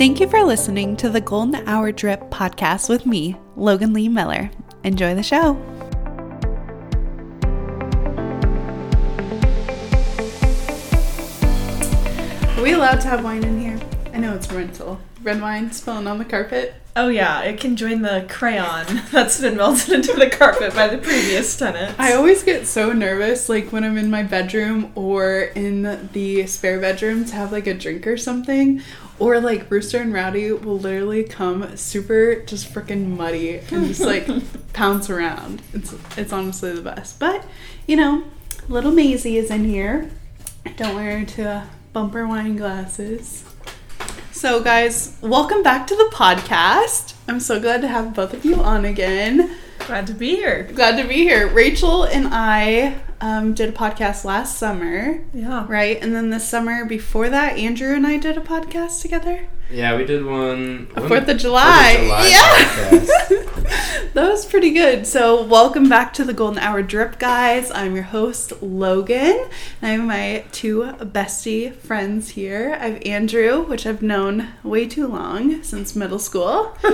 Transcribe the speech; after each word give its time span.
Thank 0.00 0.18
you 0.18 0.30
for 0.30 0.42
listening 0.42 0.96
to 0.96 1.10
the 1.10 1.20
Golden 1.20 1.56
Hour 1.68 1.92
Drip 1.92 2.30
podcast 2.30 2.88
with 2.88 3.04
me, 3.04 3.36
Logan 3.54 3.92
Lee 3.92 4.08
Miller. 4.08 4.50
Enjoy 4.82 5.14
the 5.14 5.22
show. 5.22 5.56
Are 12.56 12.62
we 12.62 12.72
allowed 12.72 13.02
to 13.02 13.08
have 13.08 13.22
wine 13.22 13.44
in 13.44 13.60
here? 13.60 13.78
I 14.14 14.16
know 14.20 14.34
it's 14.34 14.50
rental. 14.50 14.98
Red 15.22 15.38
wine 15.38 15.70
spilling 15.70 16.06
on 16.06 16.16
the 16.16 16.24
carpet. 16.24 16.76
Oh 16.96 17.08
yeah, 17.08 17.42
it 17.42 17.60
can 17.60 17.76
join 17.76 18.02
the 18.02 18.26
crayon 18.28 19.02
that's 19.12 19.40
been 19.40 19.56
melted 19.56 19.90
into 19.90 20.12
the 20.12 20.28
carpet 20.28 20.74
by 20.74 20.88
the 20.88 20.98
previous 20.98 21.56
tenants. 21.56 21.94
I 21.98 22.14
always 22.14 22.42
get 22.42 22.66
so 22.66 22.92
nervous, 22.92 23.48
like 23.48 23.70
when 23.70 23.84
I'm 23.84 23.96
in 23.96 24.10
my 24.10 24.24
bedroom 24.24 24.90
or 24.96 25.40
in 25.54 26.08
the 26.12 26.46
spare 26.46 26.80
bedroom, 26.80 27.24
to 27.26 27.34
have 27.34 27.52
like 27.52 27.66
a 27.66 27.74
drink 27.74 28.06
or 28.06 28.16
something. 28.16 28.82
Or 29.20 29.38
like 29.38 29.70
Rooster 29.70 29.98
and 29.98 30.14
Rowdy 30.14 30.50
will 30.50 30.78
literally 30.78 31.24
come 31.24 31.76
super 31.76 32.36
just 32.36 32.72
freaking 32.72 33.18
muddy 33.18 33.58
and 33.58 33.86
just 33.86 34.00
like 34.00 34.26
pounce 34.72 35.10
around. 35.10 35.62
It's 35.74 35.94
it's 36.16 36.32
honestly 36.32 36.72
the 36.72 36.80
best. 36.80 37.20
But 37.20 37.44
you 37.86 37.96
know, 37.96 38.24
little 38.68 38.92
Maisie 38.92 39.36
is 39.36 39.50
in 39.50 39.64
here. 39.64 40.10
Don't 40.76 40.94
wear 40.94 41.20
her 41.20 41.24
to 41.26 41.66
bumper 41.92 42.26
wine 42.26 42.56
glasses. 42.56 43.44
So, 44.40 44.62
guys, 44.62 45.18
welcome 45.20 45.62
back 45.62 45.86
to 45.88 45.94
the 45.94 46.08
podcast. 46.14 47.12
I'm 47.28 47.40
so 47.40 47.60
glad 47.60 47.82
to 47.82 47.88
have 47.88 48.14
both 48.14 48.32
of 48.32 48.42
you 48.42 48.54
on 48.54 48.86
again. 48.86 49.54
Glad 49.80 50.06
to 50.06 50.14
be 50.14 50.34
here. 50.34 50.62
Glad 50.62 50.96
to 50.96 51.06
be 51.06 51.16
here. 51.16 51.46
Rachel 51.46 52.04
and 52.04 52.26
I 52.32 53.02
um, 53.20 53.54
did 53.54 53.68
a 53.68 53.72
podcast 53.72 54.24
last 54.24 54.56
summer, 54.58 55.22
Yeah. 55.34 55.66
right? 55.68 55.98
And 56.00 56.14
then 56.14 56.30
the 56.30 56.40
summer 56.40 56.84
before 56.84 57.28
that, 57.28 57.58
Andrew 57.58 57.94
and 57.94 58.06
I 58.06 58.16
did 58.18 58.36
a 58.36 58.40
podcast 58.40 59.02
together. 59.02 59.46
Yeah, 59.70 59.96
we 59.96 60.04
did 60.04 60.24
one. 60.24 60.88
A 60.96 61.00
when- 61.00 61.08
Fourth 61.08 61.28
of 61.28 61.36
July. 61.38 61.96
July 61.98 62.26
yeah. 62.28 63.38
that 64.14 64.28
was 64.28 64.44
pretty 64.46 64.70
good. 64.72 65.06
So, 65.06 65.44
welcome 65.44 65.88
back 65.88 66.12
to 66.14 66.24
the 66.24 66.32
Golden 66.32 66.58
Hour 66.58 66.82
Drip, 66.82 67.18
guys. 67.20 67.70
I'm 67.70 67.94
your 67.94 68.04
host, 68.04 68.60
Logan. 68.62 69.46
And 69.80 69.88
I 69.88 69.88
have 69.90 70.04
my 70.04 70.44
two 70.50 70.82
bestie 71.00 71.72
friends 71.76 72.30
here. 72.30 72.76
I 72.80 72.88
have 72.88 73.02
Andrew, 73.06 73.62
which 73.62 73.86
I've 73.86 74.02
known 74.02 74.48
way 74.64 74.86
too 74.88 75.06
long 75.06 75.62
since 75.62 75.94
middle 75.94 76.18
school. 76.18 76.76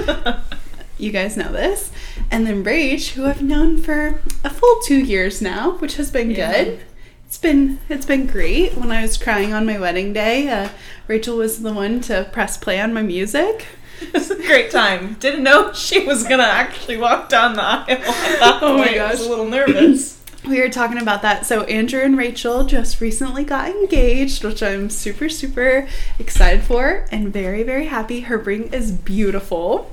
you 0.98 1.10
guys 1.12 1.36
know 1.36 1.52
this. 1.52 1.90
And 2.30 2.46
then 2.46 2.64
Rach, 2.64 3.10
who 3.10 3.26
I've 3.26 3.42
known 3.42 3.78
for 3.78 4.20
a 4.44 4.50
full 4.50 4.80
two 4.84 4.98
years 4.98 5.40
now, 5.42 5.72
which 5.78 5.96
has 5.96 6.10
been 6.10 6.30
Yeah. 6.30 6.52
good. 6.64 6.80
It's 7.26 7.38
been 7.38 7.80
it's 7.88 8.06
been 8.06 8.26
great. 8.26 8.76
When 8.76 8.90
I 8.92 9.02
was 9.02 9.16
crying 9.16 9.52
on 9.52 9.66
my 9.66 9.78
wedding 9.78 10.12
day, 10.12 10.48
uh, 10.48 10.68
Rachel 11.08 11.36
was 11.36 11.62
the 11.62 11.72
one 11.72 12.00
to 12.02 12.28
press 12.32 12.56
play 12.56 12.80
on 12.80 12.94
my 12.94 13.02
music. 13.02 13.66
It 14.00 14.12
was 14.12 14.30
a 14.30 14.36
great 14.36 14.70
time. 14.70 15.16
Didn't 15.20 15.42
know 15.42 15.72
she 15.86 16.04
was 16.06 16.22
gonna 16.24 16.42
actually 16.42 16.98
walk 16.98 17.30
down 17.30 17.54
the 17.54 17.62
aisle 17.62 17.84
at 17.88 18.02
that 18.02 18.58
Oh 18.62 18.76
my 18.76 18.86
point. 18.88 19.00
I 19.00 19.10
was 19.10 19.24
a 19.24 19.28
little 19.30 19.48
nervous. 19.48 20.12
We 20.46 20.60
were 20.60 20.68
talking 20.68 20.98
about 20.98 21.22
that. 21.22 21.44
So 21.44 21.64
Andrew 21.64 22.00
and 22.00 22.16
Rachel 22.16 22.64
just 22.64 23.00
recently 23.00 23.42
got 23.42 23.68
engaged, 23.68 24.44
which 24.44 24.62
I'm 24.62 24.90
super 24.90 25.28
super 25.28 25.88
excited 26.20 26.62
for 26.62 27.06
and 27.10 27.32
very 27.32 27.64
very 27.64 27.86
happy. 27.86 28.20
Her 28.20 28.38
ring 28.38 28.72
is 28.72 28.92
beautiful. 28.92 29.90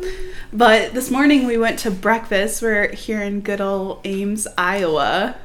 But 0.51 0.93
this 0.93 1.09
morning 1.09 1.47
we 1.47 1.57
went 1.57 1.79
to 1.79 1.91
breakfast. 1.91 2.61
We're 2.61 2.91
here 2.91 3.21
in 3.21 3.41
good 3.41 3.61
old 3.61 4.01
Ames, 4.03 4.47
Iowa. 4.55 5.35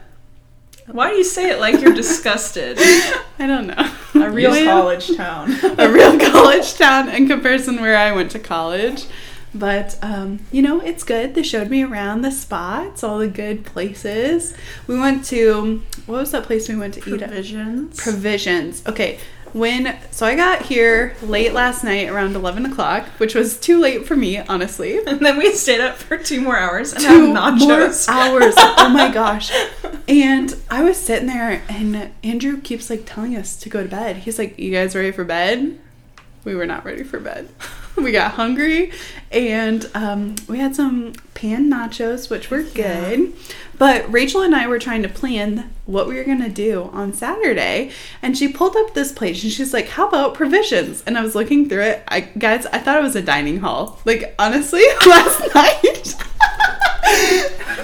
Why 0.86 1.10
do 1.10 1.16
you 1.16 1.24
say 1.24 1.50
it 1.50 1.58
like 1.58 1.80
you're 1.80 1.94
disgusted? 1.94 2.78
I 3.38 3.46
don't 3.46 3.66
know. 3.66 3.90
A 4.14 4.30
real 4.30 4.52
college 4.64 5.16
town. 5.16 5.52
a 5.78 5.90
real 5.90 6.18
college 6.18 6.74
town 6.74 7.08
in 7.08 7.28
comparison 7.28 7.80
where 7.80 7.96
I 7.96 8.12
went 8.12 8.30
to 8.32 8.38
college. 8.38 9.04
But 9.54 9.98
um, 10.02 10.40
you 10.52 10.60
know, 10.62 10.80
it's 10.80 11.02
good. 11.04 11.34
They 11.34 11.42
showed 11.42 11.70
me 11.70 11.82
around 11.82 12.22
the 12.22 12.30
spots, 12.30 13.02
all 13.02 13.18
the 13.18 13.28
good 13.28 13.64
places. 13.64 14.54
We 14.86 14.98
went 14.98 15.24
to 15.26 15.82
what 16.06 16.18
was 16.20 16.30
that 16.32 16.44
place 16.44 16.68
we 16.68 16.76
went 16.76 16.94
to 16.94 17.00
eat 17.00 17.22
at? 17.22 17.28
Provisions. 17.30 17.96
Provisions. 17.96 18.86
Okay. 18.86 19.18
When 19.54 19.98
so 20.10 20.26
I 20.26 20.34
got 20.36 20.60
here 20.60 21.16
late 21.22 21.54
last 21.54 21.82
night 21.82 22.10
around 22.10 22.36
eleven 22.36 22.66
o'clock, 22.66 23.06
which 23.16 23.34
was 23.34 23.58
too 23.58 23.80
late 23.80 24.06
for 24.06 24.14
me, 24.14 24.36
honestly. 24.38 24.98
and 25.06 25.20
then 25.20 25.38
we 25.38 25.52
stayed 25.54 25.80
up 25.80 25.96
for 25.96 26.18
two 26.18 26.42
more 26.42 26.58
hours 26.58 26.92
and 26.92 27.02
Two 27.02 27.08
had 27.08 27.20
more 27.58 27.78
nachos. 27.78 28.06
hours. 28.08 28.54
Oh 28.58 28.90
my 28.92 29.10
gosh. 29.14 29.50
And 30.06 30.54
I 30.70 30.82
was 30.82 30.98
sitting 30.98 31.28
there 31.28 31.62
and 31.70 32.10
Andrew 32.22 32.60
keeps 32.60 32.90
like 32.90 33.04
telling 33.06 33.34
us 33.36 33.56
to 33.60 33.70
go 33.70 33.82
to 33.82 33.88
bed. 33.88 34.16
He's 34.18 34.38
like, 34.38 34.58
You 34.58 34.70
guys 34.70 34.94
ready 34.94 35.12
for 35.12 35.24
bed? 35.24 35.78
We 36.44 36.54
were 36.54 36.66
not 36.66 36.84
ready 36.84 37.02
for 37.02 37.18
bed. 37.18 37.48
We 38.08 38.12
got 38.12 38.32
hungry 38.32 38.92
and 39.30 39.90
um, 39.94 40.36
we 40.48 40.58
had 40.58 40.74
some 40.74 41.12
pan 41.34 41.70
nachos, 41.70 42.30
which 42.30 42.50
were 42.50 42.62
good. 42.62 43.34
But 43.76 44.10
Rachel 44.10 44.42
and 44.42 44.54
I 44.54 44.66
were 44.66 44.78
trying 44.78 45.02
to 45.02 45.08
plan 45.08 45.72
what 45.84 46.08
we 46.08 46.16
were 46.16 46.24
going 46.24 46.42
to 46.42 46.48
do 46.48 46.90
on 46.92 47.12
Saturday. 47.12 47.90
And 48.22 48.36
she 48.36 48.48
pulled 48.48 48.76
up 48.76 48.94
this 48.94 49.12
place 49.12 49.42
and 49.44 49.52
she's 49.52 49.72
like, 49.72 49.88
How 49.88 50.08
about 50.08 50.34
provisions? 50.34 51.02
And 51.06 51.18
I 51.18 51.22
was 51.22 51.34
looking 51.34 51.68
through 51.68 51.82
it. 51.82 52.02
I, 52.08 52.20
guys, 52.20 52.66
I 52.66 52.78
thought 52.78 52.98
it 52.98 53.02
was 53.02 53.16
a 53.16 53.22
dining 53.22 53.60
hall. 53.60 54.00
Like, 54.04 54.34
honestly, 54.38 54.82
last 55.06 55.54
night. 55.54 56.14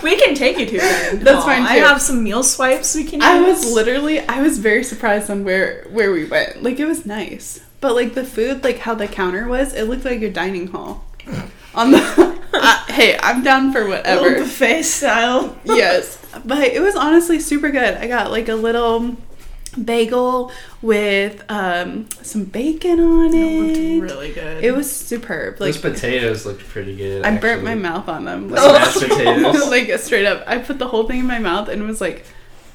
We 0.02 0.16
can 0.20 0.34
take 0.34 0.58
you 0.58 0.66
to 0.66 0.76
it. 0.76 1.20
That's 1.20 1.44
fine, 1.44 1.62
I 1.62 1.76
have 1.76 2.02
some 2.02 2.22
meal 2.22 2.42
swipes 2.42 2.94
we 2.94 3.04
can 3.04 3.20
use. 3.20 3.25
I 3.25 3.41
was 3.41 3.72
literally 3.72 4.20
I 4.20 4.42
was 4.42 4.58
very 4.58 4.84
surprised 4.84 5.31
on 5.31 5.44
where 5.44 5.86
where 5.91 6.12
we 6.12 6.26
went. 6.26 6.62
Like 6.62 6.78
it 6.78 6.84
was 6.84 7.06
nice. 7.06 7.60
But 7.84 7.96
like 7.96 8.14
the 8.14 8.24
food, 8.24 8.64
like 8.64 8.78
how 8.78 8.94
the 8.94 9.06
counter 9.06 9.46
was, 9.46 9.74
it 9.74 9.82
looked 9.84 10.06
like 10.06 10.22
a 10.22 10.30
dining 10.30 10.68
hall. 10.68 11.04
On 11.74 11.90
the 11.90 11.98
uh, 12.54 12.84
hey, 12.86 13.18
I'm 13.22 13.42
down 13.42 13.72
for 13.74 13.80
Little 13.80 13.96
whatever. 13.98 14.38
buffet 14.38 14.84
style. 14.84 15.54
yes. 15.64 16.18
But 16.46 16.62
it 16.68 16.80
was 16.80 16.96
honestly 16.96 17.38
super 17.40 17.70
good. 17.70 17.94
I 17.98 18.06
got 18.08 18.30
like 18.30 18.48
a 18.48 18.54
little 18.54 19.16
bagel 19.84 20.50
with 20.80 21.44
um 21.50 22.08
some 22.22 22.44
bacon 22.44 23.00
on 23.00 23.34
It 23.34 23.76
it. 23.76 24.00
really 24.00 24.32
good. 24.32 24.64
It 24.64 24.74
was 24.74 24.90
superb. 24.90 25.60
Like 25.60 25.74
Those 25.74 25.78
potatoes 25.82 26.46
looked 26.46 26.66
pretty 26.66 26.96
good. 26.96 27.22
I 27.26 27.36
burnt 27.36 27.62
my 27.64 27.74
mouth 27.74 28.08
on 28.08 28.24
them. 28.24 28.48
The 28.48 28.54
mashed 28.56 29.00
potatoes. 29.08 29.68
like 29.68 29.90
straight 29.98 30.24
up. 30.26 30.42
I 30.46 30.56
put 30.56 30.78
the 30.78 30.88
whole 30.88 31.06
thing 31.06 31.20
in 31.20 31.26
my 31.26 31.38
mouth 31.38 31.68
and 31.68 31.82
it 31.82 31.86
was 31.86 32.00
like 32.00 32.24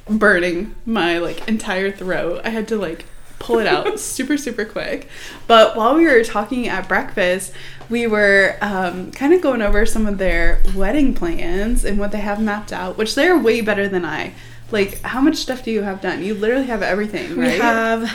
burning 0.08 0.76
my 0.86 1.18
like 1.18 1.48
entire 1.48 1.90
throat. 1.90 2.42
I 2.44 2.50
had 2.50 2.68
to 2.68 2.76
like 2.78 3.06
pull 3.40 3.58
it 3.58 3.66
out 3.66 3.98
super 4.00 4.38
super 4.38 4.64
quick. 4.64 5.08
But 5.48 5.76
while 5.76 5.96
we 5.96 6.04
were 6.04 6.22
talking 6.22 6.68
at 6.68 6.86
breakfast, 6.86 7.52
we 7.88 8.06
were 8.06 8.56
um, 8.60 9.10
kind 9.10 9.34
of 9.34 9.42
going 9.42 9.60
over 9.60 9.84
some 9.84 10.06
of 10.06 10.18
their 10.18 10.62
wedding 10.76 11.12
plans 11.14 11.84
and 11.84 11.98
what 11.98 12.12
they 12.12 12.20
have 12.20 12.40
mapped 12.40 12.72
out, 12.72 12.96
which 12.96 13.16
they're 13.16 13.36
way 13.36 13.60
better 13.60 13.88
than 13.88 14.04
I. 14.04 14.34
Like, 14.70 15.02
how 15.02 15.20
much 15.20 15.36
stuff 15.36 15.64
do 15.64 15.72
you 15.72 15.82
have 15.82 16.00
done? 16.00 16.22
You 16.22 16.34
literally 16.34 16.66
have 16.66 16.82
everything, 16.82 17.36
We 17.36 17.58
have 17.58 18.08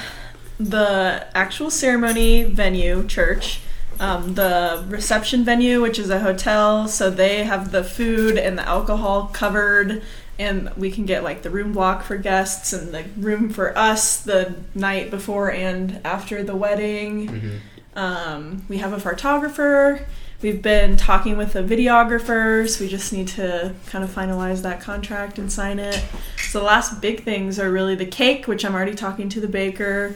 the 0.58 1.28
actual 1.36 1.70
ceremony 1.70 2.44
venue, 2.44 3.06
church, 3.06 3.60
um, 4.00 4.36
the 4.36 4.86
reception 4.88 5.44
venue, 5.44 5.82
which 5.82 6.00
is 6.00 6.10
a 6.10 6.20
hotel. 6.20 6.88
So 6.88 7.10
they 7.10 7.44
have 7.44 7.72
the 7.72 7.84
food 7.84 8.38
and 8.38 8.58
the 8.58 8.68
alcohol 8.68 9.30
covered, 9.34 10.02
and 10.38 10.70
we 10.76 10.92
can 10.92 11.06
get 11.06 11.24
like 11.24 11.42
the 11.42 11.50
room 11.50 11.72
block 11.74 12.04
for 12.04 12.18
guests 12.18 12.74
and 12.74 12.94
the 12.94 13.04
room 13.18 13.50
for 13.50 13.78
us 13.78 14.18
the 14.18 14.56
night 14.74 15.10
before 15.10 15.52
and 15.52 16.00
after 16.04 16.44
the 16.44 16.56
wedding. 16.56 17.28
Mhm. 17.30 17.60
Um, 17.98 18.66
we 18.68 18.78
have 18.80 18.92
a 18.94 19.00
photographer. 19.00 20.02
We've 20.42 20.62
been 20.62 20.98
talking 20.98 21.38
with 21.38 21.54
the 21.54 21.64
videographers. 21.64 22.80
We 22.80 22.88
just 22.90 23.14
need 23.14 23.30
to 23.30 23.74
kind 23.88 24.04
of 24.04 24.14
finalize 24.14 24.62
that 24.64 24.82
contract 24.82 25.40
and 25.40 25.52
sign 25.52 25.80
it. 25.80 26.04
So 26.52 26.60
the 26.60 26.66
last 26.66 27.02
big 27.02 27.24
things 27.24 27.58
are 27.58 27.72
really 27.72 27.96
the 27.96 28.06
cake, 28.06 28.46
which 28.48 28.66
I'm 28.66 28.76
already 28.76 28.96
talking 28.96 29.30
to 29.30 29.40
the 29.40 29.48
baker. 29.48 30.16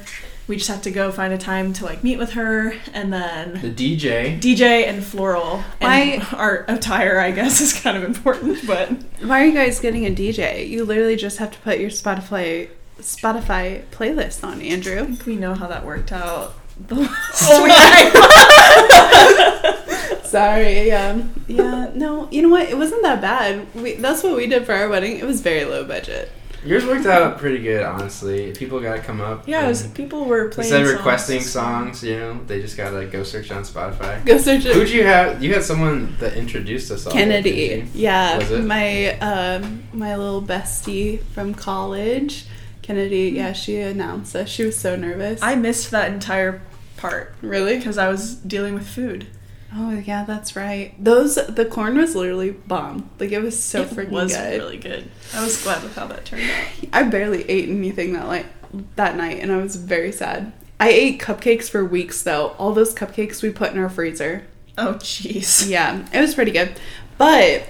We 0.50 0.58
just 0.58 0.68
have 0.68 0.82
to 0.82 0.92
go 0.92 1.12
find 1.12 1.32
a 1.32 1.38
time 1.38 1.72
to 1.74 1.86
like 1.86 2.04
meet 2.04 2.18
with 2.18 2.32
her, 2.32 2.74
and 2.94 3.14
then 3.14 3.54
The 3.62 3.70
DJ. 3.72 4.40
DJ 4.42 4.86
and 4.88 5.02
floral. 5.04 5.64
And 5.80 6.22
Why- 6.22 6.28
our 6.38 6.66
attire, 6.68 7.20
I 7.20 7.32
guess, 7.32 7.62
is 7.62 7.72
kind 7.80 7.96
of 7.96 8.04
important, 8.04 8.66
but 8.68 8.90
Why 9.22 9.44
are 9.44 9.46
you 9.46 9.54
guys 9.54 9.80
getting 9.80 10.06
a 10.06 10.10
DJ? 10.10 10.68
You 10.68 10.84
literally 10.86 11.16
just 11.16 11.38
have 11.38 11.52
to 11.52 11.60
put 11.60 11.80
your 11.80 11.92
Spotify 11.92 12.70
Spotify 13.00 13.84
playlist 13.92 14.44
on, 14.44 14.60
Andrew. 14.62 15.00
I 15.00 15.06
think 15.06 15.26
we 15.26 15.36
know 15.38 15.54
how 15.54 15.68
that 15.68 15.86
worked 15.86 16.12
out. 16.12 16.56
The 16.88 16.96
Oh, 17.42 17.66
Sorry. 20.24 20.92
Um, 20.92 21.32
yeah. 21.48 21.90
No. 21.94 22.28
You 22.32 22.42
know 22.44 22.50
what? 22.50 22.70
It 22.70 22.78
wasn't 22.78 23.02
that 23.04 23.22
bad. 23.22 23.66
We, 23.76 23.94
that's 23.96 24.24
what 24.24 24.36
we 24.36 24.48
did 24.48 24.66
for 24.66 24.74
our 24.74 24.90
wedding. 24.90 25.18
It 25.18 25.26
was 25.26 25.42
very 25.42 25.66
low 25.66 25.84
budget. 25.86 26.32
Yours 26.66 26.86
worked 26.86 27.06
out 27.06 27.38
pretty 27.38 27.60
good, 27.60 27.84
honestly. 27.84 28.52
People 28.54 28.80
gotta 28.80 29.02
come 29.02 29.22
up. 29.22 29.48
yeah, 29.48 29.68
was, 29.68 29.88
people 29.88 30.26
were 30.26 30.50
playing. 30.50 30.68
Instead 30.68 30.82
of 30.82 30.88
songs. 30.88 30.98
requesting 30.98 31.42
songs, 31.42 32.04
you 32.04 32.18
know, 32.18 32.40
they 32.48 32.62
just 32.62 32.76
gotta 32.76 33.06
go 33.06 33.24
search 33.24 33.52
on 33.52 33.64
Spotify. 33.64 34.24
Go 34.26 34.38
search 34.38 34.66
it. 34.66 34.76
Who'd 34.76 34.90
you 34.90 35.04
have? 35.04 35.42
You 35.44 35.54
had 35.54 35.64
someone 35.64 36.16
that 36.20 36.34
introduced 36.36 36.92
us 36.92 37.06
all. 37.06 37.14
Kennedy. 37.14 37.52
didn't? 37.70 37.96
Yeah. 37.96 38.38
Was 38.38 38.52
it? 38.52 38.64
My 38.66 39.18
um, 39.20 39.84
my 39.94 40.16
little 40.16 40.42
bestie 40.42 41.22
from 41.34 41.54
college. 41.54 42.46
Kennedy. 42.82 43.30
Yeah. 43.36 43.54
She 43.54 43.78
announced 43.78 44.36
us. 44.36 44.50
She 44.50 44.64
was 44.66 44.78
so 44.78 44.96
nervous. 44.96 45.42
I 45.42 45.56
missed 45.56 45.92
that 45.92 46.12
entire 46.12 46.62
part 46.98 47.34
Really? 47.42 47.78
because 47.78 47.98
I 47.98 48.10
was 48.10 48.36
dealing 48.36 48.74
with 48.74 48.88
food. 48.88 49.28
Oh 49.74 49.92
yeah, 49.92 50.26
that's 50.26 50.56
right. 50.56 50.94
Those 51.04 51.36
the 51.36 51.66
corn 51.66 51.98
was 51.98 52.16
literally 52.16 52.52
bomb. 52.52 53.10
Like 53.20 53.32
it 53.32 53.42
was 53.42 53.62
so 53.62 53.84
it 53.84 53.90
freaking 53.90 54.10
was 54.10 54.36
good. 54.36 54.60
really 54.60 54.78
good. 54.78 55.10
I 55.34 55.44
was 55.44 55.62
glad 55.64 55.84
with 55.84 55.96
how 55.96 56.08
that 56.08 56.26
turned 56.26 56.44
out. 56.50 56.68
I 56.94 57.04
barely 57.04 57.48
ate 57.50 57.70
anything 57.70 58.14
that 58.14 58.28
like 58.28 58.48
that 58.96 59.16
night, 59.16 59.40
and 59.42 59.52
I 59.52 59.58
was 59.58 59.76
very 59.76 60.12
sad. 60.12 60.54
I 60.80 60.90
ate 60.90 61.20
cupcakes 61.20 61.70
for 61.70 61.84
weeks 61.86 62.24
though. 62.24 62.56
All 62.58 62.74
those 62.74 62.96
cupcakes 62.96 63.44
we 63.44 63.52
put 63.52 63.72
in 63.72 63.78
our 63.80 63.90
freezer. 63.90 64.48
Oh 64.78 64.94
jeez. 64.96 65.70
Yeah, 65.70 66.06
it 66.14 66.20
was 66.20 66.34
pretty 66.34 66.52
good. 66.52 66.72
But 67.18 67.68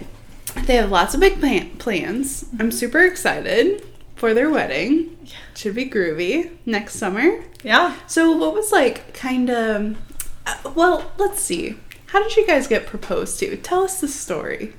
they 0.66 0.75
have 0.75 0.92
lots 0.92 1.13
of 1.13 1.19
big 1.19 1.40
plan- 1.40 1.72
plans. 1.78 2.46
I'm 2.60 2.72
super 2.72 3.04
excited 3.04 3.86
for 4.16 4.34
their 4.34 4.50
wedding. 4.50 5.18
Yeah. 5.25 5.34
Should 5.56 5.75
be 5.75 5.90
groovy 5.90 6.51
next 6.66 6.96
summer. 6.96 7.44
Yeah. 7.63 7.96
So, 8.07 8.31
what 8.38 8.54
was 8.54 8.72
like 8.72 9.13
kind 9.13 9.50
of. 9.50 9.98
Uh, 10.46 10.72
well, 10.75 11.12
let's 11.18 11.42
see. 11.42 11.75
How 12.11 12.21
did 12.23 12.35
you 12.35 12.45
guys 12.47 12.67
get 12.67 12.85
proposed 12.88 13.39
to? 13.39 13.56
Tell 13.57 13.83
us 13.83 14.01
the 14.01 14.07
story. 14.07 14.73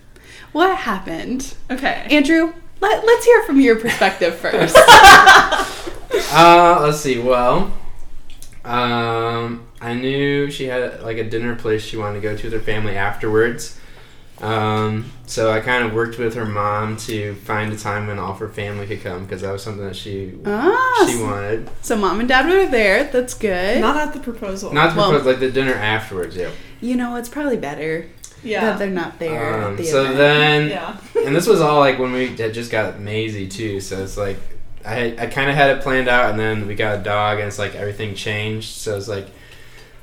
What 0.52 0.76
happened? 0.78 1.54
Okay. 1.70 2.06
Andrew, 2.10 2.52
let, 2.80 3.04
let's 3.06 3.24
hear 3.24 3.42
from 3.44 3.60
your 3.60 3.76
perspective 3.76 4.34
first. 4.38 4.76
Uh, 6.32 6.78
let's 6.82 7.00
see. 7.00 7.18
Well, 7.18 7.72
um, 8.64 9.66
I 9.80 9.94
knew 9.94 10.50
she 10.50 10.64
had 10.66 11.02
like 11.02 11.18
a 11.18 11.24
dinner 11.28 11.54
place 11.54 11.82
she 11.82 11.96
wanted 11.96 12.16
to 12.16 12.20
go 12.20 12.36
to 12.36 12.44
with 12.44 12.52
her 12.52 12.60
family 12.60 12.96
afterwards. 12.96 13.78
Um, 14.40 15.12
so 15.26 15.52
I 15.52 15.60
kind 15.60 15.84
of 15.84 15.92
worked 15.92 16.18
with 16.18 16.34
her 16.34 16.46
mom 16.46 16.96
to 16.98 17.34
find 17.44 17.72
a 17.72 17.76
time 17.76 18.06
when 18.06 18.18
all 18.18 18.32
her 18.34 18.48
family 18.48 18.86
could 18.86 19.02
come 19.02 19.24
because 19.24 19.42
that 19.42 19.52
was 19.52 19.62
something 19.62 19.84
that 19.84 19.94
she 19.96 20.32
ah, 20.46 21.06
she 21.08 21.22
wanted. 21.22 21.68
so 21.82 21.94
mom 21.94 22.20
and 22.20 22.28
dad 22.28 22.46
were 22.48 22.66
there. 22.66 23.04
That's 23.04 23.34
good. 23.34 23.80
Not 23.82 23.96
at 23.98 24.14
the 24.14 24.20
proposal. 24.20 24.72
Not 24.72 24.92
to 24.92 24.96
Well- 24.96 25.10
propose, 25.10 25.26
like 25.26 25.40
the 25.40 25.50
dinner 25.50 25.74
afterwards. 25.74 26.34
Yeah. 26.36 26.50
You 26.80 26.96
know, 26.96 27.16
it's 27.16 27.28
probably 27.28 27.56
better 27.56 28.06
yeah. 28.42 28.64
that 28.64 28.78
they're 28.78 28.90
not 28.90 29.18
there. 29.18 29.54
at 29.54 29.64
Um, 29.64 29.76
the 29.76 29.84
so 29.84 30.02
event. 30.04 30.16
then, 30.16 30.68
Yeah. 30.70 30.96
and 31.26 31.34
this 31.34 31.46
was 31.46 31.60
all 31.60 31.78
like 31.80 31.98
when 31.98 32.12
we 32.12 32.36
had 32.36 32.54
just 32.54 32.70
got 32.70 32.98
Maisie 33.00 33.48
too. 33.48 33.80
So 33.80 34.02
it's 34.02 34.16
like 34.16 34.38
I 34.84 35.14
I 35.18 35.26
kind 35.26 35.50
of 35.50 35.56
had 35.56 35.70
it 35.76 35.82
planned 35.82 36.08
out, 36.08 36.30
and 36.30 36.38
then 36.38 36.66
we 36.66 36.74
got 36.74 36.98
a 36.98 37.02
dog, 37.02 37.38
and 37.38 37.48
it's 37.48 37.58
like 37.58 37.74
everything 37.74 38.14
changed. 38.14 38.68
So 38.68 38.96
it's 38.96 39.08
like 39.08 39.28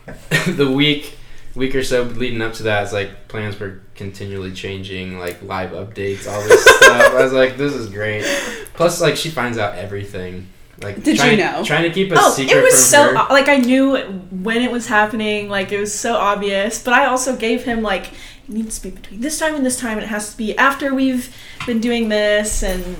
the 0.47 0.71
week 0.71 1.18
week 1.56 1.74
or 1.74 1.83
so 1.83 2.03
leading 2.03 2.41
up 2.41 2.53
to 2.53 2.63
that, 2.63 2.83
it's 2.83 2.94
like 2.94 3.27
plans 3.27 3.59
were 3.59 3.81
continually 3.95 4.51
changing, 4.53 5.18
like 5.18 5.41
live 5.41 5.71
updates, 5.71 6.31
all 6.31 6.41
this 6.44 6.63
stuff. 6.77 7.13
I 7.13 7.23
was 7.23 7.33
like, 7.33 7.57
this 7.57 7.73
is 7.73 7.89
great. 7.89 8.23
Plus, 8.75 9.01
like 9.01 9.15
she 9.18 9.30
finds 9.30 9.57
out 9.57 9.75
everything. 9.75 10.47
Like, 10.81 10.97
Did 11.03 11.07
you 11.07 11.24
trying, 11.24 11.38
know? 11.39 11.63
Trying 11.63 11.83
to 11.83 11.89
keep 11.91 12.12
a 12.12 12.15
Oh, 12.18 12.31
secret 12.31 12.56
it 12.57 12.62
was 12.63 12.74
from 12.74 12.79
so 12.81 13.15
her. 13.15 13.33
like 13.33 13.50
I 13.50 13.57
knew 13.57 13.95
when 13.97 14.57
it 14.62 14.71
was 14.71 14.88
happening. 14.88 15.50
Like 15.50 15.71
it 15.71 15.79
was 15.79 15.94
so 15.97 16.15
obvious. 16.15 16.83
But 16.83 16.94
I 16.94 17.06
also 17.06 17.35
gave 17.35 17.63
him 17.63 17.81
like 17.81 18.07
it 18.13 18.50
needs 18.50 18.77
to 18.79 18.89
be 18.89 18.95
between 18.95 19.21
this 19.21 19.39
time 19.39 19.56
and 19.56 19.65
this 19.65 19.79
time, 19.79 19.97
and 19.97 20.03
it 20.03 20.09
has 20.09 20.31
to 20.31 20.38
be 20.38 20.56
after 20.57 20.94
we've 20.94 21.35
been 21.65 21.81
doing 21.81 22.09
this, 22.09 22.62
and 22.63 22.95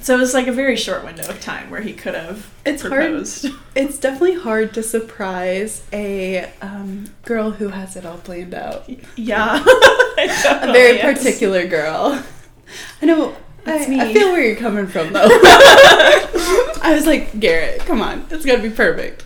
so 0.00 0.14
it 0.16 0.20
was 0.20 0.32
like 0.32 0.46
a 0.46 0.52
very 0.52 0.76
short 0.76 1.04
window 1.04 1.28
of 1.28 1.40
time 1.40 1.70
where 1.70 1.80
he 1.80 1.92
could 1.92 2.14
have 2.14 2.48
It's 2.64 2.82
hard. 2.82 3.02
It's 3.74 3.98
definitely 3.98 4.34
hard 4.36 4.72
to 4.74 4.82
surprise 4.82 5.82
a 5.92 6.48
um, 6.62 7.06
girl 7.24 7.50
who 7.50 7.68
has 7.68 7.96
it 7.96 8.06
all 8.06 8.18
planned 8.18 8.54
out. 8.54 8.88
yeah, 9.16 9.62
A 10.18 10.72
very 10.72 10.98
particular 10.98 11.66
girl. 11.66 12.22
I 13.02 13.06
know. 13.06 13.36
I, 13.68 13.78
That's 13.78 13.88
I 13.90 14.06
me. 14.06 14.12
feel 14.14 14.32
where 14.32 14.42
you're 14.44 14.56
coming 14.56 14.86
from, 14.86 15.12
though. 15.12 15.28
I 16.82 16.92
was 16.94 17.06
like, 17.06 17.38
Garrett, 17.38 17.80
come 17.80 18.00
on, 18.00 18.26
it's 18.30 18.44
gotta 18.44 18.62
be 18.62 18.70
perfect. 18.70 19.24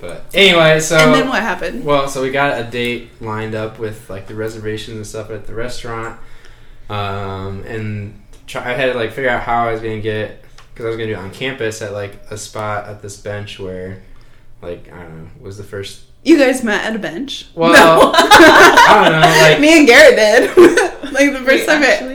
But 0.00 0.24
anyway, 0.32 0.78
so 0.80 0.96
and 0.96 1.12
then 1.14 1.28
what 1.28 1.42
happened? 1.42 1.84
Well, 1.84 2.08
so 2.08 2.22
we 2.22 2.30
got 2.30 2.60
a 2.60 2.64
date 2.64 3.10
lined 3.20 3.54
up 3.54 3.78
with 3.78 4.08
like 4.08 4.26
the 4.28 4.34
reservations 4.34 4.96
and 4.96 5.06
stuff 5.06 5.30
at 5.30 5.46
the 5.46 5.54
restaurant, 5.54 6.18
um, 6.88 7.64
and 7.66 8.20
try, 8.46 8.62
I 8.70 8.74
had 8.74 8.92
to 8.92 8.98
like 8.98 9.12
figure 9.12 9.30
out 9.30 9.42
how 9.42 9.66
I 9.68 9.72
was 9.72 9.80
gonna 9.80 10.00
get 10.00 10.42
because 10.72 10.86
I 10.86 10.88
was 10.88 10.96
gonna 10.96 11.08
do 11.08 11.12
it 11.14 11.18
on 11.18 11.30
campus 11.32 11.82
at 11.82 11.92
like 11.92 12.12
a 12.30 12.38
spot 12.38 12.86
at 12.88 13.02
this 13.02 13.16
bench 13.16 13.58
where, 13.58 14.02
like 14.62 14.90
I 14.92 15.02
don't 15.02 15.24
know, 15.24 15.30
was 15.40 15.56
the 15.58 15.64
first. 15.64 16.04
You 16.24 16.36
guys 16.38 16.62
met 16.64 16.84
at 16.84 16.94
a 16.96 16.98
bench. 16.98 17.46
Well, 17.54 17.72
No. 17.72 18.12
I 18.14 19.00
don't 19.02 19.20
know, 19.20 19.48
like 19.50 19.60
Me 19.60 19.78
and 19.78 19.86
Garrett 19.86 20.16
did. 20.16 21.12
like 21.12 21.32
the 21.32 21.38
first 21.40 21.46
Wait, 21.48 21.66
time 21.66 21.82
I, 21.82 21.86
actually? 21.86 22.07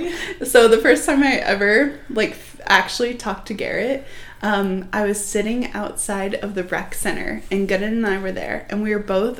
So 0.45 0.67
the 0.67 0.77
first 0.77 1.05
time 1.05 1.23
I 1.23 1.35
ever 1.35 1.99
like 2.09 2.37
actually 2.65 3.15
talked 3.15 3.47
to 3.47 3.53
Garrett, 3.53 4.05
um, 4.41 4.89
I 4.91 5.05
was 5.05 5.23
sitting 5.23 5.71
outside 5.73 6.35
of 6.35 6.55
the 6.55 6.63
rec 6.63 6.93
center, 6.95 7.43
and 7.49 7.67
Gooden 7.67 7.83
and 7.83 8.07
I 8.07 8.17
were 8.19 8.31
there, 8.31 8.67
and 8.69 8.83
we 8.83 8.93
were 8.93 9.01
both 9.01 9.39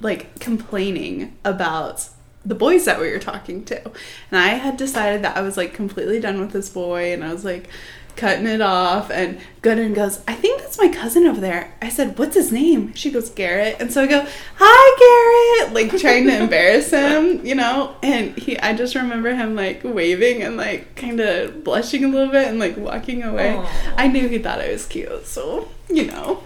like 0.00 0.38
complaining 0.40 1.36
about 1.44 2.08
the 2.44 2.56
boys 2.56 2.84
that 2.86 3.00
we 3.00 3.10
were 3.10 3.20
talking 3.20 3.64
to, 3.66 3.84
and 3.84 4.40
I 4.40 4.48
had 4.48 4.76
decided 4.76 5.22
that 5.22 5.36
I 5.36 5.42
was 5.42 5.56
like 5.56 5.74
completely 5.74 6.18
done 6.18 6.40
with 6.40 6.50
this 6.50 6.68
boy, 6.68 7.12
and 7.12 7.22
I 7.22 7.32
was 7.32 7.44
like 7.44 7.68
cutting 8.16 8.46
it 8.46 8.60
off 8.60 9.10
and 9.10 9.40
Gooden 9.62 9.94
goes, 9.94 10.20
I 10.28 10.34
think 10.34 10.60
that's 10.60 10.78
my 10.78 10.88
cousin 10.88 11.26
over 11.26 11.40
there. 11.40 11.72
I 11.80 11.88
said, 11.88 12.18
What's 12.18 12.34
his 12.34 12.52
name? 12.52 12.94
She 12.94 13.10
goes, 13.10 13.30
Garrett. 13.30 13.76
And 13.80 13.92
so 13.92 14.02
I 14.02 14.06
go, 14.06 14.26
Hi 14.56 15.58
Garrett 15.62 15.74
like 15.74 16.00
trying 16.00 16.26
to 16.26 16.36
embarrass 16.42 16.90
him, 16.90 17.44
you 17.46 17.54
know? 17.54 17.94
And 18.02 18.36
he 18.38 18.58
I 18.58 18.74
just 18.74 18.94
remember 18.94 19.34
him 19.34 19.54
like 19.54 19.80
waving 19.84 20.42
and 20.42 20.56
like 20.56 20.94
kinda 20.96 21.52
blushing 21.64 22.04
a 22.04 22.08
little 22.08 22.30
bit 22.32 22.48
and 22.48 22.58
like 22.58 22.76
walking 22.76 23.22
away. 23.22 23.56
Aw. 23.56 23.94
I 23.96 24.08
knew 24.08 24.28
he 24.28 24.38
thought 24.38 24.60
I 24.60 24.70
was 24.70 24.86
cute, 24.86 25.26
so 25.26 25.68
you 25.88 26.06
know. 26.06 26.42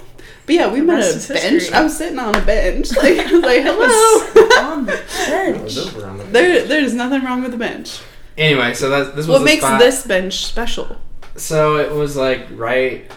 But 0.46 0.54
yeah, 0.54 0.72
we 0.72 0.78
The 0.80 0.86
met 0.86 0.94
rest 0.98 1.30
a 1.30 1.32
bench. 1.34 1.44
history. 1.44 1.74
I 1.74 1.82
was 1.82 1.96
sitting 1.96 2.18
on 2.20 2.34
a 2.34 2.40
bench. 2.44 2.96
Like 2.96 3.18
I 3.18 3.32
was 3.32 3.42
like, 3.42 3.62
hello. 3.62 4.70
on 4.72 4.86
the 4.86 4.92
bench. 5.28 5.76
over 5.78 6.06
on 6.06 6.18
the- 6.18 6.24
there 6.24 6.64
there's 6.66 6.94
nothing 6.94 7.24
wrong 7.24 7.42
with 7.42 7.50
the 7.50 7.56
bench. 7.56 7.98
Anyway, 8.38 8.74
so 8.74 8.90
that 8.90 9.16
this 9.16 9.26
was 9.26 9.28
What 9.28 9.38
the 9.38 9.44
makes 9.46 9.62
spot. 9.64 9.80
this 9.80 10.06
bench 10.06 10.44
special? 10.44 10.96
So 11.36 11.76
it 11.76 11.92
was 11.92 12.16
like 12.16 12.46
right, 12.50 13.10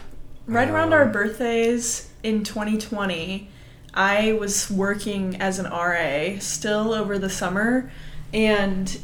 Right 0.49 0.67
around 0.67 0.87
um, 0.87 0.93
our 0.93 1.05
birthdays 1.05 2.09
in 2.23 2.43
2020, 2.43 3.49
I 3.93 4.33
was 4.33 4.69
working 4.71 5.39
as 5.39 5.59
an 5.59 5.65
RA 5.65 6.39
still 6.39 6.91
over 6.91 7.19
the 7.19 7.29
summer, 7.29 7.91
and 8.33 8.99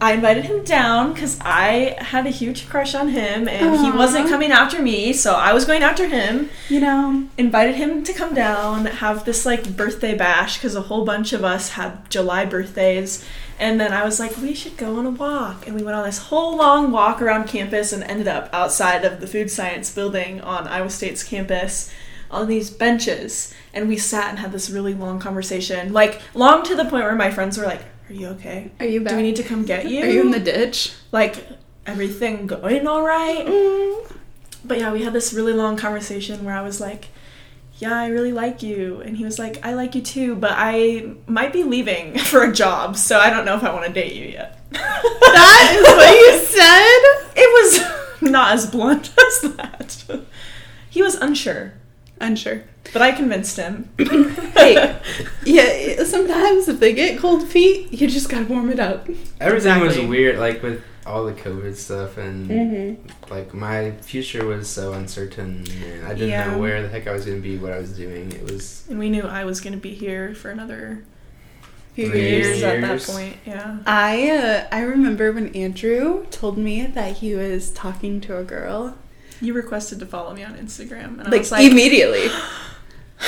I 0.00 0.12
invited 0.12 0.44
him 0.44 0.62
down 0.64 1.12
because 1.12 1.38
I 1.40 1.96
had 1.98 2.26
a 2.26 2.30
huge 2.30 2.68
crush 2.68 2.94
on 2.94 3.08
him, 3.08 3.48
and 3.48 3.80
he 3.80 3.90
wasn't 3.90 4.28
coming 4.28 4.52
after 4.52 4.82
me, 4.82 5.12
so 5.12 5.34
I 5.34 5.52
was 5.52 5.64
going 5.64 5.82
after 5.82 6.06
him. 6.08 6.50
You 6.68 6.80
know, 6.80 7.26
Invited 7.38 7.76
him 7.76 8.04
to 8.04 8.12
come 8.12 8.34
down, 8.34 8.86
have 8.86 9.24
this 9.24 9.46
like 9.46 9.76
birthday 9.76 10.14
bash 10.14 10.56
because 10.56 10.74
a 10.74 10.82
whole 10.82 11.04
bunch 11.04 11.32
of 11.32 11.44
us 11.44 11.70
had 11.70 12.10
July 12.10 12.44
birthdays. 12.44 13.24
And 13.58 13.80
then 13.80 13.92
I 13.92 14.04
was 14.04 14.20
like, 14.20 14.36
we 14.36 14.54
should 14.54 14.76
go 14.76 14.98
on 14.98 15.06
a 15.06 15.10
walk. 15.10 15.66
And 15.66 15.74
we 15.74 15.82
went 15.82 15.96
on 15.96 16.04
this 16.04 16.18
whole 16.18 16.56
long 16.56 16.90
walk 16.90 17.22
around 17.22 17.48
campus 17.48 17.92
and 17.92 18.02
ended 18.04 18.28
up 18.28 18.50
outside 18.52 19.04
of 19.04 19.20
the 19.20 19.26
food 19.26 19.50
science 19.50 19.94
building 19.94 20.42
on 20.42 20.68
Iowa 20.68 20.90
State's 20.90 21.24
campus 21.24 21.90
on 22.30 22.48
these 22.48 22.68
benches. 22.68 23.54
And 23.72 23.88
we 23.88 23.96
sat 23.96 24.28
and 24.28 24.38
had 24.40 24.52
this 24.52 24.68
really 24.68 24.92
long 24.92 25.18
conversation. 25.18 25.92
Like, 25.94 26.20
long 26.34 26.64
to 26.64 26.74
the 26.74 26.84
point 26.84 27.04
where 27.04 27.14
my 27.14 27.30
friends 27.30 27.56
were 27.56 27.64
like, 27.64 27.82
Are 28.08 28.12
you 28.12 28.28
okay? 28.28 28.70
are 28.80 28.86
you 28.86 29.00
back? 29.00 29.10
Do 29.10 29.16
we 29.16 29.22
need 29.22 29.36
to 29.36 29.42
come 29.42 29.64
get 29.64 29.86
you? 29.90 30.02
Are 30.02 30.08
you 30.08 30.20
in 30.20 30.30
the 30.30 30.40
ditch? 30.40 30.92
Like, 31.12 31.46
everything 31.86 32.46
going 32.46 32.86
all 32.86 33.02
right? 33.02 33.46
Mm. 33.46 34.12
But 34.64 34.78
yeah, 34.78 34.92
we 34.92 35.04
had 35.04 35.12
this 35.12 35.32
really 35.32 35.52
long 35.52 35.76
conversation 35.76 36.44
where 36.44 36.54
I 36.54 36.62
was 36.62 36.80
like, 36.80 37.08
Yeah, 37.78 37.98
I 37.98 38.08
really 38.08 38.32
like 38.32 38.62
you. 38.62 39.00
And 39.00 39.16
he 39.16 39.24
was 39.24 39.38
like, 39.38 39.64
I 39.64 39.74
like 39.74 39.94
you 39.94 40.02
too, 40.02 40.34
but 40.36 40.52
I 40.54 41.12
might 41.26 41.52
be 41.52 41.62
leaving 41.62 42.18
for 42.30 42.42
a 42.42 42.52
job, 42.52 42.96
so 42.96 43.18
I 43.18 43.30
don't 43.30 43.44
know 43.44 43.56
if 43.56 43.62
I 43.62 43.72
want 43.72 43.86
to 43.86 43.92
date 43.92 44.14
you 44.14 44.26
yet. 44.26 44.58
That 45.36 45.76
is 45.78 45.84
what 45.84 46.16
you 46.16 46.46
said? 46.46 47.42
It 47.44 48.20
was 48.22 48.30
not 48.30 48.52
as 48.54 48.70
blunt 48.70 49.12
as 49.18 49.52
that. 49.56 50.24
He 50.88 51.02
was 51.02 51.14
unsure, 51.16 51.74
Unsure. 52.20 52.62
but 52.92 53.02
I 53.02 53.12
convinced 53.12 53.56
him. 53.56 53.88
Hey, 54.56 54.98
yeah, 55.44 56.02
sometimes 56.04 56.66
if 56.68 56.80
they 56.80 56.92
get 56.94 57.18
cold 57.20 57.46
feet, 57.46 57.92
you 57.92 58.08
just 58.08 58.28
gotta 58.28 58.46
warm 58.46 58.70
it 58.70 58.80
up. 58.80 59.06
everything 59.40 59.80
was 59.80 59.98
weird, 59.98 60.38
like 60.38 60.62
with 60.62 60.82
all 61.04 61.24
the 61.24 61.32
COVID 61.34 61.76
stuff 61.76 62.16
and 62.18 62.48
Mm-hmm. 62.50 63.30
like 63.30 63.54
my 63.54 63.92
future 64.00 64.44
was 64.46 64.68
so 64.68 64.92
uncertain 64.94 65.64
and 65.84 66.04
I 66.06 66.14
didn't 66.14 66.30
Yeah. 66.30 66.50
know 66.50 66.58
where 66.58 66.82
the 66.82 66.88
heck 66.88 67.06
I 67.06 67.12
was 67.12 67.24
gonna 67.26 67.38
be, 67.38 67.58
what 67.58 67.72
I 67.72 67.78
was 67.78 67.92
doing. 67.96 68.32
It 68.32 68.42
was 68.50 68.84
And 68.88 68.98
we 68.98 69.08
knew 69.10 69.22
I 69.22 69.44
was 69.44 69.60
going 69.60 69.74
to 69.74 69.78
be 69.78 69.94
here 69.94 70.34
for 70.34 70.50
another 70.50 71.04
Few 71.94 72.12
years. 72.12 72.60
years 72.60 72.62
at 72.62 72.80
that 72.80 73.02
point. 73.02 73.36
Yeah. 73.46 73.78
I 73.86 74.30
uh, 74.30 74.66
I 74.72 74.80
remember 74.80 75.32
when 75.32 75.54
Andrew 75.54 76.26
told 76.30 76.58
me 76.58 76.86
that 76.86 77.18
he 77.18 77.34
was 77.34 77.70
talking 77.70 78.20
to 78.22 78.36
a 78.38 78.42
girl, 78.44 78.96
You 79.40 79.52
requested 79.54 79.98
to 80.00 80.06
follow 80.06 80.34
me 80.34 80.42
on 80.44 80.54
Instagram, 80.54 81.18
and 81.18 81.22
I 81.28 81.30
like, 81.30 81.40
was 81.40 81.52
like, 81.52 81.70
immediately. 81.70 82.28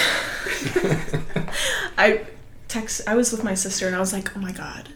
I 1.96 2.26
text. 2.68 3.02
I 3.06 3.14
was 3.14 3.32
with 3.32 3.44
my 3.44 3.54
sister, 3.54 3.86
and 3.86 3.96
I 3.96 4.00
was 4.00 4.12
like, 4.12 4.36
"Oh 4.36 4.40
my 4.40 4.52
god, 4.52 4.88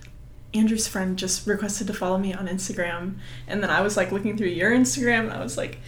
Andrew's 0.54 0.86
friend 0.88 1.18
just 1.18 1.46
requested 1.46 1.86
to 1.88 1.94
follow 1.94 2.18
me 2.18 2.32
on 2.34 2.46
Instagram." 2.48 3.16
And 3.46 3.62
then 3.62 3.70
I 3.70 3.80
was 3.80 3.96
like 3.96 4.12
looking 4.12 4.36
through 4.36 4.48
your 4.48 4.70
Instagram, 4.72 5.24
and 5.24 5.32
I 5.32 5.42
was 5.42 5.56
like, 5.56 5.78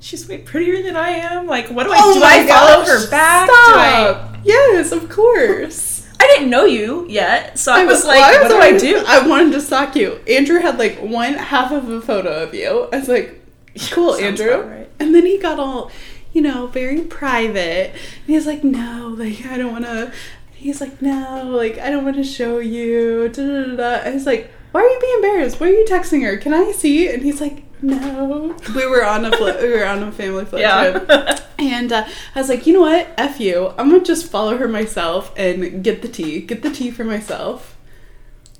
"She's 0.00 0.28
way 0.28 0.38
prettier 0.38 0.82
than 0.82 0.96
I 0.96 1.10
am. 1.10 1.46
Like, 1.46 1.68
what 1.70 1.84
do 1.84 1.92
I 1.92 1.98
Oh 2.00 2.14
do? 2.14 2.22
I 2.24 2.46
follow 2.46 2.84
her 2.84 3.10
back? 3.10 3.48
stop. 3.48 4.34
I 4.34 4.40
Yes, 4.44 4.92
of 4.92 5.08
course. 5.08 6.06
I 6.20 6.26
didn't 6.28 6.48
know 6.50 6.64
you 6.64 7.06
yet, 7.08 7.58
so 7.58 7.72
I, 7.72 7.84
was 7.84 8.04
well, 8.04 8.16
like, 8.18 8.40
what 8.42 8.48
do 8.48 8.54
I 8.56 8.68
already- 8.68 8.78
do? 8.78 9.04
I 9.06 9.26
wanted 9.26 9.52
to 9.52 9.60
stalk 9.60 9.94
you. 9.96 10.20
Andrew 10.28 10.58
had 10.60 10.78
like 10.78 10.98
one 11.00 11.34
half 11.34 11.70
of 11.72 11.88
a 11.90 12.00
photo 12.00 12.42
of 12.44 12.54
you. 12.54 12.88
I 12.92 12.98
was 13.00 13.08
like, 13.08 13.43
cool, 13.90 14.14
Andrew. 14.14 14.62
right. 14.62 14.90
And 15.00 15.14
then 15.14 15.26
he 15.26 15.38
got 15.38 15.58
all, 15.58 15.90
you 16.32 16.42
know, 16.42 16.66
very 16.68 17.00
private. 17.02 17.90
And 17.92 18.26
he's 18.26 18.46
like, 18.46 18.64
no, 18.64 19.14
like, 19.16 19.44
I 19.46 19.56
don't 19.58 19.72
want 19.72 19.84
to. 19.84 20.12
He's 20.54 20.80
like, 20.80 21.02
no, 21.02 21.44
like, 21.44 21.78
I 21.78 21.90
don't 21.90 22.04
want 22.04 22.16
to 22.16 22.24
show 22.24 22.58
you. 22.58 23.28
Da, 23.28 23.42
da, 23.42 23.76
da. 23.76 24.08
I 24.08 24.14
was 24.14 24.26
like, 24.26 24.50
why 24.72 24.80
are 24.80 24.88
you 24.88 24.98
being 25.00 25.14
embarrassed? 25.16 25.60
Why 25.60 25.68
are 25.68 25.72
you 25.72 25.84
texting 25.88 26.22
her? 26.24 26.36
Can 26.36 26.54
I 26.54 26.72
see? 26.72 27.08
And 27.12 27.22
he's 27.22 27.40
like, 27.40 27.62
no. 27.82 28.56
We 28.74 28.86
were 28.86 29.04
on 29.04 29.24
a 29.24 29.36
flip, 29.36 29.60
we 29.60 29.68
were 29.70 29.84
on 29.84 30.02
a 30.02 30.10
family 30.10 30.44
flip 30.44 30.62
trip. 30.62 31.08
Yeah. 31.08 31.38
And 31.58 31.92
uh, 31.92 32.06
I 32.34 32.40
was 32.40 32.48
like, 32.48 32.66
you 32.66 32.72
know 32.72 32.80
what? 32.80 33.08
F 33.16 33.40
you. 33.40 33.68
I'm 33.78 33.90
gonna 33.90 34.02
just 34.02 34.30
follow 34.30 34.56
her 34.56 34.66
myself 34.66 35.32
and 35.36 35.84
get 35.84 36.02
the 36.02 36.08
tea. 36.08 36.40
Get 36.40 36.62
the 36.62 36.70
tea 36.70 36.90
for 36.90 37.04
myself. 37.04 37.73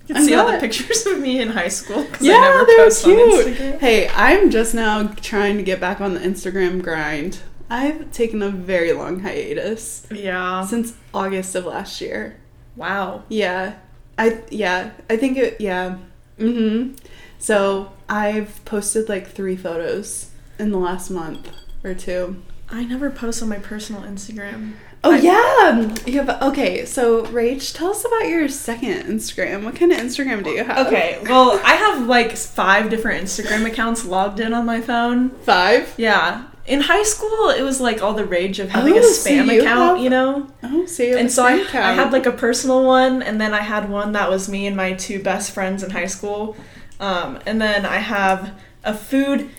You 0.06 0.14
I'm 0.14 0.20
can 0.20 0.24
see 0.28 0.34
all 0.34 0.50
the 0.52 0.58
pictures 0.58 1.06
of 1.06 1.18
me 1.20 1.40
in 1.40 1.48
high 1.48 1.68
school 1.68 2.04
because 2.04 2.26
Yeah, 2.26 2.34
I 2.34 2.40
never 2.40 2.64
they're 2.66 2.84
post 2.84 3.04
on 3.06 3.10
cute. 3.14 3.46
Instagram. 3.56 3.80
Hey, 3.80 4.08
I'm 4.10 4.50
just 4.50 4.74
now 4.74 5.04
trying 5.22 5.56
to 5.56 5.62
get 5.62 5.80
back 5.80 6.00
on 6.00 6.14
the 6.14 6.20
Instagram 6.20 6.82
grind. 6.82 7.38
I've 7.70 8.12
taken 8.12 8.42
a 8.42 8.50
very 8.50 8.92
long 8.92 9.20
hiatus 9.20 10.06
Yeah. 10.10 10.64
since 10.66 10.92
August 11.14 11.54
of 11.54 11.64
last 11.64 12.00
year. 12.02 12.36
Wow. 12.76 13.22
Yeah. 13.28 13.74
I 14.18 14.42
yeah, 14.50 14.90
I 15.08 15.16
think 15.16 15.38
it 15.38 15.56
yeah. 15.60 15.96
Mhm. 16.38 16.96
So, 17.38 17.92
I've 18.08 18.64
posted 18.64 19.08
like 19.08 19.28
3 19.30 19.56
photos 19.56 20.30
in 20.58 20.70
the 20.70 20.78
last 20.78 21.10
month 21.10 21.48
or 21.82 21.94
two. 21.94 22.42
I 22.70 22.84
never 22.84 23.10
post 23.10 23.42
on 23.42 23.48
my 23.48 23.58
personal 23.58 24.02
Instagram. 24.02 24.72
Oh 25.06 25.12
I- 25.12 25.18
yeah, 25.18 25.94
you 26.06 26.20
have 26.22 26.42
okay. 26.42 26.84
So 26.86 27.24
Rach, 27.26 27.74
tell 27.76 27.90
us 27.90 28.04
about 28.04 28.26
your 28.26 28.48
second 28.48 29.04
Instagram. 29.04 29.62
What 29.64 29.76
kind 29.76 29.92
of 29.92 29.98
Instagram 29.98 30.42
do 30.42 30.50
you 30.50 30.64
have? 30.64 30.86
Okay, 30.86 31.18
well, 31.22 31.60
I 31.64 31.74
have 31.74 32.06
like 32.08 32.36
five 32.36 32.88
different 32.90 33.24
Instagram 33.24 33.66
accounts 33.66 34.04
logged 34.04 34.40
in 34.40 34.54
on 34.54 34.64
my 34.64 34.80
phone. 34.80 35.30
five. 35.30 35.92
Yeah. 35.98 36.44
In 36.66 36.80
high 36.80 37.02
school, 37.02 37.50
it 37.50 37.60
was 37.62 37.78
like 37.82 38.00
all 38.02 38.14
the 38.14 38.24
rage 38.24 38.58
of 38.58 38.70
having 38.70 38.94
a 38.94 39.00
Oh, 39.00 39.02
so 39.02 39.30
spam 39.30 39.52
you 39.52 39.60
account, 39.60 39.96
have- 39.96 40.02
you 40.04 40.08
know? 40.08 40.46
Oh, 40.62 40.86
so 40.86 41.04
And 41.04 41.26
a 41.28 41.30
so 41.30 41.44
I, 41.44 41.52
spam 41.52 41.58
I 41.58 41.62
account. 41.68 41.98
had 41.98 42.12
like 42.12 42.24
a 42.24 42.32
personal 42.32 42.84
one, 42.84 43.22
and 43.22 43.38
then 43.38 43.52
I 43.52 43.60
had 43.60 43.90
one 43.90 44.12
that 44.12 44.30
was 44.30 44.48
me 44.48 44.66
and 44.66 44.74
my 44.74 44.94
two 44.94 45.22
best 45.22 45.52
friends 45.52 45.82
in 45.82 45.90
high 45.90 46.06
school. 46.06 46.56
Um, 46.98 47.38
and 47.44 47.60
then 47.60 47.84
I 47.84 47.96
have 47.98 48.58
a 48.82 48.94
food 48.94 49.50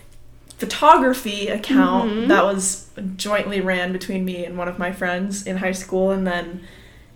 photography 0.58 1.48
account 1.48 2.12
Mhm. 2.12 2.28
that 2.30 2.44
was 2.46 2.88
jointly 3.18 3.60
ran 3.62 3.92
between 3.92 4.24
me 4.24 4.46
and 4.46 4.58
one 4.58 4.68
of 4.68 4.80
my 4.80 4.92
friends 4.92 5.46
in 5.46 5.58
high 5.58 5.72
school. 5.74 6.12
And 6.12 6.26
then 6.26 6.62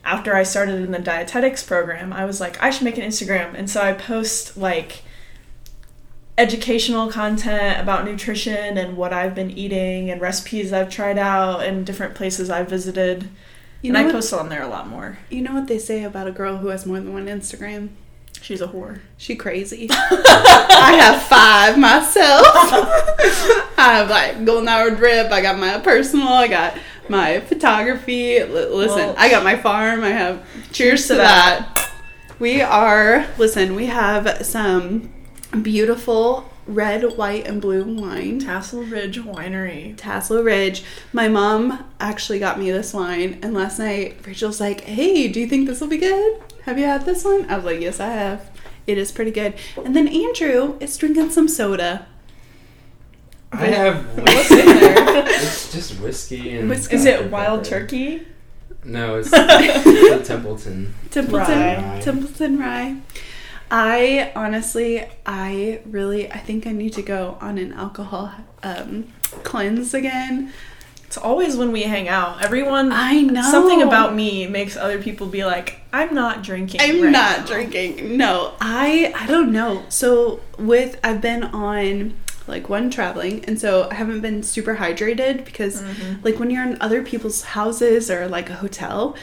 after 0.04 0.36
I 0.36 0.44
started 0.44 0.82
in 0.82 0.92
the 0.92 1.00
dietetics 1.00 1.64
program, 1.64 2.12
I 2.12 2.26
was 2.26 2.42
like, 2.42 2.62
I 2.62 2.70
should 2.70 2.84
make 2.84 2.98
an 2.98 3.04
Instagram. 3.04 3.54
And 3.56 3.70
so 3.70 3.82
I 3.82 3.94
post 3.94 4.58
like 4.58 5.04
educational 6.38 7.10
content 7.12 7.82
about 7.82 8.06
nutrition 8.06 8.78
and 8.78 8.96
what 8.96 9.12
I've 9.12 9.36
been 9.36 9.52
eating 9.52 10.10
and 10.10 10.22
recipes 10.22 10.72
I've 10.72 10.90
tried 10.90 11.18
out 11.18 11.64
and 11.64 11.86
different 11.86 12.16
places 12.16 12.50
I've 12.50 12.70
visited. 12.70 13.30
you 13.82 13.92
and 13.92 13.98
I 13.98 14.04
what, 14.04 14.14
post 14.14 14.34
on 14.34 14.50
there 14.50 14.62
a 14.64 14.68
lot 14.68 14.88
more. 14.88 15.20
You 15.30 15.42
know 15.42 15.54
what 15.54 15.68
they 15.68 15.80
say 15.80 16.04
about 16.04 16.28
a 16.28 16.32
girl 16.32 16.58
who 16.58 16.68
has 16.68 16.86
more 16.86 16.98
than 17.00 17.14
one 17.14 17.28
Instagram? 17.28 17.90
She's 18.42 18.62
a 18.62 18.68
whore. 18.68 19.00
She 19.18 19.36
crazy. 19.36 19.88
I 19.92 20.98
have 21.00 21.22
five 21.24 21.78
myself. 21.78 22.46
I 23.78 23.94
have 23.96 24.10
like 24.10 24.44
golden 24.46 24.68
hour 24.68 24.90
drip. 24.92 25.32
I 25.32 25.42
got 25.42 25.60
my 25.60 25.80
personal. 25.80 26.28
I 26.30 26.48
got 26.48 26.78
my 27.10 27.40
photography. 27.42 28.38
L- 28.38 28.48
listen, 28.48 28.98
Well- 28.98 29.16
I 29.18 29.30
got 29.30 29.44
my 29.44 29.56
farm. 29.56 30.04
I 30.04 30.10
have. 30.10 30.44
Cheers 30.72 31.04
to 31.04 31.08
to 31.10 31.16
that. 31.18 31.92
We 32.40 32.62
are. 32.62 33.28
Listen, 33.38 33.76
we 33.76 33.88
have 33.88 34.46
some 34.46 35.14
beautiful 35.62 36.50
red, 36.66 37.18
white, 37.18 37.48
and 37.48 37.62
blue 37.62 37.84
wine. 37.84 38.40
Tassel 38.40 38.84
Ridge 38.84 39.20
Winery. 39.20 39.96
Tassel 39.98 40.44
Ridge. 40.44 40.84
My 41.14 41.28
mom 41.28 41.84
actually 42.00 42.40
got 42.40 42.58
me 42.60 42.72
this 42.72 42.94
wine, 42.94 43.40
and 43.44 43.54
last 43.54 43.78
night 43.80 44.18
Rachel's 44.26 44.60
like, 44.62 44.82
"Hey, 44.82 45.28
do 45.28 45.40
you 45.40 45.48
think 45.48 45.68
this 45.68 45.82
will 45.82 45.88
be 45.88 45.98
good? 45.98 46.40
Have 46.70 46.78
you 46.78 46.86
had 46.86 47.04
this 47.04 47.26
one?" 47.26 47.50
I 47.50 47.56
was 47.56 47.66
like, 47.66 47.82
"Yes, 47.82 48.00
I 48.00 48.10
have. 48.10 48.52
It 48.86 49.00
is 49.00 49.12
pretty 49.12 49.32
good." 49.32 49.56
And 49.84 49.96
then 49.96 50.08
Andrew 50.08 50.78
is 50.80 50.96
drinking 50.98 51.32
some 51.32 51.48
soda. 51.48 52.06
I 53.52 53.66
have 53.66 54.06
What's 54.16 54.52
in 54.52 54.66
there? 54.68 55.24
it's 55.28 55.72
just 55.72 56.00
whiskey 56.00 56.58
and 56.58 56.70
Whiskey. 56.70 56.96
Is 56.96 57.06
it 57.06 57.32
wild 57.32 57.64
Pepper. 57.64 57.80
turkey? 57.82 58.28
No, 58.84 59.18
it's 59.18 59.32
the 59.32 60.22
Templeton. 60.24 60.94
Templeton, 61.10 61.60
Rye. 61.60 62.02
Templeton 62.04 62.60
Rye. 62.60 62.98
I 63.72 64.32
honestly, 64.36 65.08
I 65.26 65.82
really, 65.86 66.32
I 66.32 66.38
think 66.38 66.68
I 66.68 66.72
need 66.72 66.94
to 66.94 67.02
go 67.02 67.40
on 67.42 67.58
an 67.58 67.74
alcohol 67.74 68.32
um, 68.62 69.12
cleanse 69.44 69.96
again. 69.96 70.54
It's 71.10 71.18
always 71.18 71.58
when 71.58 71.72
we 71.72 71.82
hang 71.82 72.08
out. 72.08 72.44
Everyone, 72.46 72.92
I 72.92 73.22
know 73.22 73.42
something 73.42 73.82
about 73.82 74.14
me 74.14 74.46
makes 74.46 74.78
other 74.78 75.02
people 75.02 75.26
be 75.26 75.44
like, 75.44 75.80
I'm 75.92 76.14
not 76.14 76.44
drinking. 76.44 76.82
I'm 76.82 77.02
right 77.02 77.10
not 77.12 77.40
now." 77.40 77.46
drinking. 77.48 78.16
No, 78.16 78.54
I 78.62 79.12
I 79.20 79.26
don't 79.26 79.52
know. 79.52 79.86
So 79.90 80.40
with 80.60 81.00
I've 81.04 81.20
been 81.20 81.46
on 81.46 82.14
like 82.46 82.70
one 82.70 82.92
traveling, 82.92 83.44
and 83.46 83.60
so 83.60 83.88
I 83.90 83.96
haven't 83.96 84.22
been 84.22 84.44
super 84.44 84.76
hydrated 84.76 85.46
because 85.46 85.82
Mhm. 85.82 86.24
like 86.24 86.38
when 86.40 86.52
you're 86.52 86.64
in 86.64 86.78
other 86.80 87.02
people's 87.02 87.42
houses 87.42 88.12
or 88.12 88.28
like 88.28 88.52
a 88.52 88.58
hotel, 88.64 89.16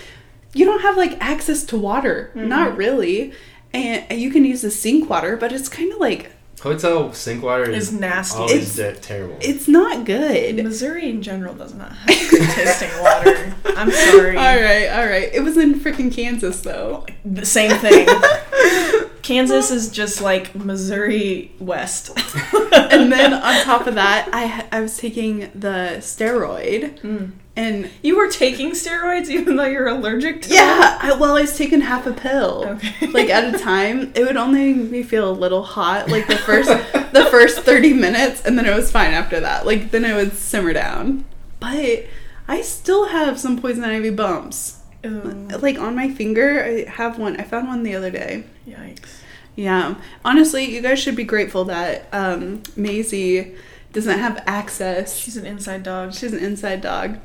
you 0.55 0.65
don't 0.65 0.83
have 0.83 0.97
like 0.97 1.17
access 1.21 1.63
to 1.67 1.77
water. 1.77 2.33
Mhm. 2.35 2.49
Not 2.49 2.77
really, 2.77 3.33
and 3.73 4.03
you 4.11 4.33
can 4.33 4.45
use 4.45 4.63
the 4.63 4.73
sink 4.73 5.09
water, 5.09 5.37
but 5.37 5.53
it's 5.53 5.69
kind 5.69 5.93
of 5.93 6.01
like 6.01 6.33
Hotel 6.63 7.13
sink 7.13 7.43
water 7.43 7.71
Is 7.71 7.89
is 7.89 8.01
nasty. 8.01 8.39
always 8.39 8.79
It's- 8.79 8.97
de- 8.97 9.01
terrible. 9.01 9.37
it's 9.41 9.69
not 9.69 10.05
good. 10.05 10.57
Missouri 10.65 11.09
in 11.11 11.23
general 11.23 11.55
does 11.55 11.75
not 11.75 11.93
have 11.93 12.31
good 12.31 12.49
tasting 12.51 12.91
water. 13.03 13.55
I'm 13.77 13.91
sorry. 13.91 14.37
All 14.37 14.61
right, 14.61 14.89
all 14.89 15.07
right. 15.07 15.29
It 15.33 15.43
was 15.45 15.57
in 15.59 15.75
freaking 15.81 16.13
Kansas 16.15 16.61
though. 16.63 17.05
The 17.25 17.45
same 17.47 17.71
thing. 17.79 18.09
Kansas 19.23 19.71
is 19.71 19.91
just 19.91 20.21
like 20.23 20.55
Missouri 20.55 21.53
West. 21.59 22.11
and 22.73 23.13
then 23.13 23.35
on 23.35 23.63
top 23.65 23.87
of 23.87 23.95
that, 23.97 24.29
I 24.33 24.67
I 24.73 24.81
was 24.81 24.97
taking 24.97 25.51
the 25.55 25.97
steroid, 25.99 27.01
Mm. 27.01 27.33
And 27.57 27.91
You 28.03 28.17
were 28.17 28.29
taking 28.31 28.73
steroids 28.73 29.29
even 29.29 29.57
though 29.57 29.65
you're 29.65 29.89
allergic 29.89 30.43
to 30.43 30.55
yeah, 30.55 30.99
I, 31.01 31.13
well, 31.19 31.37
I 31.37 31.41
was 31.43 31.57
taking 31.57 31.81
half 31.81 32.07
a 32.07 32.13
pill. 32.13 32.65
Okay. 32.67 33.07
like 33.09 33.31
at 33.31 33.55
a 33.55 33.59
time. 33.59 34.13
It 34.15 34.25
would 34.25 34.37
only 34.37 34.75
make 34.75 34.91
me 34.91 35.03
feel 35.03 35.29
a 35.31 35.33
little 35.33 35.63
hot, 35.63 36.09
like 36.11 36.27
the 36.27 36.37
first 36.37 36.69
the 37.13 37.27
first 37.31 37.61
thirty 37.61 37.93
minutes, 37.93 38.45
and 38.45 38.59
then 38.59 38.67
it 38.67 38.75
was 38.77 38.91
fine 38.93 39.13
after 39.13 39.41
that. 39.41 39.65
Like 39.67 39.91
then 39.91 40.05
it 40.05 40.15
would 40.15 40.35
simmer 40.35 40.73
down, 40.73 41.25
but 41.61 42.05
I 42.49 42.61
still 42.63 43.07
have 43.09 43.41
some 43.41 43.59
poison 43.59 43.85
ivy 43.85 44.11
bumps. 44.11 44.81
Ooh, 45.05 45.49
Like 45.61 45.79
on 45.79 45.95
my 45.97 46.09
finger, 46.11 46.63
I 46.65 46.91
have 46.91 47.19
one. 47.19 47.41
I 47.41 47.45
found 47.45 47.69
one 47.69 47.83
the 47.83 47.95
other 47.95 48.11
day. 48.11 48.45
yikes. 48.69 49.21
Yeah. 49.55 49.95
Honestly, 50.25 50.65
you 50.67 50.83
guys 50.83 50.99
should 51.01 51.17
be 51.17 51.25
grateful 51.25 51.65
that 51.65 52.09
um, 52.13 52.63
Maisie 52.77 53.55
doesn't 53.97 54.19
have 54.19 54.43
access. 54.47 55.17
She's 55.17 55.39
an 55.39 55.47
inside 55.47 55.83
dog. 55.83 56.13
She's 56.13 56.35
an 56.35 56.39
inside 56.39 56.83
dog. 56.83 57.19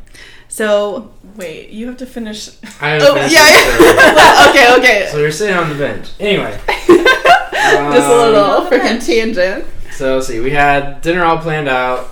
So, 0.48 1.13
Wait, 1.36 1.70
you 1.70 1.86
have 1.88 1.98
to 1.98 2.06
finish. 2.06 2.50
I 2.80 2.92
haven't 2.92 3.08
oh, 3.10 3.13
finished 3.16 3.36
yeah, 3.36 3.50
yeah. 3.50 4.50
okay, 4.50 4.75
okay. 4.80 5.10
So 5.12 5.18
we're 5.18 5.32
sitting 5.32 5.56
on 5.56 5.68
the 5.68 5.75
bench. 5.75 6.12
Anyway, 6.18 6.58
Just 6.68 8.10
a 8.10 8.16
little 8.16 8.44
um, 8.44 8.68
freaking 8.70 9.06
tangent. 9.06 9.66
so 9.92 10.16
let's 10.16 10.28
see. 10.28 10.40
We 10.40 10.51
had 10.51 11.01
dinner 11.01 11.25
all 11.25 11.40
planned 11.40 11.68
out, 11.68 12.10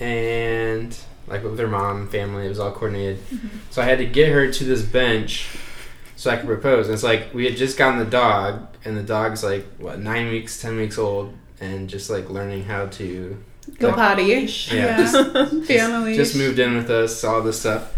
and 0.00 0.96
like 1.28 1.44
with 1.44 1.56
her 1.56 1.68
mom, 1.68 2.08
family, 2.08 2.46
it 2.46 2.48
was 2.48 2.58
all 2.58 2.72
coordinated. 2.72 3.18
Mm-hmm. 3.26 3.58
So 3.70 3.82
I 3.82 3.84
had 3.84 3.98
to 3.98 4.06
get 4.06 4.32
her 4.32 4.50
to 4.50 4.64
this 4.64 4.82
bench 4.82 5.56
so 6.16 6.30
I 6.30 6.38
could 6.38 6.46
propose. 6.46 6.86
And 6.86 6.94
it's 6.94 7.04
like 7.04 7.32
we 7.32 7.44
had 7.44 7.56
just 7.56 7.78
gotten 7.78 8.00
the 8.00 8.04
dog, 8.04 8.66
and 8.84 8.96
the 8.96 9.04
dog's 9.04 9.44
like 9.44 9.64
what 9.78 10.00
nine 10.00 10.28
weeks, 10.28 10.60
ten 10.60 10.76
weeks 10.76 10.98
old, 10.98 11.34
and 11.60 11.88
just 11.88 12.10
like 12.10 12.28
learning 12.28 12.64
how 12.64 12.86
to 12.86 13.40
Go 13.78 13.88
Like- 13.88 13.96
potty. 13.96 14.22
Yeah, 14.24 14.74
Yeah. 14.74 14.96
just- 14.98 15.66
Family. 15.66 16.14
just 16.22 16.36
moved 16.36 16.58
in 16.58 16.76
with 16.76 16.90
us, 16.90 17.22
all 17.24 17.42
this 17.42 17.60
stuff. 17.60 17.92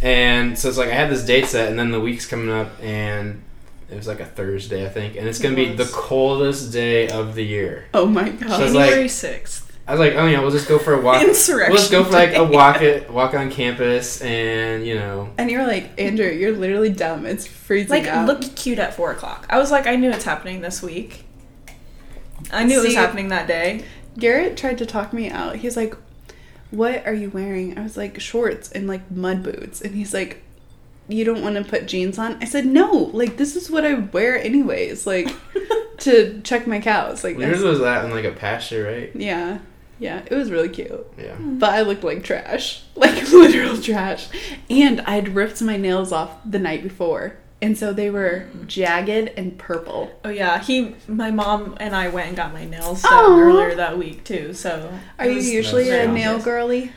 And 0.00 0.56
so 0.58 0.68
it's 0.68 0.78
like 0.78 0.88
I 0.88 0.94
had 0.94 1.10
this 1.10 1.24
date 1.24 1.46
set, 1.46 1.68
and 1.68 1.78
then 1.78 1.90
the 1.90 2.00
week's 2.00 2.24
coming 2.26 2.50
up, 2.50 2.70
and 2.82 3.42
it 3.90 3.96
was 3.96 4.06
like 4.06 4.20
a 4.20 4.24
Thursday, 4.26 4.86
I 4.86 4.88
think, 4.88 5.16
and 5.16 5.26
it's 5.26 5.38
gonna 5.40 5.54
It 5.54 5.56
be 5.56 5.74
the 5.74 5.86
coldest 5.92 6.72
day 6.72 7.08
of 7.08 7.34
the 7.34 7.44
year. 7.44 7.86
Oh 7.94 8.06
my 8.06 8.26
So 8.38 8.46
god. 8.46 8.62
it's 8.62 8.74
like- 8.74 8.88
January 8.90 9.08
6th. 9.08 9.62
I 9.88 9.92
was 9.92 10.00
like, 10.00 10.12
oh 10.16 10.26
yeah, 10.26 10.40
we'll 10.40 10.50
just 10.50 10.68
go 10.68 10.78
for 10.78 10.92
a 10.92 11.00
walk. 11.00 11.22
Insurrection. 11.22 11.72
We'll 11.72 11.78
just 11.80 11.90
go 11.90 12.04
for 12.04 12.12
like 12.12 12.34
a 12.36 12.44
walk 12.44 12.82
it, 12.82 13.10
walk 13.10 13.32
on 13.32 13.50
campus, 13.50 14.20
and 14.20 14.86
you 14.86 14.94
know, 14.94 15.30
and 15.38 15.50
you're 15.50 15.66
like, 15.66 15.98
Andrew, 15.98 16.28
you're 16.28 16.54
literally 16.54 16.90
dumb. 16.90 17.24
It's 17.24 17.46
freezing 17.46 17.88
Like, 17.90 18.06
out. 18.06 18.26
look 18.26 18.42
cute 18.54 18.78
at 18.78 18.94
4 18.94 19.12
o'clock. 19.12 19.46
I 19.48 19.58
was 19.58 19.70
like, 19.70 19.86
I 19.86 19.96
knew 19.96 20.10
it's 20.10 20.24
happening 20.24 20.60
this 20.60 20.82
week. 20.82 21.24
I 22.52 22.64
knew 22.64 22.80
it 22.80 22.84
was 22.84 22.94
happening 22.94 23.28
that 23.28 23.46
day. 23.48 23.82
Garrett 24.18 24.56
tried 24.56 24.78
to 24.78 24.86
talk 24.86 25.12
me 25.12 25.30
out. 25.30 25.56
He's 25.56 25.76
like, 25.76 25.94
"What 26.70 27.06
are 27.06 27.14
you 27.14 27.30
wearing?" 27.30 27.78
I 27.78 27.82
was 27.82 27.96
like, 27.96 28.20
"Shorts 28.20 28.70
and 28.72 28.86
like 28.86 29.10
mud 29.10 29.42
boots." 29.42 29.80
And 29.80 29.94
he's 29.94 30.12
like, 30.12 30.42
you 31.08 31.24
don't 31.24 31.42
want 31.42 31.56
to 31.56 31.64
put 31.64 31.88
jeans 31.88 32.18
on. 32.18 32.36
I 32.40 32.44
said, 32.44 32.66
no, 32.66 32.92
like 32.92 33.38
this 33.38 33.56
is 33.56 33.70
what 33.70 33.84
I 33.84 33.94
wear 33.94 34.38
anyways, 34.38 35.06
like 35.06 35.34
to 36.00 36.40
check 36.42 36.66
my 36.66 36.80
cows. 36.80 37.24
Like, 37.24 37.38
Yours 37.38 37.62
was 37.62 37.80
that 37.80 38.04
in 38.04 38.10
like 38.10 38.26
a 38.26 38.32
pasture, 38.32 38.84
right? 38.84 39.10
yeah, 39.14 39.58
yeah, 39.98 40.22
it 40.26 40.34
was 40.34 40.50
really 40.50 40.68
cute. 40.68 41.06
Yeah. 41.16 41.34
Hmm. 41.34 41.58
But 41.58 41.70
I 41.70 41.80
looked 41.82 42.04
like 42.04 42.22
trash, 42.22 42.82
like 42.94 43.14
literal 43.32 43.80
trash. 43.80 44.28
And 44.68 45.00
I'd 45.02 45.30
ripped 45.30 45.62
my 45.62 45.76
nails 45.76 46.12
off 46.12 46.36
the 46.44 46.58
night 46.58 46.82
before. 46.82 47.38
And 47.60 47.76
so 47.76 47.92
they 47.92 48.08
were 48.08 48.46
jagged 48.66 49.32
and 49.36 49.58
purple. 49.58 50.12
Oh 50.24 50.28
yeah, 50.28 50.60
he, 50.62 50.94
my 51.08 51.30
mom 51.32 51.76
and 51.80 51.94
I 51.96 52.08
went 52.08 52.28
and 52.28 52.36
got 52.36 52.52
my 52.52 52.64
nails 52.64 53.02
done 53.02 53.12
Aw. 53.12 53.38
earlier 53.40 53.74
that 53.74 53.98
week 53.98 54.22
too. 54.22 54.52
So 54.54 54.92
Are 55.18 55.26
you 55.28 55.40
usually 55.40 55.90
a 55.90 56.06
nail 56.06 56.30
obvious. 56.36 56.44
girly? 56.44 56.92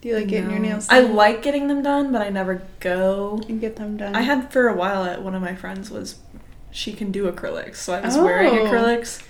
Do 0.00 0.08
you 0.08 0.16
like 0.16 0.26
getting 0.28 0.50
your 0.50 0.58
No. 0.58 0.68
nails 0.70 0.88
I 0.90 1.00
like 1.00 1.42
getting 1.42 1.68
them 1.68 1.82
done, 1.82 2.10
but 2.10 2.20
I 2.22 2.30
never 2.30 2.62
go. 2.80 3.40
and 3.48 3.60
get 3.60 3.76
them 3.76 3.96
done? 3.96 4.16
I 4.16 4.22
had 4.22 4.50
for 4.52 4.66
a 4.66 4.74
while 4.74 5.04
at 5.04 5.22
one 5.22 5.34
of 5.36 5.42
my 5.42 5.54
friends 5.54 5.88
was 5.90 6.16
she 6.72 6.92
can 6.92 7.12
do 7.12 7.30
acrylics, 7.30 7.76
so 7.76 7.92
I 7.92 8.00
was 8.00 8.16
wearing 8.16 8.48
Oh. 8.50 8.64
acrylics. 8.64 9.22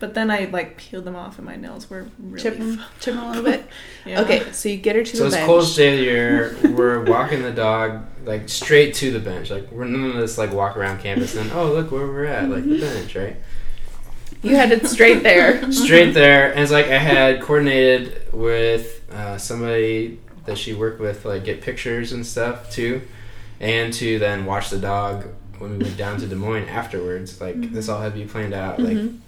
But 0.00 0.14
then 0.14 0.30
I 0.30 0.46
like 0.46 0.76
peeled 0.78 1.04
them 1.04 1.14
off, 1.14 1.36
and 1.38 1.46
my 1.46 1.54
nails 1.56 1.88
were 1.90 2.06
really. 2.18 2.42
chip 2.42 2.56
them, 2.58 2.80
f- 2.80 3.00
chip 3.00 3.14
'em 3.14 3.22
a 3.22 3.28
little 3.28 3.44
bit. 3.44 3.64
Yeah. 4.06 4.22
Okay, 4.22 4.50
so 4.52 4.70
you 4.70 4.78
get 4.78 4.96
her 4.96 5.02
to 5.04 5.16
So 5.16 5.24
the 5.24 5.26
it's 5.26 5.36
bench. 5.36 5.46
coldest 5.46 5.76
day 5.76 5.92
of 5.92 5.98
the 5.98 6.04
year. 6.04 6.56
We're 6.74 7.04
walking 7.04 7.42
the 7.42 7.52
dog 7.52 8.06
like 8.24 8.48
straight 8.48 8.94
to 8.94 9.10
the 9.12 9.20
bench. 9.20 9.50
Like 9.50 9.70
we're 9.70 9.84
none 9.84 10.10
of 10.10 10.16
this 10.16 10.38
like 10.38 10.52
walk 10.54 10.76
around 10.78 11.00
campus 11.00 11.36
and 11.36 11.52
oh 11.52 11.70
look 11.70 11.90
where 11.92 12.06
we're 12.06 12.24
at 12.24 12.48
like 12.48 12.64
the 12.64 12.80
bench 12.80 13.14
right. 13.14 13.36
You 14.42 14.56
headed 14.56 14.86
straight 14.86 15.22
there. 15.22 15.70
Straight 15.86 16.12
there, 16.14 16.50
and 16.50 16.60
it's 16.60 16.72
like 16.72 16.86
I 16.86 16.96
had 16.96 17.42
coordinated 17.42 18.32
with 18.32 19.02
uh, 19.12 19.36
somebody 19.36 20.18
that 20.46 20.56
she 20.56 20.72
worked 20.72 20.98
with, 20.98 21.26
like 21.26 21.44
get 21.44 21.60
pictures 21.60 22.12
and 22.12 22.24
stuff 22.24 22.70
too, 22.70 23.02
and 23.60 23.92
to 23.94 24.18
then 24.18 24.46
watch 24.46 24.70
the 24.70 24.78
dog 24.78 25.26
when 25.58 25.72
we 25.76 25.84
went 25.84 25.98
down 25.98 26.18
to 26.20 26.26
Des 26.26 26.36
Moines 26.36 26.70
afterwards. 26.70 27.38
Like 27.38 27.70
this 27.70 27.90
all 27.90 28.00
had 28.00 28.14
to 28.14 28.18
be 28.18 28.24
planned 28.24 28.54
out. 28.54 28.80
Like 28.80 28.96
Mhm. 28.96 29.18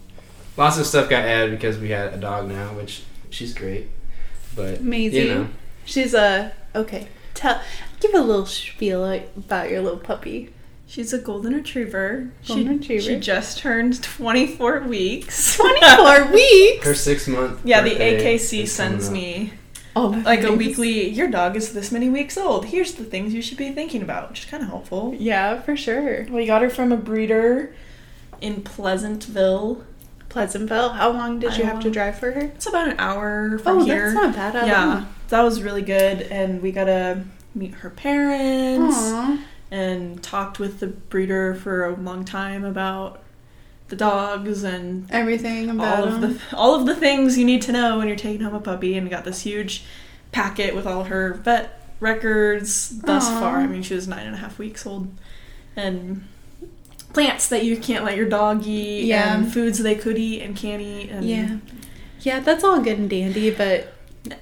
Lots 0.57 0.79
of 0.79 0.87
stuff 0.87 1.09
got 1.11 1.25
added 1.25 1.51
because 1.53 1.79
we 1.79 1.91
had 1.91 2.13
a 2.15 2.17
dog 2.17 2.49
now, 2.49 2.69
which 2.75 3.03
she's 3.31 3.55
great. 3.55 3.89
But 4.55 4.83
Maisie. 4.83 5.19
you 5.21 5.35
know, 5.35 5.49
She's 5.85 6.15
a 6.15 6.53
okay. 6.75 7.09
Tell, 7.35 7.61
give 8.01 8.15
a 8.15 8.21
little 8.21 8.47
spiel 8.47 9.05
about 9.37 9.71
your 9.71 9.81
little 9.81 9.99
puppy. 9.99 10.53
She's 10.87 11.13
a 11.15 11.19
golden 11.19 11.55
retriever. 11.55 12.31
Golden 12.47 12.67
she, 12.67 12.95
retriever. 12.97 13.03
She 13.03 13.17
just 13.19 13.59
turned 13.59 14.03
24 14.03 14.81
weeks. 14.81 15.57
Twenty-four 15.57 16.27
weeks. 16.33 16.85
her 16.85 16.95
six 16.95 17.27
month. 17.27 17.61
yeah, 17.65 17.81
the 17.81 17.91
AKC 17.97 18.69
sends 18.69 19.11
me 19.11 19.55
Oh, 19.97 20.23
like 20.25 20.43
a 20.43 20.53
weekly. 20.53 21.09
Your 21.09 21.29
dog 21.29 21.57
is 21.57 21.73
this 21.73 21.91
many 21.93 22.09
weeks 22.11 22.37
old. 22.39 22.67
Here's 22.67 22.95
the 22.95 23.05
things 23.05 23.33
you 23.35 23.43
should 23.43 23.59
be 23.59 23.73
thinking 23.73 24.03
about, 24.03 24.29
which 24.31 24.41
is 24.41 24.47
kind 24.47 24.63
of 24.63 24.69
helpful. 24.69 25.15
Yeah, 25.19 25.61
for 25.61 25.77
sure. 25.77 26.25
We 26.31 26.47
got 26.47 26.63
her 26.63 26.71
from 26.71 26.93
a 26.93 26.97
breeder 26.97 27.75
in 28.41 28.63
Pleasantville. 28.63 29.85
Pleasantville. 30.33 30.89
How 30.91 31.11
long 31.11 31.39
did 31.39 31.57
you 31.59 31.65
have 31.65 31.81
to 31.81 31.89
um, 31.89 31.93
drive 31.93 32.19
for 32.19 32.31
her? 32.33 32.41
It's 32.41 32.67
about 32.67 32.89
an 32.89 32.97
hour 32.99 33.59
from 33.59 33.79
Oh, 33.81 33.85
here. 33.85 34.12
that's 34.12 34.15
not 34.15 34.35
bad 34.35 34.57
at 34.57 34.67
yeah, 34.67 34.95
all. 35.01 35.07
that 35.29 35.43
was 35.43 35.62
really 35.62 35.83
good, 35.83 36.23
and 36.23 36.62
we 36.62 36.73
got 36.73 36.85
to 36.85 37.23
meet 37.55 37.75
her 37.75 37.91
parents 37.91 38.97
Aw. 38.97 39.39
and 39.71 40.23
talked 40.23 40.59
with 40.59 40.81
the 40.81 40.87
breeder 40.87 41.55
for 41.55 41.85
a 41.85 41.95
long 41.95 42.25
time 42.25 42.65
about 42.65 43.23
the 43.89 43.97
dogs 43.97 44.62
and 44.65 45.11
Everything 45.11 45.69
about 45.69 45.99
all 45.99 46.05
of 46.09 46.15
him. 46.15 46.21
the 46.33 46.57
all 46.57 46.75
of 46.81 46.87
the 46.87 46.97
things 46.97 47.37
you 47.37 47.45
need 47.45 47.61
to 47.62 47.73
know 47.73 47.99
when 47.99 48.09
you're 48.09 48.17
taking 48.17 48.41
home 48.41 48.55
a 48.55 48.61
puppy. 48.61 48.97
And 48.97 49.05
we 49.05 49.11
got 49.11 49.25
this 49.25 49.43
huge 49.43 49.85
packet 50.33 50.75
with 50.75 50.87
all 50.87 51.05
her 51.05 51.35
vet 51.35 51.91
records 52.01 53.01
thus 53.01 53.29
Aw. 53.29 53.39
far. 53.41 53.57
I 53.59 53.67
mean, 53.67 53.83
she 53.83 53.95
was 53.95 54.09
nine 54.09 54.25
and 54.27 54.35
a 54.35 54.39
half 54.39 54.59
weeks 54.59 54.87
old, 54.87 55.09
and 55.77 56.27
plants 57.12 57.49
that 57.49 57.64
you 57.64 57.76
can't 57.76 58.05
let 58.05 58.16
your 58.16 58.29
dog 58.29 58.66
eat, 58.66 59.05
Yeah. 59.05 59.35
and 59.37 59.53
foods 59.53 59.79
they 59.79 59.94
could 59.94 60.18
eat 60.18 60.42
and 60.42 60.57
can't 60.57 60.81
eat, 60.83 61.11
and 61.11 61.25
Yeah. 61.25 61.57
Yeah, 62.20 62.40
that's 62.40 62.62
all 62.64 62.81
good 62.81 62.98
and 62.98 63.11
dandy, 63.11 63.51
but 63.51 63.92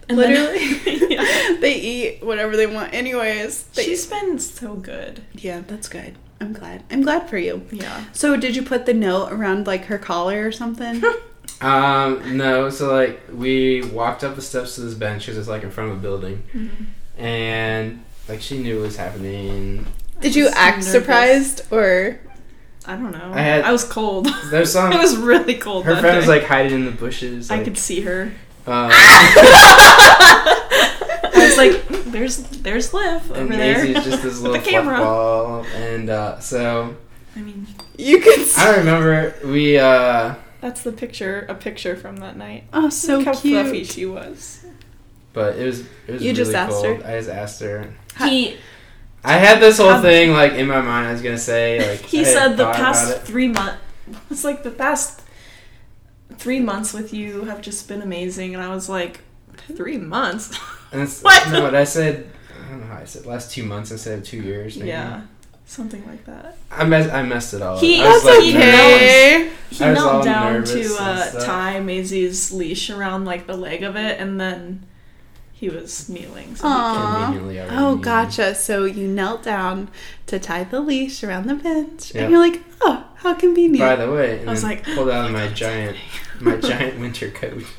and 0.09 0.19
literally, 0.19 0.75
then- 0.75 1.11
yeah. 1.11 1.57
they 1.61 1.75
eat 1.75 2.23
whatever 2.25 2.57
they 2.57 2.67
want 2.67 2.93
anyways. 2.95 3.63
They- 3.75 3.85
She's 3.85 4.07
been 4.07 4.39
so 4.39 4.75
good. 4.75 5.23
yeah, 5.35 5.63
that's 5.67 5.89
good. 5.89 6.17
I'm 6.43 6.53
glad. 6.53 6.85
I'm 6.91 7.03
glad 7.03 7.29
for 7.29 7.39
you. 7.39 7.67
Yeah. 7.71 8.05
So, 8.13 8.37
did 8.37 8.57
you 8.57 8.63
put 8.63 8.87
the 8.87 8.95
note 8.95 9.31
around 9.33 9.67
like 9.67 9.87
her 9.87 9.99
collar 9.99 10.47
or 10.47 10.53
something? 10.53 11.03
Um, 11.63 12.39
no, 12.39 12.71
so 12.71 12.91
like 12.91 13.21
we 13.31 13.83
walked 13.83 14.25
up 14.25 14.35
the 14.35 14.41
steps 14.41 14.77
to 14.77 14.81
this 14.81 14.95
bench 14.95 15.27
because 15.27 15.37
it's 15.37 15.49
like 15.49 15.63
in 15.63 15.71
front 15.71 15.91
of 15.91 15.99
a 15.99 16.01
building, 16.01 16.43
and 17.19 18.03
like 18.29 18.41
she 18.41 18.59
knew 18.59 18.77
what 18.77 18.85
was 18.87 18.97
happening. 18.97 19.87
did 20.21 20.35
you 20.35 20.49
act 20.49 20.79
nervous. 20.79 20.91
surprised 20.93 21.63
or? 21.71 22.19
I 22.87 22.97
don't 22.97 23.13
know. 23.13 23.33
I 23.35 23.41
had- 23.41 23.65
I 23.65 23.73
was 23.73 23.85
cold. 23.85 24.27
There's 24.51 24.73
some. 24.77 24.93
it 24.93 24.99
was 24.99 25.17
really 25.17 25.55
cold. 25.55 25.85
her 25.85 25.95
that 25.95 26.01
friend 26.01 26.17
was 26.17 26.27
like 26.29 26.45
hiding 26.45 26.75
in 26.75 26.85
the 26.87 26.91
bushes. 26.93 27.51
I 27.51 27.63
could 27.63 27.77
see 27.79 28.01
her. 28.03 28.33
um, 28.67 28.91
I 30.23 30.57
was 31.35 31.57
like, 31.57 31.87
"There's, 32.13 32.37
there's 32.39 32.93
Liv 32.95 33.31
over 33.31 33.41
and 33.41 33.51
there." 33.53 33.79
Maisie's 33.85 34.05
just 34.05 34.23
this 34.23 34.41
little 34.41 34.59
the 34.61 34.65
camera. 34.65 34.99
ball, 34.99 35.65
and 35.75 36.11
uh, 36.11 36.39
so 36.41 36.97
I 37.37 37.41
mean, 37.41 37.67
You 37.97 38.21
can. 38.21 38.45
See- 38.45 38.61
I 38.61 38.77
remember 38.77 39.35
we. 39.45 39.79
uh 39.79 40.35
that's 40.61 40.83
the 40.83 40.93
picture. 40.93 41.47
A 41.49 41.55
picture 41.55 41.97
from 41.97 42.17
that 42.19 42.37
night. 42.37 42.65
oh, 42.75 42.91
so 42.91 43.17
Look 43.19 43.27
how 43.27 43.33
cute. 43.35 43.63
fluffy 43.65 43.85
she 43.85 44.05
was. 44.05 44.63
But 45.33 45.57
it 45.57 45.65
was 45.65 45.81
it 45.81 45.87
was 46.13 46.23
You 46.23 46.33
really 46.33 46.35
just 46.35 46.55
asked 46.55 46.85
her? 46.85 46.95
I 46.97 47.17
just 47.19 47.31
asked 47.31 47.61
her. 47.63 47.95
He 48.19 48.59
I 49.23 49.35
had 49.35 49.61
this 49.61 49.79
whole 49.79 49.91
Have- 49.91 50.03
thing 50.03 50.33
like 50.33 50.53
in 50.53 50.67
my 50.67 50.81
mind. 50.81 51.09
I 51.09 51.13
was 51.13 51.23
gonna 51.23 51.39
say 51.39 51.91
like 51.91 52.01
he 52.01 52.21
I 52.21 52.25
said 52.25 52.57
the 52.57 52.71
past 52.73 53.23
three 53.23 53.49
months. 53.49 53.79
It's 54.31 54.45
like 54.45 54.63
the 54.63 54.71
past 54.71 55.23
three 56.39 56.61
months 56.61 56.93
with 56.93 57.13
you 57.13 57.45
have 57.45 57.61
just 57.61 57.87
been 57.89 58.03
amazing, 58.03 58.55
and 58.55 58.63
I 58.63 58.75
was 58.75 58.89
like, 58.89 59.21
three 59.77 59.99
months. 59.99 60.59
And 60.93 61.03
it's, 61.03 61.21
What? 61.23 61.51
No, 61.53 61.63
what 61.63 61.75
I 61.75 61.85
said. 61.85 62.31
I 62.67 62.71
don't 62.71 62.81
know 62.81 62.87
how 62.87 62.99
I 62.99 63.05
said 63.05 63.27
last 63.27 63.53
two 63.53 63.65
months 63.65 63.91
instead 63.91 64.19
of 64.19 64.25
two 64.25 64.39
years. 64.41 64.77
Maybe. 64.77 64.89
yeah, 64.89 65.23
something 65.67 66.05
like 66.07 66.25
that. 66.25 66.57
I 66.71 66.85
messed 66.85 67.13
I 67.13 67.23
messed 67.23 67.55
it 67.55 67.63
all. 67.63 67.77
up. 67.77 67.81
He- 67.81 68.03
I 68.03 68.09
was, 68.09 68.25
like, 68.25 68.43
he 68.43 68.57
okay. 68.57 69.51
He 69.71 69.85
knelt 69.85 70.25
down 70.25 70.65
to 70.65 70.97
uh, 70.99 71.41
tie 71.45 71.79
Maisie's 71.81 72.51
leash 72.53 72.91
around 72.91 73.25
like 73.27 73.47
the 73.47 73.57
leg 73.57 73.83
of 73.83 73.97
it, 73.97 74.19
and 74.21 74.41
then 74.41 74.87
he 75.61 75.69
was 75.69 76.09
kneeling. 76.09 76.57
So 76.57 76.67
he 76.67 76.73
Aw. 76.75 77.25
Conveniently, 77.27 77.61
I 77.61 77.65
Oh, 77.65 77.69
remember. 77.69 78.03
gotcha. 78.05 78.55
So 78.55 78.85
you 78.87 79.07
knelt 79.07 79.43
down 79.43 79.89
to 80.27 80.39
tie 80.39 80.65
the 80.65 80.81
leash 80.81 81.23
around 81.23 81.47
the 81.49 81.55
bench, 81.55 82.15
Yeah. 82.15 82.23
and 82.23 82.31
you're 82.31 82.41
like, 82.41 82.63
"Oh, 82.81 83.05
how 83.17 83.35
convenient." 83.35 83.79
By 83.79 83.97
the 83.97 84.11
way, 84.11 84.41
and 84.41 84.49
I 84.49 84.53
was 84.53 84.63
then 84.63 84.71
like, 84.71 84.85
pulled 84.85 85.11
out 85.11 85.29
oh 85.29 85.33
my 85.33 85.47
"That's 85.47 85.59
giant 85.61 85.97
my 86.41 86.57
giant 86.57 86.99
winter 86.99 87.31
coat. 87.31 87.63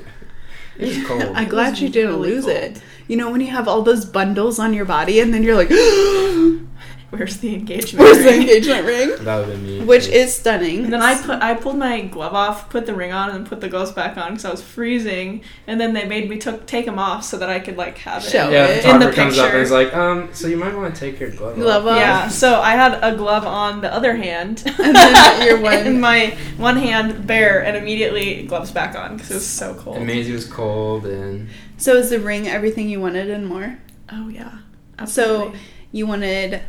It 0.77 0.87
was 0.97 1.03
cold. 1.07 1.23
I'm 1.35 1.49
glad 1.49 1.79
you 1.79 1.89
didn't 1.89 2.11
really 2.15 2.31
lose 2.35 2.45
cold. 2.45 2.55
it. 2.57 2.81
You 3.07 3.17
know 3.17 3.29
when 3.31 3.41
you 3.41 3.47
have 3.57 3.67
all 3.67 3.81
those 3.81 4.05
bundles 4.05 4.57
on 4.59 4.73
your 4.73 4.85
body, 4.85 5.19
and 5.19 5.33
then 5.33 5.41
you're 5.43 5.55
like, 5.63 5.69
Where's 7.11 7.37
the 7.37 7.53
engagement? 7.53 8.03
Ring? 8.05 8.13
"Where's 8.13 8.23
the 8.23 8.33
engagement 8.33 8.85
ring?" 8.87 9.09
that 9.09 9.19
would 9.19 9.27
have 9.27 9.47
been 9.47 9.63
me. 9.65 9.85
Which 9.85 10.07
is 10.07 10.33
stunning. 10.33 10.85
And 10.85 10.93
then 10.93 11.01
I 11.01 11.21
put 11.21 11.41
I 11.41 11.53
pulled 11.55 11.77
my 11.77 12.01
glove 12.01 12.33
off, 12.33 12.69
put 12.69 12.85
the 12.85 12.93
ring 12.95 13.11
on, 13.11 13.31
and 13.31 13.45
put 13.45 13.59
the 13.61 13.67
gloves 13.67 13.91
back 13.91 14.17
on 14.17 14.29
because 14.31 14.45
I 14.45 14.51
was 14.51 14.61
freezing. 14.61 15.43
And 15.67 15.79
then 15.79 15.93
they 15.93 16.05
made 16.07 16.29
me 16.29 16.37
took 16.37 16.65
take 16.65 16.85
them 16.85 16.97
off 16.97 17.23
so 17.25 17.37
that 17.37 17.49
I 17.49 17.59
could 17.59 17.75
like 17.77 17.97
have 17.99 18.23
it. 18.25 18.29
Show 18.29 18.49
yeah, 18.49 18.65
it. 18.67 18.83
the 18.83 18.89
In 18.91 18.99
the 18.99 19.07
photographer 19.09 19.15
comes 19.15 19.37
up 19.39 19.45
and 19.45 19.51
picture. 19.53 19.61
is 19.61 19.71
like, 19.71 19.93
um, 19.95 20.29
so 20.33 20.47
you 20.47 20.55
might 20.57 20.73
want 20.73 20.95
to 20.95 20.99
take 20.99 21.19
your 21.19 21.31
glove, 21.31 21.55
Glove 21.57 21.85
off. 21.85 21.91
off. 21.93 21.97
Yeah, 21.99 22.27
so 22.29 22.61
I 22.61 22.71
had 22.75 22.97
a 23.03 23.15
glove 23.17 23.45
on 23.45 23.81
the 23.81 23.93
other 23.93 24.15
hand, 24.15 24.63
And 24.79 24.95
then 24.95 25.47
your 25.47 25.59
one- 25.61 25.73
and 25.73 25.99
my 25.99 26.37
one 26.57 26.77
hand 26.77 27.27
bare, 27.27 27.61
and 27.63 27.75
immediately 27.75 28.43
gloves 28.45 28.71
back 28.71 28.95
on 28.95 29.15
because 29.17 29.31
it 29.31 29.33
was 29.35 29.45
so 29.47 29.73
cold. 29.75 29.97
And 29.97 30.07
Maisie 30.07 30.31
was 30.31 30.45
cold, 30.45 31.05
and 31.05 31.49
So 31.77 31.95
is 31.97 32.09
the 32.09 32.19
ring 32.21 32.47
everything 32.47 32.87
you 32.87 33.01
wanted 33.01 33.29
and 33.29 33.45
more? 33.47 33.79
Oh 34.13 34.29
yeah, 34.29 34.59
So 35.05 35.53
you 35.91 36.07
wanted 36.07 36.61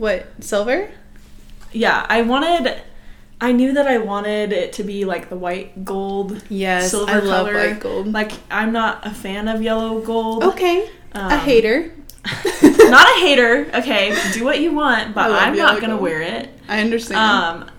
what 0.00 0.26
silver? 0.42 0.90
yeah, 1.72 2.04
I 2.08 2.22
wanted. 2.22 2.82
I 3.42 3.52
knew 3.52 3.72
that 3.72 3.86
I 3.86 3.96
wanted 3.98 4.52
it 4.52 4.74
to 4.74 4.82
be 4.84 5.04
like 5.06 5.30
the 5.30 5.36
white 5.36 5.84
gold. 5.84 6.42
Yes, 6.50 6.90
Silver 6.90 7.10
I 7.12 7.18
love 7.20 7.46
color. 7.46 7.54
white 7.54 7.80
gold. 7.80 8.12
Like 8.12 8.32
I'm 8.50 8.72
not 8.72 9.06
a 9.06 9.10
fan 9.10 9.48
of 9.48 9.62
yellow 9.62 10.00
gold. 10.00 10.44
Okay, 10.44 10.90
Um, 11.14 11.30
a 11.32 11.38
hater. 11.38 11.92
not 12.62 13.06
a 13.16 13.20
hater. 13.20 13.70
Okay, 13.74 14.14
do 14.34 14.44
what 14.44 14.60
you 14.60 14.72
want, 14.74 15.14
but 15.14 15.30
I'm 15.30 15.56
not 15.56 15.80
gonna 15.80 15.94
gold. 15.94 16.02
wear 16.02 16.20
it. 16.22 16.50
I 16.68 16.80
understand. 16.80 17.18
Um, 17.20 17.70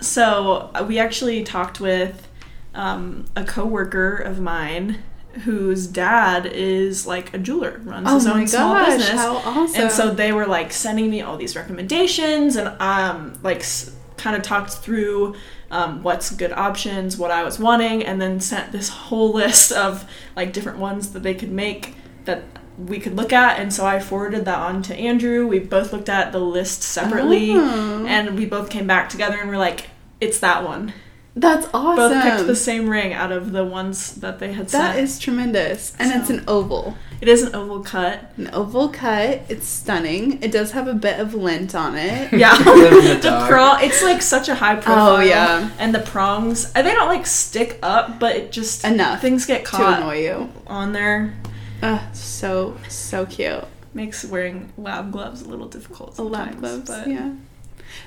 so 0.00 0.70
we 0.86 0.98
actually 0.98 1.42
talked 1.44 1.80
with 1.80 2.28
um, 2.74 3.24
a 3.36 3.44
coworker 3.44 4.16
of 4.18 4.38
mine 4.38 4.98
whose 5.44 5.86
dad 5.86 6.46
is 6.46 7.06
like 7.06 7.32
a 7.34 7.38
jeweler, 7.38 7.80
runs 7.84 8.06
oh 8.08 8.14
his 8.14 8.26
own 8.26 8.46
small 8.46 8.84
business. 8.84 9.08
how 9.10 9.36
awesome! 9.36 9.82
And 9.82 9.92
so 9.92 10.10
they 10.14 10.32
were 10.32 10.46
like 10.46 10.72
sending 10.72 11.10
me 11.10 11.20
all 11.22 11.36
these 11.36 11.54
recommendations 11.56 12.56
and 12.56 12.68
um 12.80 13.38
like 13.42 13.58
s- 13.60 13.94
kind 14.16 14.34
of 14.36 14.42
talked 14.42 14.70
through 14.72 15.34
um, 15.70 16.02
what's 16.02 16.30
good 16.30 16.52
options, 16.52 17.16
what 17.18 17.30
I 17.32 17.42
was 17.42 17.58
wanting, 17.58 18.04
and 18.04 18.20
then 18.22 18.40
sent 18.40 18.70
this 18.72 18.88
whole 18.88 19.32
list 19.42 19.72
of 19.72 20.08
like 20.36 20.52
different 20.52 20.78
ones 20.78 21.12
that 21.12 21.22
they 21.22 21.34
could 21.34 21.50
make 21.50 21.94
that 22.24 22.44
we 22.78 22.98
could 23.00 23.16
look 23.16 23.32
at, 23.32 23.58
and 23.58 23.72
so 23.72 23.84
I 23.86 24.00
forwarded 24.00 24.44
that 24.44 24.58
on 24.58 24.82
to 24.82 24.94
Andrew. 24.94 25.46
We 25.46 25.58
both 25.58 25.92
looked 25.92 26.08
at 26.08 26.30
the 26.32 26.38
list 26.38 26.82
separately, 26.82 27.52
Oh. 27.52 28.04
and 28.06 28.36
we 28.38 28.44
both 28.46 28.68
came 28.70 28.86
back 28.86 29.08
together 29.08 29.38
and 29.38 29.48
we're 29.48 29.56
like, 29.58 29.88
"It's 30.20 30.38
that 30.40 30.62
one." 30.64 30.92
That's 31.38 31.68
awesome. 31.74 31.96
Both 31.96 32.22
picked 32.22 32.46
the 32.46 32.56
same 32.56 32.88
ring 32.88 33.12
out 33.12 33.30
of 33.30 33.52
the 33.52 33.62
ones 33.62 34.14
that 34.16 34.38
they 34.38 34.54
had 34.54 34.68
that 34.70 34.94
sent. 34.94 34.98
is 35.04 35.18
tremendous. 35.18 35.94
And 35.98 36.10
it's 36.18 36.30
an 36.30 36.42
oval. 36.48 36.96
it 37.20 37.28
is 37.28 37.42
an 37.42 37.54
oval 37.54 37.80
cut. 37.82 38.32
An 38.38 38.48
oval 38.54 38.88
cut. 38.88 39.42
It's 39.50 39.66
stunning. 39.68 40.42
It 40.42 40.50
does 40.50 40.72
have 40.72 40.88
a 40.88 40.94
bit 40.94 41.20
of 41.20 41.34
lint 41.34 41.74
on 41.74 41.94
it. 41.96 42.32
Yeah, 42.36 42.52
Live 42.66 43.04
the 43.04 43.14
the 43.16 43.20
dark. 43.20 43.50
prong. 43.50 43.78
It's 43.82 44.02
like 44.02 44.22
such 44.22 44.48
a 44.48 44.54
high 44.54 44.76
profile. 44.76 45.16
Oh, 45.16 45.20
yeah. 45.20 45.70
and 45.78 45.94
the 45.94 45.98
prongs. 46.00 46.72
uh, 46.74 46.80
They 46.80 46.94
don't 46.94 47.08
like 47.08 47.26
stick 47.26 47.78
up, 47.82 48.18
but 48.18 48.34
it 48.36 48.50
just 48.50 48.84
Enough 48.84 49.20
things 49.20 49.44
get 49.44 49.64
to 49.66 49.70
caught 49.70 50.00
annoy 50.00 50.20
you. 50.22 50.50
on 50.66 50.92
there. 50.92 51.34
Uh, 51.82 52.00
so 52.12 52.78
so 52.88 53.26
cute. 53.26 53.62
Makes 53.92 54.24
wearing 54.24 54.72
lab 54.78 55.12
gloves 55.12 55.42
a 55.42 55.48
little 55.50 55.68
difficult. 55.68 56.18
A 56.18 56.22
lab 56.22 56.52
sometimes, 56.54 56.60
gloves. 56.60 56.88
but- 57.04 57.08
Yeah. 57.08 57.32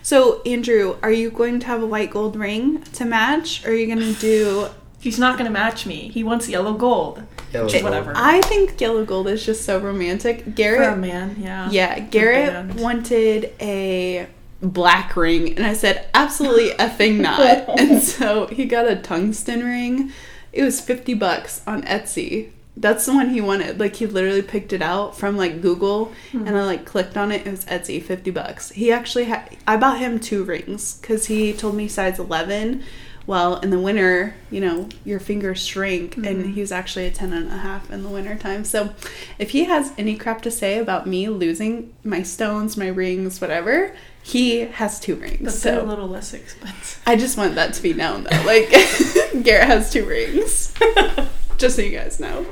So 0.01 0.41
Andrew, 0.45 0.97
are 1.01 1.11
you 1.11 1.29
going 1.29 1.59
to 1.59 1.67
have 1.67 1.81
a 1.81 1.85
white 1.85 2.11
gold 2.11 2.35
ring 2.35 2.81
to 2.93 3.05
match, 3.05 3.65
or 3.65 3.71
are 3.71 3.75
you 3.75 3.87
going 3.87 4.13
to 4.13 4.19
do? 4.19 4.67
He's 5.01 5.17
not 5.17 5.37
gonna 5.37 5.49
match 5.49 5.85
me. 5.85 6.09
He 6.09 6.25
wants 6.25 6.49
yellow 6.49 6.73
gold. 6.73 7.23
Yellow 7.53 7.69
gold. 7.69 7.83
whatever. 7.83 8.11
I 8.17 8.41
think 8.41 8.81
yellow 8.81 9.05
gold 9.05 9.29
is 9.29 9.45
just 9.45 9.63
so 9.63 9.79
romantic. 9.79 10.43
For 10.43 10.49
a 10.49 10.51
Garrett, 10.51 10.97
man, 10.97 11.37
yeah. 11.39 11.69
yeah, 11.71 11.99
Garrett 11.99 12.75
wanted 12.75 13.53
a 13.61 14.27
black 14.61 15.15
ring, 15.15 15.55
and 15.55 15.65
I 15.65 15.71
said 15.71 16.09
absolutely 16.13 16.71
effing 16.79 17.19
not. 17.21 17.39
and 17.79 18.03
so 18.03 18.47
he 18.47 18.65
got 18.65 18.89
a 18.89 18.97
tungsten 18.97 19.63
ring. 19.63 20.11
It 20.51 20.63
was 20.63 20.81
fifty 20.81 21.13
bucks 21.13 21.61
on 21.65 21.83
Etsy. 21.83 22.49
That's 22.79 23.05
the 23.05 23.13
one 23.13 23.29
he 23.29 23.41
wanted. 23.41 23.79
Like 23.79 23.97
he 23.97 24.05
literally 24.05 24.41
picked 24.41 24.71
it 24.71 24.81
out 24.81 25.15
from 25.17 25.35
like 25.35 25.61
Google, 25.61 26.13
hmm. 26.31 26.47
and 26.47 26.57
I 26.57 26.63
like 26.65 26.85
clicked 26.85 27.17
on 27.17 27.31
it. 27.31 27.45
It 27.45 27.51
was 27.51 27.65
Etsy, 27.65 28.01
fifty 28.01 28.31
bucks. 28.31 28.69
He 28.71 28.91
actually 28.91 29.25
had. 29.25 29.57
I 29.67 29.77
bought 29.77 29.99
him 29.99 30.19
two 30.19 30.43
rings 30.43 30.97
because 30.97 31.25
he 31.25 31.53
told 31.53 31.75
me 31.75 31.87
size 31.87 32.19
eleven. 32.19 32.83
Well, 33.27 33.59
in 33.59 33.69
the 33.69 33.79
winter, 33.79 34.33
you 34.49 34.59
know, 34.59 34.89
your 35.05 35.19
fingers 35.19 35.63
shrink, 35.63 36.17
and 36.17 36.25
mm-hmm. 36.25 36.53
he 36.53 36.61
was 36.61 36.71
actually 36.71 37.05
a 37.05 37.11
10 37.11 37.31
and 37.31 37.47
a 37.51 37.57
half 37.57 37.91
in 37.91 38.01
the 38.01 38.09
winter 38.09 38.35
time. 38.35 38.65
So, 38.65 38.95
if 39.37 39.51
he 39.51 39.65
has 39.65 39.93
any 39.99 40.15
crap 40.15 40.41
to 40.43 40.49
say 40.49 40.79
about 40.79 41.05
me 41.05 41.29
losing 41.29 41.93
my 42.03 42.23
stones, 42.23 42.75
my 42.75 42.87
rings, 42.87 43.39
whatever, 43.39 43.95
he 44.23 44.61
has 44.61 44.99
two 44.99 45.15
rings. 45.15 45.41
But 45.41 45.53
they're 45.61 45.79
a 45.79 45.83
little 45.83 46.07
less 46.07 46.33
expensive. 46.33 47.03
I 47.05 47.17
just 47.17 47.37
want 47.37 47.53
that 47.53 47.75
to 47.75 47.83
be 47.83 47.93
known 47.93 48.23
though. 48.23 48.41
Like, 48.45 48.71
Garrett 49.43 49.67
has 49.67 49.93
two 49.93 50.07
rings. 50.07 50.73
just 51.59 51.75
so 51.75 51.81
you 51.81 51.91
guys 51.91 52.19
know. 52.19 52.45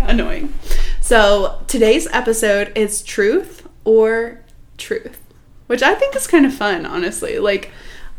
Annoying. 0.00 0.54
So, 1.00 1.60
today's 1.66 2.06
episode 2.12 2.72
is 2.76 3.02
truth 3.02 3.68
or 3.84 4.40
truth, 4.78 5.20
which 5.66 5.82
I 5.82 5.94
think 5.94 6.16
is 6.16 6.26
kind 6.26 6.46
of 6.46 6.54
fun, 6.54 6.86
honestly. 6.86 7.38
Like, 7.38 7.70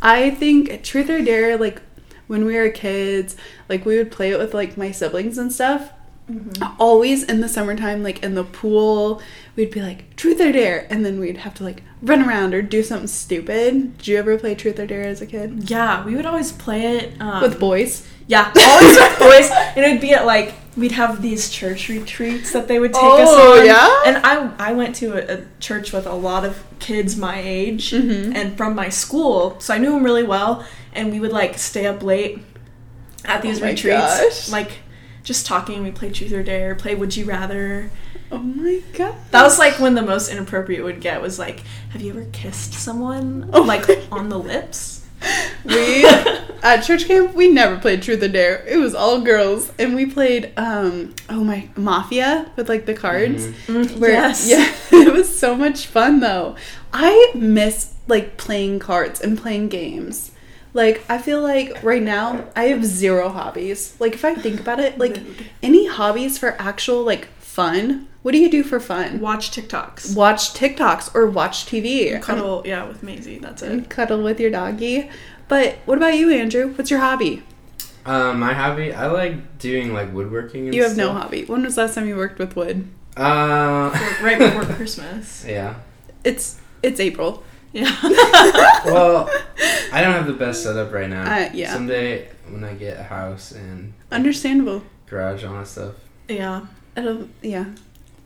I 0.01 0.31
think 0.31 0.83
truth 0.83 1.09
or 1.09 1.21
dare, 1.21 1.57
like, 1.57 1.81
when 2.27 2.45
we 2.45 2.55
were 2.55 2.69
kids, 2.69 3.35
like, 3.69 3.85
we 3.85 3.97
would 3.97 4.11
play 4.11 4.31
it 4.31 4.37
with, 4.37 4.53
like, 4.53 4.77
my 4.77 4.91
siblings 4.91 5.37
and 5.37 5.51
stuff. 5.51 5.91
Always 6.79 7.23
in 7.23 7.41
the 7.41 7.49
summertime, 7.49 8.01
like 8.01 8.23
in 8.23 8.33
the 8.33 8.45
pool, 8.45 9.21
we'd 9.57 9.71
be 9.71 9.81
like, 9.81 10.15
truth 10.15 10.39
or 10.39 10.53
dare. 10.53 10.87
And 10.89 11.05
then 11.05 11.19
we'd 11.19 11.37
have 11.37 11.53
to, 11.55 11.63
like, 11.63 11.83
run 12.01 12.21
around 12.21 12.53
or 12.53 12.61
do 12.61 12.81
something 12.81 13.07
stupid. 13.07 13.97
Did 13.97 14.07
you 14.07 14.17
ever 14.17 14.37
play 14.37 14.55
truth 14.55 14.79
or 14.79 14.87
dare 14.87 15.03
as 15.03 15.21
a 15.21 15.25
kid? 15.25 15.69
Yeah, 15.69 16.05
we 16.05 16.15
would 16.15 16.25
always 16.25 16.51
play 16.53 16.97
it 16.97 17.21
um, 17.21 17.41
With 17.41 17.59
boys? 17.59 18.07
Yeah, 18.27 18.51
always 18.57 18.95
with 18.97 19.19
boys, 19.19 19.49
and 19.75 19.85
it'd 19.85 20.01
be 20.01 20.13
at 20.13 20.25
like 20.25 20.53
we'd 20.75 20.93
have 20.93 21.21
these 21.21 21.49
church 21.49 21.87
retreats 21.89 22.51
that 22.53 22.67
they 22.67 22.79
would 22.79 22.93
take 22.93 23.03
us 23.03 23.27
Oh, 23.29 23.59
on. 23.59 23.65
yeah? 23.65 24.03
and 24.07 24.17
I 24.25 24.69
I 24.69 24.73
went 24.73 24.95
to 24.97 25.13
a, 25.13 25.37
a 25.39 25.45
church 25.59 25.91
with 25.93 26.07
a 26.07 26.13
lot 26.15 26.43
of 26.45 26.63
kids 26.79 27.15
my 27.15 27.39
age 27.39 27.91
Mhm. 27.91 28.33
and 28.35 28.57
from 28.57 28.73
my 28.75 28.89
school, 28.89 29.55
so 29.59 29.73
I 29.73 29.77
knew 29.77 29.91
them 29.91 30.03
really 30.03 30.23
well. 30.23 30.65
And 30.93 31.11
we 31.11 31.19
would 31.19 31.31
like 31.31 31.57
stay 31.57 31.85
up 31.85 32.01
late 32.03 32.39
at 33.25 33.41
these 33.41 33.57
Oh 33.59 33.61
my 33.65 33.71
retreats, 33.71 34.19
gosh. 34.21 34.49
like 34.49 34.71
just 35.23 35.45
talking. 35.45 35.83
We 35.83 35.91
played 35.91 36.13
Truth 36.15 36.33
or 36.33 36.43
Dare, 36.43 36.75
play 36.75 36.95
Would 36.95 37.15
You 37.15 37.25
Rather. 37.25 37.91
Oh 38.31 38.39
my 38.39 38.81
god. 38.93 39.15
That 39.31 39.43
was 39.43 39.59
like 39.59 39.79
when 39.79 39.93
the 39.95 40.01
most 40.01 40.29
inappropriate 40.31 40.83
would 40.83 41.01
get 41.01 41.21
was 41.21 41.37
like, 41.37 41.61
Have 41.91 42.01
you 42.01 42.11
ever 42.11 42.25
kissed 42.31 42.73
someone 42.73 43.49
Oh 43.53 43.61
like 43.61 43.87
on 44.11 44.29
the 44.29 44.39
lips? 44.39 45.02
We 45.65 46.05
at 46.63 46.81
church 46.81 47.05
camp 47.05 47.33
we 47.33 47.49
never 47.49 47.77
played 47.77 48.01
truth 48.01 48.23
or 48.23 48.27
dare. 48.27 48.65
It 48.65 48.77
was 48.77 48.95
all 48.95 49.21
girls. 49.21 49.71
And 49.77 49.95
we 49.95 50.05
played 50.05 50.51
um 50.57 51.13
oh 51.29 51.43
my 51.43 51.69
mafia 51.75 52.51
with 52.55 52.69
like 52.69 52.85
the 52.85 52.93
cards. 52.93 53.47
Mm, 53.67 53.97
where 53.97 54.11
yes. 54.11 54.47
yeah 54.49 54.73
it 54.91 55.13
was 55.13 55.37
so 55.37 55.55
much 55.55 55.85
fun 55.87 56.19
though. 56.19 56.55
I 56.91 57.31
miss 57.35 57.93
like 58.07 58.37
playing 58.37 58.79
cards 58.79 59.21
and 59.21 59.37
playing 59.37 59.69
games. 59.69 60.31
Like 60.73 61.03
i 61.09 61.17
feel 61.19 61.41
like 61.41 61.83
right 61.83 62.01
now 62.01 62.45
i 62.55 62.65
have 62.65 62.83
zero 62.85 63.29
hobbies. 63.29 63.95
Like 63.99 64.13
if 64.13 64.25
i 64.25 64.33
think 64.35 64.59
about 64.59 64.79
it 64.79 64.97
like 64.97 65.19
any 65.61 65.87
hobbies 65.87 66.37
for 66.37 66.55
actual 66.59 67.03
like 67.03 67.27
fun 67.53 68.07
what 68.23 68.31
do 68.31 68.37
you 68.39 68.49
do 68.49 68.63
for 68.63 68.79
fun 68.79 69.19
Watch 69.19 69.51
TikToks. 69.51 70.15
watch 70.15 70.53
tiktoks 70.53 71.13
or 71.13 71.27
watch 71.29 71.65
tv 71.65 72.19
Cuddle, 72.21 72.63
yeah, 72.65 72.83
with 72.87 73.03
Maisie. 73.03 73.37
That's 73.37 73.61
it. 73.61 73.71
and 73.71 73.89
cuddle 73.89 74.23
with 74.23 74.39
your 74.39 74.49
doggy. 74.49 75.09
But 75.49 75.75
what 75.85 75.97
about 75.97 76.15
you, 76.17 76.31
Andrew? 76.31 76.73
What's 76.73 76.89
your 76.89 77.01
hobby? 77.01 77.43
Um, 78.05 78.39
my 78.39 78.53
hobby, 78.53 78.93
I 78.93 79.07
like 79.07 79.59
doing 79.59 79.93
like 79.93 80.13
woodworking. 80.13 80.65
And 80.67 80.73
You 80.73 80.83
have 80.83 80.95
no 80.97 81.11
hobby. 81.11 81.43
When 81.45 81.63
was 81.63 81.75
the 81.75 81.81
last 81.81 81.95
time 81.95 82.07
you 82.07 82.15
worked 82.15 82.39
with 82.39 82.55
wood? 82.55 82.87
Uh, 83.17 83.89
right 84.21 84.39
before 84.39 84.63
Christmas. 84.77 85.45
yeah. 85.47 85.75
It's 86.23 86.59
it's 86.81 86.99
April. 87.01 87.43
Yeah. 87.73 87.91
Well, 88.85 89.29
I 89.93 90.01
don't 90.01 90.13
have 90.13 90.27
the 90.27 90.33
best 90.33 90.63
setup 90.63 90.91
right 90.93 91.09
now. 91.09 91.23
Uh, 91.23 91.49
yeah. 91.53 91.73
Someday 91.73 92.29
when 92.49 92.63
I 92.63 92.73
get 92.73 92.99
a 92.99 93.03
house 93.03 93.51
and 93.51 93.93
Understandable. 94.11 94.81
garage, 95.07 95.43
all 95.43 95.55
that 95.55 95.67
stuff. 95.67 95.95
yeah. 96.27 96.65
It'll, 96.95 97.27
yeah. 97.41 97.65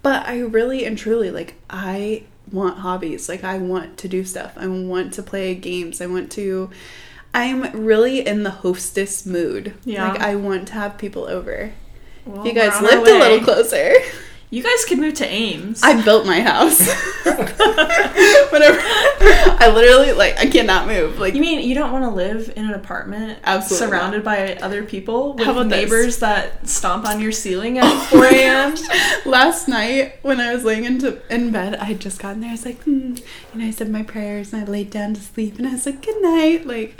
But 0.02 0.28
I 0.28 0.40
really 0.40 0.86
and 0.86 0.98
truly 0.98 1.32
like 1.32 1.56
I 1.70 2.24
want 2.52 2.80
hobbies. 2.80 3.28
Like 3.28 3.44
I 3.44 3.58
want 3.58 3.98
to 4.00 4.08
do 4.08 4.24
stuff. 4.24 4.54
I 4.58 4.68
want 4.68 5.14
to 5.14 5.24
play 5.24 5.56
games. 5.56 6.02
I 6.02 6.08
want 6.08 6.32
to 6.34 6.70
I'm 7.34 7.72
really 7.72 8.26
in 8.26 8.44
the 8.44 8.50
hostess 8.50 9.26
mood. 9.26 9.74
Yeah. 9.86 10.10
Like 10.10 10.22
I 10.22 10.36
want 10.36 10.68
to 10.70 10.74
have 10.74 10.98
people 10.98 11.26
over. 11.26 11.72
Well, 12.26 12.42
if 12.42 12.48
you 12.48 12.54
guys 12.54 12.82
we're 12.82 12.90
on 12.90 12.98
our 12.98 13.04
lived 13.04 13.08
a 13.08 13.20
little 13.20 13.46
closer. 13.46 13.94
You 14.50 14.64
guys 14.64 14.86
could 14.86 15.00
move 15.00 15.16
to 15.16 15.28
Ames. 15.28 15.84
I 15.84 16.02
built 16.02 16.26
my 16.26 16.40
house. 16.40 16.80
Whatever. 17.24 18.80
I 19.60 19.70
literally 19.74 20.14
like 20.14 20.38
I 20.38 20.46
cannot 20.46 20.88
move. 20.88 21.20
Like 21.20 21.34
you 21.34 21.42
mean 21.42 21.68
you 21.68 21.76
don't 21.76 21.92
want 21.92 22.06
to 22.06 22.10
live 22.10 22.54
in 22.56 22.64
an 22.64 22.74
apartment 22.74 23.40
Absolutely 23.44 23.88
surrounded 23.88 24.24
by 24.24 24.56
other 24.56 24.84
people 24.84 25.34
with 25.34 25.46
How 25.46 25.52
about 25.52 25.68
this? 25.68 25.82
neighbors 25.82 26.20
that 26.20 26.66
stomp 26.66 27.06
on 27.06 27.20
your 27.20 27.34
ceiling 27.34 27.78
at 27.78 28.08
4 28.08 28.24
a.m.? 28.24 28.76
Last 29.26 29.68
night 29.68 30.20
when 30.22 30.40
I 30.40 30.54
was 30.54 30.64
laying 30.64 30.86
into 30.86 31.22
in 31.30 31.52
bed, 31.52 31.76
I 31.76 31.84
had 31.84 32.00
just 32.00 32.20
gotten 32.20 32.40
there. 32.40 32.52
I 32.52 32.54
was 32.54 32.66
like, 32.66 32.82
hmm. 32.84 33.16
and 33.52 33.62
I 33.62 33.72
said 33.72 33.90
my 33.90 34.04
prayers 34.04 34.54
and 34.54 34.62
I 34.62 34.66
laid 34.66 34.92
down 34.92 35.14
to 35.16 35.20
sleep 35.20 35.58
and 35.58 35.68
I 35.68 35.72
was 35.72 35.86
like, 35.86 36.02
good 36.02 36.22
night. 36.22 36.66
Like, 36.66 36.98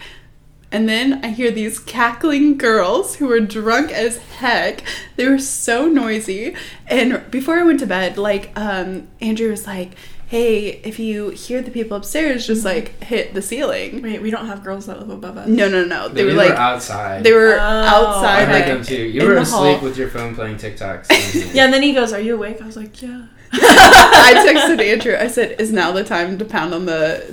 and 0.72 0.88
then 0.90 1.24
I 1.24 1.30
hear 1.30 1.52
these 1.52 1.80
cackling 1.80 2.58
girls 2.58 3.16
who 3.16 3.28
were 3.28 3.40
drunk 3.40 3.92
as 3.92 4.18
heck. 4.18 4.84
They 5.16 5.28
were 5.28 5.40
so 5.40 5.88
noisy. 5.88 6.56
And 6.88 7.30
before 7.32 7.58
I 7.60 7.64
went 7.64 7.80
to 7.80 7.88
bed, 7.88 8.18
like, 8.18 8.52
um, 8.56 9.08
Andrew 9.22 9.50
was 9.50 9.66
like, 9.66 9.92
hey, 10.28 10.82
if 10.84 11.00
you 11.00 11.30
hear 11.30 11.62
the 11.62 11.72
people 11.72 11.96
upstairs, 11.96 12.46
just 12.46 12.66
like 12.66 13.02
hit 13.02 13.34
the 13.34 13.42
ceiling. 13.42 14.02
Wait, 14.02 14.22
we 14.22 14.30
don't 14.30 14.48
have 14.48 14.62
girls 14.62 14.86
that 14.88 15.00
live 15.00 15.10
above 15.10 15.38
us. 15.38 15.48
No, 15.48 15.70
no, 15.70 15.86
no. 15.86 16.10
They 16.10 16.22
No, 16.22 16.26
were 16.26 16.32
you 16.32 16.38
like, 16.38 16.52
outside. 16.52 17.24
they 17.24 17.32
were 17.32 17.54
Oh, 17.54 17.64
I 17.64 17.88
outside, 17.88 18.46
heard 18.46 18.52
like, 18.54 18.66
them 18.66 18.84
too. 18.84 19.04
You 19.06 19.22
in 19.22 19.28
were 19.30 19.36
the 19.36 19.42
asleep 19.42 19.78
hall. 19.78 19.88
with 19.88 19.98
your 19.98 20.10
phone 20.10 20.36
playing 20.36 20.58
TikToks. 20.58 21.54
Yeah, 21.56 21.64
and 21.66 21.74
then 21.74 21.82
he 21.82 21.94
goes, 21.94 22.12
Are 22.12 22.20
you 22.20 22.36
awake? 22.36 22.62
I 22.62 22.66
was 22.66 22.76
like, 22.76 23.02
Yeah. 23.02 23.24
I 23.54 24.44
texted 24.46 24.82
Andrew. 24.86 25.16
I 25.18 25.28
said, 25.28 25.62
"Is 25.62 25.72
now 25.72 25.94
the 25.94 26.04
time 26.04 26.38
to 26.38 26.44
pound 26.44 26.74
on 26.74 26.86
the 26.86 27.24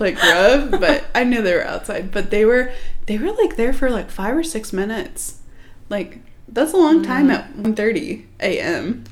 like 0.00 0.20
rub?" 0.22 0.80
But 0.80 1.04
I 1.14 1.24
knew 1.24 1.42
they 1.42 1.54
were 1.54 1.64
outside. 1.66 2.10
But 2.10 2.30
they 2.30 2.44
were 2.44 2.72
they 3.06 3.18
were 3.18 3.32
like 3.32 3.56
there 3.56 3.72
for 3.72 3.90
like 3.90 4.10
five 4.10 4.36
or 4.36 4.42
six 4.42 4.72
minutes. 4.72 5.40
Like 5.88 6.18
that's 6.48 6.72
a 6.72 6.76
long 6.76 7.02
time 7.02 7.30
at 7.30 7.54
1.30 7.56 8.24
a.m. 8.40 9.04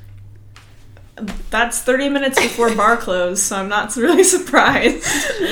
That's 1.51 1.79
30 1.79 2.09
minutes 2.09 2.41
before 2.41 2.73
bar 2.75 2.97
close, 2.97 3.39
so 3.41 3.55
I'm 3.57 3.69
not 3.69 3.95
really 3.95 4.23
surprised. 4.35 5.05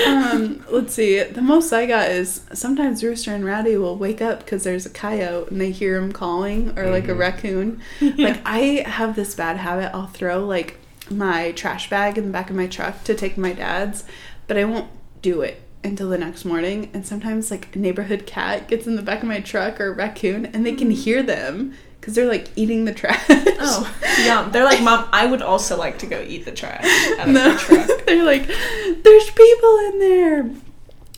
Um, 0.07 0.65
let's 0.71 0.95
see. 0.95 1.21
The 1.21 1.41
most 1.43 1.71
I 1.71 1.85
got 1.85 2.09
is 2.09 2.41
sometimes 2.51 3.03
Rooster 3.03 3.35
and 3.35 3.45
Rowdy 3.45 3.77
will 3.77 3.95
wake 3.95 4.23
up 4.23 4.39
because 4.39 4.63
there's 4.63 4.87
a 4.87 4.89
coyote 4.89 5.51
and 5.51 5.61
they 5.61 5.69
hear 5.69 5.97
him 5.97 6.11
calling 6.11 6.77
or 6.79 6.89
like 6.89 7.07
a 7.07 7.11
Mhm. 7.11 7.19
raccoon. 7.19 7.81
Like 8.17 8.41
I 8.43 8.83
have 8.87 9.15
this 9.15 9.35
bad 9.35 9.57
habit. 9.57 9.91
I'll 9.93 10.07
throw 10.07 10.43
like 10.45 10.77
my 11.11 11.51
trash 11.51 11.89
bag 11.91 12.17
in 12.17 12.25
the 12.25 12.31
back 12.31 12.49
of 12.49 12.55
my 12.55 12.65
truck 12.65 13.03
to 13.03 13.13
take 13.13 13.37
my 13.37 13.53
dad's, 13.53 14.03
but 14.47 14.57
I 14.57 14.65
won't 14.65 14.89
do 15.21 15.41
it 15.41 15.61
until 15.83 16.09
the 16.09 16.17
next 16.17 16.45
morning. 16.45 16.89
And 16.93 17.05
sometimes 17.05 17.51
like 17.51 17.75
a 17.75 17.79
neighborhood 17.79 18.25
cat 18.25 18.67
gets 18.67 18.87
in 18.87 18.95
the 18.95 19.01
back 19.01 19.21
of 19.21 19.27
my 19.27 19.39
truck 19.39 19.79
or 19.79 19.87
a 19.87 19.93
raccoon 19.93 20.45
and 20.47 20.65
they 20.65 20.73
can 20.73 20.89
mm. 20.89 20.93
hear 20.93 21.23
them 21.23 21.73
because 21.99 22.15
they're 22.15 22.27
like 22.27 22.49
eating 22.55 22.85
the 22.85 22.93
trash. 22.93 23.23
Oh, 23.63 23.95
yum. 24.25 24.51
They're 24.51 24.65
like, 24.65 24.81
Mom, 24.81 25.07
I 25.11 25.27
would 25.27 25.43
also 25.43 25.77
like 25.77 25.99
to 25.99 26.07
go 26.07 26.19
eat 26.19 26.45
the 26.45 26.51
trash 26.51 26.83
out 27.19 27.27
of 27.27 27.33
No. 27.33 27.53
the 27.53 27.59
truck. 27.59 27.87
They're 28.07 28.23
like, 28.23 28.47
there's 28.47 29.29
people 29.29 29.77
in 29.77 29.99
there. 29.99 30.49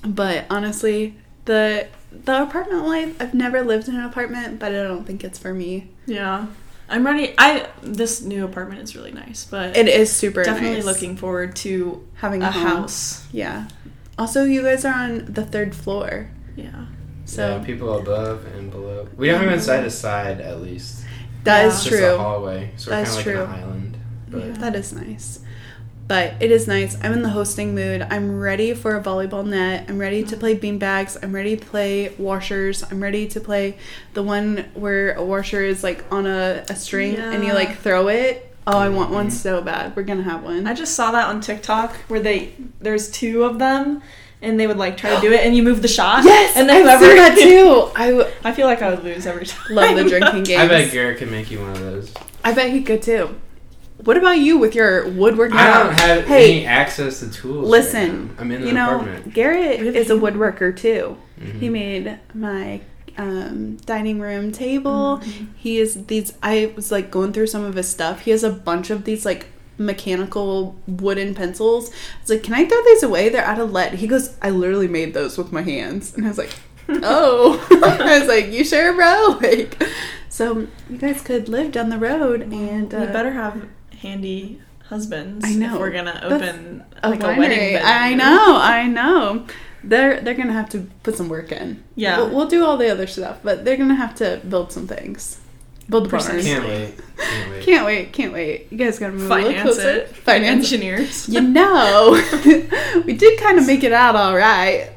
But 0.06 0.46
honestly, 0.50 1.16
the 1.46 1.88
the 2.12 2.44
apartment 2.44 2.86
life, 2.86 3.16
I've 3.22 3.34
never 3.34 3.62
lived 3.64 3.88
in 3.88 3.96
an 3.96 4.04
apartment, 4.04 4.60
but 4.60 4.72
I 4.72 4.84
don't 4.84 5.06
think 5.06 5.24
it's 5.24 5.40
for 5.40 5.54
me. 5.54 5.90
Yeah. 6.06 6.48
I'm 6.90 7.06
ready. 7.06 7.34
I 7.38 7.70
This 7.82 8.22
new 8.22 8.44
apartment 8.44 8.82
is 8.82 8.96
really 8.96 9.14
nice, 9.14 9.46
but 9.46 9.78
It 9.78 9.88
is 9.88 10.12
super 10.12 10.44
definitely 10.44 10.78
nice. 10.78 10.86
looking 10.86 11.16
forward 11.16 11.56
to 11.58 12.06
having 12.16 12.44
a 12.44 12.48
a, 12.48 12.52
house. 12.52 13.26
Yeah. 13.32 13.68
Also, 14.18 14.44
you 14.44 14.62
guys 14.62 14.86
are 14.86 14.94
on 14.94 15.26
the 15.26 15.44
third 15.46 15.74
floor, 15.76 16.30
Yeah. 16.56 16.86
so 17.26 17.58
yeah, 17.58 17.64
people 17.64 17.98
above 17.98 18.46
and 18.56 18.70
below. 18.72 19.08
We 19.18 19.28
don't 19.28 19.42
have 19.42 19.50
them 19.50 19.60
side 19.60 19.84
to 19.84 19.90
side 19.90 20.40
at 20.42 20.62
least. 20.62 21.04
that 21.44 21.62
Yeah. 21.62 21.68
is 21.68 21.74
It's 21.76 21.84
just 21.86 21.96
a 21.96 21.98
true. 22.10 22.18
hallway, 22.18 22.72
so 22.78 22.90
That's 22.92 23.16
we're 23.18 23.24
kind 23.24 23.38
of 23.40 23.50
like 23.50 23.56
true. 23.58 23.64
an 23.64 23.64
island. 23.70 23.98
But 24.30 24.46
Yeah. 24.46 24.52
That 24.60 24.76
is 24.76 24.94
nice. 24.94 25.40
But 26.08 26.34
it 26.42 26.52
is 26.52 26.68
nice. 26.68 26.98
I'm 27.02 27.14
in 27.14 27.22
the 27.24 27.30
hosting 27.30 27.74
mood. 27.76 28.06
I'm 28.10 28.40
ready 28.40 28.74
for 28.74 28.96
a 28.98 29.02
volleyball 29.02 29.46
net. 29.46 29.86
I'm 29.90 29.98
ready 30.00 30.22
to 30.24 30.36
play 30.38 30.56
beanbags. 30.58 31.18
I'm 31.24 31.34
ready 31.34 31.56
to 31.56 31.66
play 31.66 32.12
washers. 32.18 32.84
I'm 32.92 33.02
ready 33.02 33.26
to 33.28 33.40
play 33.40 33.78
the 34.14 34.22
one 34.22 34.66
where 34.74 35.14
a 35.14 35.24
washer 35.24 35.62
is 35.64 35.82
like 35.84 36.04
on 36.12 36.26
a, 36.28 36.64
a 36.70 36.76
string 36.76 37.16
and 37.16 37.44
you 37.44 37.54
like 37.54 37.78
throw 37.80 38.10
it. 38.10 38.53
Oh, 38.66 38.78
I 38.78 38.90
want 38.90 39.12
one 39.12 39.30
so 39.30 39.62
bad. 39.62 39.96
We're 39.96 40.04
gonna 40.04 40.24
have 40.24 40.44
one. 40.44 40.68
I 40.68 40.74
just 40.74 40.96
saw 40.96 41.12
that 41.12 41.28
on 41.28 41.42
TikTok 41.42 41.94
where 42.08 42.20
they 42.20 42.54
there's 42.80 43.12
two 43.12 43.44
of 43.44 43.60
them 43.60 44.02
and 44.42 44.60
they 44.60 44.68
would 44.68 44.78
like 44.78 44.96
try 44.98 45.14
to 45.16 45.22
do 45.22 45.32
it 45.34 45.42
and 45.46 45.56
you 45.56 45.64
move 45.64 45.82
the 45.82 45.88
shot. 45.88 46.24
yes, 46.26 46.56
and 46.56 46.70
I've 46.72 46.84
whoever 46.84 47.06
seen 47.06 47.16
that 47.18 47.38
too. 47.42 47.92
I 47.96 48.12
w- 48.12 48.30
I 48.44 48.52
feel 48.54 48.68
like 48.68 48.82
I 48.82 48.90
would 48.90 49.04
lose 49.04 49.26
every 49.26 49.46
time. 49.46 49.76
love 49.76 49.96
the 49.98 50.04
drinking 50.10 50.44
games. 50.44 50.62
I 50.62 50.68
bet 50.68 50.92
Garrett 50.92 51.18
could 51.18 51.32
make 51.32 51.52
you 51.52 51.60
one 51.60 51.72
of 51.72 51.80
those. 51.80 52.14
I 52.44 52.54
bet 52.54 52.72
he 52.72 52.82
could 52.84 53.02
too. 53.02 53.36
What 54.04 54.18
about 54.18 54.40
you 54.40 54.58
with 54.58 54.76
your 54.76 55.08
woodworking? 55.10 55.56
I 55.58 55.84
don't 55.84 55.94
have 56.00 56.26
Hey, 56.26 56.58
any 56.58 56.66
access 56.66 57.20
to 57.22 57.30
tools. 57.32 57.70
listen, 57.70 58.28
right 58.30 58.36
now. 58.36 58.42
I'm 58.42 58.52
in 58.52 58.62
the 58.62 58.68
you 58.68 58.74
know, 58.74 58.96
apartment. 58.96 59.34
Garrett 59.34 59.80
is 59.82 60.10
a 60.10 60.16
woodworker 60.16 60.76
too. 60.76 61.16
Mhm. 61.40 61.60
He 61.60 61.70
made 61.70 62.20
my 62.34 62.82
um, 63.18 63.78
dining 63.78 64.20
room 64.20 64.52
table. 64.52 65.20
Mm-hmm. 65.20 65.46
He 65.56 65.80
is 65.80 66.06
these. 66.06 66.34
I 66.42 66.74
was 66.76 66.92
like 66.92 67.12
going 67.12 67.34
through 67.34 67.48
some 67.48 67.64
of 67.64 67.76
his 67.76 67.90
stuff. 67.90 68.22
He 68.22 68.32
has 68.32 68.44
a 68.44 68.50
bunch 68.50 68.90
of 68.90 69.06
these 69.06 69.26
like 69.26 69.48
mechanical 69.78 70.76
wooden 70.88 71.36
pencils. 71.36 71.90
I 71.90 72.22
was 72.22 72.30
like, 72.30 72.44
"Can 72.44 72.54
I 72.54 72.66
throw 72.66 72.82
these 72.84 73.04
away? 73.04 73.30
They're 73.30 73.46
out 73.46 73.60
of 73.60 73.72
lead." 73.72 73.96
He 73.96 74.08
goes, 74.08 74.36
"I 74.42 74.50
literally 74.50 74.88
made 74.88 75.14
those 75.14 75.38
with 75.38 75.52
my 75.52 75.62
hands," 75.62 76.16
and 76.16 76.26
I 76.26 76.30
was 76.30 76.38
like, 76.38 76.56
"Oh," 76.90 77.66
I 77.84 78.20
was 78.20 78.28
like, 78.28 78.48
"You 78.48 78.64
sure, 78.64 78.94
bro?" 78.94 79.40
Like, 79.42 79.82
so 80.30 80.68
you 80.90 80.98
guys 80.98 81.22
could 81.22 81.48
live 81.48 81.72
down 81.72 81.90
the 81.90 82.00
road, 82.00 82.42
and 82.42 82.94
uh, 82.94 83.00
we 83.00 83.06
better 83.08 83.32
have 83.34 83.68
handy 84.02 84.60
husbands. 84.86 85.46
I 85.46 85.54
know. 85.54 85.76
If 85.76 85.80
we're 85.80 85.92
gonna 85.92 86.20
open 86.24 86.84
a 87.04 87.10
like 87.10 87.22
a 87.22 87.28
winery. 87.28 87.38
wedding 87.38 87.60
venue. 87.60 87.80
I 87.84 88.14
know, 88.16 88.58
I 88.58 88.88
know. 88.88 89.46
They're 89.84 90.22
they're 90.22 90.34
gonna 90.34 90.54
have 90.54 90.70
to 90.70 90.88
put 91.04 91.16
some 91.16 91.30
work 91.30 91.52
in. 91.52 91.84
Yeah. 91.96 92.18
we'll, 92.20 92.30
we'll 92.36 92.48
do 92.48 92.66
all 92.66 92.78
the 92.78 92.90
other 92.90 93.08
stuff, 93.08 93.40
but 93.44 93.66
they're 93.66 93.78
gonna 93.78 93.96
have 93.96 94.16
to 94.16 94.42
build 94.48 94.72
some 94.72 94.88
things. 94.88 95.40
Build 95.90 96.06
the 96.06 96.10
barns. 96.10 96.26
Can't 96.46 96.64
wait. 96.66 96.96
Can't 97.18 97.50
wait. 97.52 97.64
Can't 97.64 97.86
wait, 97.86 98.14
can't 98.14 98.34
wait. 98.34 98.68
You 98.72 98.78
guys 98.78 99.00
gotta 99.00 99.12
move 99.14 99.30
a 99.30 99.36
little 99.36 99.50
Finance 99.50 99.64
closer. 99.64 99.90
it. 99.90 100.08
Finance. 100.16 100.72
Engineers. 100.72 101.30
You 101.30 101.42
know, 101.42 102.12
we 103.06 103.14
did 103.14 103.40
kind 103.40 103.60
of 103.60 103.68
make 103.68 103.84
it 103.84 103.92
out 103.92 104.16
all 104.16 104.36
right. 104.36 104.92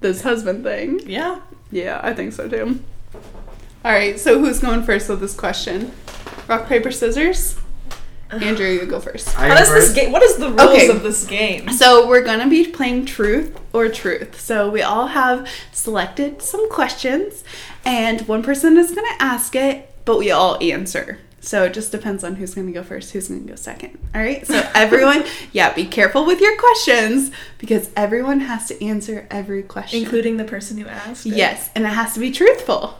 This 0.00 0.22
husband 0.22 0.64
thing. 0.64 1.00
Yeah. 1.06 1.40
Yeah, 1.70 2.00
I 2.02 2.14
think 2.14 2.32
so 2.32 2.48
too. 2.48 2.80
All 3.84 3.92
right, 3.92 4.18
so 4.18 4.38
who's 4.38 4.60
going 4.60 4.82
first 4.82 5.08
with 5.10 5.20
this 5.20 5.34
question? 5.34 5.92
Rock 6.48 6.68
paper 6.68 6.90
scissors. 6.90 7.58
Andrew, 8.42 8.66
you 8.66 8.86
go 8.86 9.00
first. 9.00 9.28
I 9.38 9.48
How 9.48 9.56
does 9.56 9.68
this 9.72 9.92
game? 9.92 10.12
What 10.12 10.22
is 10.22 10.36
the 10.36 10.48
rules 10.48 10.60
Okay. 10.60 10.88
of 10.88 11.02
this 11.02 11.24
game? 11.26 11.68
So 11.70 12.06
we're 12.08 12.24
gonna 12.24 12.48
be 12.48 12.66
playing 12.66 13.06
truth 13.06 13.58
or 13.72 13.88
truth. 13.88 14.40
So 14.40 14.68
we 14.70 14.82
all 14.82 15.08
have 15.08 15.48
selected 15.72 16.42
some 16.42 16.68
questions, 16.70 17.44
and 17.84 18.22
one 18.28 18.42
person 18.42 18.76
is 18.76 18.92
gonna 18.94 19.08
ask 19.18 19.54
it, 19.56 19.90
but 20.04 20.18
we 20.18 20.30
all 20.30 20.56
answer. 20.62 21.18
So 21.40 21.64
it 21.64 21.74
just 21.74 21.92
depends 21.92 22.24
on 22.24 22.36
who's 22.36 22.54
gonna 22.54 22.72
go 22.72 22.82
first, 22.82 23.12
who's 23.12 23.28
gonna 23.28 23.40
go 23.42 23.54
second. 23.54 23.98
All 24.14 24.20
right. 24.22 24.46
So 24.46 24.54
everyone, 24.74 25.24
yeah, 25.52 25.74
be 25.74 25.84
careful 25.84 26.24
with 26.24 26.40
your 26.40 26.56
questions 26.56 27.30
because 27.58 27.90
everyone 27.96 28.40
has 28.40 28.66
to 28.68 28.82
answer 28.82 29.26
every 29.30 29.62
question, 29.62 30.02
Including 30.02 30.38
the 30.38 30.44
person 30.44 30.78
who 30.78 30.86
asked. 30.86 31.26
it? 31.26 31.34
yes, 31.36 31.68
and 31.74 31.84
it 31.84 31.88
has 31.88 32.14
to 32.14 32.20
be 32.20 32.30
truthful 32.30 32.98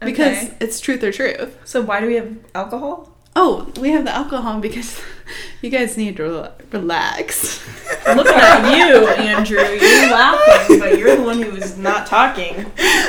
because 0.00 0.36
Okay. 0.36 0.54
it's 0.60 0.80
truth 0.80 1.02
or 1.04 1.12
truth. 1.12 1.56
So 1.64 1.80
why 1.80 2.00
do 2.00 2.06
we 2.08 2.14
have 2.16 2.34
alcohol? 2.56 3.13
Oh, 3.36 3.70
we 3.80 3.90
have 3.90 4.04
the 4.04 4.14
alcohol 4.14 4.60
because 4.60 5.00
you 5.62 5.68
guys 5.70 5.96
need 5.96 6.16
to 6.18 6.22
rela- 6.22 6.52
relax. 6.72 7.60
Looking 8.06 8.32
at 8.32 8.76
you, 8.76 9.08
Andrew. 9.08 9.58
You're 9.58 10.10
laughing, 10.10 10.78
but 10.78 10.98
you're 10.98 11.16
the 11.16 11.22
one 11.22 11.42
who 11.42 11.56
is 11.56 11.76
not 11.76 12.06
talking. 12.06 12.64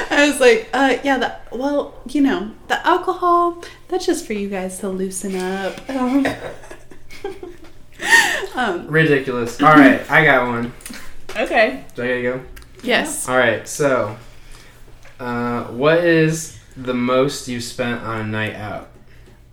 I 0.10 0.28
was 0.28 0.40
like, 0.40 0.68
uh, 0.74 0.98
yeah, 1.04 1.18
the, 1.20 1.36
well, 1.56 1.94
you 2.10 2.22
know, 2.22 2.52
the 2.70 2.86
alcohol, 2.88 3.64
that's 3.88 4.06
just 4.06 4.26
for 4.26 4.34
you 4.34 4.50
guys 4.50 4.80
to 4.80 4.90
loosen 4.90 5.36
up. 5.36 5.80
Um, 5.90 6.26
um, 8.56 8.88
Ridiculous. 8.88 9.62
All 9.62 9.74
right, 9.74 10.10
I 10.12 10.26
got 10.26 10.48
one. 10.48 10.74
Okay. 11.36 11.84
Do 11.96 12.04
I 12.04 12.08
gotta 12.08 12.22
go? 12.22 12.42
yes. 12.84 13.28
All 13.28 13.38
right. 13.38 13.68
So, 13.68 14.16
uh, 15.20 15.64
what 15.66 16.00
is 16.04 16.58
the 16.78 16.94
most 16.94 17.48
you 17.48 17.60
spent 17.62 18.02
on 18.04 18.22
a 18.22 18.24
night 18.28 18.56
out? 18.56 18.90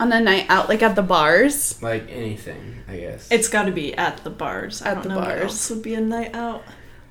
On 0.03 0.13
a 0.13 0.21
night 0.21 0.47
out, 0.49 0.69
like 0.69 0.83
at 0.83 0.97
the 0.97 1.03
bars. 1.03 1.81
Like 1.81 2.11
anything, 2.11 2.83
I 2.89 2.97
guess. 2.97 3.31
It's 3.31 3.49
got 3.49 3.67
to 3.67 3.73
be 3.73 3.95
at 3.95 4.19
the 4.25 4.31
bars. 4.31 4.83
I 4.83 4.91
At 4.91 4.95
don't 4.95 5.03
the 5.05 5.09
know 5.11 5.17
what 5.19 5.29
bars. 5.29 5.43
else 5.43 5.71
would 5.71 5.83
be 5.83 5.95
a 5.95 6.01
night 6.01 6.35
out. 6.35 6.65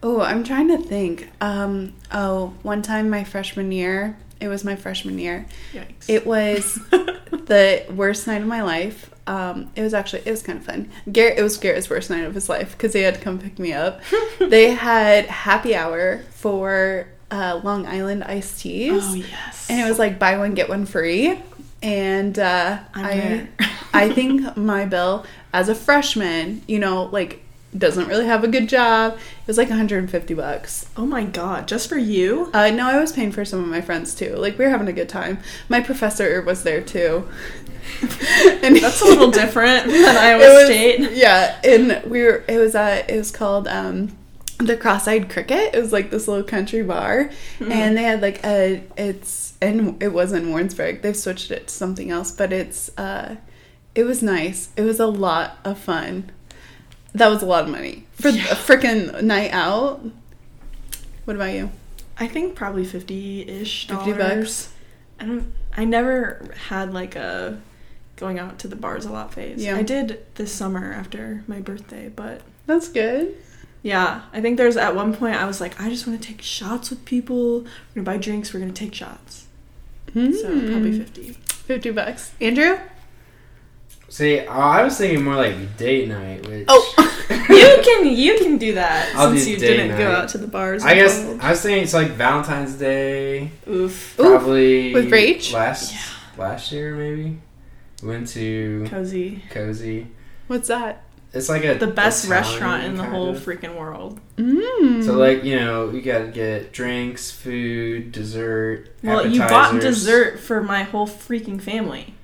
Oh, 0.04 0.20
I'm 0.22 0.44
trying 0.44 0.68
to 0.70 0.78
think. 0.78 1.30
Um, 1.40 1.94
oh, 2.12 2.54
one 2.64 2.82
time 2.82 3.10
my 3.10 3.24
freshman 3.24 3.72
year, 3.72 4.18
it 4.42 4.48
was 4.48 4.64
my 4.66 4.76
freshman 4.76 5.20
year. 5.20 5.46
Yikes. 5.74 6.10
It 6.10 6.26
was 6.26 6.76
the 6.92 7.86
worst 7.96 8.28
night 8.28 8.42
of 8.42 8.48
my 8.48 8.62
life. 8.64 9.10
Um, 9.28 9.70
it 9.76 9.84
was 9.84 9.94
actually 9.94 10.24
it 10.26 10.32
was 10.32 10.42
kind 10.44 10.60
of 10.60 10.66
fun. 10.66 10.90
Garrett, 11.12 11.38
it 11.38 11.44
was 11.44 11.58
Garrett's 11.58 11.90
worst 11.90 12.10
night 12.10 12.26
of 12.26 12.34
his 12.34 12.50
life 12.50 12.72
because 12.74 12.92
they 12.94 13.04
had 13.04 13.14
to 13.16 13.22
come 13.22 13.40
pick 13.40 13.60
me 13.60 13.72
up. 13.72 14.02
they 14.40 14.72
had 14.72 15.28
happy 15.28 15.76
hour 15.76 16.24
for 16.32 17.08
uh, 17.30 17.62
Long 17.64 17.86
Island 17.86 18.24
iced 18.26 18.60
teas, 18.62 19.04
oh 19.06 19.14
yes. 19.14 19.68
and 19.70 19.80
it 19.80 19.88
was 19.88 20.00
like 20.00 20.20
buy 20.20 20.38
one 20.38 20.56
get 20.56 20.68
one 20.68 20.86
free. 20.86 21.40
And 21.82 22.38
uh, 22.38 22.80
I'm 22.94 23.50
I, 23.94 24.10
think 24.12 24.56
my 24.56 24.86
bill 24.86 25.26
as 25.54 25.68
a 25.70 25.76
freshman, 25.76 26.62
you 26.68 26.80
know, 26.80 27.06
like 27.12 27.44
doesn't 27.78 28.08
really 28.08 28.26
have 28.26 28.44
a 28.44 28.48
good 28.48 28.68
job. 28.70 29.14
It 29.14 29.48
was 29.48 29.58
like 29.58 29.70
150 29.70 30.34
bucks. 30.34 30.88
oh 30.98 31.06
my 31.06 31.24
god, 31.24 31.68
just 31.68 31.88
for 31.90 31.98
you? 31.98 32.50
Uh, 32.54 32.70
no, 32.70 32.88
I 32.88 33.00
was 33.00 33.14
paying 33.14 33.32
for 33.32 33.46
some 33.46 33.62
of 33.64 33.68
my 33.70 33.82
friends 33.82 34.14
too. 34.14 34.36
Like 34.36 34.58
we 34.60 34.66
were 34.66 34.72
having 34.72 34.88
a 34.90 34.94
good 34.94 35.10
time. 35.10 35.40
My 35.70 35.80
professor 35.82 36.42
was 36.42 36.64
there 36.64 36.82
too. 36.82 37.28
and 38.64 38.76
That's 38.78 39.02
a 39.02 39.06
little 39.06 39.32
different 39.42 39.88
than 39.88 40.16
Iowa 40.18 40.40
was- 40.40 40.66
State. 40.66 41.12
Yeah, 41.14 41.60
and 41.64 42.04
we 42.10 42.22
were. 42.24 42.44
It 42.48 42.58
was 42.58 42.76
uh, 42.76 43.04
it 43.08 43.18
was 43.18 43.32
called 43.32 43.68
um, 43.68 44.16
the 44.60 44.78
Cross-eyed 44.78 45.30
Cricket. 45.30 45.74
It 45.74 45.80
was 45.82 45.92
like 45.92 46.12
this 46.12 46.28
little 46.28 46.44
country 46.44 46.84
bar, 46.84 47.32
Mm-hmm. 47.60 47.72
and 47.72 47.98
they 47.98 48.04
had 48.04 48.22
like 48.22 48.44
a 48.46 48.84
it's 48.98 49.41
and 49.62 50.02
it 50.02 50.14
was 50.14 50.34
in 50.34 50.50
Warrensburg. 50.50 51.02
They've 51.02 51.16
switched 51.16 51.52
it 51.52 51.68
to 51.68 51.74
something 51.74 52.10
else, 52.12 52.32
but 52.32 52.52
it's 52.52 52.90
uh, 52.98 53.36
it 53.96 54.04
was 54.04 54.22
nice. 54.24 54.70
It 54.76 54.82
was 54.84 55.00
a 55.00 55.08
lot 55.08 55.58
of 55.64 55.78
fun. 55.78 56.32
That 57.14 57.28
was 57.28 57.42
a 57.44 57.46
lot 57.46 57.66
of 57.66 57.70
money 57.70 58.06
for 58.14 58.30
Yeah. 58.30 58.44
a 58.52 58.56
freaking 58.56 59.22
night 59.24 59.52
out. 59.52 60.02
What 61.26 61.36
about 61.36 61.54
you? 61.54 61.72
I 62.18 62.28
think 62.28 62.56
probably 62.56 62.86
fifty 62.86 63.42
ish. 63.48 63.88
50 63.88 64.14
bucks? 64.14 64.72
I 65.20 65.26
don't. 65.26 65.54
I 65.76 65.86
never 65.86 66.54
had 66.68 66.94
like 66.94 67.16
a 67.16 67.60
going 68.16 68.38
out 68.40 68.60
to 68.60 68.68
the 68.68 68.76
bars 68.76 69.06
a 69.06 69.12
lot 69.12 69.34
phase. 69.34 69.64
Yeah. 69.64 69.76
I 69.78 69.82
did 69.84 70.24
this 70.36 70.52
summer 70.52 70.94
after 70.94 71.44
my 71.48 71.60
birthday, 71.60 72.10
but 72.10 72.42
That's 72.68 72.88
good. 72.90 73.36
yeah, 73.82 74.22
I 74.32 74.42
think 74.42 74.58
there's 74.58 74.78
at 74.78 74.96
one 74.96 75.16
point 75.16 75.36
I 75.36 75.46
was 75.46 75.60
like, 75.60 75.80
I 75.82 75.90
just 75.90 76.06
want 76.06 76.22
to 76.22 76.28
take 76.28 76.42
shots 76.42 76.90
with 76.92 77.04
people. 77.06 77.62
We're 77.62 77.68
gonna 77.96 78.06
buy 78.06 78.18
drinks. 78.18 78.54
We're 78.54 78.60
gonna 78.60 78.74
take 78.74 78.94
shots. 78.94 79.48
So 80.14 80.20
probably 80.48 80.92
Hmm. 80.92 80.98
fifty. 81.04 81.38
50 81.68 81.92
bucks. 81.92 82.32
Andrew? 82.42 82.78
See, 84.10 84.40
I 84.42 84.84
was 84.84 84.98
thinking 84.98 85.24
more 85.24 85.36
like 85.36 85.78
date 85.78 86.10
night, 86.10 86.46
which 86.48 86.66
Oh. 86.68 86.94
you 87.50 87.82
can 87.84 88.08
you 88.14 88.38
can 88.40 88.58
do 88.58 88.74
that 88.74 89.16
I'll 89.16 89.30
since 89.30 89.46
do 89.46 89.52
you 89.52 89.58
date 89.58 89.78
didn't 89.78 89.98
go 89.98 90.12
out 90.12 90.28
to 90.30 90.38
the 90.38 90.48
bars. 90.48 90.84
I 90.84 90.96
guess 90.96 91.18
involved. 91.20 91.42
I 91.44 91.50
was 91.52 91.62
thinking 91.62 91.84
it's 91.84 91.94
like 91.94 92.10
Valentine's 92.12 92.74
Day, 92.74 93.52
oof, 93.70 94.20
Ooh, 94.20 94.24
probably 94.24 94.94
with 94.94 95.10
Rach? 95.10 95.54
last 95.54 95.94
Yeah. 95.94 96.00
last 96.38 96.72
year 96.74 96.94
maybe. 96.94 97.38
Went 98.04 98.28
to 98.30 98.86
cozy. 98.90 99.44
cozy. 99.50 100.08
What's 100.48 100.68
that? 100.68 101.04
It's 101.34 101.48
like 101.48 101.64
a 101.64 101.76
the 101.76 101.88
best 101.88 102.26
Italian 102.26 102.44
restaurant 102.44 102.84
in 102.84 102.96
the 102.96 103.06
whole 103.06 103.30
of. 103.30 103.38
freaking 103.40 103.76
world. 103.78 104.20
Mm. 104.38 105.04
So 105.06 105.14
like 105.14 105.44
you 105.44 105.56
know, 105.56 105.90
you 105.90 106.02
gotta 106.02 106.28
get 106.28 106.74
drinks, 106.74 107.32
food, 107.32 108.12
dessert. 108.12 108.90
Well, 109.02 109.26
you 109.26 109.40
bought 109.40 109.80
dessert 109.80 110.40
for 110.40 110.62
my 110.62 110.84
whole 110.84 111.08
freaking 111.08 111.62
family. 111.62 112.16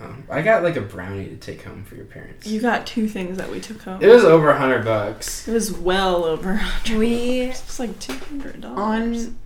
Um, 0.00 0.24
I 0.30 0.42
got 0.42 0.62
like 0.64 0.76
a 0.76 0.80
brownie 0.80 1.26
to 1.26 1.36
take 1.36 1.62
home 1.62 1.84
for 1.84 1.94
your 1.94 2.06
parents. 2.06 2.46
You 2.46 2.60
got 2.60 2.86
two 2.86 3.06
things 3.06 3.36
that 3.38 3.50
we 3.50 3.60
took 3.60 3.82
home. 3.82 4.02
it 4.02 4.08
was 4.08 4.24
over 4.24 4.50
a 4.50 4.58
hundred 4.58 4.84
bucks. 4.84 5.46
It 5.46 5.52
was 5.52 5.70
well 5.70 6.24
over. 6.24 6.60
we 6.90 7.42
It 7.42 7.48
was 7.50 7.78
like 7.78 7.98
two 8.00 8.14
hundred 8.14 8.62
dollars. 8.62 9.26
on 9.26 9.38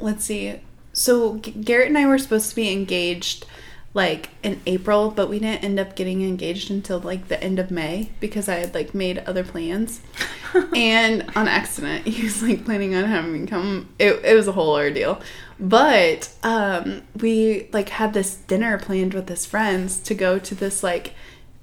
let's 0.00 0.24
see 0.24 0.60
so 0.92 1.36
G- 1.38 1.52
garrett 1.52 1.86
and 1.88 1.96
i 1.96 2.04
were 2.06 2.18
supposed 2.18 2.50
to 2.50 2.56
be 2.56 2.70
engaged 2.72 3.46
like 3.94 4.30
in 4.42 4.60
april 4.66 5.10
but 5.10 5.28
we 5.28 5.38
didn't 5.38 5.62
end 5.62 5.78
up 5.78 5.94
getting 5.94 6.22
engaged 6.22 6.70
until 6.70 6.98
like 6.98 7.28
the 7.28 7.42
end 7.42 7.58
of 7.58 7.70
may 7.70 8.10
because 8.20 8.48
i 8.48 8.54
had 8.54 8.74
like 8.74 8.94
made 8.94 9.18
other 9.18 9.44
plans. 9.44 10.00
And 10.76 11.30
on 11.34 11.48
accident 11.48 12.06
he 12.06 12.24
was 12.24 12.42
like 12.42 12.64
planning 12.64 12.94
on 12.94 13.04
having 13.04 13.32
me 13.32 13.46
come. 13.46 13.88
It, 13.98 14.22
it 14.24 14.34
was 14.34 14.48
a 14.48 14.52
whole 14.52 14.74
ordeal. 14.74 15.20
But 15.58 16.30
um 16.42 17.02
we 17.18 17.68
like 17.72 17.88
had 17.88 18.12
this 18.12 18.34
dinner 18.34 18.78
planned 18.78 19.14
with 19.14 19.28
his 19.28 19.46
friends 19.46 19.98
to 20.00 20.14
go 20.14 20.38
to 20.38 20.54
this 20.54 20.82
like 20.82 21.14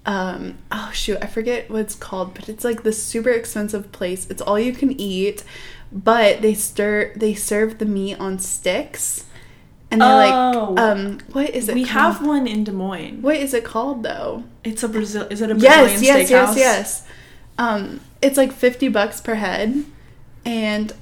um 0.06 0.58
oh 0.72 0.90
shoot 0.94 1.18
i 1.22 1.28
forget 1.28 1.70
what 1.70 1.82
it's 1.82 1.94
called 1.94 2.34
but 2.34 2.48
it's 2.48 2.64
like 2.64 2.84
this 2.84 3.02
super 3.02 3.30
expensive 3.30 3.92
place. 3.92 4.28
It's 4.30 4.42
all 4.42 4.60
you 4.60 4.74
can 4.74 4.92
eat 5.00 5.44
but 5.92 6.42
they 6.42 6.54
stir 6.54 7.14
they 7.16 7.34
serve 7.34 7.78
the 7.78 7.86
meat 7.86 8.20
on 8.20 8.40
sticks 8.40 9.26
and 9.92 10.02
they're 10.02 10.08
Oh. 10.10 10.74
like 10.76 10.80
um 10.80 11.20
what 11.32 11.50
is 11.50 11.68
it 11.70 11.76
we 11.76 11.84
called? 11.86 12.16
have 12.16 12.26
one 12.26 12.48
in 12.48 12.64
Des 12.64 12.72
Moines. 12.72 13.22
what 13.22 13.36
is 13.38 13.54
it 13.54 13.64
called 13.64 14.04
though 14.04 14.44
It's 14.64 14.84
a 14.84 14.88
Brazil. 14.90 15.24
Is 15.30 15.42
it 15.42 15.50
a 15.52 15.56
Brazilian 15.56 15.90
yes 15.90 16.02
yes 16.02 16.30
steakhouse? 16.30 16.56
yes 16.56 16.58
yes 16.58 17.08
um 17.58 18.00
it's 18.22 18.38
like 18.38 18.52
50 18.52 18.88
bucks 18.90 19.20
per 19.22 19.36
head 19.36 19.86
and 20.46 20.94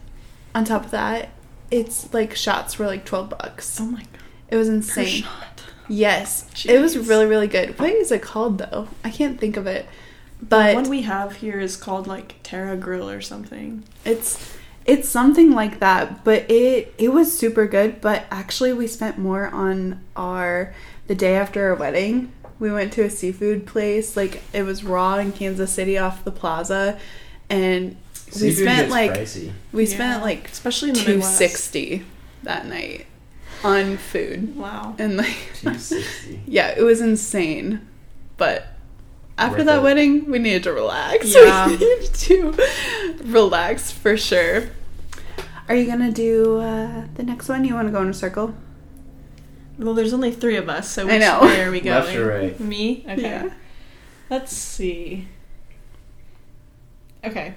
on 0.56 0.66
top 0.66 0.86
of 0.86 0.92
that 0.92 1.30
it's 1.70 2.14
like 2.14 2.36
shots 2.36 2.80
were 2.80 2.88
like 2.88 3.06
12 3.06 3.30
bucks 3.30 3.80
Oh 3.82 3.86
my 3.86 4.00
god. 4.00 4.08
it 4.50 4.56
was 4.56 4.70
insane 4.70 5.24
shot. 5.24 5.64
yes 5.88 6.46
it 6.66 6.80
was 6.80 6.98
really 6.98 7.26
really 7.26 7.48
good 7.48 7.78
what 7.80 7.90
is 7.92 8.12
it 8.12 8.22
called 8.22 8.58
though 8.58 8.88
i 9.04 9.10
can't 9.10 9.40
think 9.40 9.58
of 9.58 9.68
it 9.68 9.86
but 10.42 10.76
one 10.76 10.88
we 10.90 11.02
have 11.02 11.38
here 11.38 11.60
is 11.60 11.76
called 11.76 12.06
like 12.08 12.36
Terra 12.44 12.78
Grill 12.78 13.10
or 13.10 13.22
something. 13.22 13.84
It's 14.06 14.56
it's 14.88 15.08
something 15.10 15.52
like 15.52 15.80
that, 15.80 16.24
but 16.24 16.50
it 16.50 16.94
it 16.98 17.10
was 17.10 17.38
super 17.38 17.68
good, 17.68 18.02
but 18.02 18.26
actually 18.32 18.74
we 18.74 18.88
spent 18.88 19.18
more 19.18 19.48
on 19.48 20.02
our 20.16 20.74
the 21.08 21.16
day 21.16 21.36
after 21.36 21.70
our 21.70 21.76
wedding. 21.76 22.32
We 22.60 22.72
went 22.72 22.92
to 22.94 23.04
a 23.04 23.10
seafood 23.10 23.68
place, 23.68 24.18
like 24.18 24.42
it 24.54 24.64
was 24.64 24.84
raw 24.84 25.18
in 25.18 25.32
Kansas 25.34 25.72
City 25.72 25.98
off 25.98 26.24
the 26.24 26.32
plaza 26.32 26.98
and 27.50 27.96
we 28.28 28.32
Seafood 28.52 28.58
spent 28.58 28.80
gets 28.80 28.92
like 28.92 29.12
pricey. 29.12 29.52
we 29.72 29.86
Yeah. 29.86 29.94
spent 29.94 30.24
like 30.24 30.50
Especially 30.50 30.90
in 30.90 30.96
the 30.96 31.02
two 31.02 32.04
that 32.44 32.66
night 32.66 33.06
on 33.64 33.98
food. 33.98 34.56
Wow. 34.58 34.96
And 34.98 35.18
like 35.18 35.38
Two 35.62 35.78
sixty. 35.78 36.42
yeah, 36.48 36.74
it 36.78 36.82
was 36.84 37.02
insane. 37.02 37.88
But 38.38 38.68
after 39.38 39.64
that 39.64 39.80
it. 39.80 39.84
wedding, 39.84 40.30
we 40.32 40.40
needed 40.40 40.64
to 40.64 40.74
relax. 40.74 41.34
Yeah. 41.36 41.68
We 41.68 41.74
needed 41.78 42.14
to 42.14 42.58
relax 43.24 43.92
for 43.92 44.18
sure. 44.18 44.70
Are 45.70 45.76
you 45.76 45.86
gonna 45.86 46.12
do 46.12 46.60
uh, 46.60 47.06
the 47.16 47.24
next 47.24 47.50
one? 47.50 47.66
You 47.66 47.74
want 47.74 47.88
to 47.88 47.92
go 47.92 48.02
in 48.02 48.10
a 48.10 48.14
circle? 48.14 48.54
Well, 49.78 49.94
there's 49.94 50.14
only 50.14 50.32
three 50.32 50.56
of 50.56 50.70
us, 50.70 50.90
so 50.90 51.04
I 51.04 51.14
which 51.14 51.22
know. 51.22 51.42
way 51.42 51.62
are 51.62 51.72
we 51.72 51.82
going? 51.82 52.04
Left 52.06 52.16
or 52.16 52.28
right? 52.28 52.60
Me? 52.60 53.06
Okay. 53.08 53.22
Yeah. 53.22 53.50
Let's 54.30 54.54
see. 54.54 55.28
Okay. 57.24 57.54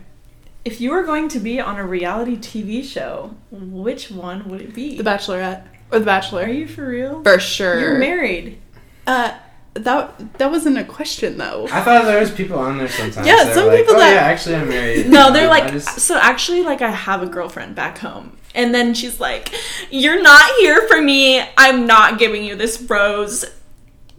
If 0.64 0.80
you 0.80 0.90
were 0.90 1.02
going 1.04 1.28
to 1.28 1.38
be 1.40 1.58
on 1.60 1.78
a 1.78 1.86
reality 1.86 2.36
TV 2.36 2.84
show, 2.84 3.34
which 3.50 4.10
one 4.10 4.48
would 4.50 4.60
it 4.60 4.74
be? 4.74 4.98
The 4.98 5.02
Bachelorette 5.04 5.66
or 5.90 5.98
The 6.00 6.04
Bachelor? 6.04 6.42
Are 6.42 6.48
you 6.48 6.68
for 6.68 6.88
real? 6.88 7.22
For 7.22 7.38
sure. 7.38 7.80
You're 7.80 7.98
married. 7.98 8.58
Uh, 9.06 9.38
that 9.74 10.38
that 10.38 10.50
wasn't 10.50 10.78
a 10.78 10.84
question 10.84 11.38
though. 11.38 11.66
I 11.70 11.80
thought 11.82 12.04
there 12.04 12.20
was 12.20 12.30
people 12.30 12.58
on 12.58 12.78
there 12.78 12.88
sometimes. 12.88 13.26
Yeah, 13.26 13.52
some 13.52 13.68
like, 13.68 13.78
people 13.78 13.96
oh, 13.96 13.98
that- 13.98 14.14
yeah, 14.14 14.20
actually 14.20 14.56
I'm 14.56 14.68
married. 14.68 15.06
No, 15.08 15.32
they're 15.32 15.48
like, 15.56 15.72
just- 15.72 16.00
so 16.00 16.18
actually, 16.18 16.62
like, 16.62 16.82
I 16.82 16.90
have 16.90 17.22
a 17.22 17.26
girlfriend 17.26 17.74
back 17.74 17.98
home. 17.98 18.36
And 18.54 18.74
then 18.74 18.94
she's 18.94 19.20
like, 19.20 19.54
You're 19.90 20.20
not 20.20 20.44
here 20.58 20.86
for 20.88 21.00
me. 21.00 21.40
I'm 21.56 21.86
not 21.86 22.18
giving 22.18 22.42
you 22.42 22.56
this 22.56 22.80
rose. 22.82 23.44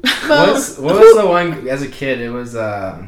What's, 0.02 0.78
what 0.80 0.96
was 0.96 1.18
the 1.18 1.28
one 1.28 1.68
as 1.68 1.82
a 1.82 1.88
kid? 1.90 2.22
It 2.22 2.30
was 2.30 2.56
uh, 2.56 3.06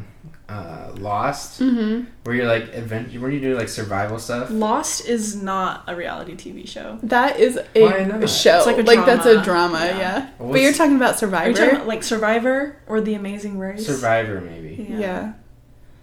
uh, 0.49 0.91
Lost, 0.97 1.59
hmm 1.59 2.01
where 2.23 2.35
you're 2.35 2.45
like 2.47 2.73
adventure. 2.73 3.19
Where 3.19 3.31
you 3.31 3.39
do 3.39 3.55
like 3.57 3.69
survival 3.69 4.19
stuff. 4.19 4.49
Lost 4.51 5.05
is 5.07 5.35
not 5.41 5.83
a 5.87 5.95
reality 5.95 6.35
TV 6.35 6.67
show. 6.67 6.99
That 7.03 7.39
is 7.39 7.57
a 7.57 8.27
show. 8.27 8.57
It's 8.57 8.65
like 8.65 8.77
a 8.77 8.81
like 8.83 9.05
that's 9.05 9.25
a 9.25 9.41
drama. 9.41 9.77
drama, 9.79 9.85
Yeah. 9.85 9.97
yeah. 9.99 10.29
But 10.39 10.61
you're 10.61 10.73
talking 10.73 10.95
about 10.97 11.15
Are 11.15 11.17
Survivor. 11.17 11.53
talking 11.53 11.75
about, 11.75 11.87
like 11.87 12.03
Survivor 12.03 12.77
or 12.87 13.01
The 13.01 13.13
Amazing 13.15 13.57
Race? 13.59 13.85
Survivor, 13.85 14.41
maybe. 14.41 14.85
yeah. 14.89 15.33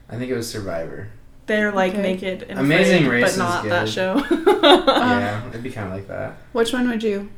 I 0.08 0.16
think 0.16 0.30
it 0.30 0.34
was 0.36 0.50
Survivor. 0.50 1.08
They're 1.46 1.72
like 1.72 1.92
Okay. 1.92 2.02
naked 2.02 2.42
and 2.44 2.58
Amazing 2.58 3.04
afraid, 3.06 3.22
Race 3.22 3.36
but 3.36 3.42
not 3.44 3.64
is 3.66 3.70
that 3.70 3.88
show. 3.88 4.16
yeah, 4.62 5.46
it'd 5.48 5.62
be 5.62 5.70
kind 5.70 5.88
of 5.88 5.92
like 5.94 6.08
that. 6.08 6.36
Which 6.52 6.72
one 6.72 6.88
would 6.88 7.02
you? 7.02 7.28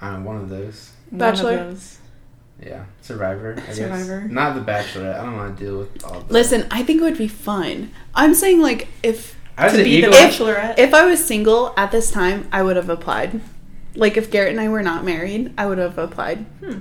Um, 0.00 0.24
one 0.24 0.36
of 0.36 0.48
those. 0.48 0.90
One 1.10 1.14
of 1.14 1.18
Bachelor? 1.34 1.56
those. 1.56 1.97
Yeah, 2.64 2.84
Survivor. 3.02 3.56
I 3.68 3.72
Survivor. 3.72 4.20
Guess. 4.22 4.30
Not 4.30 4.54
the 4.54 4.60
Bachelorette. 4.72 5.18
I 5.20 5.24
don't 5.24 5.36
want 5.36 5.56
to 5.58 5.64
deal 5.64 5.78
with 5.78 6.04
all. 6.04 6.20
The, 6.22 6.32
Listen, 6.32 6.66
I 6.70 6.82
think 6.82 7.00
it 7.00 7.04
would 7.04 7.18
be 7.18 7.28
fun. 7.28 7.92
I'm 8.14 8.34
saying 8.34 8.60
like 8.60 8.88
if 9.02 9.36
I 9.56 9.64
was 9.64 9.74
to 9.74 9.78
an 9.78 9.84
be 9.84 10.00
the 10.00 10.08
Eagle. 10.08 10.12
Bachelorette. 10.12 10.78
if 10.78 10.92
I 10.94 11.04
was 11.06 11.24
single 11.24 11.72
at 11.76 11.92
this 11.92 12.10
time, 12.10 12.48
I 12.52 12.62
would 12.62 12.76
have 12.76 12.88
applied. 12.90 13.40
Like 13.94 14.16
if 14.16 14.30
Garrett 14.30 14.50
and 14.52 14.60
I 14.60 14.68
were 14.68 14.82
not 14.82 15.04
married, 15.04 15.52
I 15.56 15.66
would 15.66 15.78
have 15.78 15.98
applied. 15.98 16.38
Hmm. 16.64 16.80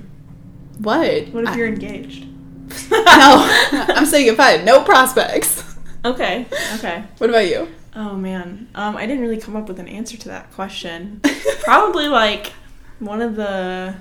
What? 0.79 1.27
What 1.29 1.43
if 1.43 1.49
I- 1.49 1.55
you're 1.55 1.67
engaged? 1.67 2.25
no, 2.91 2.97
I'm 3.71 4.05
saying 4.05 4.27
if 4.27 4.39
I 4.39 4.51
had 4.51 4.65
no 4.65 4.83
prospects. 4.83 5.63
Okay. 6.03 6.45
Okay. 6.75 7.03
What 7.17 7.29
about 7.29 7.47
you? 7.47 7.67
Oh 7.95 8.15
man. 8.15 8.67
Um, 8.75 8.97
I 8.97 9.05
didn't 9.05 9.21
really 9.21 9.39
come 9.39 9.55
up 9.55 9.67
with 9.67 9.79
an 9.79 9.87
answer 9.87 10.17
to 10.17 10.27
that 10.29 10.51
question. 10.53 11.21
Probably 11.63 12.07
like 12.07 12.53
one 12.99 13.21
of 13.21 13.35
the. 13.35 13.95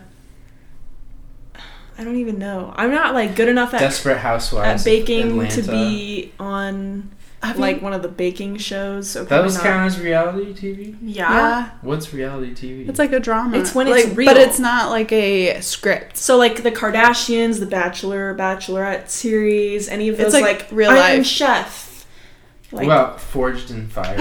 I 1.98 2.04
don't 2.04 2.16
even 2.16 2.38
know. 2.38 2.72
I'm 2.76 2.90
not 2.90 3.14
like 3.14 3.34
good 3.36 3.48
enough 3.48 3.72
at, 3.74 3.80
Desperate 3.80 4.18
Housewives. 4.18 4.82
at 4.82 4.84
baking 4.84 5.30
Atlanta. 5.32 5.62
to 5.62 5.70
be 5.70 6.32
on 6.38 7.10
Have 7.42 7.58
like 7.58 7.76
you- 7.76 7.82
one 7.82 7.92
of 7.94 8.02
the 8.02 8.08
baking 8.08 8.58
shows. 8.58 9.08
So 9.08 9.20
That 9.20 9.28
probably 9.28 9.44
was 9.44 9.54
not. 9.54 9.62
count 9.62 9.86
as 9.86 9.98
reality 10.00 10.52
TV. 10.52 10.96
Yeah. 11.00 11.30
yeah. 11.32 11.70
What's 11.80 12.12
reality 12.12 12.52
TV? 12.54 12.88
It's 12.88 12.98
like 12.98 13.12
a 13.12 13.20
drama. 13.20 13.56
It's 13.58 13.74
when 13.74 13.86
it's 13.88 14.06
Like, 14.08 14.16
real. 14.16 14.26
but 14.26 14.36
it's 14.36 14.58
not 14.58 14.90
like 14.90 15.10
a 15.12 15.60
script. 15.62 16.16
So 16.18 16.36
like 16.36 16.62
the 16.62 16.70
Kardashians, 16.72 17.60
the 17.60 17.66
Bachelor, 17.66 18.34
Bachelorette 18.34 19.08
series, 19.08 19.88
any 19.88 20.08
of 20.08 20.20
It's 20.20 20.32
those 20.32 20.42
like 20.42 20.62
like, 20.62 20.68
real 20.72 20.90
Iron 20.90 21.18
life. 21.18 21.26
Chef. 21.26 21.84
Like 22.72 22.88
well, 22.88 23.16
Forged 23.16 23.70
in 23.70 23.86
Fire. 23.88 24.16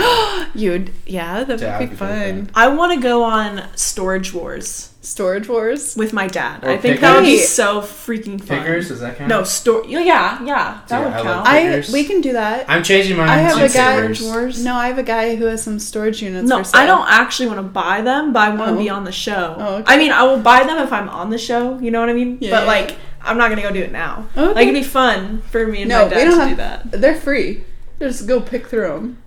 You'd 0.54 0.92
yeah, 1.06 1.44
that 1.44 1.60
Yeah, 1.60 1.78
would 1.80 1.84
I'd 1.84 1.90
be 1.90 1.96
be 1.96 1.96
cool 1.98 2.08
with 2.08 2.48
fun. 2.48 2.50
I 2.56 2.68
want 2.70 2.94
to 2.94 3.02
go 3.02 3.24
on 3.24 3.64
Storage 3.76 4.34
Wars 4.34 4.92
Storage 5.06 5.48
Wars. 5.48 5.96
with 5.96 6.14
my 6.14 6.28
dad. 6.28 6.64
Or 6.64 6.70
I 6.70 6.78
think 6.78 7.00
that 7.02 7.16
would 7.16 7.24
be 7.24 7.38
so 7.38 7.82
freaking 7.82 8.40
fun. 8.44 8.60
Pickers, 8.60 8.88
does 8.90 9.00
that 9.02 9.18
count? 9.18 9.30
No, 9.30 9.44
store. 9.44 9.84
Yeah, 9.88 10.00
yeah, 10.00 10.44
yeah. 10.44 10.82
That 10.88 10.98
Dude, 10.98 11.06
would 11.08 11.14
I 11.14 11.24
count. 11.24 11.48
I 11.48 11.94
we 11.94 12.04
can 12.06 12.22
do 12.22 12.34
that. 12.34 12.66
I'm 12.70 12.84
changing 12.84 13.16
mine. 13.18 13.30
I 13.30 13.36
have 13.38 13.58
a 13.58 13.74
guy. 13.74 14.02
Pickers. 14.02 14.22
Wars? 14.24 14.64
No, 14.66 14.76
I 14.76 14.88
have 14.88 14.98
a 14.98 15.04
guy 15.04 15.36
who 15.36 15.46
has 15.46 15.64
some 15.64 15.80
storage 15.80 16.22
units. 16.22 16.50
no, 16.50 16.58
for 16.60 16.64
sale. 16.64 16.82
I 16.82 16.86
don't 16.88 17.08
actually 17.10 17.48
want 17.48 17.60
to 17.60 17.64
buy 17.64 18.02
them, 18.02 18.34
but 18.34 18.40
I 18.42 18.50
want 18.50 18.70
to 18.72 18.76
Oh. 18.76 18.80
be 18.80 18.90
on 18.90 19.04
the 19.04 19.12
show. 19.12 19.56
Oh, 19.58 19.76
okay. 19.76 19.84
I 19.94 19.98
mean, 19.98 20.12
I 20.12 20.24
will 20.24 20.40
buy 20.40 20.64
them 20.64 20.78
if 20.80 20.92
I'm 20.92 21.08
on 21.10 21.30
the 21.30 21.38
show. 21.38 21.78
You 21.80 21.92
know 21.92 22.00
what 22.00 22.10
I 22.10 22.14
mean? 22.14 22.38
Yeah, 22.42 22.52
but 22.52 22.62
yeah. 22.64 22.68
like, 22.68 22.96
I'm 23.22 23.38
not 23.38 23.50
gonna 23.50 23.62
go 23.62 23.72
do 23.72 23.82
it 23.82 23.92
now. 23.92 24.28
Oh, 24.36 24.46
okay. 24.46 24.54
Like, 24.56 24.68
it'd 24.70 24.74
be 24.82 24.84
fun 24.88 25.42
for 25.52 25.66
me 25.68 25.82
and 25.84 25.90
No, 25.90 26.00
my 26.00 26.04
we 26.06 26.10
dad 26.16 26.26
don't 26.26 26.34
to 26.34 26.40
have- 26.40 26.50
do 26.50 26.56
that. 26.92 26.92
They're 27.02 27.16
free. 27.16 27.64
Just 28.00 28.28
go 28.28 28.42
pick 28.42 28.68
through 28.68 28.88
them. 28.88 29.18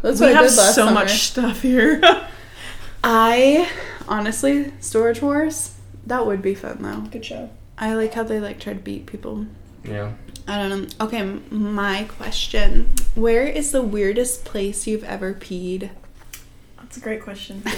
That's 0.00 0.20
we 0.20 0.26
what 0.26 0.34
I 0.36 0.38
have 0.42 0.48
did 0.50 0.56
last 0.56 0.74
so 0.76 0.82
summer. 0.86 0.92
much 0.92 1.10
stuff 1.26 1.60
here. 1.62 2.00
I 3.04 3.68
honestly, 4.08 4.72
Storage 4.80 5.22
Wars. 5.22 5.74
That 6.06 6.26
would 6.26 6.42
be 6.42 6.54
fun 6.54 6.78
though. 6.80 7.00
Good 7.10 7.24
show. 7.24 7.50
I 7.76 7.94
like 7.94 8.14
how 8.14 8.22
they 8.24 8.40
like 8.40 8.58
try 8.60 8.72
to 8.72 8.78
beat 8.78 9.06
people. 9.06 9.46
Yeah. 9.84 10.12
I 10.46 10.56
don't 10.56 10.70
know. 10.98 11.04
Okay, 11.06 11.22
my 11.50 12.04
question: 12.04 12.90
Where 13.14 13.44
is 13.46 13.70
the 13.72 13.82
weirdest 13.82 14.44
place 14.44 14.86
you've 14.86 15.04
ever 15.04 15.34
peed? 15.34 15.90
That's 16.78 16.96
a 16.96 17.00
great 17.00 17.22
question. 17.22 17.62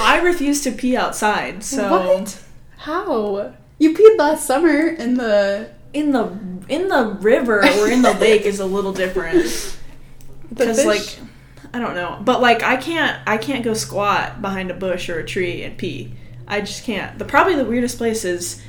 I 0.00 0.20
refuse 0.22 0.62
to 0.62 0.70
pee 0.70 0.96
outside, 0.96 1.64
so 1.64 1.90
What? 1.90 2.42
How? 2.78 3.54
You 3.78 3.94
peed 3.94 4.16
last 4.18 4.46
summer 4.46 4.86
in 4.86 5.14
the 5.14 5.70
in 5.92 6.12
the 6.12 6.38
in 6.68 6.88
the 6.88 7.16
river 7.20 7.60
or 7.60 7.88
in 7.88 8.02
the 8.02 8.12
lake 8.14 8.42
is 8.42 8.60
a 8.60 8.66
little 8.66 8.92
different 8.92 9.44
the 10.50 10.54
because 10.54 10.76
fish? 10.78 10.86
like 10.86 11.18
I 11.74 11.78
don't 11.78 11.94
know, 11.94 12.18
but 12.24 12.40
like 12.40 12.62
I 12.62 12.76
can't 12.76 13.20
I 13.26 13.36
can't 13.38 13.64
go 13.64 13.74
squat 13.74 14.40
behind 14.42 14.70
a 14.70 14.74
bush 14.74 15.08
or 15.08 15.18
a 15.18 15.24
tree 15.26 15.62
and 15.62 15.76
pee. 15.76 16.12
I 16.48 16.60
just 16.60 16.84
can't. 16.84 17.18
The 17.18 17.24
probably 17.24 17.56
the 17.56 17.64
weirdest 17.64 17.98
place 17.98 18.24
is 18.24 18.62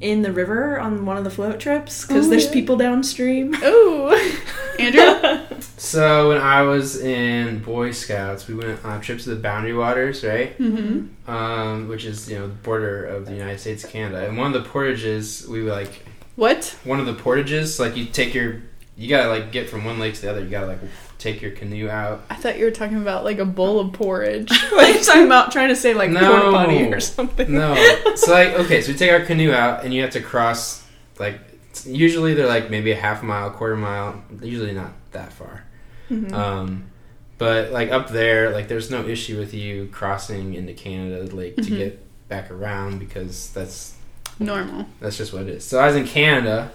in 0.00 0.22
the 0.22 0.32
river 0.32 0.78
on 0.80 1.06
one 1.06 1.16
of 1.16 1.24
the 1.24 1.30
float 1.30 1.60
trips 1.60 2.04
because 2.06 2.26
Oh, 2.26 2.30
there's 2.30 2.46
yeah. 2.46 2.52
people 2.52 2.76
downstream. 2.76 3.54
Oh, 3.62 4.40
Andrew. 4.78 5.40
So 5.76 6.28
when 6.30 6.38
I 6.38 6.62
was 6.62 7.00
in 7.00 7.60
Boy 7.60 7.92
Scouts, 7.92 8.48
we 8.48 8.54
went 8.54 8.84
on 8.84 9.00
trips 9.00 9.24
to 9.24 9.30
the 9.30 9.36
Boundary 9.40 9.74
Waters, 9.74 10.24
right? 10.24 10.58
Mm-hmm. 10.58 11.30
Um, 11.30 11.88
which 11.88 12.04
is 12.04 12.28
you 12.30 12.38
know 12.38 12.48
the 12.48 12.54
border 12.54 13.04
of 13.06 13.26
the 13.26 13.32
United 13.34 13.60
States 13.60 13.84
Canada. 13.84 14.26
And 14.26 14.36
one 14.36 14.54
of 14.54 14.62
the 14.62 14.68
portages, 14.68 15.46
we 15.48 15.60
like 15.62 16.04
What? 16.36 16.76
one 16.84 17.00
of 17.00 17.06
the 17.06 17.14
portages, 17.14 17.78
like 17.78 17.96
you 17.96 18.06
take 18.06 18.34
your, 18.34 18.62
you 18.96 19.08
gotta 19.08 19.28
like 19.28 19.52
get 19.52 19.68
from 19.68 19.84
one 19.84 19.98
lake 19.98 20.14
to 20.14 20.22
the 20.22 20.30
other. 20.30 20.40
You 20.42 20.50
gotta 20.50 20.66
like 20.66 20.80
take 21.18 21.40
your 21.42 21.50
canoe 21.52 21.88
out. 21.88 22.22
I 22.30 22.34
thought 22.34 22.58
you 22.58 22.64
were 22.64 22.70
talking 22.70 22.96
about 23.00 23.24
like 23.24 23.38
a 23.38 23.44
bowl 23.44 23.80
of 23.80 23.92
porridge. 23.92 24.50
like 24.72 25.02
talking 25.02 25.26
about 25.26 25.52
trying 25.52 25.68
to 25.68 25.76
say 25.76 25.94
like 25.94 26.10
No. 26.10 26.20
porta 26.20 26.50
potty 26.50 26.92
or 26.92 27.00
something. 27.00 27.52
No, 27.52 27.74
so 28.16 28.32
like 28.32 28.50
okay, 28.60 28.80
so 28.82 28.92
we 28.92 28.98
take 28.98 29.10
our 29.10 29.20
canoe 29.20 29.52
out, 29.52 29.84
and 29.84 29.92
you 29.94 30.02
have 30.02 30.10
to 30.10 30.20
cross 30.20 30.84
like 31.18 31.40
usually 31.84 32.34
they're 32.34 32.46
like 32.46 32.70
maybe 32.70 32.92
a 32.92 32.96
half 32.96 33.22
mile, 33.22 33.50
quarter 33.50 33.76
mile. 33.76 34.22
Usually 34.42 34.72
not 34.72 34.92
that 35.12 35.32
far. 35.32 35.64
Mhm. 36.10 36.32
Um, 36.32 36.84
but 37.38 37.72
like 37.72 37.90
up 37.90 38.10
there, 38.10 38.50
like 38.50 38.68
there's 38.68 38.90
no 38.90 39.04
issue 39.06 39.38
with 39.38 39.54
you 39.54 39.88
crossing 39.92 40.54
into 40.54 40.72
Canada 40.72 41.34
like 41.34 41.56
to 41.56 41.62
Mhm. 41.62 41.78
get 41.78 42.28
back 42.28 42.50
around 42.50 42.98
because 43.00 43.50
that's 43.50 43.94
Normal. 44.38 44.86
that's 45.00 45.16
just 45.16 45.32
what 45.32 45.42
it 45.42 45.48
is. 45.48 45.64
So 45.64 45.78
I 45.78 45.86
was 45.86 45.96
in 45.96 46.06
Canada, 46.06 46.70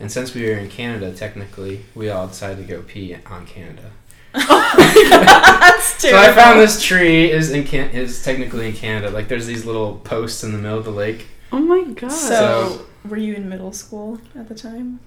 and 0.00 0.10
since 0.10 0.34
we 0.34 0.44
were 0.44 0.56
in 0.56 0.68
Canada, 0.68 1.12
technically, 1.12 1.84
we 1.94 2.08
all 2.10 2.28
decided 2.28 2.58
to 2.66 2.72
go 2.72 2.82
pee 2.82 3.16
on 3.26 3.46
Canada. 3.46 3.90
That's 4.32 6.00
true. 6.00 6.10
So 6.10 6.16
I 6.16 6.32
found 6.32 6.60
this 6.60 6.80
tree 6.82 7.30
is 7.30 7.50
in 7.50 7.64
Can- 7.64 7.90
is 7.90 8.22
technically 8.22 8.68
in 8.68 8.72
Canada. 8.74 9.10
Like 9.10 9.26
there's 9.28 9.46
these 9.46 9.64
little 9.64 9.96
posts 9.96 10.44
in 10.44 10.52
the 10.52 10.58
middle 10.58 10.78
of 10.78 10.84
the 10.84 10.90
lake. 10.92 11.26
Oh 11.50 11.58
my 11.58 11.82
god. 11.92 12.12
So, 12.12 12.28
So- 12.28 12.86
were 13.08 13.16
you 13.16 13.34
in 13.34 13.48
middle 13.48 13.72
school 13.72 14.20
at 14.36 14.48
the 14.48 14.54
time? 14.54 15.00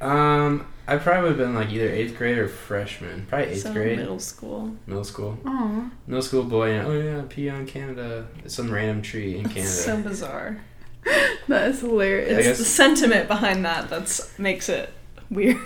Um, 0.00 0.66
I 0.86 0.96
probably 0.96 1.22
would 1.30 1.38
have 1.38 1.46
been 1.48 1.54
like 1.54 1.70
either 1.70 1.88
eighth 1.88 2.16
grade 2.16 2.38
or 2.38 2.48
freshman. 2.48 3.26
Probably 3.28 3.48
eighth 3.48 3.62
so 3.62 3.72
grade, 3.72 3.98
middle 3.98 4.18
school. 4.20 4.76
middle 4.86 5.04
school, 5.04 5.38
Aw. 5.46 5.90
middle 6.06 6.22
school 6.22 6.44
boy. 6.44 6.72
And, 6.72 6.86
oh 6.86 6.92
yeah, 7.00 7.22
pee 7.28 7.48
on 7.48 7.66
Canada. 7.66 8.26
It's 8.44 8.54
some 8.54 8.70
random 8.70 9.00
tree 9.02 9.36
in 9.38 9.44
Canada. 9.44 9.66
So 9.66 9.96
bizarre. 10.02 10.60
That 11.48 11.68
is 11.68 11.80
hilarious. 11.80 12.46
It's 12.46 12.58
the 12.58 12.64
sentiment 12.64 13.26
behind 13.28 13.64
that 13.64 13.88
that 13.90 14.30
makes 14.38 14.68
it 14.68 14.92
weird. 15.30 15.56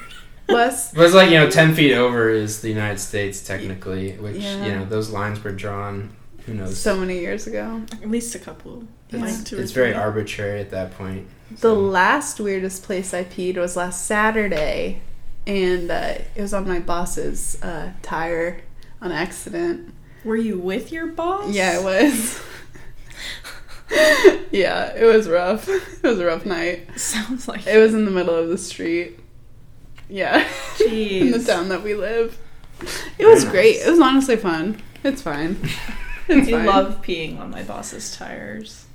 Les, 0.49 0.93
But 0.93 1.05
it's 1.07 1.15
like 1.21 1.31
you 1.31 1.39
know, 1.39 1.51
ten 1.51 1.75
feet 1.75 1.95
over 1.95 2.29
is 2.31 2.61
the 2.61 2.69
United 2.69 2.99
States 3.01 3.45
technically, 3.45 4.13
which 4.13 4.37
Yeah. 4.37 4.65
you 4.67 4.73
know 4.73 4.85
those 4.85 5.11
lines 5.11 5.43
were 5.43 5.53
drawn. 5.53 6.11
Who 6.47 6.55
knows? 6.55 6.77
so 6.79 6.97
many 6.97 7.21
years 7.21 7.47
ago. 7.47 7.83
At 8.03 8.11
least 8.11 8.35
a 8.35 8.39
couple. 8.39 8.85
Yeah. 9.11 9.21
Like 9.21 9.53
it's 9.53 9.73
very 9.73 9.95
arbitrary 9.95 10.61
at 10.61 10.71
that 10.71 10.93
point. 10.97 11.27
The 11.61 11.75
last 11.75 12.41
weirdest 12.41 12.83
place 12.83 13.13
I 13.15 13.25
peed 13.25 13.57
was 13.57 13.77
last 13.77 14.07
Saturday, 14.07 15.03
and 15.47 15.91
uh, 15.91 16.15
it 16.35 16.41
was 16.41 16.55
on 16.55 16.67
my 16.67 16.81
boss's 16.81 17.63
uh, 17.63 17.93
tire 18.03 18.63
on 19.01 19.13
accident. 19.13 19.95
Were 20.25 20.37
you 20.37 20.59
with 20.59 20.93
your 20.93 21.09
boss? 21.09 21.53
Yeah, 21.53 21.79
I 21.81 21.83
was. 21.85 22.41
yeah, 24.51 24.95
it 24.95 25.05
was 25.05 25.29
rough. 25.29 25.69
It 26.03 26.09
was 26.09 26.19
a 26.19 26.27
rough 26.27 26.45
night. 26.45 26.89
Sounds 26.99 27.47
like 27.47 27.67
It 27.67 27.79
was 27.79 27.95
in 27.95 28.05
the 28.05 28.11
middle 28.11 28.35
of 28.35 28.49
the 28.49 28.59
street. 28.59 29.19
Yeah, 30.09 30.47
in 30.87 31.31
the 31.31 31.43
town 31.43 31.69
that 31.69 31.83
we 31.83 31.95
live. 31.95 32.39
It 32.81 32.89
Very 33.19 33.31
was 33.33 33.45
great. 33.45 33.77
It 33.77 33.89
was 33.89 34.01
honestly 34.01 34.37
fun. 34.37 34.83
It's 35.05 35.23
fine. 35.23 35.57
It's 36.29 36.49
I 36.49 36.53
fine. 36.53 36.67
love 36.67 37.03
peeing 37.03 37.39
on 37.39 37.51
my 37.51 37.63
boss's 37.63 38.17
tires. 38.17 38.87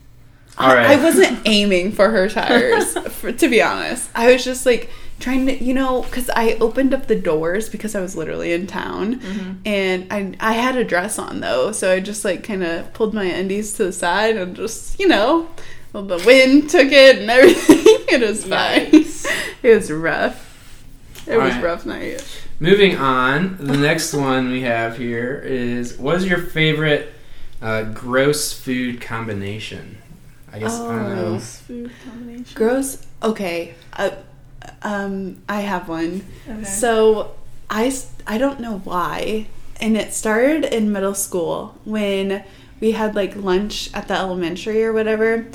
All 0.58 0.74
right. 0.76 0.88
I, 0.88 0.94
I 0.94 1.04
wasn't 1.04 1.40
aiming 1.46 1.92
for 1.92 2.10
her 2.10 2.28
tires, 2.30 2.98
for, 3.10 3.32
to 3.32 3.48
be 3.48 3.62
honest. 3.62 4.10
I 4.16 4.34
was 4.34 4.44
just 4.44 4.66
like 4.66 4.90
trying 5.20 5.46
to, 5.48 5.64
you 5.64 5.74
know, 5.74 6.04
because 6.04 6.30
I 6.36 6.54
opened 6.62 6.94
up 6.94 7.08
the 7.08 7.16
doors 7.16 7.70
because 7.70 7.96
I 7.96 8.02
was 8.02 8.16
literally 8.16 8.54
in 8.54 8.68
town, 8.68 9.20
Mm-hmm. 9.20 9.52
and 9.66 10.08
I 10.12 10.34
I 10.40 10.54
had 10.54 10.76
a 10.78 10.84
dress 10.84 11.18
on 11.20 11.40
though, 11.40 11.72
so 11.72 11.92
I 11.92 12.00
just 12.00 12.24
like 12.26 12.44
kind 12.44 12.64
of 12.64 12.94
pulled 12.94 13.14
my 13.14 13.26
undies 13.26 13.74
to 13.74 13.86
the 13.86 13.92
side 13.94 14.38
and 14.38 14.56
just, 14.56 15.00
you 15.00 15.08
know, 15.08 15.48
well, 15.94 16.04
the 16.04 16.18
wind 16.26 16.70
took 16.70 16.92
it 16.92 17.20
and 17.20 17.30
everything. 17.32 17.78
it 18.10 18.22
was 18.22 18.46
fine. 18.46 19.06
It 19.64 19.76
was 19.76 19.92
rough. 19.92 20.86
It 21.28 21.36
was 21.38 21.48
Alright. 21.56 21.64
rough 21.64 21.86
night. 21.86 22.24
Moving 22.60 22.96
on, 22.96 23.58
the 23.60 23.76
next 23.76 24.14
one 24.14 24.52
we 24.52 24.62
have 24.62 24.98
here 24.98 25.42
is 25.44 25.98
what 25.98 26.16
is 26.16 26.28
your 26.28 26.38
favorite 26.38 27.12
uh, 27.62 27.84
gross 27.84 28.54
food 28.54 29.02
combination? 29.02 29.98
I 30.54 30.60
guess 30.60 30.80
I 30.80 30.96
don't 30.96 31.16
know. 31.16 31.22
Oh. 31.26 31.30
Gross 31.32 31.58
food 31.58 31.92
combination. 32.06 32.56
Gross. 32.56 33.06
Okay. 33.24 33.76
Uh, 33.94 34.12
um, 34.82 35.42
I 35.48 35.62
have 35.62 35.88
one. 35.88 36.26
Okay. 36.50 36.64
So 36.64 37.36
I 37.70 38.38
don't 38.38 38.60
know 38.60 38.80
why. 38.80 39.48
And 39.80 39.96
it 39.96 40.14
started 40.14 40.66
in 40.66 40.92
middle 40.92 41.14
school 41.14 41.78
when 41.86 42.44
we 42.80 42.92
had 42.92 43.16
like 43.16 43.36
lunch 43.36 43.90
at 43.94 44.08
the 44.08 44.16
elementary 44.16 44.84
or 44.84 44.92
whatever. 44.94 45.48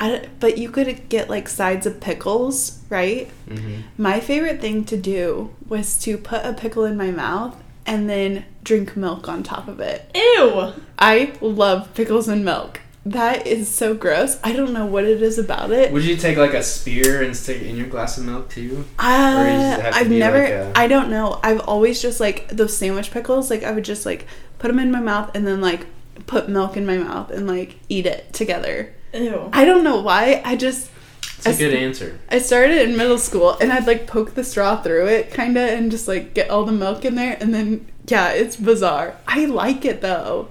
I, 0.00 0.28
but 0.38 0.58
you 0.58 0.70
could 0.70 1.08
get 1.08 1.28
like 1.28 1.48
sides 1.48 1.86
of 1.86 2.00
pickles, 2.00 2.80
right? 2.88 3.28
hmm 3.48 3.80
My 3.96 4.20
favorite 4.20 4.60
thing 4.60 4.84
to 4.84 4.96
do 4.96 5.54
was 5.68 5.98
to 6.00 6.16
put 6.18 6.44
a 6.44 6.52
pickle 6.52 6.84
in 6.84 6.96
my 6.96 7.10
mouth 7.10 7.56
and 7.86 8.08
then 8.08 8.44
drink 8.64 8.96
milk 8.96 9.28
on 9.28 9.42
top 9.42 9.66
of 9.66 9.80
it. 9.80 10.10
Ew. 10.14 10.72
I 10.98 11.32
love 11.40 11.94
pickles 11.94 12.28
and 12.28 12.44
milk. 12.44 12.80
That 13.06 13.46
is 13.46 13.68
so 13.74 13.94
gross. 13.94 14.38
I 14.44 14.52
don't 14.52 14.72
know 14.72 14.84
what 14.84 15.04
it 15.04 15.22
is 15.22 15.38
about 15.38 15.70
it. 15.70 15.92
Would 15.92 16.04
you 16.04 16.16
take 16.16 16.36
like 16.36 16.52
a 16.52 16.62
spear 16.62 17.22
and 17.22 17.34
stick 17.34 17.62
it 17.62 17.66
in 17.66 17.76
your 17.76 17.86
glass 17.86 18.18
of 18.18 18.24
milk 18.26 18.50
too? 18.50 18.84
Or 18.98 19.02
does 19.04 19.78
it 19.78 19.78
Uh, 19.78 19.80
have 19.82 19.94
I've 19.94 20.08
be 20.10 20.18
never. 20.18 20.38
like 20.42 20.50
a- 20.50 20.72
I 20.76 20.88
don't 20.88 21.08
know. 21.08 21.40
I've 21.42 21.60
always 21.60 22.02
just 22.02 22.20
like 22.20 22.48
those 22.48 22.76
sandwich 22.76 23.10
pickles. 23.10 23.48
Like 23.50 23.62
I 23.62 23.70
would 23.72 23.84
just 23.84 24.04
like 24.04 24.26
put 24.58 24.68
them 24.68 24.78
in 24.78 24.90
my 24.90 25.00
mouth 25.00 25.30
and 25.34 25.46
then 25.46 25.60
like 25.62 25.86
put 26.26 26.48
milk 26.50 26.76
in 26.76 26.84
my 26.84 26.98
mouth 26.98 27.30
and 27.30 27.46
like 27.46 27.76
eat 27.88 28.04
it 28.04 28.32
together. 28.34 28.92
Ew. 29.14 29.48
I 29.54 29.64
don't 29.64 29.84
know 29.84 30.00
why. 30.00 30.42
I 30.44 30.56
just 30.56 30.90
It's 31.38 31.46
a 31.46 31.50
I 31.50 31.52
s- 31.52 31.58
good 31.58 31.72
answer. 31.74 32.18
I 32.30 32.40
started 32.40 32.82
in 32.82 32.96
middle 32.96 33.16
school 33.18 33.56
and 33.58 33.72
I'd 33.72 33.86
like 33.86 34.06
poke 34.06 34.34
the 34.34 34.44
straw 34.44 34.82
through 34.82 35.06
it 35.06 35.32
kind 35.32 35.56
of 35.56 35.66
and 35.70 35.90
just 35.90 36.08
like 36.08 36.34
get 36.34 36.50
all 36.50 36.64
the 36.64 36.72
milk 36.72 37.06
in 37.06 37.14
there 37.14 37.38
and 37.40 37.54
then 37.54 37.86
yeah, 38.06 38.30
it's 38.32 38.56
bizarre. 38.56 39.14
I 39.26 39.46
like 39.46 39.84
it 39.86 40.02
though. 40.02 40.48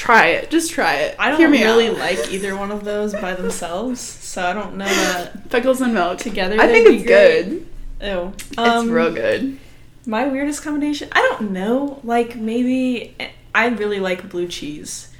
Try 0.00 0.28
it. 0.28 0.50
Just 0.50 0.72
try 0.72 0.94
it. 0.94 1.14
I 1.18 1.28
don't 1.30 1.50
really 1.52 1.88
out. 1.88 1.98
like 1.98 2.32
either 2.32 2.56
one 2.56 2.70
of 2.70 2.84
those 2.84 3.12
by 3.12 3.34
themselves, 3.34 4.00
so 4.00 4.42
I 4.46 4.54
don't 4.54 4.76
know 4.78 4.86
that 4.86 5.50
pickles 5.50 5.82
and 5.82 5.92
milk. 5.92 6.16
together. 6.16 6.58
I 6.58 6.68
think 6.68 6.88
it's 6.88 7.04
good. 7.04 7.66
Ew. 8.00 8.32
it's 8.34 8.58
Um, 8.58 8.90
real 8.90 9.12
good. 9.12 9.58
My 10.06 10.26
weirdest 10.26 10.62
combination? 10.62 11.10
I 11.12 11.20
don't 11.20 11.50
know. 11.50 12.00
Like 12.02 12.34
maybe 12.34 13.14
I 13.54 13.66
really 13.66 14.00
like 14.00 14.30
blue 14.30 14.48
cheese. 14.48 15.10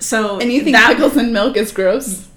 So 0.00 0.40
And 0.40 0.52
you 0.52 0.62
think 0.62 0.74
that, 0.74 0.94
pickles 0.96 1.16
and 1.16 1.32
milk 1.32 1.56
is 1.56 1.70
gross? 1.70 2.28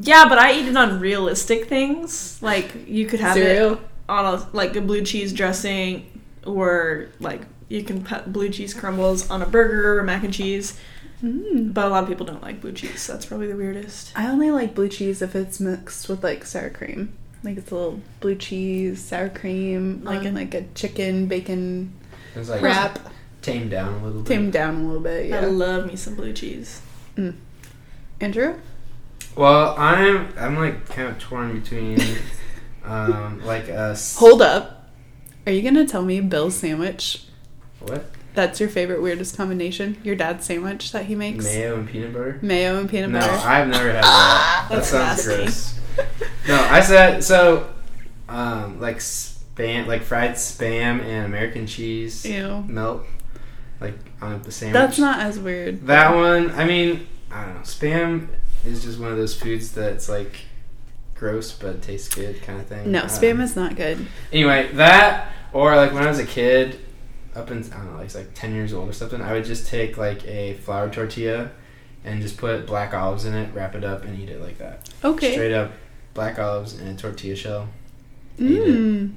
Yeah, 0.00 0.28
but 0.28 0.38
I 0.38 0.58
eat 0.58 0.66
it 0.66 0.76
on 0.76 0.98
realistic 0.98 1.68
things. 1.68 2.42
Like 2.42 2.88
you 2.88 3.06
could 3.06 3.20
have 3.20 3.36
it 3.36 3.78
on 4.08 4.34
a 4.34 4.48
like 4.52 4.74
a 4.74 4.80
blue 4.80 5.02
cheese 5.04 5.32
dressing, 5.32 6.10
or 6.44 7.06
like 7.20 7.42
you 7.68 7.84
can 7.84 8.02
put 8.02 8.32
blue 8.32 8.48
cheese 8.48 8.74
crumbles 8.74 9.30
on 9.30 9.42
a 9.42 9.46
burger 9.46 9.96
or 9.96 10.02
mac 10.02 10.24
and 10.24 10.34
cheese. 10.34 10.76
Mm. 11.24 11.72
But 11.72 11.86
a 11.86 11.88
lot 11.88 12.02
of 12.02 12.08
people 12.08 12.26
don't 12.26 12.42
like 12.42 12.60
blue 12.60 12.72
cheese. 12.72 13.00
So 13.02 13.12
that's 13.14 13.24
probably 13.26 13.46
the 13.46 13.56
weirdest. 13.56 14.12
I 14.14 14.28
only 14.28 14.50
like 14.50 14.74
blue 14.74 14.88
cheese 14.88 15.22
if 15.22 15.34
it's 15.34 15.58
mixed 15.58 16.08
with 16.08 16.22
like 16.22 16.44
sour 16.44 16.68
cream. 16.70 17.14
Like 17.42 17.56
it's 17.56 17.70
a 17.70 17.74
little 17.74 18.00
blue 18.20 18.34
cheese, 18.34 19.02
sour 19.02 19.28
cream, 19.30 20.02
Like 20.04 20.18
like 20.22 20.26
a- 20.28 20.32
like 20.34 20.54
a 20.54 20.62
chicken 20.74 21.26
bacon 21.26 21.92
It's 22.34 22.48
like 22.48 22.60
wrap. 22.62 22.98
tamed 23.42 23.70
down 23.70 23.94
a 23.94 24.04
little 24.04 24.22
bit. 24.22 24.28
Tamed 24.34 24.52
down 24.52 24.76
a 24.76 24.86
little 24.86 25.00
bit, 25.02 25.26
Yeah. 25.30 25.40
I 25.40 25.44
love 25.46 25.86
me 25.86 25.96
some 25.96 26.14
blue 26.14 26.32
cheese. 26.32 26.80
Andrew? 28.20 28.58
Well, 29.36 29.74
I'm 29.78 30.28
I'm 30.38 30.56
like 30.56 30.86
kind 30.88 31.08
of 31.08 31.18
torn 31.18 31.58
between 31.60 31.98
um 32.84 33.42
like 33.44 33.68
a 33.68 33.90
s- 33.92 34.16
Hold 34.16 34.42
up. 34.42 34.90
Are 35.46 35.52
you 35.52 35.62
gonna 35.62 35.86
tell 35.86 36.02
me 36.02 36.20
Bill's 36.20 36.56
sandwich? 36.56 37.24
what 37.80 38.06
That's 38.34 38.58
your 38.60 38.68
favorite 38.68 39.00
weirdest 39.00 39.36
combination? 39.36 39.96
Your 40.02 40.16
dad's 40.16 40.44
sandwich 40.44 40.90
that 40.92 41.04
he 41.06 41.14
makes? 41.14 41.44
mayo 41.44 41.76
and 41.78 41.88
peanut 41.88 42.12
butter. 42.12 42.38
Mayo 42.42 42.78
and 42.80 42.90
peanut 42.90 43.10
No, 43.10 43.20
butter. 43.20 43.32
No, 43.32 43.38
I've 43.38 43.68
never 43.68 43.92
had 43.92 44.02
that. 44.04 44.66
that 44.70 44.84
sounds 44.84 45.26
nasty. 45.26 45.44
gross. 45.44 45.80
No, 46.48 46.60
I 46.60 46.80
said 46.80 47.22
so. 47.24 47.70
Um, 48.28 48.80
like 48.80 48.98
spam, 48.98 49.86
like 49.86 50.02
fried 50.02 50.32
spam 50.32 51.00
and 51.02 51.24
American 51.26 51.66
cheese 51.66 52.26
Ew. 52.26 52.64
melt, 52.66 53.04
like 53.80 53.94
on 54.20 54.42
the 54.42 54.50
sandwich. 54.52 54.74
That's 54.74 54.98
not 54.98 55.20
as 55.20 55.38
weird. 55.38 55.86
that 55.86 56.14
one. 56.14 56.50
I 56.50 56.64
mean, 56.64 57.06
I 57.30 57.44
don't 57.44 57.54
know. 57.54 57.60
Spam 57.60 58.28
is 58.66 58.82
just 58.82 58.98
one 58.98 59.10
of 59.12 59.16
those 59.16 59.34
foods 59.38 59.72
that's 59.72 60.08
like 60.08 60.36
gross 61.14 61.52
but 61.52 61.80
tastes 61.82 62.12
good 62.14 62.42
kind 62.42 62.60
of 62.60 62.66
thing. 62.66 62.90
No, 62.90 63.02
spam 63.04 63.20
don't- 63.34 63.40
is 63.42 63.56
not 63.56 63.76
good. 63.76 64.04
Anyway, 64.32 64.70
that 64.74 65.30
or 65.52 65.76
like 65.76 65.92
when 65.92 66.02
I 66.02 66.08
was 66.08 66.18
a 66.18 66.26
kid, 66.26 66.80
up 67.34 67.50
in 67.50 67.58
I 67.72 67.76
don't 67.76 67.92
know, 67.92 67.98
like, 67.98 68.14
like 68.14 68.34
ten 68.34 68.54
years 68.54 68.72
old 68.72 68.88
or 68.88 68.92
something, 68.92 69.20
I 69.20 69.32
would 69.32 69.44
just 69.44 69.66
take 69.66 69.96
like 69.96 70.26
a 70.26 70.54
flour 70.54 70.90
tortilla 70.90 71.50
and 72.04 72.20
just 72.20 72.36
put 72.36 72.66
black 72.66 72.92
olives 72.94 73.24
in 73.24 73.34
it, 73.34 73.54
wrap 73.54 73.74
it 73.74 73.84
up, 73.84 74.04
and 74.04 74.18
eat 74.18 74.28
it 74.28 74.40
like 74.40 74.58
that. 74.58 74.90
Okay. 75.02 75.32
Straight 75.32 75.54
up 75.54 75.72
black 76.12 76.38
olives 76.38 76.78
in 76.78 76.86
a 76.86 76.96
tortilla 76.96 77.36
shell. 77.36 77.68
Ate 78.38 78.50
it. 78.50 78.68
Mm. 78.68 79.14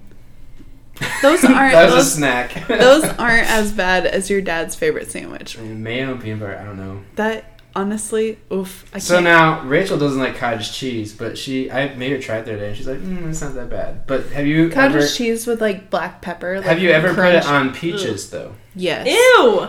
Those 1.21 1.43
aren't 1.45 1.73
that 1.73 1.93
was 1.93 2.07
a 2.07 2.09
snack. 2.09 2.67
those 2.67 3.03
aren't 3.19 3.47
as 3.47 3.71
bad 3.71 4.07
as 4.07 4.31
your 4.31 4.41
dad's 4.41 4.73
favorite 4.75 5.11
sandwich. 5.11 5.55
And 5.55 5.83
mayo 5.83 6.11
and 6.11 6.21
peanut 6.21 6.39
butter. 6.39 6.57
I 6.57 6.65
don't 6.65 6.77
know. 6.77 7.03
That 7.15 7.56
honestly, 7.77 8.39
oof. 8.51 8.89
I 8.93 8.97
so 8.97 9.15
can't. 9.15 9.25
now 9.25 9.61
Rachel 9.61 9.97
doesn't 9.97 10.19
like 10.19 10.35
cottage 10.35 10.73
cheese, 10.73 11.13
but 11.13 11.37
she 11.37 11.71
I 11.71 11.93
made 11.95 12.11
her 12.11 12.19
try 12.19 12.37
it 12.39 12.45
the 12.45 12.53
other 12.53 12.61
day, 12.61 12.67
and 12.69 12.77
she's 12.77 12.87
like, 12.87 12.99
mm, 12.99 13.29
"It's 13.29 13.41
not 13.41 13.53
that 13.53 13.69
bad." 13.69 14.07
But 14.07 14.25
have 14.31 14.47
you 14.47 14.69
cottage 14.69 14.95
ever 14.95 15.07
cheese 15.07 15.45
with 15.45 15.61
like 15.61 15.89
black 15.89 16.21
pepper. 16.21 16.57
Like 16.57 16.65
have 16.65 16.79
you 16.79 16.89
ever 16.89 17.13
put 17.13 17.35
it 17.35 17.45
on 17.45 17.73
peaches 17.73 18.29
though? 18.31 18.55
Yes. 18.75 19.07
Ew. 19.07 19.67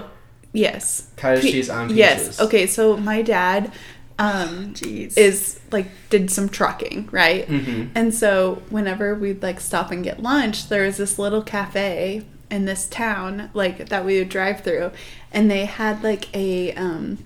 Yes. 0.53 1.11
Cottage 1.17 1.43
Pe- 1.43 1.51
cheese 1.53 1.71
on 1.71 1.89
peaches. 1.89 1.99
Yes. 1.99 2.41
Okay. 2.41 2.67
So 2.67 2.97
my 2.97 3.21
dad, 3.23 3.71
um, 4.19 4.73
Jeez. 4.75 5.17
is 5.17 5.61
like 5.71 5.89
did 6.09 6.31
some 6.31 6.49
trucking, 6.49 7.11
right? 7.13 7.47
Mm-hmm. 7.47 7.91
And 7.95 8.15
so 8.15 8.63
whenever 8.71 9.15
we'd 9.15 9.43
like 9.43 9.61
stop 9.61 9.91
and 9.91 10.03
get 10.03 10.23
lunch, 10.23 10.69
there 10.69 10.85
was 10.85 10.97
this 10.97 11.19
little 11.19 11.43
cafe 11.43 12.25
in 12.51 12.65
this 12.65 12.87
town 12.89 13.51
like 13.53 13.91
that 13.91 14.07
we 14.07 14.19
would 14.19 14.31
drive 14.31 14.63
through, 14.63 14.91
and 15.31 15.51
they 15.51 15.67
had 15.67 16.03
like 16.03 16.35
a 16.35 16.73
um 16.73 17.19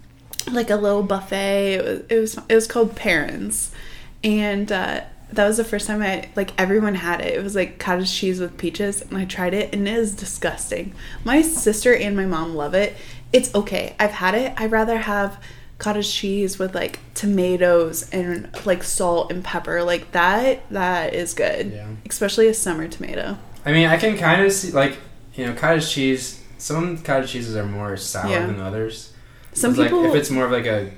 like 0.50 0.70
a 0.70 0.76
little 0.76 1.02
buffet. 1.02 1.74
It 1.74 1.84
was 1.84 2.00
it 2.08 2.18
was, 2.18 2.38
it 2.48 2.54
was 2.54 2.66
called 2.66 2.96
Parents, 2.96 3.70
and 4.24 4.70
uh, 4.70 5.02
that 5.32 5.46
was 5.46 5.56
the 5.56 5.64
first 5.64 5.86
time 5.86 6.02
I 6.02 6.28
like 6.36 6.52
everyone 6.60 6.94
had 6.96 7.20
it. 7.20 7.34
It 7.34 7.42
was 7.42 7.54
like 7.54 7.78
cottage 7.78 8.12
cheese 8.12 8.40
with 8.40 8.56
peaches, 8.58 9.02
and 9.02 9.16
I 9.16 9.24
tried 9.24 9.54
it, 9.54 9.72
and 9.74 9.86
it 9.88 9.94
is 9.94 10.14
disgusting. 10.14 10.94
My 11.24 11.42
sister 11.42 11.94
and 11.94 12.16
my 12.16 12.26
mom 12.26 12.54
love 12.54 12.74
it. 12.74 12.96
It's 13.32 13.54
okay. 13.54 13.96
I've 13.98 14.10
had 14.10 14.34
it. 14.34 14.52
I'd 14.56 14.70
rather 14.72 14.98
have 14.98 15.42
cottage 15.78 16.12
cheese 16.12 16.58
with 16.60 16.74
like 16.74 17.00
tomatoes 17.14 18.08
and 18.10 18.48
like 18.64 18.84
salt 18.84 19.32
and 19.32 19.42
pepper 19.42 19.82
like 19.82 20.12
that 20.12 20.60
that 20.70 21.12
is 21.12 21.34
good 21.34 21.72
Yeah. 21.72 21.88
especially 22.08 22.46
a 22.46 22.54
summer 22.54 22.86
tomato 22.86 23.36
I 23.66 23.72
mean, 23.72 23.88
I 23.88 23.96
can 23.96 24.16
kind 24.16 24.42
of 24.42 24.52
see 24.52 24.70
like 24.70 24.98
you 25.34 25.44
know 25.46 25.54
cottage 25.54 25.88
cheese. 25.90 26.40
Some 26.58 26.98
cottage 26.98 27.30
cheeses 27.32 27.56
are 27.56 27.64
more 27.66 27.96
sour 27.96 28.30
Yeah. 28.30 28.46
than 28.46 28.60
others. 28.60 29.11
Some 29.52 29.70
It's 29.70 29.78
like 29.78 29.88
people 29.88 30.04
if 30.06 30.14
it's 30.14 30.30
more 30.30 30.44
of 30.46 30.50
like 30.52 30.66
a 30.66 30.90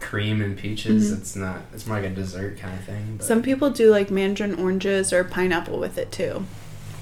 cream 0.00 0.40
and 0.42 0.56
peaches, 0.58 1.12
Mhm. 1.12 1.18
it's 1.18 1.36
not. 1.36 1.58
It's 1.72 1.86
more 1.86 2.00
like 2.00 2.10
a 2.10 2.14
dessert 2.14 2.58
kind 2.58 2.74
of 2.78 2.84
thing. 2.84 3.14
But. 3.18 3.26
some 3.26 3.42
people 3.42 3.70
do 3.70 3.90
like 3.90 4.10
mandarin 4.10 4.54
oranges 4.56 5.12
or 5.12 5.22
pineapple 5.24 5.78
with 5.78 5.96
it 5.98 6.10
too 6.12 6.44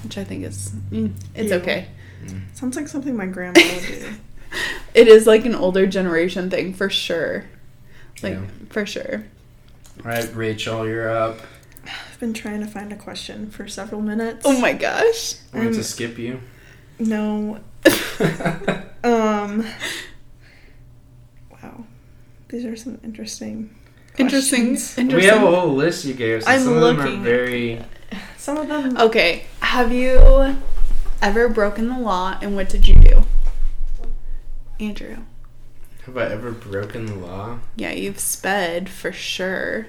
which 0.03 0.17
i 0.17 0.23
think 0.23 0.43
is 0.43 0.71
mm, 0.91 1.11
it's 1.35 1.51
Ew. 1.51 1.57
okay 1.57 1.87
Mm. 2.25 2.41
Sounds 2.53 2.75
like 2.75 2.87
something 2.87 3.15
my 3.17 3.25
grandma 3.25 3.59
would 3.59 3.85
do. 3.87 4.05
it 4.93 5.07
is 5.07 5.25
like 5.25 5.43
an 5.45 5.55
older 5.55 5.87
generation 5.87 6.51
thing 6.51 6.71
for 6.73 6.87
sure 6.89 7.45
like 8.21 8.33
Yeah. 8.33 8.41
for 8.69 8.85
sure 8.85 9.23
All 10.05 10.11
right, 10.11 10.35
Rachel, 10.35 10.87
you're 10.87 11.09
up. 11.09 11.39
I've 11.85 12.19
been 12.19 12.33
trying 12.33 12.59
to 12.61 12.67
find 12.67 12.93
a 12.93 12.95
question 12.95 13.49
for 13.49 13.67
several 13.67 14.01
minutes. 14.01 14.43
oh 14.45 14.59
my 14.61 14.73
gosh 14.73 15.33
I'm 15.53 15.61
going 15.61 15.71
to 15.73 15.77
Um, 15.79 15.83
skip 15.83 16.17
you. 16.19 16.41
No. 16.99 17.59
Um. 19.03 19.65
Wow. 22.51 22.57
These 22.57 22.65
are 22.65 22.75
some 22.75 22.99
interesting. 23.03 23.69
interesting 24.17 24.75
questions. 24.75 25.13
we 25.13 25.25
have 25.25 25.43
a 25.43 25.47
whole 25.55 25.73
list 25.73 26.05
you 26.05 26.13
gave 26.13 26.39
us. 26.39 26.45
and 26.45 26.53
I'm 26.55 26.61
some 26.63 26.73
of 26.75 26.81
them 26.81 26.97
looking. 26.97 27.19
are 27.21 27.23
very. 27.23 27.81
Some 28.37 28.57
of 28.57 28.67
them. 28.67 28.97
okay 28.97 29.45
have 29.61 29.91
you 29.93 30.57
ever 31.21 31.47
broken 31.47 31.87
the 31.87 31.97
law 31.99 32.37
and 32.41 32.55
what 32.55 32.67
did 32.67 32.87
you 32.87 32.95
do 32.95 33.23
andrew 34.79 35.17
Have 36.05 36.17
I 36.17 36.25
ever 36.25 36.51
broken 36.51 37.05
the 37.05 37.15
law? 37.15 37.59
yeah 37.77 37.91
you've 37.91 38.19
sped 38.19 38.89
for 38.89 39.11
sure 39.11 39.87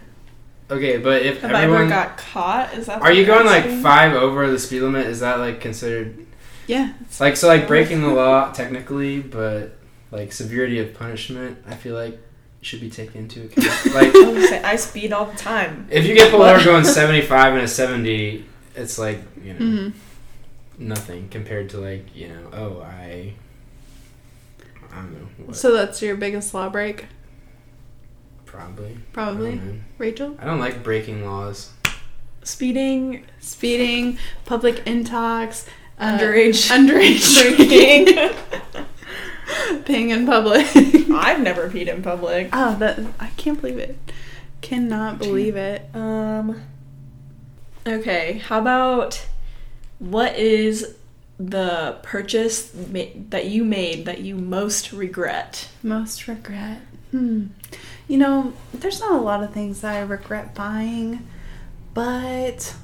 Okay, 0.70 0.96
but 0.96 1.20
if 1.22 1.40
Have 1.42 1.50
I 1.52 1.62
everyone, 1.64 1.82
ever 1.82 1.90
got 1.90 2.16
caught? 2.16 2.72
Is 2.72 2.86
that? 2.86 3.02
are 3.02 3.12
you 3.12 3.26
going 3.26 3.44
like 3.44 3.64
asking? 3.64 3.82
five 3.82 4.12
over 4.14 4.48
the 4.50 4.58
speed 4.58 4.80
limit? 4.80 5.06
Is 5.06 5.20
that 5.20 5.38
like 5.38 5.60
considered 5.60 6.24
yeah 6.66 6.92
like 7.20 7.36
so 7.36 7.48
like 7.48 7.66
breaking 7.66 8.00
the 8.02 8.08
law 8.08 8.52
technically, 8.52 9.20
but 9.20 9.76
like 10.12 10.32
severity 10.32 10.78
of 10.78 10.94
punishment? 10.94 11.58
I 11.66 11.74
feel 11.74 11.94
like 11.94 12.18
should 12.62 12.80
be 12.80 12.88
taken 12.88 13.22
into 13.22 13.44
account. 13.44 13.66
Like 13.94 14.14
I 14.14 14.46
say 14.48 14.62
I 14.62 14.76
speed 14.76 15.12
all 15.12 15.26
the 15.26 15.36
time. 15.36 15.86
if 15.90 16.06
you 16.06 16.14
get 16.14 16.30
pulled 16.30 16.42
over 16.42 16.64
going 16.64 16.84
seventy 16.84 17.20
five 17.20 17.52
and 17.52 17.62
a 17.62 17.68
seventy, 17.68 18.46
it's 18.74 18.98
like 18.98 19.18
you 19.42 19.52
know 19.54 19.58
hmm 19.58 19.88
nothing 20.78 21.28
compared 21.28 21.68
to 21.70 21.78
like 21.78 22.06
you 22.16 22.28
know 22.28 22.48
oh 22.52 22.80
I 22.80 23.34
I 24.90 24.96
don't 24.96 25.12
know 25.12 25.28
what, 25.46 25.56
So 25.56 25.72
that's 25.74 26.00
your 26.02 26.16
biggest 26.16 26.54
law 26.54 26.68
break, 26.70 27.06
probably 28.46 28.98
probably, 29.12 29.56
don't. 29.56 29.84
Rachel? 29.98 30.36
I 30.38 30.44
don't 30.46 30.58
like 30.60 30.82
breaking 30.82 31.24
laws. 31.26 31.70
Speeding, 32.44 33.24
Speeding, 33.40 34.18
public 34.44 34.84
intox, 34.84 35.66
uh, 35.98 36.18
underage 36.18 36.70
underage 36.70 37.56
drinking. 37.56 38.84
peeing 39.84 40.10
in 40.10 40.26
public. 40.26 40.66
I've 41.10 41.40
never 41.40 41.68
peed 41.68 41.88
in 41.88 42.02
public. 42.02 42.48
oh, 42.52 42.76
that 42.78 42.98
I 43.20 43.28
can't 43.36 43.60
believe 43.60 43.78
it. 43.78 43.98
Cannot 44.60 45.18
believe 45.18 45.56
it. 45.56 45.88
Um. 45.94 46.62
Okay, 47.86 48.38
how 48.38 48.60
about 48.60 49.26
what 49.98 50.36
is 50.36 50.94
the 51.38 51.98
purchase 52.02 52.72
ma- 52.74 53.04
that 53.30 53.46
you 53.46 53.64
made 53.64 54.04
that 54.06 54.20
you 54.20 54.36
most 54.36 54.92
regret? 54.92 55.68
Most 55.82 56.28
regret. 56.28 56.80
Hmm. 57.10 57.46
You 58.08 58.18
know, 58.18 58.52
there's 58.72 59.00
not 59.00 59.12
a 59.12 59.22
lot 59.22 59.42
of 59.42 59.52
things 59.52 59.80
that 59.80 59.94
I 59.96 60.00
regret 60.00 60.54
buying, 60.54 61.26
but 61.94 62.74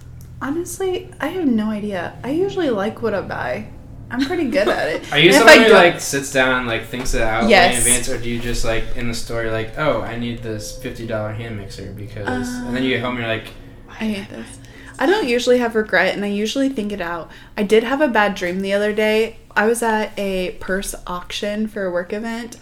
honestly, 0.42 1.10
I 1.20 1.28
have 1.28 1.46
no 1.46 1.70
idea. 1.70 2.18
I 2.24 2.30
usually 2.30 2.70
like 2.70 3.02
what 3.02 3.14
I 3.14 3.20
buy. 3.22 3.68
I'm 4.10 4.20
pretty 4.24 4.48
good 4.50 4.68
at 4.68 4.88
it. 4.88 5.12
Are 5.12 5.18
you 5.18 5.26
And 5.28 5.36
if 5.36 5.42
someone 5.42 5.66
who 5.66 5.72
like 5.72 6.00
sits 6.00 6.32
down 6.32 6.60
and 6.60 6.66
like 6.66 6.86
thinks 6.86 7.14
it 7.14 7.22
out 7.22 7.48
Yes. 7.48 7.74
in 7.74 7.78
advance, 7.80 8.08
or 8.08 8.18
do 8.18 8.28
you 8.30 8.40
just 8.40 8.64
like 8.64 8.84
in 8.96 9.08
the 9.08 9.14
store 9.14 9.50
like, 9.50 9.78
oh, 9.78 10.00
I 10.00 10.16
need 10.18 10.42
this 10.42 10.78
fifty 10.82 11.06
dollar 11.06 11.32
hand 11.32 11.58
mixer 11.58 11.92
because, 11.92 12.48
and 12.48 12.74
then 12.74 12.82
you 12.82 12.90
get 12.90 13.00
home 13.02 13.16
and 13.16 13.20
you're 13.26 13.28
like, 13.28 13.48
I 13.88 13.94
hate 13.94 14.28
this. 14.30 14.58
I 14.98 15.06
don't 15.06 15.28
usually 15.28 15.58
have 15.58 15.74
regret 15.76 16.14
and 16.14 16.24
I 16.24 16.28
usually 16.28 16.68
think 16.68 16.90
it 16.90 17.00
out. 17.00 17.30
I 17.56 17.62
did 17.62 17.84
have 17.84 18.00
a 18.00 18.08
bad 18.08 18.34
dream 18.34 18.60
the 18.60 18.72
other 18.72 18.92
day. 18.92 19.36
I 19.54 19.66
was 19.66 19.82
at 19.82 20.18
a 20.18 20.52
purse 20.60 20.94
auction 21.06 21.68
for 21.68 21.84
a 21.84 21.90
work 21.90 22.12
event 22.12 22.56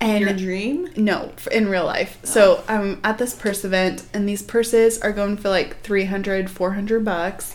and 0.00 0.20
Your 0.24 0.32
dream? 0.34 0.88
no, 0.96 1.32
in 1.50 1.68
real 1.68 1.84
life. 1.84 2.18
So 2.24 2.64
I'm 2.66 2.98
at 3.04 3.18
this 3.18 3.34
purse 3.34 3.64
event 3.64 4.04
and 4.14 4.26
these 4.28 4.42
purses 4.42 5.00
are 5.00 5.12
going 5.12 5.36
for 5.36 5.48
like 5.50 5.80
300, 5.82 6.50
400 6.50 7.04
bucks. 7.04 7.54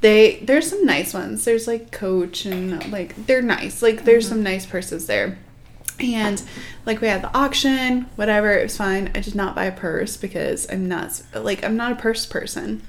They 0.00 0.36
there's 0.40 0.68
some 0.68 0.84
nice 0.84 1.14
ones. 1.14 1.44
There's 1.44 1.66
like 1.66 1.90
Coach 1.90 2.44
and 2.44 2.90
like 2.92 3.14
they're 3.26 3.42
nice. 3.42 3.82
Like 3.82 4.04
there's 4.04 4.26
mm-hmm. 4.26 4.34
some 4.34 4.42
nice 4.42 4.66
purses 4.66 5.06
there. 5.06 5.38
And 5.98 6.42
like 6.84 7.00
we 7.00 7.08
had 7.08 7.22
the 7.22 7.34
auction, 7.36 8.02
whatever, 8.16 8.52
it 8.52 8.64
was 8.64 8.76
fine. 8.76 9.10
I 9.14 9.20
did 9.20 9.34
not 9.34 9.54
buy 9.54 9.64
a 9.64 9.72
purse 9.72 10.16
because 10.16 10.70
I'm 10.70 10.88
not 10.88 11.22
like 11.34 11.64
I'm 11.64 11.76
not 11.76 11.92
a 11.92 11.96
purse 11.96 12.26
person. 12.26 12.82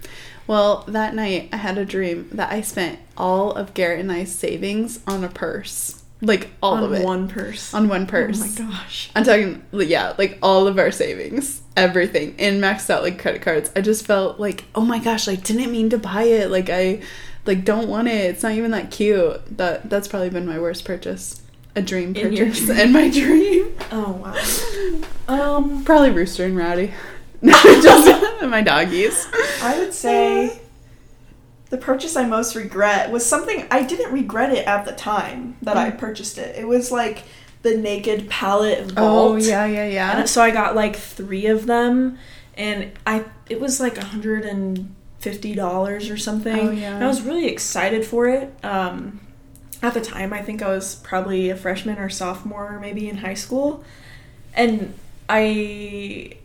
Well, 0.45 0.85
that 0.87 1.13
night 1.13 1.49
I 1.51 1.57
had 1.57 1.77
a 1.77 1.85
dream 1.85 2.29
that 2.33 2.51
I 2.51 2.61
spent 2.61 2.99
all 3.17 3.51
of 3.51 3.73
Garrett 3.73 3.99
and 3.99 4.11
I's 4.11 4.33
savings 4.33 5.01
on 5.05 5.23
a 5.23 5.29
purse. 5.29 5.96
Like 6.21 6.49
all 6.63 6.75
on 6.75 6.83
of 6.83 6.93
it. 6.93 6.99
On 6.99 7.03
one 7.03 7.27
purse. 7.27 7.73
on 7.73 7.87
one 7.87 8.07
purse. 8.07 8.41
Oh 8.59 8.63
my 8.63 8.71
gosh. 8.71 9.11
I'm 9.15 9.23
talking, 9.23 9.63
yeah, 9.71 10.13
like 10.17 10.39
all 10.41 10.67
of 10.67 10.79
our 10.79 10.89
savings, 10.89 11.61
everything, 11.75 12.35
and 12.39 12.61
maxed 12.61 12.89
out 12.89 13.03
like 13.03 13.19
credit 13.19 13.43
cards. 13.43 13.69
I 13.75 13.81
just 13.81 14.05
felt 14.05 14.39
like, 14.39 14.65
oh 14.73 14.81
my 14.81 14.97
gosh, 14.99 15.27
like 15.27 15.43
didn't 15.43 15.71
mean 15.71 15.89
to 15.91 15.97
buy 15.97 16.23
it. 16.23 16.49
Like 16.49 16.69
I, 16.71 17.01
like 17.45 17.63
don't 17.63 17.87
want 17.87 18.07
it. 18.07 18.25
It's 18.25 18.43
not 18.43 18.53
even 18.53 18.71
that 18.71 18.89
cute. 18.89 19.57
That 19.57 19.89
that's 19.89 20.07
probably 20.07 20.29
been 20.29 20.45
my 20.45 20.59
worst 20.59 20.85
purchase. 20.85 21.41
A 21.75 21.81
dream 21.81 22.15
purchase 22.15 22.65
dream. 22.65 22.79
in 22.79 22.91
my 22.91 23.09
dream. 23.09 23.75
Oh 23.91 24.11
wow. 24.11 25.03
Um, 25.27 25.83
Probably 25.83 26.11
Rooster 26.11 26.45
and 26.45 26.55
Rowdy. 26.55 26.93
just 27.43 28.41
my 28.43 28.61
doggies. 28.61 29.27
I 29.61 29.77
would 29.77 29.93
say 29.93 30.61
the 31.69 31.77
purchase 31.77 32.15
I 32.15 32.25
most 32.25 32.55
regret 32.55 33.11
was 33.11 33.25
something 33.25 33.67
I 33.69 33.83
didn't 33.83 34.13
regret 34.13 34.53
it 34.53 34.65
at 34.65 34.85
the 34.85 34.93
time 34.93 35.57
that 35.61 35.75
I 35.77 35.91
purchased 35.91 36.37
it. 36.37 36.55
It 36.55 36.67
was 36.67 36.91
like 36.91 37.23
the 37.61 37.75
Naked 37.75 38.29
Palette 38.29 38.91
Vault. 38.91 39.33
Oh 39.33 39.35
yeah, 39.35 39.65
yeah, 39.65 39.83
And 39.83 39.93
yeah. 39.93 40.25
so 40.25 40.41
I 40.41 40.51
got 40.51 40.75
like 40.75 40.95
three 40.95 41.47
of 41.47 41.65
them, 41.65 42.17
and 42.55 42.91
I 43.05 43.25
it 43.49 43.59
was 43.59 43.79
like 43.79 43.97
a 43.97 44.05
hundred 44.05 44.45
and 44.45 44.95
fifty 45.19 45.53
dollars 45.53 46.09
or 46.09 46.17
something. 46.17 46.59
Oh, 46.69 46.71
yeah. 46.71 46.95
And 46.95 47.03
I 47.03 47.07
was 47.07 47.21
really 47.21 47.47
excited 47.47 48.05
for 48.05 48.27
it. 48.27 48.53
Um, 48.63 49.19
at 49.81 49.93
the 49.93 50.01
time, 50.01 50.33
I 50.33 50.41
think 50.41 50.61
I 50.61 50.69
was 50.69 50.95
probably 50.95 51.49
a 51.49 51.55
freshman 51.55 51.99
or 51.99 52.09
sophomore, 52.09 52.79
maybe 52.79 53.09
in 53.09 53.17
high 53.17 53.35
school, 53.35 53.83
and 54.53 54.93
I 55.27 56.36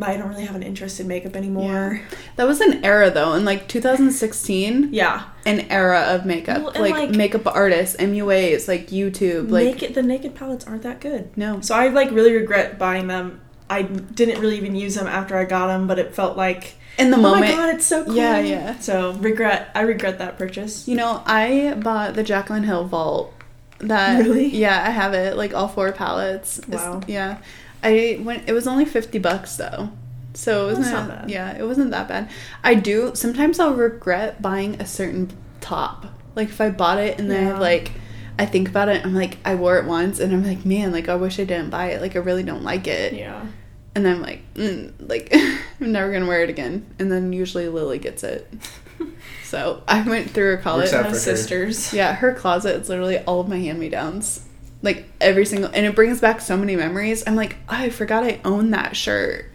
I 0.00 0.16
don't 0.16 0.28
really 0.28 0.44
have 0.44 0.56
an 0.56 0.62
interest 0.64 0.98
in 1.00 1.06
makeup 1.06 1.36
anymore. 1.36 2.00
That 2.36 2.46
was 2.48 2.60
an 2.60 2.84
era 2.84 3.10
though, 3.10 3.34
in 3.34 3.44
like 3.44 3.68
2016, 3.68 4.88
Yeah, 4.92 5.24
an 5.46 5.60
era 5.70 6.00
of 6.08 6.26
makeup, 6.26 6.62
Well, 6.62 6.72
like, 6.82 6.92
like- 6.92 7.10
makeup 7.10 7.46
artists, 7.46 7.96
MUAs, 7.98 8.66
like 8.68 8.88
YouTube, 8.88 9.50
like 9.50 9.64
naked 9.66 9.94
the 9.94 10.02
naked 10.02 10.34
palettes 10.34 10.66
aren't 10.66 10.82
that 10.82 11.00
good. 11.00 11.30
no. 11.36 11.60
So 11.60 11.74
I 11.74 11.88
like 11.88 12.10
really 12.10 12.32
regret 12.32 12.78
buying 12.78 13.06
them. 13.06 13.40
I 13.70 13.82
didn't 13.82 14.40
really 14.40 14.56
even 14.56 14.74
use 14.74 14.94
them 14.94 15.06
after 15.06 15.36
I 15.38 15.44
got 15.44 15.68
them, 15.68 15.86
but 15.86 15.98
it 15.98 16.14
felt 16.14 16.36
like 16.36 16.74
in 16.98 17.10
the 17.10 17.16
oh 17.16 17.20
moment. 17.20 17.52
Oh 17.52 17.56
my 17.56 17.62
god, 17.66 17.74
it's 17.76 17.86
so 17.86 18.04
cool. 18.04 18.14
Yeah, 18.14 18.38
yeah. 18.40 18.78
So 18.78 19.12
regret. 19.14 19.70
I 19.74 19.80
regret 19.82 20.18
that 20.18 20.36
purchase. 20.38 20.86
You 20.86 20.96
know, 20.96 21.22
I 21.26 21.74
bought 21.82 22.14
the 22.14 22.22
Jaclyn 22.24 22.64
Hill 22.64 22.84
vault. 22.84 23.32
That 23.78 24.22
Really? 24.24 24.46
Yeah, 24.48 24.82
I 24.86 24.90
have 24.90 25.14
it. 25.14 25.36
Like 25.36 25.54
all 25.54 25.68
four 25.68 25.92
palettes. 25.92 26.58
It's- 26.58 26.80
Wow. 26.80 27.00
yeah, 27.06 27.38
I 27.84 28.18
went. 28.22 28.48
It 28.48 28.52
was 28.52 28.66
only 28.66 28.84
fifty 28.84 29.18
bucks 29.18 29.56
though, 29.56 29.90
so 30.32 30.68
it 30.70 30.78
wasn't. 30.78 30.90
not 30.92 31.08
bad. 31.08 31.30
Yeah, 31.30 31.56
it 31.56 31.62
wasn't 31.64 31.90
that 31.92 32.08
bad. 32.08 32.30
I 32.64 32.74
do 32.74 33.12
sometimes 33.14 33.60
I'll 33.60 33.74
regret 33.74 34.40
buying 34.42 34.80
a 34.80 34.86
certain 34.86 35.30
top. 35.60 36.06
Like 36.34 36.48
if 36.48 36.60
I 36.60 36.70
bought 36.70 36.98
it 36.98 37.18
and 37.20 37.30
then 37.30 37.46
I 37.46 37.50
Yeah. 37.50 37.58
like. 37.58 37.92
I 38.36 38.46
think 38.46 38.68
about 38.68 38.88
it. 38.88 39.06
I'm 39.06 39.14
like, 39.14 39.38
I 39.44 39.54
wore 39.54 39.78
it 39.78 39.84
once, 39.84 40.18
and 40.18 40.32
I'm 40.32 40.42
like, 40.44 40.66
man, 40.66 40.90
like 40.90 41.08
I 41.08 41.14
wish 41.14 41.38
I 41.38 41.44
didn't 41.44 41.70
buy 41.70 41.90
it. 41.92 42.00
Like 42.00 42.16
I 42.16 42.18
really 42.18 42.42
don't 42.42 42.64
like 42.64 42.88
it. 42.88 43.12
Yeah. 43.12 43.46
And 43.94 44.04
then 44.04 44.16
I'm 44.16 44.22
like, 44.22 44.40
mm, 44.54 44.92
like 44.98 45.32
I'm 45.80 45.92
never 45.92 46.10
gonna 46.12 46.26
wear 46.26 46.42
it 46.42 46.50
again. 46.50 46.84
And 46.98 47.12
then 47.12 47.32
usually 47.32 47.68
Lily 47.68 48.00
gets 48.00 48.24
it. 48.24 48.52
so 49.44 49.84
I 49.86 50.02
went 50.02 50.30
through 50.30 50.56
her 50.56 50.62
closet. 50.62 51.00
My 51.00 51.10
her. 51.10 51.14
sisters. 51.14 51.92
Yeah, 51.94 52.12
her 52.12 52.34
closet 52.34 52.80
is 52.82 52.88
literally 52.88 53.18
all 53.20 53.38
of 53.38 53.46
my 53.48 53.58
hand 53.60 53.78
me 53.78 53.88
downs. 53.88 54.44
Like 54.84 55.06
every 55.20 55.46
single, 55.46 55.70
and 55.74 55.86
it 55.86 55.94
brings 55.96 56.20
back 56.20 56.40
so 56.40 56.56
many 56.56 56.76
memories. 56.76 57.24
I'm 57.26 57.34
like, 57.36 57.56
oh, 57.68 57.74
I 57.74 57.90
forgot 57.90 58.22
I 58.22 58.40
own 58.44 58.70
that 58.70 58.94
shirt. 58.96 59.46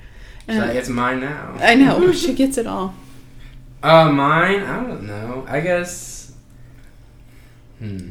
So 0.47 0.53
And 0.53 0.77
it's 0.77 0.89
mine 0.89 1.19
now. 1.19 1.55
I 1.59 1.75
know 1.75 2.11
she 2.23 2.33
gets 2.33 2.57
it 2.57 2.65
all. 2.65 2.95
Uh, 3.83 4.11
mine. 4.11 4.61
I 4.63 4.83
don't 4.83 5.03
know. 5.03 5.45
I 5.47 5.59
guess. 5.61 6.33
Hmm. 7.77 8.09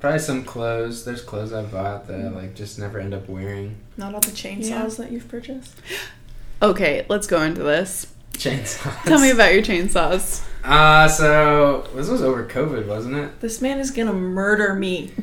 Probably 0.00 0.18
some 0.18 0.44
clothes. 0.44 1.04
There's 1.06 1.22
clothes 1.22 1.52
I 1.54 1.62
bought 1.62 2.06
that 2.08 2.20
I, 2.20 2.28
like 2.28 2.54
just 2.54 2.78
never 2.78 3.00
end 3.00 3.14
up 3.14 3.26
wearing. 3.28 3.76
Not 3.96 4.14
all 4.14 4.20
the 4.20 4.30
chainsaws 4.30 4.68
Yeah. 4.68 4.86
that 5.04 5.10
you've 5.10 5.28
purchased. 5.28 5.74
Okay, 6.60 7.06
let's 7.08 7.26
go 7.26 7.40
into 7.42 7.62
this. 7.62 8.12
Chainsaws. 8.34 9.02
Tell 9.04 9.20
me 9.20 9.30
about 9.30 9.54
your 9.54 9.62
chainsaws. 9.62 10.44
Uh, 10.62 11.08
so 11.08 11.88
this 11.94 12.08
was 12.08 12.22
over 12.22 12.44
COVID, 12.46 12.86
wasn't 12.86 13.16
it? 13.16 13.40
This 13.40 13.62
man 13.62 13.78
is 13.80 13.90
gonna 13.90 14.12
murder 14.12 14.74
me. 14.74 15.12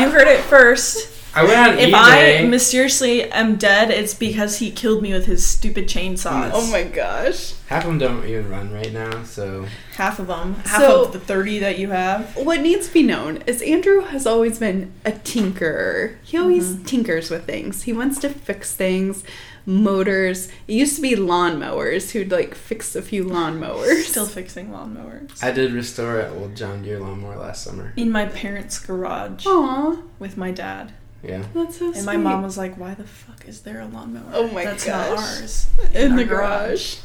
you 0.00 0.10
heard 0.10 0.28
it 0.28 0.40
first. 0.40 1.10
I 1.36 1.42
went 1.42 1.58
on 1.58 1.78
If 1.78 1.90
eBay. 1.90 2.42
I 2.42 2.44
mysteriously 2.44 3.24
am 3.24 3.56
dead, 3.56 3.90
it's 3.90 4.14
because 4.14 4.58
he 4.58 4.70
killed 4.70 5.02
me 5.02 5.12
with 5.12 5.26
his 5.26 5.44
stupid 5.44 5.88
chainsaws. 5.88 6.52
Oh 6.54 6.70
my 6.70 6.84
gosh. 6.84 7.54
Half 7.66 7.84
of 7.84 7.88
them 7.88 7.98
don't 7.98 8.24
even 8.24 8.48
run 8.48 8.72
right 8.72 8.92
now, 8.92 9.24
so 9.24 9.66
Half 9.96 10.20
of 10.20 10.28
them. 10.28 10.54
Half 10.64 10.80
So- 10.80 11.04
of 11.06 11.12
the 11.12 11.18
30 11.18 11.58
that 11.58 11.78
you 11.78 11.90
have. 11.90 12.36
What 12.36 12.60
needs 12.60 12.86
to 12.86 12.92
be 12.92 13.02
known 13.02 13.38
is 13.46 13.62
Andrew 13.62 14.02
has 14.02 14.26
always 14.26 14.60
been 14.60 14.92
a 15.04 15.10
tinkerer. 15.10 16.16
He 16.22 16.38
always 16.38 16.70
mm-hmm. 16.70 16.84
tinkers 16.84 17.30
with 17.30 17.46
things. 17.46 17.82
He 17.82 17.92
wants 17.92 18.20
to 18.20 18.28
fix 18.28 18.72
things, 18.72 19.24
motors. 19.66 20.48
It 20.68 20.74
used 20.74 20.96
to 20.96 21.02
be 21.02 21.14
lawnmowers 21.16 22.10
who'd 22.12 22.30
like 22.30 22.54
fix 22.54 22.94
a 22.96 23.02
few 23.02 23.24
lawnmowers. 23.24 24.02
Still 24.04 24.26
fixing 24.26 24.68
lawnmowers. 24.70 25.42
I 25.42 25.50
did 25.52 25.72
restore 25.72 26.20
an 26.20 26.36
old 26.36 26.54
John 26.56 26.82
Deere 26.82 27.00
lawnmower 27.00 27.36
last 27.36 27.64
summer. 27.64 27.92
In 27.96 28.10
my 28.10 28.26
parents' 28.26 28.78
garage 28.78 29.46
Aw, 29.46 29.96
with 30.18 30.36
my 30.36 30.50
dad. 30.50 30.92
Yeah. 31.22 31.44
that's 31.54 31.78
so 31.78 31.86
And 31.86 31.94
sweet. 31.96 32.04
my 32.06 32.16
mom 32.18 32.42
was 32.42 32.58
like, 32.58 32.76
why 32.76 32.92
the 32.94 33.04
fuck 33.04 33.48
is 33.48 33.62
there 33.62 33.80
a 33.80 33.86
lawnmower? 33.86 34.30
Oh 34.34 34.48
my 34.48 34.64
god. 34.64 34.72
That's 34.74 34.86
not 34.86 35.08
ours. 35.18 35.66
in 35.94 36.12
our 36.12 36.18
the 36.18 36.24
garage. 36.24 36.96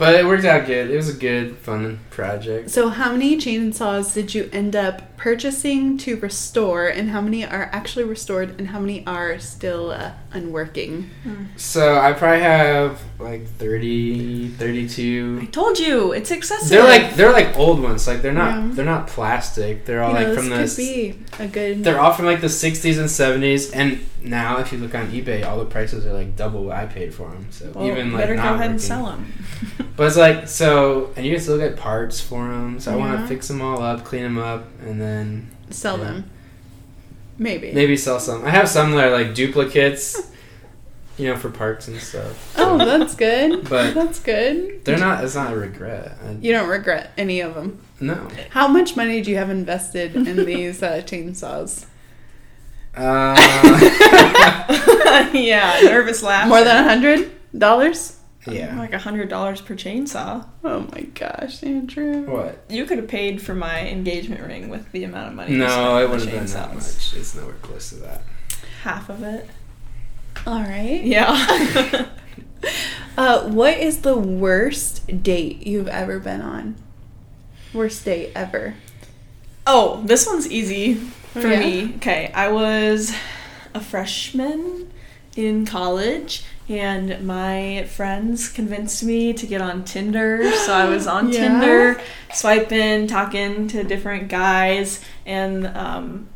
But 0.00 0.14
it 0.14 0.24
worked 0.24 0.46
out 0.46 0.64
good. 0.66 0.90
It 0.90 0.96
was 0.96 1.10
a 1.10 1.12
good, 1.12 1.58
fun 1.58 2.00
project. 2.08 2.70
So, 2.70 2.88
how 2.88 3.12
many 3.12 3.36
chainsaws 3.36 4.14
did 4.14 4.34
you 4.34 4.48
end 4.50 4.74
up 4.74 5.14
purchasing 5.18 5.98
to 5.98 6.16
restore, 6.16 6.88
and 6.88 7.10
how 7.10 7.20
many 7.20 7.44
are 7.44 7.68
actually 7.70 8.04
restored, 8.04 8.58
and 8.58 8.68
how 8.68 8.80
many 8.80 9.06
are 9.06 9.38
still 9.38 9.90
uh, 9.90 10.12
unworking? 10.32 11.10
So 11.56 11.98
I 11.98 12.14
probably 12.14 12.40
have 12.40 12.98
like 13.18 13.46
30, 13.46 14.48
32. 14.52 15.40
I 15.42 15.44
told 15.44 15.78
you, 15.78 16.12
it's 16.12 16.30
excessive. 16.30 16.70
They're 16.70 16.82
like 16.82 17.14
they're 17.16 17.32
like 17.32 17.58
old 17.58 17.82
ones. 17.82 18.06
Like 18.06 18.22
they're 18.22 18.32
not 18.32 18.54
Yeah. 18.54 18.68
they're 18.72 18.84
not 18.86 19.06
plastic. 19.06 19.84
They're 19.84 20.02
all 20.02 20.14
You 20.14 20.20
know, 20.20 20.32
like 20.32 20.34
this 20.34 20.36
from 20.48 20.56
could 20.56 20.68
the 20.70 20.76
be 21.38 21.44
a 21.44 21.46
good. 21.46 21.84
They're 21.84 22.00
all 22.00 22.14
from 22.14 22.24
like 22.24 22.40
the 22.40 22.46
60s 22.46 22.98
and 22.98 23.08
70s, 23.42 23.70
and 23.74 24.00
now 24.22 24.60
if 24.60 24.72
you 24.72 24.78
look 24.78 24.94
on 24.94 25.10
eBay, 25.10 25.44
all 25.44 25.58
the 25.58 25.66
prices 25.66 26.06
are 26.06 26.14
like 26.14 26.36
double 26.36 26.64
what 26.64 26.76
I 26.76 26.86
paid 26.86 27.12
for 27.12 27.28
them. 27.28 27.48
So 27.50 27.70
well, 27.74 27.86
even 27.86 28.12
like 28.12 28.22
better 28.22 28.36
go 28.36 28.54
ahead 28.54 28.70
and 28.70 28.80
sell 28.80 29.04
them. 29.04 29.32
But 29.96 30.06
it's 30.06 30.16
like 30.16 30.48
so, 30.48 31.12
and 31.16 31.26
you 31.26 31.32
can 31.34 31.42
still 31.42 31.58
get 31.58 31.76
parts 31.76 32.20
for 32.20 32.48
them. 32.48 32.80
So 32.80 32.92
I 32.92 32.96
want 32.96 33.20
to 33.20 33.26
fix 33.26 33.48
them 33.48 33.60
all 33.60 33.82
up, 33.82 34.04
clean 34.04 34.22
them 34.22 34.38
up, 34.38 34.66
and 34.82 35.00
then 35.00 35.50
sell 35.70 35.98
Yeah. 35.98 36.04
them. 36.04 36.30
Maybe. 37.38 37.72
maybe 37.72 37.96
sell 37.96 38.20
some. 38.20 38.44
I 38.44 38.50
have 38.50 38.68
some 38.68 38.92
that 38.92 39.08
are 39.08 39.10
like 39.10 39.34
duplicates, 39.34 40.30
you 41.16 41.28
know, 41.28 41.36
for 41.36 41.48
parts 41.50 41.88
and 41.88 41.98
stuff. 41.98 42.54
Oh, 42.58 42.76
that's 42.76 43.14
good. 43.14 43.66
But- 43.68 43.94
that's 43.94 44.20
good. 44.20 44.84
They're 44.84 44.98
not. 44.98 45.24
It's 45.24 45.34
not 45.34 45.52
a 45.52 45.56
regret. 45.56 46.18
I, 46.26 46.32
You 46.40 46.52
don't 46.52 46.68
regret 46.68 47.12
any 47.16 47.40
of 47.40 47.54
them. 47.54 47.80
no. 48.00 48.28
How 48.50 48.68
much 48.68 48.94
money 48.96 49.22
do 49.22 49.30
you 49.30 49.36
have 49.38 49.48
invested 49.50 50.14
in 50.16 50.44
these 50.46 50.82
uh, 50.82 51.00
chainsaws? 51.04 51.86
Uh, 52.94 53.34
yeah, 55.32 55.80
nervous 55.84 56.22
laugh. 56.22 56.48
More 56.48 56.62
than 56.64 56.76
a 56.76 56.88
hundred 56.88 57.30
dollars? 57.56 58.16
Yeah. 58.46 58.78
Like 58.78 58.92
a 58.92 58.98
hundred 58.98 59.28
dollars 59.28 59.60
per 59.60 59.74
chainsaw. 59.74 60.46
Oh 60.64 60.86
my 60.92 61.02
gosh, 61.14 61.62
Andrew. 61.62 62.22
What? 62.30 62.64
You 62.68 62.84
could 62.86 62.98
have 62.98 63.08
paid 63.08 63.40
for 63.42 63.54
my 63.54 63.86
engagement 63.88 64.42
ring 64.42 64.68
with 64.68 64.90
the 64.92 65.04
amount 65.04 65.28
of 65.28 65.34
money. 65.34 65.52
you 65.52 65.58
No, 65.58 65.66
spent 65.68 65.80
it 65.80 65.84
on 65.86 66.00
the 66.02 66.08
wouldn't 66.08 66.30
have 66.30 66.40
been 66.44 66.52
that 66.54 66.74
much. 66.74 67.16
It's 67.16 67.34
nowhere 67.34 67.54
close 67.62 67.90
to 67.90 67.96
that. 67.96 68.22
Half 68.82 69.08
of 69.10 69.22
it. 69.22 69.48
All 70.46 70.62
right. 70.62 71.02
Yeah. 71.02 72.06
Uh, 73.16 73.48
what 73.48 73.76
is 73.78 74.02
the 74.02 74.16
worst 74.16 75.22
date 75.22 75.66
you've 75.66 75.88
ever 75.88 76.18
been 76.20 76.40
on? 76.40 76.74
Worst 77.74 78.04
date 78.04 78.32
ever. 78.34 78.74
oh, 79.66 80.02
this 80.04 80.26
one's 80.26 80.50
easy 80.50 80.94
for 80.94 81.46
Yeah? 81.48 81.58
me. 81.60 81.94
Okay, 81.96 82.30
I 82.34 82.48
was 82.50 83.14
a 83.74 83.80
freshman 83.80 84.90
in 85.36 85.66
college. 85.66 86.44
And 86.70 87.26
my 87.26 87.84
friends 87.90 88.48
convinced 88.48 89.02
me 89.02 89.32
to 89.32 89.46
get 89.46 89.60
on 89.60 89.82
Tinder. 89.84 90.50
So 90.52 90.72
I 90.72 90.84
was 90.88 91.06
on 91.08 91.28
Yeah? 91.32 91.40
Tinder, 91.40 92.00
swiping, 92.32 93.08
talking 93.08 93.66
to 93.68 93.82
different 93.82 94.28
guys, 94.28 95.00
and 95.26 95.66
um, 95.66 96.28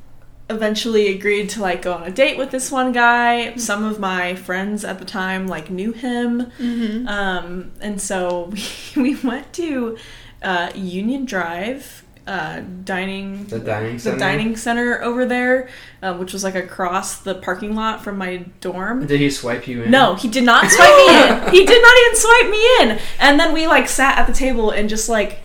eventually 0.50 1.08
agreed 1.14 1.48
to 1.50 1.62
like 1.62 1.82
go 1.82 1.94
on 1.94 2.02
a 2.02 2.10
date 2.10 2.36
with 2.36 2.50
this 2.50 2.70
one 2.72 2.90
guy. 2.92 3.54
Some 3.56 3.84
of 3.84 4.00
my 4.00 4.34
friends 4.34 4.84
at 4.84 4.98
the 4.98 5.04
time 5.04 5.46
like 5.46 5.70
knew 5.70 5.92
him, 5.92 6.50
Mm-hmm. 6.58 7.06
um, 7.08 7.70
and 7.80 8.00
so 8.02 8.50
we, 8.96 9.14
we 9.14 9.14
went 9.22 9.52
to 9.54 9.96
uh, 10.42 10.70
Union 10.74 11.24
Drive. 11.26 12.03
Uh, 12.26 12.60
dining 12.84 13.44
The 13.48 13.58
dining 13.58 13.94
the 13.94 14.00
center? 14.00 14.18
dining 14.18 14.56
center 14.56 15.02
over 15.02 15.26
there, 15.26 15.68
uh, 16.02 16.14
which 16.14 16.32
was 16.32 16.42
like 16.42 16.54
across 16.54 17.18
the 17.18 17.34
parking 17.34 17.74
lot 17.76 18.02
from 18.02 18.16
my 18.16 18.46
dorm. 18.62 19.06
Did 19.06 19.20
he 19.20 19.28
swipe 19.28 19.68
you 19.68 19.82
in? 19.82 19.90
No, 19.90 20.14
he 20.14 20.28
did 20.28 20.42
not 20.44 20.70
swipe 20.70 20.96
me 20.96 21.08
in. 21.08 21.50
He 21.52 21.66
did 21.66 21.82
not 21.82 21.94
even 22.06 22.16
swipe 22.16 22.50
me 22.50 22.68
in. 22.80 22.98
And 23.20 23.38
then 23.38 23.52
we 23.52 23.66
like 23.66 23.88
sat 23.88 24.16
at 24.18 24.26
the 24.26 24.32
table 24.32 24.70
and 24.70 24.88
just 24.88 25.08
like 25.10 25.40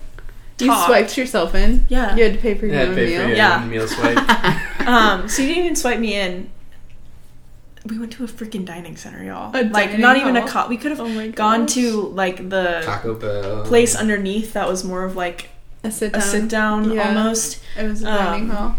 You 0.58 0.68
talked. 0.68 0.86
swiped 0.88 1.18
yourself 1.18 1.54
in? 1.54 1.86
Yeah. 1.90 2.16
You 2.16 2.24
had 2.24 2.34
to 2.36 2.40
pay 2.40 2.56
for 2.56 2.66
your 2.66 2.76
Yeah, 2.76 2.82
own 2.84 2.96
pay 2.96 3.06
meal? 3.08 3.22
for 3.24 3.28
your 3.28 3.36
Yeah. 3.36 3.66
meal 3.66 3.88
swipe. 3.88 4.18
Um, 4.88 5.28
so 5.28 5.42
he 5.42 5.50
didn't 5.50 5.64
even 5.66 5.76
swipe 5.76 6.00
me 6.00 6.16
in. 6.16 6.50
We 7.86 8.00
went 8.00 8.12
to 8.14 8.24
a 8.24 8.28
freaking 8.28 8.66
dining 8.66 8.96
center, 8.98 9.24
y'all. 9.24 9.52
A 9.56 9.64
like 9.64 9.90
dining 9.90 10.00
not 10.02 10.18
even 10.18 10.36
a 10.38 10.42
hall? 10.42 10.64
co- 10.64 10.70
We 10.70 10.78
could 10.78 10.92
have 10.92 11.00
Oh 11.02 11.32
gone 11.32 11.68
to 11.68 12.02
like 12.10 12.50
the 12.50 12.82
Taco 12.86 13.16
Bell. 13.16 13.66
place 13.66 13.96
underneath 13.96 14.54
that 14.54 14.68
was 14.68 14.84
more 14.84 15.04
of 15.04 15.16
like 15.16 15.50
A 15.84 15.92
sit 15.92 16.10
a 16.10 16.12
down. 16.14 16.22
sit 16.22 16.48
down 16.50 16.92
Yeah. 16.92 17.08
almost 17.08 17.60
It 17.78 17.84
was 17.88 18.02
a 18.02 18.06
dining 18.06 18.50
Um, 18.52 18.56
hall. 18.56 18.76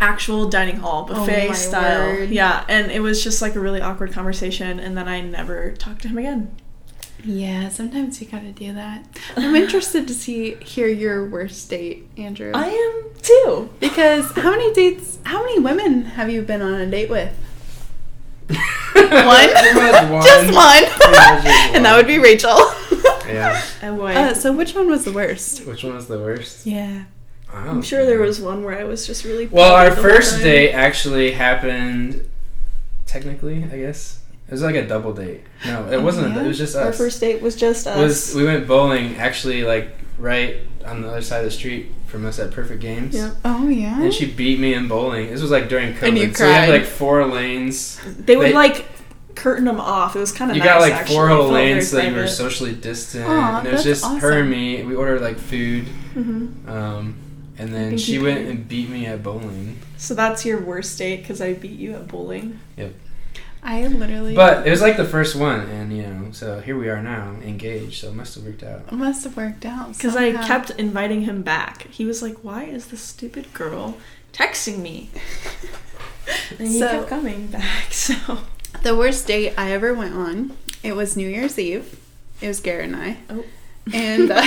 actual 0.00 0.48
dining 0.48 0.76
hall 0.76 1.04
buffet 1.04 1.48
Oh 1.50 1.52
style. 1.52 2.06
word. 2.06 2.30
Yeah, 2.30 2.64
and 2.68 2.90
it 2.90 3.00
was 3.00 3.22
just 3.22 3.42
like 3.42 3.54
a 3.54 3.60
really 3.60 3.80
awkward 3.80 4.12
conversation, 4.12 4.80
and 4.80 4.96
then 4.96 5.08
I 5.08 5.20
never 5.20 5.72
talked 5.72 6.02
to 6.02 6.08
him 6.08 6.18
again. 6.18 6.50
Yeah, 7.24 7.68
sometimes 7.68 8.20
you 8.20 8.26
gotta 8.26 8.50
do 8.50 8.72
that. 8.72 9.04
I'm 9.36 9.54
interested 9.54 10.08
to 10.08 10.14
see 10.14 10.56
hear 10.56 10.88
your 10.88 11.28
worst 11.28 11.70
date, 11.70 12.08
Andrew. 12.16 12.50
I 12.52 12.66
am 12.68 13.10
too. 13.22 13.70
because 13.78 14.32
how 14.32 14.50
many 14.50 14.72
dates? 14.74 15.18
How 15.24 15.40
many 15.42 15.60
women 15.60 16.04
have 16.16 16.30
you 16.30 16.42
been 16.42 16.62
on 16.62 16.74
a 16.74 16.86
date 16.90 17.08
with? 17.10 17.32
one. 18.94 20.10
One? 20.12 20.22
Just 20.24 20.54
one, 20.54 20.82
Yeah, 21.12 21.70
and 21.74 21.84
that 21.84 21.94
would 21.96 22.06
be 22.06 22.18
Rachel. 22.18 22.56
Yeah. 23.26 23.62
Uh, 23.82 24.34
so 24.34 24.52
which 24.52 24.74
one 24.74 24.90
was 24.90 25.04
the 25.06 25.12
worst? 25.12 25.64
Which 25.66 25.84
one 25.84 25.94
was 25.94 26.06
the 26.06 26.18
worst? 26.18 26.66
Yeah. 26.66 27.04
I 27.50 27.64
don't 27.64 27.76
I'm 27.76 27.82
sure 27.82 28.04
there 28.04 28.18
was 28.20 28.40
one 28.40 28.62
where 28.62 28.78
I 28.78 28.84
was 28.84 29.06
just 29.06 29.24
really. 29.24 29.46
Well, 29.46 29.72
our 29.72 29.88
bothered 29.88 29.92
the 29.98 30.02
whole 30.02 30.10
first 30.10 30.32
time. 30.34 30.42
date 30.42 30.72
actually 30.72 31.30
happened. 31.32 32.28
Technically, 33.06 33.64
I 33.64 33.78
guess 33.78 34.20
it 34.48 34.52
was 34.52 34.62
like 34.62 34.74
a 34.74 34.86
double 34.86 35.12
date. 35.14 35.42
No, 35.66 35.86
it 35.86 35.94
Oh, 35.96 36.00
wasn't. 36.02 36.34
yeah? 36.34 36.42
It 36.42 36.46
was 36.48 36.58
just 36.58 36.76
Our 36.76 36.92
first 36.92 37.20
date 37.20 37.40
was 37.40 37.56
just 37.56 37.86
us. 37.86 37.96
was 37.96 38.34
we 38.34 38.44
went 38.44 38.66
bowling 38.66 39.16
actually 39.16 39.64
like 39.64 39.92
right 40.18 40.56
on 40.84 41.00
the 41.02 41.08
other 41.08 41.22
side 41.22 41.38
of 41.38 41.44
the 41.44 41.50
street 41.50 41.90
from 42.12 42.26
us 42.26 42.38
at 42.38 42.50
Perfect 42.52 42.80
Games. 42.82 43.14
Yeah. 43.14 43.30
Oh 43.44 43.66
yeah. 43.68 44.02
And 44.02 44.12
she 44.12 44.30
beat 44.30 44.60
me 44.60 44.74
in 44.74 44.86
bowling. 44.86 45.30
This 45.30 45.40
was 45.40 45.50
like 45.50 45.68
during 45.70 45.94
COVID. 45.94 46.08
And 46.08 46.18
you 46.18 46.32
So 46.34 46.46
we 46.46 46.52
had 46.52 46.68
like 46.68 46.84
four 46.84 47.24
lanes. 47.26 47.98
They 48.04 48.36
would 48.36 48.48
They- 48.48 48.52
like 48.54 48.84
curtain 49.34 49.64
them 49.64 49.80
off. 49.80 50.14
It 50.14 50.18
was 50.18 50.30
kind 50.30 50.50
of 50.50 50.56
You 50.58 50.62
nice, 50.62 50.68
got 50.72 50.80
like 50.82 50.92
actually. 50.92 51.16
four 51.16 51.30
little 51.30 51.48
lanes 51.50 51.88
so 51.88 51.98
you 52.00 52.14
were 52.14 52.26
socially 52.28 52.74
distant, 52.74 53.26
Aw, 53.26 53.58
and 53.60 53.66
it 53.66 53.72
was 53.72 53.82
just 53.82 54.04
her 54.04 54.40
and 54.40 54.50
me. 54.50 54.82
We 54.84 54.94
ordered 54.94 55.22
like 55.22 55.38
food, 55.38 55.86
Mhm. 56.14 56.68
um, 56.68 57.14
and 57.58 57.74
then 57.74 57.96
she 57.96 58.18
went 58.18 58.46
and 58.46 58.68
beat 58.68 58.90
me 58.90 59.06
at 59.06 59.22
bowling. 59.22 59.78
So 59.96 60.14
that's 60.14 60.44
your 60.44 60.60
worst 60.60 60.98
date 60.98 61.22
because 61.22 61.40
I 61.40 61.54
beat 61.54 61.78
you 61.78 61.94
at 61.94 62.08
bowling. 62.08 62.58
I 63.62 63.86
literally. 63.86 64.34
But 64.34 64.66
it 64.66 64.70
was 64.70 64.80
like 64.82 64.96
the 64.96 65.04
first 65.04 65.36
one, 65.36 65.60
and 65.68 65.96
you 65.96 66.02
know, 66.02 66.32
so 66.32 66.60
here 66.60 66.76
we 66.76 66.88
are 66.88 67.00
now, 67.02 67.36
engaged. 67.44 68.00
So 68.00 68.08
it 68.08 68.14
must 68.14 68.34
have 68.34 68.44
worked 68.44 68.62
out. 68.64 68.82
it 68.88 68.92
must 68.92 69.22
have 69.24 69.36
worked 69.36 69.64
out. 69.64 69.92
Because 69.92 70.16
I 70.16 70.32
kept 70.32 70.70
inviting 70.70 71.22
him 71.22 71.42
back. 71.42 71.86
He 71.90 72.04
was 72.04 72.22
like, 72.22 72.36
"Why 72.42 72.64
is 72.64 72.86
this 72.88 73.00
stupid 73.00 73.52
girl 73.54 73.96
texting 74.32 74.78
me?" 74.78 75.10
And 76.58 76.68
he 76.68 76.78
So- 76.78 76.88
kept 76.88 77.08
coming 77.08 77.46
back. 77.48 77.86
So 77.90 78.14
The 78.82 78.96
worst 78.96 79.26
date 79.26 79.54
I 79.58 79.72
ever 79.72 79.92
went 79.92 80.14
on, 80.14 80.56
it 80.82 80.94
was 80.96 81.16
New 81.16 81.28
Year's 81.28 81.58
Eve. 81.58 81.98
It 82.40 82.48
was 82.48 82.60
Garrett 82.60 82.86
and 82.92 82.96
I. 82.96 83.16
Oh. 83.30 83.44
And 83.92 84.30
uh, 84.30 84.46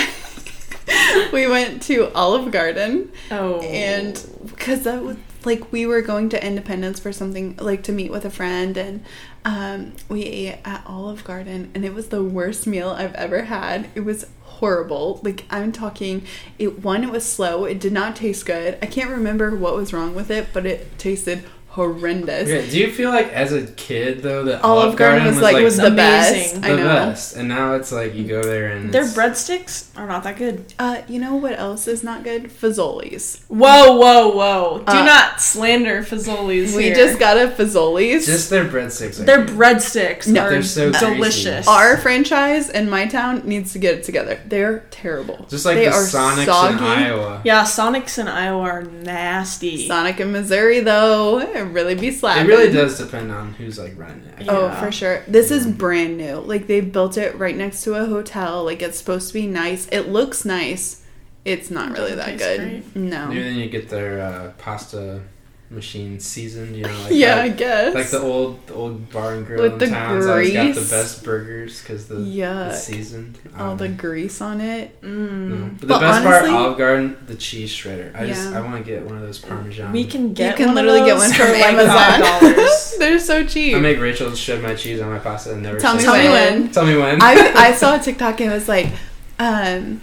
we 1.32 1.46
went 1.46 1.82
to 1.82 2.10
Olive 2.14 2.50
Garden. 2.50 3.12
oh, 3.30 3.60
And 3.60 4.14
because 4.46 4.82
that 4.82 5.02
was 5.02 5.16
like 5.46 5.72
we 5.72 5.86
were 5.86 6.02
going 6.02 6.28
to 6.30 6.46
Independence 6.46 7.00
for 7.00 7.12
something, 7.12 7.56
like 7.56 7.82
to 7.84 7.92
meet 7.92 8.10
with 8.10 8.24
a 8.24 8.30
friend. 8.30 8.76
And 8.76 9.04
um, 9.44 9.92
we 10.08 10.24
ate 10.24 10.58
at 10.64 10.82
Olive 10.86 11.24
Garden. 11.24 11.70
And 11.74 11.84
it 11.84 11.94
was 11.94 12.08
the 12.08 12.22
worst 12.22 12.66
meal 12.66 12.90
I've 12.90 13.14
ever 13.14 13.44
had. 13.44 13.88
It 13.94 14.00
was 14.00 14.26
horrible. 14.42 15.20
Like 15.22 15.44
I'm 15.50 15.72
talking, 15.72 16.26
it 16.58 16.82
one, 16.82 17.04
it 17.04 17.10
was 17.10 17.24
slow. 17.24 17.64
It 17.64 17.80
did 17.80 17.92
not 17.92 18.16
taste 18.16 18.44
good. 18.44 18.78
I 18.82 18.86
can't 18.86 19.10
remember 19.10 19.54
what 19.54 19.76
was 19.76 19.92
wrong 19.92 20.14
with 20.14 20.30
it, 20.30 20.48
but 20.52 20.66
it 20.66 20.98
tasted 20.98 21.44
horrendous. 21.76 22.48
Okay, 22.48 22.68
do 22.70 22.78
you 22.78 22.90
feel 22.90 23.10
like 23.10 23.28
as 23.32 23.52
a 23.52 23.66
kid 23.66 24.22
though 24.22 24.44
that 24.44 24.64
Olive 24.64 24.96
Garden 24.96 25.26
was 25.26 25.40
like, 25.40 25.62
was 25.62 25.76
the 25.76 25.86
amazing. 25.88 26.60
best. 26.60 26.62
the 26.62 26.68
I 26.72 26.76
know. 26.76 26.84
best, 26.84 27.36
and 27.36 27.48
now 27.48 27.74
it's 27.74 27.92
like 27.92 28.14
you 28.14 28.24
go 28.26 28.42
there 28.42 28.68
and 28.72 28.92
their 28.92 29.02
it's- 29.02 29.16
breadsticks 29.16 29.86
are 29.96 30.06
not 30.06 30.24
that 30.24 30.36
good. 30.36 30.72
Uh, 30.78 31.02
you 31.06 31.20
know 31.20 31.36
what 31.36 31.58
else 31.58 31.86
is 31.86 32.02
not 32.02 32.24
good? 32.24 32.44
Fazoli's. 32.44 33.42
Whoa, 33.48 33.96
whoa, 33.96 34.28
whoa! 34.30 34.78
Do 34.86 34.92
Uh, 34.92 35.04
not 35.04 35.40
slander 35.40 36.02
Fazoli's. 36.02 36.74
We 36.74 36.84
here. 36.84 36.94
just 36.94 37.18
got 37.18 37.36
a 37.36 37.48
Fazoli's. 37.48 38.26
Just 38.26 38.50
their 38.50 38.64
breadsticks. 38.64 39.20
Are 39.20 39.24
their 39.24 39.44
good. 39.44 39.56
breadsticks 39.56 40.26
No, 40.28 40.42
are 40.44 40.50
they're 40.50 40.62
so 40.62 40.90
greasy. 40.90 41.14
delicious. 41.14 41.68
Our 41.68 41.96
franchise 41.98 42.70
in 42.70 42.88
my 42.88 43.06
town 43.06 43.42
needs 43.44 43.72
to 43.74 43.78
get 43.78 43.98
it 43.98 44.04
together. 44.04 44.40
They're 44.46 44.80
terrible. 44.90 45.46
just 45.50 45.64
like 45.66 45.76
they 45.76 45.84
the 45.86 45.92
are 45.92 46.02
Sonics 46.02 46.46
soggy. 46.46 46.76
in 46.78 46.82
Iowa. 46.84 47.40
yeah, 47.44 47.62
Sonics 47.64 48.18
in 48.18 48.28
Iowa 48.28 48.60
are 48.62 48.82
nasty. 48.82 49.86
Sonic 49.86 50.20
in 50.20 50.32
Missouri, 50.32 50.80
though, 50.80 51.40
it 51.66 51.72
really 51.72 51.94
be 51.94 52.10
slack. 52.10 52.44
It 52.44 52.48
really 52.48 52.72
does 52.72 52.98
depend 52.98 53.32
on 53.32 53.54
who's 53.54 53.78
like 53.78 53.98
running 53.98 54.24
it. 54.24 54.46
Yeah. 54.46 54.52
Oh, 54.52 54.70
for 54.80 54.90
sure. 54.92 55.22
This 55.28 55.50
is 55.50 55.66
brand 55.66 56.16
new. 56.16 56.36
Like 56.36 56.66
they 56.66 56.80
built 56.80 57.16
it 57.16 57.36
right 57.36 57.56
next 57.56 57.82
to 57.84 57.94
a 57.94 58.06
hotel. 58.06 58.64
Like 58.64 58.82
it's 58.82 58.98
supposed 58.98 59.28
to 59.28 59.34
be 59.34 59.46
nice. 59.46 59.88
It 59.88 60.08
looks 60.08 60.44
nice. 60.44 61.04
It's 61.44 61.70
not 61.70 61.92
really 61.92 62.14
that 62.14 62.38
good. 62.38 62.58
great. 62.58 62.96
No. 62.96 63.28
Maybe 63.28 63.42
then 63.42 63.56
you 63.56 63.68
get 63.68 63.88
their 63.88 64.20
uh, 64.20 64.52
pasta 64.58 65.22
machine 65.68 66.20
seasoned. 66.20 66.76
You 66.76 66.84
know, 66.84 66.98
like 67.02 67.12
yeah, 67.12 67.36
how- 67.36 67.42
I 67.42 67.48
guess. 67.48 67.94
Like 67.94 68.10
the 68.10 68.20
old 68.20 68.66
the 68.66 68.74
old 68.74 69.10
bar 69.10 69.34
and 69.34 69.46
grill 69.46 69.62
With 69.62 69.72
in 69.74 69.78
the 69.78 69.86
towns 69.88 70.26
always 70.26 70.52
got 70.52 70.74
the 70.74 70.80
best 70.80 71.24
burgers 71.24 71.80
because 71.80 72.06
the 72.08 72.16
Yuck. 72.16 72.70
it's 72.70 72.84
seasoned. 72.84 73.38
all 73.58 73.72
Um, 73.72 73.76
the 73.78 73.88
grease 73.88 74.40
on 74.40 74.60
it. 74.60 75.02
no. 75.02 75.08
Mm. 75.08 75.78
But 75.80 75.88
the 75.88 75.98
best 75.98 76.26
honestly- 76.26 76.50
part, 76.50 76.62
Olive 76.62 76.78
Garden, 76.78 77.16
the 77.26 77.34
cheese 77.34 77.70
shredder. 77.72 78.14
I 78.14 78.26
just 78.26 78.46
I 78.54 78.60
want 78.60 78.76
to 78.84 78.90
get 78.90 79.04
one 79.04 79.16
of 79.16 79.22
those 79.22 79.38
Parmesan. 79.38 79.92
We 79.92 80.04
can 80.04 80.32
get 80.34 80.50
you 80.58 80.64
can 80.66 80.74
one 80.74 80.78
of 80.78 80.84
literally 80.86 81.06
get 81.10 81.16
one 81.18 81.30
for 81.30 81.44
from 81.44 81.52
like 81.52 81.64
Amazon. 81.64 82.66
They're 82.98 83.18
so 83.18 83.44
cheap. 83.44 83.74
I 83.76 83.80
make 83.80 83.98
Rachel 83.98 84.34
shred 84.34 84.62
my 84.62 84.74
cheese 84.74 85.00
on 85.00 85.10
my 85.10 85.18
pasta 85.18 85.52
and 85.52 85.62
never. 85.62 85.78
Tell 85.80 85.94
me 85.94 86.00
say 86.00 86.06
Tell 86.06 86.16
me 86.16 86.28
when. 86.28 86.70
Tell 86.72 86.86
me 86.86 86.96
when. 86.96 87.20
I 87.22 87.52
I 87.56 87.72
saw 87.72 87.96
a 87.96 87.98
TikTok 88.02 88.40
and 88.40 88.50
it 88.50 88.54
was 88.54 88.68
like, 88.68 88.88
um, 89.38 90.00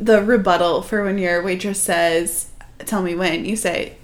the 0.00 0.22
rebuttal 0.22 0.82
for 0.82 1.04
when 1.04 1.18
your 1.18 1.42
waitress 1.42 1.80
says, 1.80 2.48
"Tell 2.80 3.00
me 3.02 3.14
when." 3.14 3.44
You 3.44 3.56
say, 3.56 3.96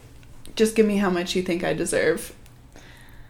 "Just 0.62 0.76
give 0.76 0.86
me 0.92 0.98
how 1.04 1.11
much 1.18 1.34
you 1.36 1.42
think 1.42 1.64
I 1.64 1.72
deserve." 1.84 2.20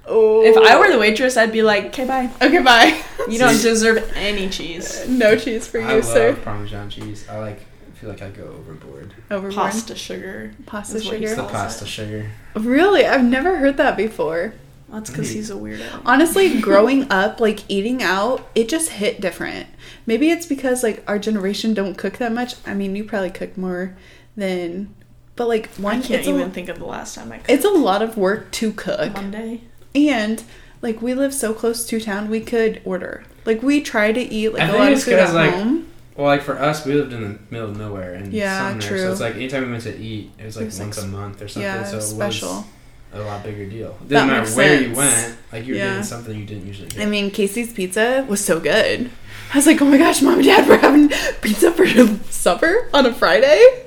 Oh, 0.06 0.42
If 0.42 0.56
I 0.56 0.76
were 0.78 0.88
the 0.88 0.94
oh. 0.94 1.00
waitress, 1.06 1.36
I'd 1.36 1.52
be 1.52 1.62
like, 1.62 1.84
"Okay, 1.86 2.04
bye. 2.04 2.28
okay, 2.42 2.62
bye. 2.62 2.90
You 3.28 3.38
don't 3.38 3.60
deserve 3.70 3.98
any 4.16 4.48
cheese." 4.48 4.86
Uh, 5.02 5.06
no 5.08 5.36
cheese 5.36 5.68
for 5.68 5.78
you, 5.78 5.86
I 5.86 5.94
love 5.94 6.04
sir. 6.04 6.34
Parmesan 6.44 6.90
cheese. 6.90 7.28
I 7.28 7.38
like. 7.38 7.60
I 7.60 7.92
feel 8.00 8.10
like 8.10 8.22
I 8.22 8.30
go 8.30 8.44
overboard. 8.58 9.12
Overboard. 9.30 9.54
Pasta 9.54 9.94
sugar. 9.94 10.52
Pasta 10.66 10.96
is 10.96 11.04
what 11.06 11.18
he 11.18 11.24
It's 11.24 11.32
sugar. 11.34 11.42
the 11.42 11.48
pasta 11.48 11.84
it. 11.84 11.88
sugar. 11.88 12.30
Really, 12.54 13.04
I've 13.06 13.22
never 13.22 13.58
heard 13.58 13.76
that 13.76 13.96
before. 13.96 14.54
That's 14.90 15.10
because 15.10 15.30
he's 15.30 15.50
a 15.50 15.54
weirdo. 15.54 16.02
Honestly, 16.04 16.60
growing 16.68 17.12
up, 17.12 17.38
like 17.40 17.60
eating 17.68 18.02
out, 18.02 18.48
it 18.56 18.68
just 18.68 18.88
hit 18.92 19.20
different. 19.20 19.68
Maybe 20.06 20.30
it's 20.30 20.46
because 20.46 20.82
like 20.82 21.04
our 21.06 21.18
generation 21.18 21.74
don't 21.74 21.96
cook 21.96 22.16
that 22.18 22.32
much. 22.32 22.54
I 22.66 22.74
mean, 22.74 22.96
you 22.96 23.04
probably 23.04 23.30
cook 23.30 23.56
more 23.56 23.94
than, 24.36 24.92
but 25.36 25.48
like 25.48 25.68
one, 25.76 25.98
I 25.98 26.02
can't 26.02 26.20
it's 26.20 26.28
even 26.28 26.42
a, 26.42 26.50
think 26.50 26.68
of 26.68 26.78
the 26.78 26.84
last 26.86 27.14
time 27.14 27.32
I 27.32 27.38
cooked. 27.38 27.50
it's 27.50 27.64
a 27.64 27.70
lot 27.70 28.02
of 28.02 28.16
work 28.16 28.50
to 28.52 28.72
cook. 28.72 29.12
Monday. 29.14 29.62
And 29.94 30.42
like 30.82 31.00
we 31.02 31.14
live 31.14 31.32
so 31.34 31.52
close 31.54 31.86
to 31.86 32.00
town, 32.00 32.28
we 32.30 32.40
could 32.40 32.80
order. 32.84 33.24
Like 33.44 33.62
we 33.62 33.80
try 33.80 34.12
to 34.12 34.20
eat 34.20 34.50
like 34.52 34.62
I 34.62 34.66
a 34.66 34.68
think 34.68 34.78
lot 34.78 34.92
of 34.92 35.02
food 35.02 35.14
at 35.14 35.26
'cause, 35.26 35.34
like, 35.34 35.54
home. 35.54 35.86
Well, 36.16 36.26
like 36.26 36.42
for 36.42 36.58
us, 36.60 36.84
we 36.84 36.92
lived 36.94 37.12
in 37.14 37.22
the 37.22 37.38
middle 37.50 37.70
of 37.70 37.76
nowhere 37.78 38.14
in 38.14 38.30
Yeah, 38.32 38.70
Sumner, 38.70 38.82
true. 38.82 38.98
so 38.98 39.12
it's 39.12 39.20
like 39.20 39.36
anytime 39.36 39.64
we 39.64 39.70
went 39.70 39.84
to 39.84 39.96
eat, 39.96 40.30
it 40.38 40.44
was 40.44 40.56
like 40.56 40.64
It 40.64 40.66
was, 40.66 40.78
like, 40.78 40.86
once 40.88 40.98
a 41.02 41.06
month 41.06 41.40
or 41.42 41.48
something. 41.48 41.62
Yeah, 41.62 41.84
so 41.84 41.96
it 41.98 42.02
special. 42.02 42.66
was 43.12 43.22
a 43.22 43.24
lot 43.24 43.42
bigger 43.42 43.64
deal. 43.66 43.96
It 44.02 44.08
didn't 44.08 44.26
matter 44.26 44.40
makes 44.42 44.54
where 44.56 44.80
you 44.82 44.94
went, 44.94 45.36
like 45.52 45.66
you 45.66 45.72
were 45.74 45.78
Yeah. 45.78 45.88
getting 45.88 46.02
something 46.04 46.38
you 46.38 46.44
didn't 46.44 46.66
usually 46.66 46.88
get. 46.88 47.00
I 47.00 47.06
mean, 47.06 47.30
Casey's 47.30 47.72
pizza 47.72 48.26
was 48.28 48.44
so 48.44 48.60
good. 48.60 49.10
I 49.52 49.56
was 49.56 49.66
like, 49.66 49.80
oh 49.80 49.86
my 49.86 49.96
gosh, 49.98 50.20
mom 50.22 50.34
and 50.34 50.44
dad, 50.44 50.68
we're 50.68 50.78
having 50.78 51.08
pizza 51.40 51.72
for 51.72 51.86
supper 52.30 52.88
on 52.92 53.06
a 53.06 53.14
Friday. 53.14 53.86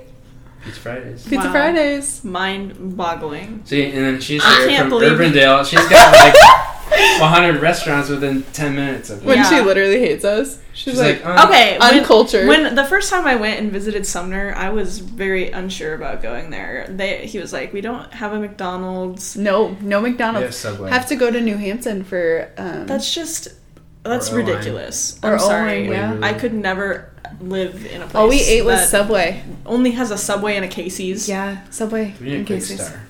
Pizza 0.63 0.79
Fridays. 0.79 1.23
Pizza 1.27 1.47
Wow. 1.47 1.51
Fridays. 1.51 2.23
Mind 2.23 2.95
boggling. 2.97 3.61
See, 3.65 3.85
and 3.85 3.97
then 4.05 4.21
she's 4.21 4.41
I 4.43 4.67
here 4.69 4.79
from 4.79 4.89
believe- 4.89 5.11
Urbandale. 5.13 5.65
She's 5.65 5.87
got 5.89 6.13
like 6.13 6.35
100 7.19 7.61
restaurants 7.61 8.09
within 8.09 8.43
10 8.53 8.75
minutes 8.75 9.09
of 9.09 9.25
When. 9.25 9.37
Yeah. 9.37 9.49
she 9.49 9.61
literally 9.61 9.99
hates 9.99 10.23
us. 10.23 10.59
She's, 10.73 10.93
She's 10.93 10.99
like, 10.99 11.23
like, 11.23 11.39
um, 11.39 11.49
Okay, 11.49 11.77
when, 11.79 11.99
uncultured. 11.99 12.47
when 12.47 12.75
the 12.75 12.85
first 12.85 13.09
time 13.11 13.25
I 13.27 13.35
went 13.35 13.59
and 13.59 13.71
visited 13.71 14.05
Sumner, 14.07 14.53
I 14.55 14.69
was 14.69 14.99
very 14.99 15.51
unsure 15.51 15.93
about 15.93 16.21
going 16.23 16.49
there. 16.49 16.87
They 16.89 17.27
he 17.27 17.37
was 17.39 17.53
like, 17.53 17.73
"We 17.73 17.81
don't 17.81 18.11
have 18.13 18.33
a 18.33 18.39
McDonald's." 18.39 19.35
no, 19.35 19.77
no 19.81 20.01
We 20.01 20.09
McDonald's. 20.09 20.45
have 20.45 20.55
Subway. 20.55 20.89
Have 20.89 21.07
to 21.09 21.15
go 21.15 21.29
to 21.29 21.39
New 21.41 21.57
Hampton 21.57 22.03
for. 22.03 22.49
Um, 22.57 22.87
That's 22.87 23.13
just 23.13 23.49
that's 24.03 24.31
Or 24.31 24.37
ridiculous. 24.37 25.19
Or 25.23 25.33
I'm 25.33 25.39
sorry. 25.39 25.89
Yeah. 25.89 26.19
I 26.21 26.33
could 26.33 26.53
never 26.53 27.11
live 27.41 27.85
in 27.85 28.01
a 28.01 28.05
place 28.05 28.15
all 28.15 28.27
we 28.29 28.41
ate 28.41 28.63
was 28.65 28.89
Subway. 28.89 29.43
only 29.65 29.91
has 29.91 30.11
a 30.11 30.17
Subway 30.17 30.55
and 30.55 30.65
a 30.65 30.67
Casey's. 30.67 31.27
Yeah, 31.27 31.65
Subway. 31.69 32.13
we 32.19 32.25
need 32.27 32.33
a 32.33 32.37
and 32.37 32.47
quick 32.47 32.59
Casey's. 32.59 32.85
star. 32.85 33.01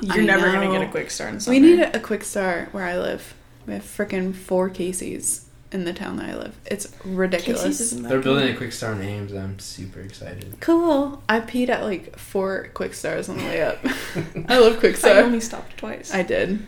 You're 0.00 0.22
I 0.22 0.24
never 0.26 0.50
gonna 0.52 0.70
get 0.70 0.82
a 0.82 0.90
quick 0.90 1.10
start 1.10 1.34
in 1.34 1.40
We 1.50 1.58
need 1.60 1.78
a, 1.80 1.96
a 1.96 2.00
Kwik 2.00 2.22
Star 2.24 2.68
where 2.72 2.84
I 2.84 2.98
live. 2.98 3.34
We 3.66 3.74
have 3.74 3.82
freaking 3.82 4.34
four 4.34 4.68
Casey's 4.68 5.46
in 5.72 5.84
the 5.84 5.92
town 5.92 6.16
that 6.16 6.28
I 6.30 6.36
live. 6.36 6.54
It's 6.66 6.92
ridiculous. 7.04 7.62
Casey's 7.62 7.80
isn't 7.92 8.02
They're 8.04 8.20
building 8.20 8.54
a 8.54 8.58
Kwik 8.58 8.72
Star 8.72 8.92
in 8.92 9.02
Ames. 9.02 9.32
I'm 9.32 9.58
super 9.58 10.00
excited. 10.00 10.56
Cool. 10.60 11.22
I 11.28 11.40
peed 11.40 11.68
at 11.68 11.82
like 11.82 12.18
four 12.18 12.68
Kwik 12.74 12.94
Stars 12.94 13.28
on 13.28 13.38
the 13.38 13.44
way 13.44 13.62
up. 13.62 13.78
I 14.48 14.58
love 14.58 14.78
Kwik 14.80 14.96
Star. 14.96 15.12
I 15.12 15.22
only 15.22 15.40
stopped 15.40 15.76
twice. 15.78 16.12
I 16.12 16.22
did. 16.22 16.66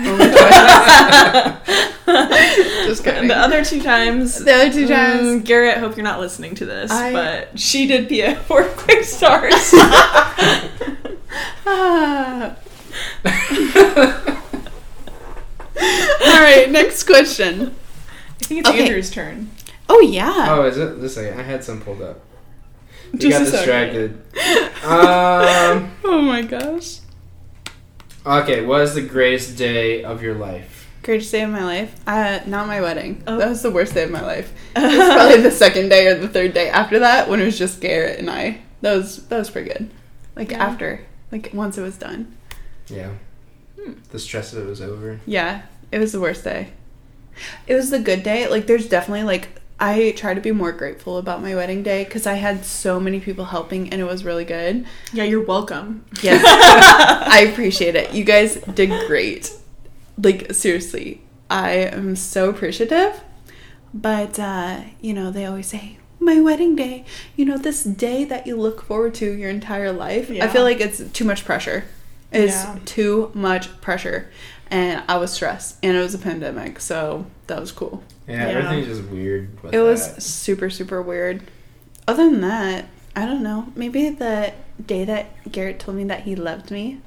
Only 0.00 0.26
twice. 0.30 1.56
Just 2.86 3.04
kidding. 3.04 3.28
The 3.28 3.36
other 3.36 3.64
two 3.64 3.80
times. 3.82 4.44
The 4.44 4.52
other 4.52 4.72
two 4.72 4.86
times. 4.88 5.20
Mm, 5.22 5.44
Garrett, 5.44 5.78
hope 5.78 5.96
you're 5.96 6.04
not 6.04 6.20
listening 6.20 6.54
to 6.56 6.66
this, 6.66 6.90
I- 6.90 7.12
but 7.12 7.58
she 7.58 7.86
did 7.86 8.08
pee 8.08 8.34
for 8.46 8.64
Kwik 8.64 9.04
Stars. 9.04 9.70
Ah. 11.68 12.56
All 15.78 16.40
right, 16.42 16.70
next 16.70 17.04
question. 17.04 17.74
I 18.40 18.44
think 18.44 18.60
it's 18.60 18.68
Okay. 18.70 18.82
Andrew's 18.84 19.10
turn. 19.10 19.50
Oh 19.88 20.00
yeah. 20.00 20.46
Oh, 20.50 20.64
is 20.66 20.78
it? 20.78 21.00
Just 21.00 21.16
a. 21.18 21.36
I 21.38 21.42
had 21.42 21.62
some 21.62 21.80
pulled 21.80 22.02
up. 22.02 22.20
You 23.12 23.18
Just 23.18 23.52
got 23.52 23.60
a 23.62 23.66
second. 23.66 24.24
distracted. 24.32 24.84
um. 24.84 25.92
Oh 26.04 26.20
my 26.22 26.42
gosh. 26.42 26.98
Okay, 28.26 28.64
what 28.64 28.80
is 28.82 28.94
the 28.94 29.02
greatest 29.02 29.56
day 29.56 30.02
of 30.02 30.22
your 30.22 30.34
life? 30.34 30.90
Greatest 31.02 31.30
day 31.30 31.42
of 31.42 31.50
my 31.50 31.62
life. 31.64 31.94
Uh, 32.06 32.40
not 32.46 32.66
my 32.66 32.80
wedding. 32.80 33.22
Oh. 33.26 33.36
That 33.38 33.48
was 33.48 33.62
the 33.62 33.70
worst 33.70 33.94
day 33.94 34.02
of 34.02 34.10
my 34.10 34.20
life. 34.22 34.52
It 34.76 34.82
was 34.98 35.14
probably 35.14 35.40
the 35.42 35.50
second 35.52 35.88
day 35.90 36.08
or 36.08 36.18
the 36.18 36.28
third 36.28 36.52
day 36.52 36.68
after 36.68 36.98
that 36.98 37.28
when 37.28 37.40
it 37.40 37.44
was 37.44 37.56
just 37.58 37.80
Garrett 37.80 38.18
and 38.18 38.28
I. 38.28 38.62
That 38.80 38.96
was 38.96 39.26
that 39.28 39.38
was 39.38 39.50
pretty 39.50 39.70
good. 39.70 39.90
Like 40.34 40.50
Yeah. 40.50 40.64
after, 40.66 41.06
like 41.30 41.50
once 41.54 41.78
it 41.78 41.82
was 41.82 41.96
done. 41.96 42.36
Yeah. 42.88 43.10
Hmm. 43.80 43.92
The 44.10 44.18
stress 44.18 44.52
of 44.52 44.64
it 44.64 44.68
was 44.68 44.80
over. 44.82 45.20
Yeah, 45.26 45.62
it 45.92 45.98
was 46.00 46.10
the 46.12 46.20
worst 46.20 46.42
day. 46.42 46.70
It 47.68 47.74
was 47.74 47.90
the 47.90 48.00
good 48.00 48.22
day. 48.24 48.48
Like 48.48 48.66
there's 48.66 48.88
definitely 48.88 49.22
like 49.24 49.48
I 49.78 50.12
try 50.16 50.32
to 50.32 50.40
be 50.40 50.52
more 50.52 50.72
grateful 50.72 51.18
about 51.18 51.42
my 51.42 51.54
wedding 51.54 51.82
day 51.82 52.04
because 52.04 52.26
I 52.26 52.34
had 52.34 52.64
so 52.64 52.98
many 52.98 53.20
people 53.20 53.44
helping 53.46 53.90
and 53.90 54.00
it 54.00 54.04
was 54.04 54.24
really 54.24 54.44
good. 54.46 54.86
Yeah, 55.12 55.24
you're 55.24 55.44
welcome. 55.44 56.04
Yes, 56.22 56.42
I 56.46 57.40
appreciate 57.50 57.94
it. 57.94 58.12
You 58.14 58.24
guys 58.24 58.54
did 58.74 59.06
great. 59.06 59.52
Like 60.16 60.54
seriously, 60.54 61.20
I 61.50 61.72
am 61.72 62.16
so 62.16 62.48
appreciative. 62.48 63.20
But, 63.92 64.38
uh, 64.38 64.80
you 65.00 65.12
know, 65.14 65.30
they 65.30 65.44
always 65.46 65.66
say, 65.68 65.98
my 66.18 66.40
wedding 66.40 66.74
day, 66.76 67.04
you 67.36 67.44
know, 67.44 67.56
this 67.58 67.82
day 67.84 68.24
that 68.24 68.46
you 68.46 68.56
look 68.56 68.82
forward 68.82 69.14
to 69.16 69.30
your 69.32 69.48
entire 69.50 69.92
life. 69.92 70.30
I 70.30 70.48
feel 70.48 70.62
like 70.64 70.80
it's 70.80 71.02
too 71.12 71.24
much 71.24 71.44
pressure. 71.44 71.84
It's 72.32 72.52
Yeah. 72.52 72.78
too 72.84 73.30
much 73.34 73.80
pressure. 73.80 74.28
And 74.70 75.02
I 75.08 75.16
was 75.18 75.32
stressed. 75.32 75.76
And 75.82 75.96
it 75.96 76.00
was 76.00 76.14
a 76.14 76.18
pandemic. 76.18 76.80
So 76.80 77.26
that 77.46 77.60
was 77.60 77.72
cool. 77.72 78.02
Yeah, 78.28 78.48
Yeah. 78.48 78.58
everything's 78.58 78.98
just 78.98 79.08
weird. 79.10 79.62
With 79.62 79.74
It 79.74 79.80
was 79.80 80.22
super, 80.24 80.70
super 80.70 81.00
weird. 81.00 81.42
Other 82.08 82.28
than 82.30 82.40
that, 82.42 82.86
I 83.14 83.24
don't 83.26 83.42
know. 83.42 83.72
Maybe 83.74 84.08
the 84.10 84.52
day 84.84 85.04
that 85.04 85.26
Garrett 85.50 85.78
told 85.78 85.96
me 85.96 86.04
that 86.04 86.22
he 86.22 86.36
loved 86.36 86.70
me, 86.70 87.00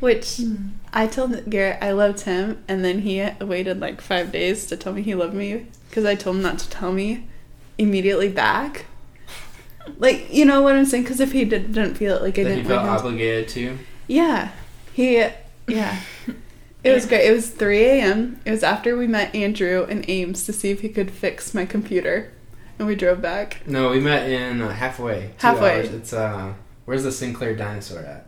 which 0.00 0.38
hmm. 0.38 0.68
I 0.92 1.06
told 1.06 1.48
Garrett 1.50 1.78
I 1.82 1.92
loved 1.92 2.20
him, 2.22 2.62
and 2.68 2.84
then 2.84 3.00
he 3.00 3.26
waited 3.40 3.80
like 3.80 4.00
five 4.00 4.32
days 4.32 4.66
to 4.66 4.76
tell 4.76 4.92
me 4.92 5.02
he 5.02 5.14
loved 5.14 5.34
me 5.34 5.66
because 5.88 6.04
I 6.04 6.14
told 6.14 6.36
him 6.36 6.42
not 6.42 6.58
to 6.60 6.70
tell 6.70 6.92
me 6.92 7.26
immediately 7.78 8.28
back. 8.28 8.86
Like, 9.98 10.32
you 10.32 10.44
know 10.44 10.62
what 10.62 10.74
I'm 10.74 10.84
saying? 10.84 11.04
Because 11.04 11.20
if 11.20 11.32
he 11.32 11.44
did, 11.44 11.72
didn't 11.72 11.94
feel 11.94 12.16
it, 12.16 12.22
like 12.22 12.38
I 12.38 12.42
that 12.44 12.50
he 12.50 12.56
didn't 12.56 12.68
felt 12.68 12.82
want 12.86 12.88
him 12.88 13.02
to- 13.02 13.08
obligated 13.08 13.48
to. 13.50 13.78
yeah. 14.08 14.50
He, 14.92 15.24
yeah. 15.68 16.00
It 16.86 16.94
was 16.94 17.06
great. 17.06 17.24
It 17.28 17.32
was 17.32 17.50
3 17.50 17.84
a.m. 17.84 18.40
It 18.44 18.50
was 18.50 18.62
after 18.62 18.96
we 18.96 19.06
met 19.06 19.34
Andrew 19.34 19.84
in 19.84 20.04
Ames 20.08 20.44
to 20.46 20.52
see 20.52 20.70
if 20.70 20.80
he 20.80 20.88
could 20.88 21.10
fix 21.10 21.52
my 21.54 21.66
computer. 21.66 22.32
And 22.78 22.86
we 22.86 22.94
drove 22.94 23.22
back. 23.22 23.62
No, 23.66 23.90
we 23.90 24.00
met 24.00 24.28
in 24.30 24.60
uh, 24.60 24.68
halfway. 24.70 25.28
two 25.38 25.46
Halfway. 25.46 25.76
hours. 25.78 25.90
It's 25.92 26.12
uh, 26.12 26.52
where's 26.84 27.04
the 27.04 27.12
Sinclair 27.12 27.54
dinosaur 27.56 28.00
at? 28.00 28.26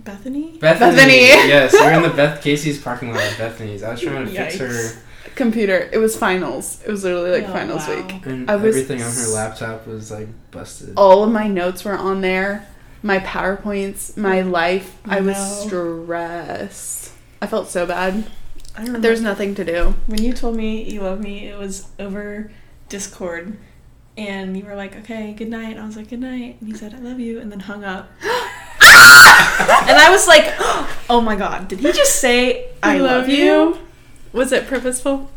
Bethany? 0.00 0.58
Bethany. 0.58 1.20
yes, 1.20 1.72
we 1.72 1.80
we're 1.80 1.92
in 1.92 2.02
the 2.02 2.10
Beth 2.10 2.42
Casey's 2.42 2.80
parking 2.82 3.10
lot 3.12 3.20
at 3.22 3.38
Bethany's. 3.38 3.82
I 3.82 3.92
was 3.92 4.00
trying 4.00 4.26
to 4.26 4.32
fix 4.32 4.56
her 4.58 5.02
Computer. 5.34 5.88
It 5.92 5.98
was 5.98 6.16
finals. 6.16 6.82
It 6.84 6.90
was 6.90 7.04
literally 7.04 7.30
like 7.30 7.48
Oh, 7.48 7.52
finals 7.52 7.86
wow. 7.86 7.96
week. 7.96 8.26
and 8.26 8.50
I 8.50 8.56
was 8.56 8.74
everything 8.76 9.02
on 9.02 9.12
her 9.12 9.28
laptop 9.28 9.86
was 9.86 10.10
like 10.10 10.26
busted. 10.50 10.94
All 10.96 11.22
of 11.22 11.30
my 11.30 11.46
notes 11.46 11.84
were 11.84 11.96
on 11.96 12.20
there. 12.22 12.66
My 13.02 13.20
PowerPoints, 13.20 14.16
my 14.16 14.40
life. 14.40 14.96
I 15.04 15.20
was 15.20 15.36
stressed. 15.62 17.12
I 17.40 17.46
felt 17.46 17.68
so 17.68 17.86
bad. 17.86 18.26
I 18.76 18.80
remember 18.80 19.00
There's 19.00 19.20
nothing 19.20 19.54
to 19.56 19.64
do. 19.64 19.94
when 20.06 20.22
you 20.22 20.32
told 20.32 20.56
me 20.56 20.82
you 20.82 21.00
love 21.00 21.20
me, 21.20 21.48
it 21.48 21.58
was 21.58 21.88
over 21.98 22.50
Discord. 22.88 23.56
And 24.16 24.56
you 24.56 24.64
were 24.64 24.74
like, 24.74 24.96
okay, 24.96 25.32
good 25.32 25.48
night. 25.48 25.70
And 25.70 25.80
I 25.80 25.86
was 25.86 25.96
like, 25.96 26.08
good 26.08 26.20
night. 26.20 26.56
And 26.60 26.68
he 26.68 26.76
said, 26.76 26.94
I 26.94 26.98
love 26.98 27.20
you. 27.20 27.38
And 27.40 27.52
then 27.52 27.60
hung 27.60 27.84
up. 27.84 28.10
and 28.22 29.96
I 29.96 30.08
was 30.10 30.26
like, 30.26 30.54
oh 31.10 31.20
my 31.20 31.36
god, 31.36 31.68
did 31.68 31.80
he 31.80 31.92
just 31.92 32.20
say, 32.20 32.70
I, 32.82 32.98
love, 32.98 33.28
you? 33.28 33.78
Was 34.32 34.52
it 34.52 34.66
purposeful? 34.66 35.30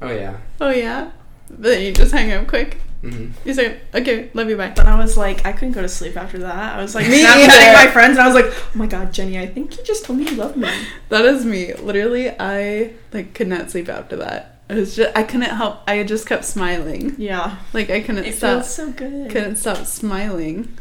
Oh 0.00 0.10
yeah. 0.10 0.38
Oh 0.60 0.70
yeah. 0.70 1.10
But 1.48 1.62
then 1.62 1.82
you 1.82 1.92
just 1.92 2.12
hang 2.12 2.32
up 2.32 2.46
quick. 2.46 2.78
Hmm 3.02 3.28
You 3.44 3.52
say, 3.54 3.80
okay, 3.94 4.30
love 4.32 4.48
you, 4.48 4.56
bye. 4.56 4.72
But 4.74 4.86
I 4.86 4.96
was 4.96 5.16
like, 5.16 5.44
I 5.44 5.52
couldn't 5.52 5.72
go 5.72 5.82
to 5.82 5.88
sleep 5.88 6.16
after 6.16 6.38
that. 6.38 6.78
I 6.78 6.82
was 6.82 6.94
like, 6.94 7.08
Me 7.10 7.22
Snapchatting 7.22 7.48
either. 7.50 7.86
my 7.86 7.90
friends, 7.92 8.12
and 8.16 8.20
I 8.20 8.26
was 8.26 8.34
like, 8.34 8.46
oh 8.54 8.70
my 8.74 8.86
god, 8.86 9.12
Jenny, 9.12 9.38
I 9.38 9.46
think 9.46 9.76
you 9.76 9.82
just 9.84 10.04
told 10.04 10.18
me 10.18 10.24
you 10.30 10.36
love 10.36 10.56
me. 10.56 10.70
That 11.10 11.24
is 11.24 11.44
me. 11.44 11.74
Literally, 11.74 12.30
I 12.30 12.94
like 13.12 13.34
could 13.34 13.48
not 13.48 13.70
sleep 13.70 13.88
after 13.88 14.16
that. 14.16 14.60
It 14.68 14.76
was 14.76 14.96
just 14.96 15.14
I 15.16 15.22
couldn't 15.24 15.50
help. 15.50 15.80
I 15.86 16.02
just 16.04 16.26
kept 16.26 16.44
smiling. 16.46 17.14
Yeah. 17.18 17.56
Like 17.74 17.90
I 17.90 18.00
couldn't 18.00 18.24
It 18.24 18.36
stop. 18.36 18.62
feels 18.62 18.74
so 18.74 18.90
good. 18.92 19.30
Couldn't 19.30 19.56
stop 19.56 19.84
smiling. 19.84 20.78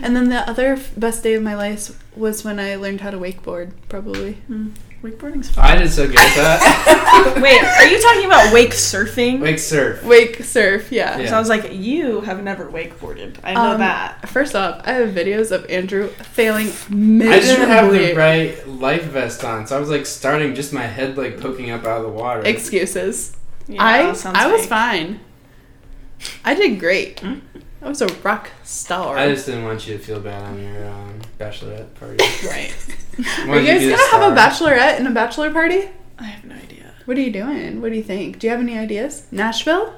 And 0.00 0.14
then 0.14 0.28
the 0.28 0.48
other 0.48 0.78
best 0.96 1.22
day 1.22 1.34
of 1.34 1.42
my 1.42 1.54
life 1.54 1.98
was 2.16 2.44
when 2.44 2.58
I 2.60 2.74
learned 2.76 3.00
how 3.00 3.10
to 3.10 3.18
wakeboard. 3.18 3.72
Probably. 3.88 4.38
Mm. 4.50 4.72
Wakeboarding's 5.04 5.50
fun. 5.50 5.64
I 5.66 5.76
did 5.76 5.90
so 5.90 6.06
good 6.06 6.16
at 6.18 6.34
that. 6.34 7.34
Wait, 7.42 7.62
are 7.62 7.86
you 7.86 8.00
talking 8.00 8.24
about 8.24 8.54
wake 8.54 8.70
surfing? 8.70 9.38
Wake 9.38 9.58
surf. 9.58 10.02
Wake 10.02 10.42
surf. 10.42 10.90
Yeah. 10.90 11.18
Yeah. 11.18 11.28
So 11.28 11.36
I 11.36 11.38
was 11.38 11.50
like, 11.50 11.72
you 11.74 12.22
have 12.22 12.42
never 12.42 12.64
wakeboarded. 12.70 13.36
I 13.44 13.52
know 13.52 13.72
Um, 13.72 13.80
that. 13.80 14.26
First 14.30 14.56
off, 14.56 14.80
I 14.86 14.92
have 14.92 15.10
videos 15.10 15.52
of 15.52 15.66
Andrew 15.70 16.08
failing 16.08 16.68
miserably. 16.88 16.94
I 17.28 17.36
miserably. 17.36 17.56
didn't 17.56 17.68
have 17.68 17.92
the 17.92 18.14
right 18.14 18.66
life 18.68 19.04
vest 19.04 19.44
on, 19.44 19.66
so 19.66 19.76
I 19.76 19.80
was 19.80 19.90
like 19.90 20.06
starting 20.06 20.54
just 20.54 20.72
my 20.72 20.86
head 20.86 21.18
like 21.18 21.38
poking 21.38 21.70
up 21.70 21.84
out 21.84 21.98
of 21.98 22.04
the 22.04 22.08
water. 22.18 22.40
Excuses. 22.40 23.36
Yeah, 23.68 23.82
I 23.82 24.00
I 24.34 24.46
was 24.50 24.60
fake. 24.62 24.68
fine. 24.70 25.20
I 26.46 26.54
did 26.54 26.80
great. 26.80 27.18
Mm. 27.18 27.42
I 27.84 27.88
was 27.88 28.00
a 28.00 28.06
rock 28.22 28.50
star. 28.62 29.18
I 29.18 29.28
just 29.28 29.44
didn't 29.44 29.64
want 29.64 29.86
you 29.86 29.98
to 29.98 30.02
feel 30.02 30.18
bad 30.18 30.42
on 30.42 30.58
your 30.58 30.88
um, 30.88 31.20
bachelorette 31.38 31.92
party. 31.94 32.16
right. 32.46 32.74
Are 33.46 33.60
you 33.60 33.66
guys 33.66 33.80
be 33.80 33.90
gonna 33.90 34.10
have 34.10 34.32
a 34.32 34.34
bachelorette 34.34 34.98
and 34.98 35.06
a 35.06 35.10
bachelor 35.10 35.52
party? 35.52 35.90
I 36.18 36.24
have 36.24 36.44
no 36.44 36.54
idea. 36.54 36.94
What 37.04 37.18
are 37.18 37.20
you 37.20 37.30
doing? 37.30 37.82
What 37.82 37.90
do 37.90 37.96
you 37.96 38.02
think? 38.02 38.38
Do 38.38 38.46
you 38.46 38.52
have 38.52 38.60
any 38.60 38.78
ideas? 38.78 39.26
Nashville? 39.30 39.94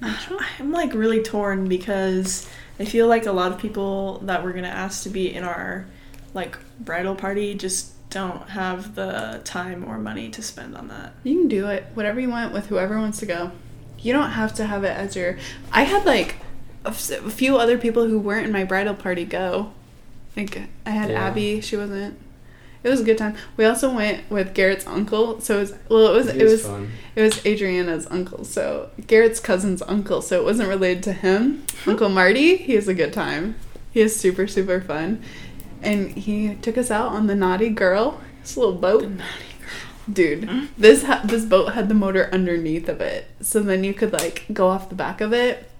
Nashville? 0.00 0.40
I'm 0.58 0.72
like 0.72 0.94
really 0.94 1.22
torn 1.22 1.68
because 1.68 2.48
I 2.80 2.86
feel 2.86 3.08
like 3.08 3.26
a 3.26 3.32
lot 3.32 3.52
of 3.52 3.58
people 3.58 4.20
that 4.20 4.42
we're 4.42 4.54
gonna 4.54 4.68
ask 4.68 5.02
to 5.02 5.10
be 5.10 5.34
in 5.34 5.44
our 5.44 5.84
like 6.32 6.56
bridal 6.80 7.14
party 7.14 7.54
just 7.54 7.92
don't 8.08 8.48
have 8.48 8.94
the 8.94 9.42
time 9.44 9.84
or 9.84 9.98
money 9.98 10.30
to 10.30 10.42
spend 10.42 10.78
on 10.78 10.88
that. 10.88 11.12
You 11.24 11.40
can 11.40 11.48
do 11.48 11.68
it. 11.68 11.84
Whatever 11.92 12.20
you 12.20 12.30
want 12.30 12.54
with 12.54 12.68
whoever 12.68 12.98
wants 12.98 13.18
to 13.18 13.26
go. 13.26 13.52
You 13.98 14.14
don't 14.14 14.30
have 14.30 14.54
to 14.54 14.64
have 14.64 14.82
it 14.84 14.96
as 14.96 15.14
your. 15.14 15.36
I 15.70 15.82
had 15.82 16.06
like 16.06 16.36
a, 16.84 16.92
few 16.92 17.56
other 17.56 17.78
people 17.78 18.06
who 18.06 18.18
weren't 18.18 18.46
in 18.46 18.52
my 18.52 18.64
bridal 18.64 18.94
party 18.94 19.24
go. 19.24 19.72
Like 20.36 20.68
I 20.86 20.90
had 20.90 21.10
Yeah. 21.10 21.28
Abby. 21.28 21.60
She 21.60 21.76
wasn't. 21.76 22.18
It 22.82 22.88
was 22.88 23.00
a 23.00 23.04
good 23.04 23.18
time. 23.18 23.36
We 23.56 23.64
also 23.64 23.94
went 23.94 24.28
with 24.28 24.54
Garrett's 24.54 24.86
uncle. 24.86 25.40
So 25.40 25.58
it 25.58 25.60
was 25.60 25.74
well. 25.88 26.14
It 26.14 26.16
was 26.16 26.26
It 26.28 26.40
it 26.40 26.44
was 26.44 26.64
it 27.14 27.22
was 27.22 27.46
Adriana's 27.46 28.06
uncle. 28.10 28.44
So 28.44 28.90
Garrett's 29.06 29.40
cousin's 29.40 29.82
uncle. 29.82 30.22
So 30.22 30.40
it 30.40 30.44
wasn't 30.44 30.68
related 30.68 31.02
to 31.04 31.12
him. 31.12 31.64
uncle 31.86 32.08
Marty. 32.08 32.56
He 32.56 32.74
has 32.74 32.88
a 32.88 32.94
good 32.94 33.12
time. 33.12 33.56
He 33.92 34.00
is 34.00 34.18
super 34.18 34.46
super 34.46 34.80
fun, 34.80 35.22
and 35.82 36.10
he 36.10 36.54
took 36.56 36.78
us 36.78 36.90
out 36.90 37.12
on 37.12 37.26
the 37.26 37.34
Naughty 37.34 37.68
Girl. 37.68 38.20
This 38.40 38.56
little 38.56 38.74
boat. 38.74 39.02
Naughty. 39.04 39.52
Dude, 40.12 40.42
mm. 40.42 40.68
this 40.76 41.04
ha- 41.04 41.22
this 41.24 41.44
boat 41.44 41.74
had 41.74 41.88
the 41.88 41.94
motor 41.94 42.28
underneath 42.32 42.88
of 42.88 43.00
it, 43.00 43.30
so 43.40 43.60
then 43.60 43.84
you 43.84 43.94
could 43.94 44.12
like 44.12 44.46
go 44.52 44.66
off 44.68 44.88
the 44.88 44.96
back 44.96 45.20
of 45.20 45.32
it. 45.32 45.70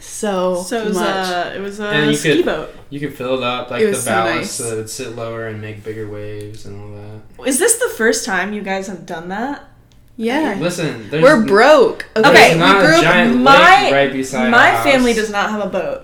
So, 0.00 0.62
So 0.62 0.82
it 0.82 0.86
was 0.88 0.96
much. 0.98 1.28
a 1.30 1.56
it 1.56 1.60
was 1.60 1.80
And 1.80 2.08
a 2.08 2.10
you 2.10 2.16
ski 2.16 2.36
could- 2.36 2.44
boat. 2.44 2.74
You 2.90 3.00
could 3.00 3.14
fill 3.14 3.36
it 3.38 3.42
up 3.42 3.70
like 3.70 3.82
It 3.82 3.86
the 3.86 3.90
was 3.92 4.04
so 4.04 4.10
ballast 4.10 4.36
nice. 4.36 4.50
so 4.52 4.62
that 4.64 4.72
it 4.74 4.76
would 4.76 4.90
sit 4.90 5.16
lower 5.16 5.46
and 5.46 5.60
make 5.60 5.82
bigger 5.84 6.08
waves 6.08 6.64
and 6.66 6.80
all 6.80 7.00
that. 7.00 7.46
Is 7.48 7.58
this 7.58 7.76
the 7.78 7.88
first 7.96 8.24
time 8.24 8.52
you 8.52 8.62
guys 8.62 8.86
have 8.86 9.04
done 9.06 9.28
that? 9.28 9.64
yeah, 10.16 10.56
Listen, 10.58 11.08
there's 11.10 11.22
we're 11.22 11.36
n- 11.42 11.46
broke. 11.46 12.06
There's 12.14 12.26
Okay, 12.26 12.54
we 12.54 12.58
not 12.58 12.84
grew 12.84 12.96
up- 12.96 13.02
giant 13.02 13.36
my- 13.36 13.82
lake 13.84 13.92
right 13.92 14.12
beside 14.12 14.50
My 14.50 14.82
family 14.82 15.12
does 15.12 15.30
not 15.30 15.50
have 15.50 15.60
a 15.64 15.68
boat. 15.68 16.02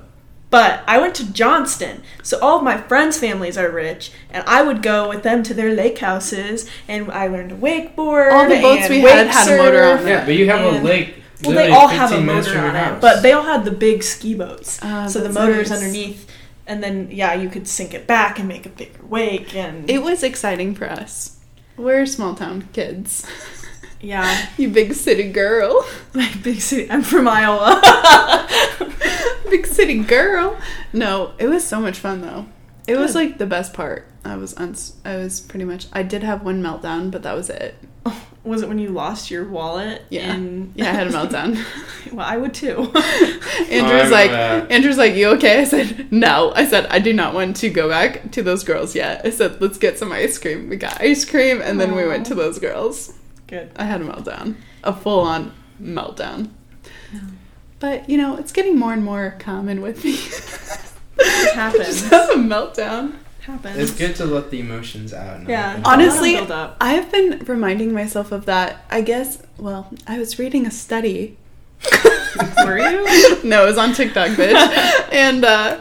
But 0.50 0.82
I 0.86 0.98
went 0.98 1.16
to 1.16 1.32
Johnston, 1.32 2.02
so 2.22 2.38
all 2.40 2.58
of 2.58 2.62
my 2.62 2.76
friends' 2.76 3.18
families 3.18 3.58
are 3.58 3.68
rich, 3.68 4.12
and 4.30 4.44
I 4.46 4.62
would 4.62 4.82
go 4.84 5.08
with 5.08 5.24
them 5.24 5.42
to 5.42 5.52
their 5.54 5.74
lake 5.74 5.98
houses, 5.98 6.70
and 6.86 7.10
I 7.10 7.26
learned 7.26 7.48
to 7.50 7.56
wakeboard. 7.56 8.30
All 8.30 8.48
the 8.48 8.60
boats 8.60 8.82
and 8.84 8.90
we 8.94 9.00
had 9.00 9.26
had 9.26 9.48
a 9.48 9.56
motor 9.56 9.82
on 9.82 10.06
Yeah, 10.06 10.24
but 10.24 10.34
you 10.36 10.48
have 10.48 10.60
a 10.64 10.78
lake. 10.78 11.23
Well, 11.46 11.54
they 11.54 11.70
all 11.70 11.88
have 11.88 12.12
a 12.12 12.20
motor 12.20 12.58
on 12.58 12.76
it, 12.76 13.00
but 13.00 13.22
they 13.22 13.32
all 13.32 13.42
had 13.44 13.64
the 13.64 13.70
big 13.70 14.02
ski 14.02 14.34
boats. 14.34 14.78
Ah, 14.82 15.06
so 15.06 15.18
the 15.20 15.24
that's 15.28 15.34
motor's 15.34 15.70
nice. 15.70 15.80
underneath, 15.80 16.30
and 16.66 16.82
then 16.82 17.08
yeah, 17.10 17.34
you 17.34 17.48
could 17.48 17.66
sink 17.68 17.94
it 17.94 18.06
back 18.06 18.38
and 18.38 18.48
make 18.48 18.66
a 18.66 18.70
bigger 18.70 19.04
wake, 19.06 19.54
and 19.54 19.88
It 19.88 20.02
was 20.02 20.22
exciting 20.22 20.74
for 20.74 20.86
us. 20.88 21.38
We're 21.76 22.06
small 22.06 22.34
town 22.34 22.68
kids. 22.72 23.26
yeah, 24.00 24.48
you 24.56 24.68
big 24.68 24.94
city 24.94 25.30
girl. 25.30 25.86
like 26.14 26.42
big 26.42 26.60
city. 26.60 26.90
I'm 26.90 27.02
from 27.02 27.26
Iowa. 27.28 27.80
big 29.50 29.66
city 29.66 29.98
girl. 30.02 30.58
No, 30.92 31.32
it 31.38 31.48
was 31.48 31.66
so 31.66 31.80
much 31.80 31.98
fun 31.98 32.20
though. 32.20 32.46
It 32.86 32.96
was 32.98 33.14
like 33.14 33.38
the 33.38 33.46
best 33.46 33.72
part. 33.72 34.06
I 34.24 34.36
was 34.36 34.54
uns- 34.58 34.96
I 35.04 35.16
was 35.16 35.40
pretty 35.40 35.64
much 35.64 35.86
I 35.92 36.02
did 36.02 36.22
have 36.22 36.42
one 36.42 36.62
meltdown, 36.62 37.10
but 37.10 37.22
that 37.22 37.34
was 37.34 37.48
it. 37.50 37.76
Was 38.44 38.62
it 38.62 38.68
when 38.68 38.78
you 38.78 38.90
lost 38.90 39.30
your 39.30 39.44
wallet? 39.48 40.02
Yeah. 40.10 40.34
in- 40.34 40.72
Yeah, 40.76 40.90
I 40.90 40.92
had 40.92 41.06
a 41.06 41.10
meltdown. 41.10 41.58
well, 42.12 42.26
I 42.26 42.36
would 42.36 42.54
too. 42.54 42.76
Andrew's 43.70 43.72
I 43.72 44.08
like 44.10 44.30
remember 44.30 44.66
that. 44.66 44.70
Andrew's 44.70 44.98
like, 44.98 45.14
"You 45.14 45.28
okay?" 45.30 45.60
I 45.60 45.64
said, 45.64 46.12
"No." 46.12 46.52
I 46.54 46.66
said, 46.66 46.86
"I 46.86 46.98
do 46.98 47.12
not 47.12 47.34
want 47.34 47.56
to 47.56 47.70
go 47.70 47.88
back 47.88 48.30
to 48.32 48.42
those 48.42 48.62
girls 48.64 48.94
yet." 48.94 49.22
I 49.24 49.30
said, 49.30 49.60
"Let's 49.60 49.78
get 49.78 49.98
some 49.98 50.12
ice 50.12 50.38
cream." 50.38 50.68
We 50.68 50.76
got 50.76 51.00
ice 51.00 51.24
cream 51.24 51.60
and 51.62 51.80
then 51.80 51.94
we 51.96 52.06
went 52.06 52.26
to 52.26 52.34
those 52.34 52.58
girls. 52.58 53.14
Good. 53.46 53.70
I 53.76 53.84
had 53.84 54.00
a 54.00 54.04
meltdown. 54.04 54.56
A 54.82 54.94
full-on 54.94 55.52
meltdown. 55.80 56.50
But, 57.80 58.08
you 58.08 58.16
know, 58.16 58.36
it's 58.36 58.52
getting 58.52 58.78
more 58.78 58.92
and 58.92 59.04
more 59.04 59.36
common 59.38 59.82
with 59.82 60.04
me. 60.04 60.16
happens. 61.54 61.86
Just 62.00 62.04
have 62.10 62.30
a 62.30 62.34
meltdown. 62.34 63.16
Happens. 63.46 63.76
It's 63.76 63.90
good 63.92 64.16
to 64.16 64.24
let 64.24 64.50
the 64.50 64.60
emotions 64.60 65.12
out. 65.12 65.36
and 65.36 65.48
Yeah. 65.48 65.82
Honestly, 65.84 66.38
I 66.38 66.94
have 66.94 67.12
been 67.12 67.44
reminding 67.44 67.92
myself 67.92 68.32
of 68.32 68.46
that. 68.46 68.84
I 68.90 69.02
guess, 69.02 69.42
well, 69.58 69.92
I 70.06 70.18
was 70.18 70.38
reading 70.38 70.66
a 70.66 70.70
study. 70.70 71.36
Were 72.64 72.78
you? 72.78 73.42
no, 73.44 73.64
it 73.64 73.66
was 73.66 73.76
on 73.76 73.92
TikTok, 73.92 74.30
bitch. 74.30 75.08
and 75.12 75.44
uh, 75.44 75.78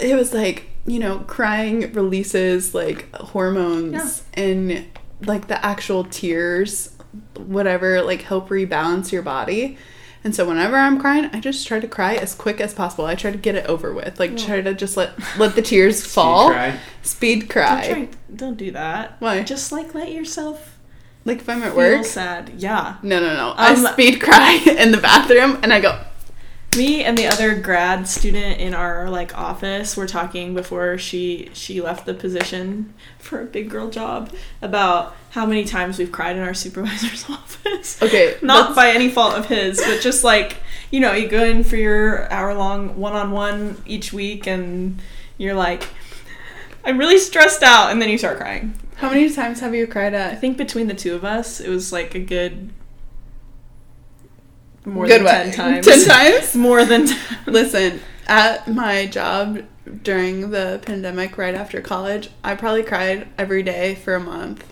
it 0.00 0.16
was 0.16 0.34
like, 0.34 0.64
you 0.86 0.98
know, 0.98 1.20
crying 1.20 1.92
releases 1.92 2.74
like 2.74 3.14
hormones 3.14 4.24
and 4.34 4.84
like 5.24 5.46
the 5.46 5.64
actual 5.64 6.04
tears 6.04 6.90
whatever 7.38 8.02
like 8.02 8.22
help 8.22 8.48
rebalance 8.48 9.12
your 9.12 9.22
body. 9.22 9.78
And 10.24 10.34
so 10.34 10.46
whenever 10.48 10.76
I'm 10.76 10.98
crying, 10.98 11.28
I 11.34 11.40
just 11.40 11.66
try 11.66 11.80
to 11.80 11.86
cry 11.86 12.14
as 12.14 12.34
quick 12.34 12.58
as 12.58 12.72
possible. 12.72 13.04
I 13.04 13.14
try 13.14 13.30
to 13.30 13.36
get 13.38 13.54
it 13.56 13.66
over 13.66 13.92
with. 13.92 14.18
Like 14.18 14.36
try 14.38 14.62
to 14.62 14.72
just 14.74 14.96
let 14.96 15.12
let 15.38 15.54
the 15.54 15.60
tears 15.62 15.98
Speed 16.02 16.10
fall. 16.10 16.48
cry. 16.50 16.78
Speed 17.02 17.40
Don't, 17.40 17.48
cry. 17.50 17.86
try, 17.88 18.08
don't 18.34 18.56
do 18.56 18.70
that. 18.70 19.16
Why? 19.18 19.42
Just 19.42 19.70
like 19.70 19.94
let 19.94 20.10
yourself 20.12 20.78
Like 21.26 21.40
if 21.40 21.48
I'm 21.48 21.62
at 21.62 21.68
feel 21.72 21.76
work. 21.76 22.04
sad. 22.06 22.52
Yeah. 22.56 22.96
No, 23.02 23.20
no, 23.20 23.34
no. 23.36 23.50
Um, 23.50 23.56
I 23.58 23.74
speed 23.92 24.20
cry 24.22 24.54
in 24.78 24.92
the 24.92 24.98
bathroom 24.98 25.58
and 25.62 25.72
I 25.74 25.80
go, 25.80 26.00
Me 26.76 27.04
and 27.04 27.16
the 27.16 27.26
other 27.28 27.54
grad 27.54 28.08
student 28.08 28.58
in 28.60 28.74
our 28.74 29.08
like 29.08 29.36
office 29.38 29.96
were 29.96 30.06
talking 30.08 30.54
before 30.54 30.98
she 30.98 31.48
she 31.52 31.80
left 31.80 32.04
the 32.04 32.14
position 32.14 32.92
for 33.20 33.40
a 33.40 33.44
big 33.44 33.70
girl 33.70 33.90
job 33.90 34.32
about 34.60 35.14
how 35.30 35.46
many 35.46 35.64
times 35.64 35.98
we've 35.98 36.10
cried 36.10 36.34
in 36.36 36.42
our 36.42 36.54
supervisor's 36.54 37.24
office. 37.30 38.02
okay, 38.02 38.36
Not 38.42 38.70
let's- 38.70 38.76
by 38.76 38.90
any 38.90 39.08
fault 39.08 39.34
of 39.34 39.46
his, 39.46 39.80
but 39.80 40.00
just 40.00 40.24
like, 40.24 40.56
you 40.90 40.98
know, 40.98 41.12
you 41.12 41.28
go 41.28 41.44
in 41.44 41.62
for 41.62 41.76
your 41.76 42.30
hour 42.32 42.54
long 42.54 42.96
one 42.98 43.12
on 43.12 43.30
one 43.30 43.80
each 43.86 44.12
week 44.12 44.46
and 44.48 45.00
you're 45.38 45.54
like, 45.54 45.88
I'm 46.84 46.98
really 46.98 47.18
stressed 47.18 47.62
out, 47.62 47.90
and 47.92 48.02
then 48.02 48.08
you 48.10 48.18
start 48.18 48.36
crying. 48.38 48.74
How 48.96 49.08
many 49.10 49.32
times 49.32 49.60
have 49.60 49.74
you 49.74 49.86
cried 49.86 50.14
I 50.14 50.34
think 50.34 50.56
between 50.58 50.86
the 50.88 50.94
two 50.94 51.14
of 51.14 51.24
us, 51.24 51.60
it 51.60 51.68
was 51.68 51.92
like 51.92 52.14
a 52.14 52.20
good 52.20 52.70
more 54.84 55.06
Good 55.06 55.20
than 55.20 55.46
way. 55.46 55.50
10 55.50 55.52
times. 55.82 55.86
10 55.86 56.04
times? 56.04 56.54
more 56.56 56.84
than 56.84 57.06
10. 57.06 57.18
Listen, 57.46 58.00
at 58.26 58.68
my 58.68 59.06
job 59.06 59.64
during 60.02 60.50
the 60.50 60.80
pandemic 60.84 61.36
right 61.38 61.54
after 61.54 61.80
college, 61.80 62.30
I 62.42 62.54
probably 62.54 62.82
cried 62.82 63.28
every 63.38 63.62
day 63.62 63.94
for 63.96 64.14
a 64.14 64.20
month. 64.20 64.64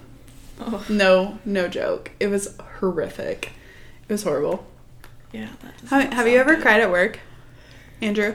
Oh, 0.60 0.84
No, 0.88 1.38
no 1.44 1.68
joke. 1.68 2.12
It 2.20 2.28
was 2.28 2.56
horrific. 2.78 3.52
It 4.08 4.12
was 4.12 4.22
horrible. 4.22 4.66
yeah. 5.32 5.48
that 5.62 5.88
Have, 5.90 6.12
have 6.12 6.28
you 6.28 6.38
ever 6.38 6.54
good. 6.54 6.62
cried 6.62 6.80
at 6.80 6.90
work? 6.90 7.18
Andrew? 8.00 8.34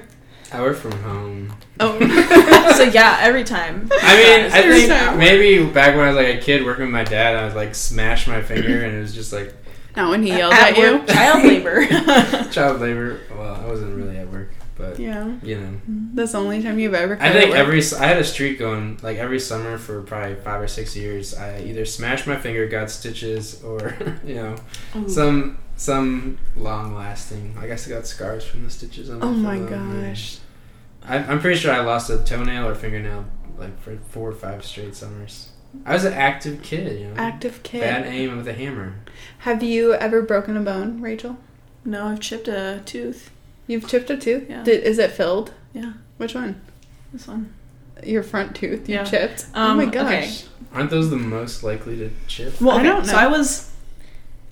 I 0.52 0.62
work 0.62 0.78
from 0.78 0.94
home. 1.04 1.54
Oh. 1.80 2.00
so 2.78 2.84
yeah, 2.84 3.18
every 3.22 3.44
time. 3.44 3.90
I 4.02 4.16
mean, 4.16 4.52
I 4.52 4.62
think 4.62 4.88
time. 4.90 5.18
maybe 5.18 5.66
back 5.70 5.94
when 5.96 6.06
I 6.06 6.08
was 6.08 6.16
like 6.16 6.36
a 6.36 6.42
kid 6.42 6.64
working 6.64 6.86
with 6.86 6.94
my 6.94 7.04
dad, 7.04 7.36
I 7.36 7.44
was 7.46 7.54
like 7.54 7.76
smash 7.76 8.28
my 8.28 8.42
finger, 8.42 8.84
and 8.86 8.96
it 8.96 9.00
was 9.02 9.14
just 9.14 9.34
like 9.34 9.54
Not 9.98 10.10
when 10.12 10.24
he 10.24 10.30
yelled 10.30 10.54
at, 10.54 10.78
you. 10.78 10.98
work, 11.00 11.08
child 11.08 11.44
labor. 11.44 11.86
child 12.52 12.80
labor. 12.80 13.20
Well, 13.36 13.56
I 13.56 13.66
wasn't 13.66 13.96
really 13.96 14.18
at 14.18 14.32
work, 14.32 14.52
but 14.78 15.00
Yeah. 15.00 15.36
you 15.42 15.60
know. 15.60 15.82
That's 16.14 16.32
the 16.34 16.38
only 16.38 16.62
time 16.64 16.80
you've 16.80 16.94
ever 16.94 17.16
cried 17.18 17.36
I 17.36 17.42
think 17.42 17.56
every 17.56 17.82
I 18.00 18.06
had 18.08 18.18
a 18.18 18.24
streak 18.24 18.60
going 18.60 19.00
like 19.02 19.18
every 19.18 19.40
summer 19.40 19.78
for 19.78 20.02
probably 20.04 20.36
five 20.36 20.62
or 20.62 20.68
six 20.68 20.96
years. 20.96 21.34
I 21.36 21.60
either 21.62 21.84
smashed 21.84 22.28
my 22.28 22.38
finger, 22.38 22.68
got 22.68 22.90
stitches, 22.92 23.62
or 23.64 23.98
you 24.24 24.36
know 24.36 24.56
Ooh. 24.96 25.10
some 25.10 25.58
some 25.76 26.38
long 26.56 26.94
lasting. 26.96 27.56
I 27.60 27.68
guess 27.68 27.88
I 27.88 27.90
got 27.92 28.06
scars 28.08 28.46
from 28.46 28.64
the 28.64 28.70
stitches 28.70 29.10
on. 29.10 29.22
Oh 29.24 29.32
my 29.34 29.58
gosh. 29.60 30.38
I, 31.04 31.18
I'm 31.18 31.40
pretty 31.40 31.58
sure 31.60 31.72
I 31.74 31.80
lost 31.82 32.10
a 32.10 32.18
toenail 32.24 32.68
or 32.68 32.76
fingernail 32.76 33.26
like 33.58 33.80
for 33.82 33.98
four 34.10 34.30
or 34.30 34.34
five 34.34 34.64
straight 34.66 34.96
summers. 34.96 35.50
I 35.86 35.94
was 35.94 36.04
an 36.06 36.14
active 36.14 36.62
kid, 36.62 37.00
you 37.00 37.08
know. 37.08 37.14
Active 37.16 37.64
kid. 37.64 37.82
Bad 37.82 38.06
aim 38.08 38.38
with 38.38 38.48
a 38.48 38.54
hammer. 38.54 38.96
Have 39.40 39.64
you 39.64 39.94
ever 39.94 40.22
broken 40.22 40.58
a 40.58 40.62
bone, 40.62 41.02
Rachel? 41.02 41.38
no, 41.86 42.08
I've 42.08 42.20
chipped 42.20 42.48
a 42.50 42.82
tooth. 42.86 43.32
You've 43.66 43.88
chipped 43.88 44.10
a 44.10 44.18
tooth? 44.18 44.50
Yeah. 44.50 44.64
Did, 44.64 44.84
is 44.84 44.98
it 45.00 45.12
filled? 45.12 45.54
Yeah, 45.74 45.94
Which 46.18 46.36
one? 46.36 46.60
this 47.14 47.28
one. 47.28 47.54
Your 48.04 48.24
front 48.24 48.56
tooth 48.56 48.88
you 48.90 48.96
Yeah. 48.96 49.04
chipped? 49.06 49.46
Um, 49.54 49.72
oh 49.72 49.86
my 49.86 49.92
gosh. 49.92 50.06
okay. 50.06 50.32
Aren't 50.74 50.90
those 50.90 51.10
the 51.10 51.16
most 51.18 51.64
likely 51.64 51.98
to 51.98 52.10
chip? 52.28 52.60
Well, 52.62 52.78
I 52.78 52.84
don't 52.84 53.06
know. 53.06 53.12
so. 53.12 53.18
I 53.18 53.28
was 53.28 53.72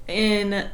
in. 0.07 0.67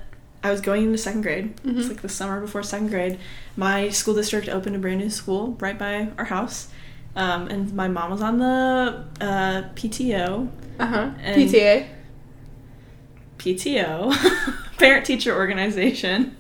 I 0.44 0.50
was 0.52 0.62
going 0.62 0.84
into 0.86 0.98
second 0.98 1.22
grade. 1.22 1.56
Mhm. 1.58 1.78
It's 1.80 1.88
like 1.88 2.02
the 2.02 2.10
summer 2.10 2.40
before 2.42 2.64
second 2.64 2.90
grade. 2.90 3.20
My 3.56 3.90
school 3.90 4.14
district 4.16 4.50
opened 4.50 4.76
a 4.76 4.80
brand 4.80 5.00
new 5.00 5.10
school 5.10 5.56
right 5.60 5.78
by 5.78 6.10
our 6.18 6.26
house, 6.26 6.68
um, 7.16 7.48
and 7.48 7.74
my 7.74 7.88
mom 7.88 8.12
was 8.12 8.22
on 8.22 8.38
the 8.40 9.04
uh, 9.22 9.64
PTO. 9.76 10.50
Uh 10.80 10.86
huh. 10.86 11.12
PTA. 11.24 11.88
PTO, 13.38 14.14
parent 14.78 15.06
teacher 15.06 15.36
organization. 15.36 16.36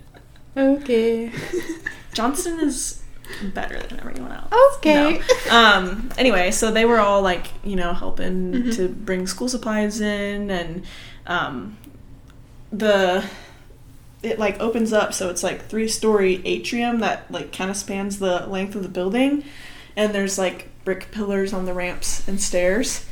Okay. 0.55 1.31
Johnston 2.13 2.59
is 2.59 3.01
better 3.53 3.79
than 3.81 3.99
everyone 3.99 4.31
else. 4.31 4.53
okay. 4.77 5.21
No. 5.47 5.55
Um. 5.55 6.09
Anyway, 6.17 6.51
so 6.51 6.71
they 6.71 6.85
were 6.85 6.99
all 6.99 7.21
like, 7.21 7.47
you 7.63 7.75
know, 7.75 7.93
helping 7.93 8.51
Mhm. 8.53 8.75
to 8.75 8.87
bring 8.89 9.25
school 9.25 9.49
supplies 9.49 9.99
in, 10.01 10.51
and 10.51 10.83
um, 11.25 11.77
the 12.71 13.23
it 14.21 14.37
like 14.37 14.59
opens 14.59 14.93
up, 14.93 15.13
so 15.13 15.29
it's 15.29 15.41
like 15.41 15.65
three 15.65 15.87
story 15.87 16.41
atrium 16.45 16.99
that 16.99 17.31
like 17.31 17.51
kind 17.51 17.71
of 17.71 17.77
spans 17.77 18.19
the 18.19 18.45
length 18.47 18.75
of 18.75 18.83
the 18.83 18.89
building, 18.89 19.43
and 19.95 20.13
there's 20.13 20.37
like 20.37 20.69
brick 20.83 21.11
pillars 21.11 21.53
on 21.53 21.65
the 21.65 21.73
ramps 21.73 22.27
and 22.27 22.39
stairs. 22.41 23.05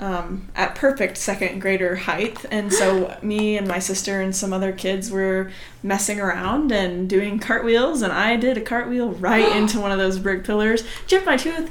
Um, 0.00 0.46
at 0.54 0.76
perfect 0.76 1.16
second 1.16 1.60
grader 1.60 1.96
height, 1.96 2.44
and 2.52 2.72
so 2.72 3.18
me 3.20 3.56
and 3.58 3.66
my 3.66 3.80
sister 3.80 4.20
and 4.20 4.34
some 4.36 4.52
other 4.52 4.70
kids 4.70 5.10
were 5.10 5.50
messing 5.82 6.20
around 6.20 6.70
and 6.70 7.08
doing 7.08 7.40
cartwheels, 7.40 8.00
and 8.02 8.12
I 8.12 8.36
did 8.36 8.56
a 8.56 8.60
cartwheel 8.60 9.10
right 9.14 9.56
into 9.56 9.80
one 9.80 9.90
of 9.90 9.98
those 9.98 10.20
brick 10.20 10.44
pillars, 10.44 10.84
chipped 11.08 11.26
my 11.26 11.36
tooth, 11.36 11.68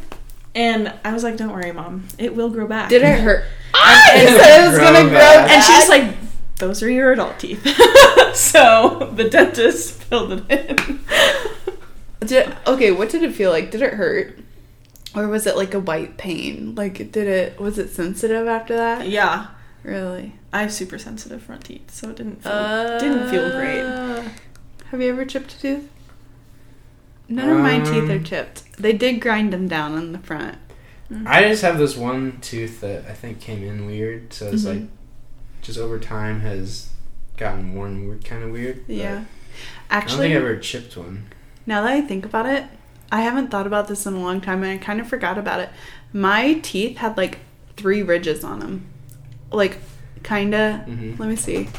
and 0.53 0.93
I 1.05 1.13
was 1.13 1.23
like, 1.23 1.37
"Don't 1.37 1.53
worry, 1.53 1.71
mom, 1.71 2.03
it 2.17 2.35
will 2.35 2.49
grow 2.49 2.67
back." 2.67 2.89
Did 2.89 3.03
it 3.03 3.19
hurt? 3.21 3.45
And- 3.73 4.27
I 4.27 4.37
said 4.37 4.63
it 4.65 4.67
was 4.71 4.77
Grow 4.77 4.91
gonna 4.91 5.03
grow 5.09 5.19
back. 5.19 5.47
back. 5.47 5.51
And 5.51 5.63
she's 5.63 5.87
like, 5.87 6.15
"Those 6.57 6.83
are 6.83 6.89
your 6.89 7.13
adult 7.13 7.39
teeth." 7.39 7.63
so 8.35 9.09
the 9.15 9.29
dentist 9.29 10.03
filled 10.03 10.43
it 10.49 10.77
in. 10.79 10.99
Did, 12.27 12.57
okay, 12.67 12.91
what 12.91 13.09
did 13.09 13.23
it 13.23 13.33
feel 13.33 13.51
like? 13.51 13.71
Did 13.71 13.81
it 13.83 13.93
hurt? 13.93 14.37
Or 15.17 15.27
was 15.27 15.47
it 15.47 15.55
like 15.57 15.73
a 15.73 15.79
white 15.79 16.17
pain? 16.17 16.75
Like, 16.75 16.97
did 17.11 17.27
it, 17.27 17.59
was 17.59 17.77
it 17.79 17.89
sensitive 17.89 18.47
after 18.47 18.75
that? 18.75 19.07
yeah, 19.07 19.47
Really? 19.83 20.33
I 20.51 20.61
have 20.63 20.73
super 20.73 20.97
sensitive 20.97 21.41
front 21.43 21.63
teeth, 21.65 21.91
so 21.91 22.09
it 22.09 22.17
didn't 22.17 22.43
feel, 22.43 22.97
didn't 22.99 23.29
feel 23.29 23.51
great. 23.51 23.81
Uh, 23.83 24.23
Have 24.91 25.01
you 25.01 25.09
ever 25.09 25.23
chipped 25.25 25.53
a 25.55 25.59
tooth? 25.59 25.89
None 27.29 27.49
of 27.49 27.57
my 27.59 27.79
teeth 27.79 28.09
are 28.09 28.13
Um, 28.17 28.23
chipped. 28.23 28.63
They 28.77 28.93
did 28.93 29.19
grind 29.21 29.51
them 29.53 29.67
down 29.67 29.97
in 29.97 30.11
the 30.13 30.19
front. 30.19 30.57
I 31.25 31.43
just 31.43 31.61
have 31.61 31.77
this 31.77 31.95
one 31.95 32.39
tooth 32.41 32.81
that 32.81 33.05
I 33.09 33.13
think 33.13 33.39
came 33.39 33.63
in 33.63 33.85
weird, 33.85 34.33
so 34.33 34.47
it's 34.51 34.63
Mhm. 34.63 34.67
like 34.81 34.83
just 35.61 35.79
over 35.79 35.99
time 35.99 36.41
has 36.41 36.89
gotten 37.37 37.73
worn 37.73 38.07
weird, 38.07 38.25
kind 38.25 38.43
of 38.43 38.51
weird. 38.51 38.85
but 38.87 38.95
Yeah. 38.95 39.11
I 39.11 39.13
don't 39.15 39.25
Actually, 39.89 40.27
think 40.29 40.33
I 40.33 40.37
ever 40.37 40.57
chipped 40.57 40.97
one. 40.97 41.25
now 41.65 41.81
that 41.83 41.91
I 41.93 42.01
think 42.01 42.25
about 42.25 42.45
it, 42.45 42.65
I 43.11 43.21
haven't 43.21 43.49
thought 43.49 43.67
about 43.67 43.87
this 43.87 44.05
in 44.05 44.13
a 44.15 44.19
long 44.19 44.41
time 44.41 44.63
and 44.63 44.71
I 44.79 44.83
kind 44.83 44.99
of 44.99 45.07
forgot 45.07 45.37
about 45.37 45.59
it. 45.61 45.69
My 46.13 46.55
teeth 46.55 46.97
had 46.97 47.17
like 47.17 47.39
three 47.77 48.01
ridges 48.03 48.43
on 48.43 48.59
them. 48.59 48.85
Like, 49.51 49.77
kinda. 50.23 50.79
hmm 50.85 51.13
Let 51.17 51.29
me 51.29 51.35
see. 51.35 51.69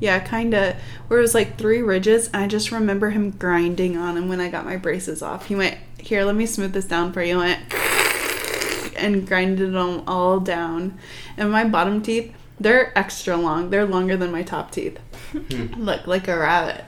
Yeah, 0.00 0.18
kinda. 0.18 0.76
Where 1.08 1.18
it 1.18 1.22
was 1.22 1.34
like 1.34 1.56
three 1.56 1.80
ridges, 1.82 2.26
and 2.34 2.42
I 2.42 2.46
just 2.48 2.70
remember 2.72 3.10
him 3.10 3.30
grinding 3.30 3.96
on 3.96 4.14
them 4.14 4.28
when 4.28 4.40
I 4.40 4.48
got 4.50 4.64
my 4.64 4.76
braces 4.76 5.22
off. 5.22 5.46
He 5.46 5.54
went, 5.54 5.78
Here, 5.98 6.24
let 6.24 6.34
me 6.34 6.46
smooth 6.46 6.72
this 6.72 6.84
down 6.84 7.12
for 7.12 7.22
you. 7.22 7.38
Went, 7.38 7.60
and 8.96 9.26
grinded 9.26 9.72
them 9.72 10.02
all 10.06 10.40
down. 10.40 10.98
And 11.36 11.50
my 11.50 11.64
bottom 11.64 12.02
teeth, 12.02 12.32
they're 12.60 12.96
extra 12.98 13.36
long. 13.36 13.70
They're 13.70 13.86
longer 13.86 14.16
than 14.16 14.32
my 14.32 14.42
top 14.42 14.70
teeth. 14.70 14.98
Hmm. 15.32 15.66
Look, 15.84 16.06
like 16.06 16.28
a 16.28 16.36
rabbit. 16.38 16.84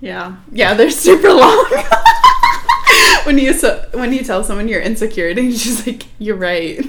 Yeah. 0.00 0.36
Yeah, 0.52 0.74
they're 0.74 0.90
super 0.90 1.32
long. 1.34 1.66
When 3.30 3.38
you 3.38 3.52
so, 3.52 3.88
when 3.92 4.12
you 4.12 4.24
tell 4.24 4.42
someone 4.42 4.66
you're 4.66 4.80
insecure, 4.80 5.28
and 5.30 5.38
you're 5.38 5.52
just 5.52 5.86
like, 5.86 6.06
you're 6.18 6.34
right. 6.36 6.78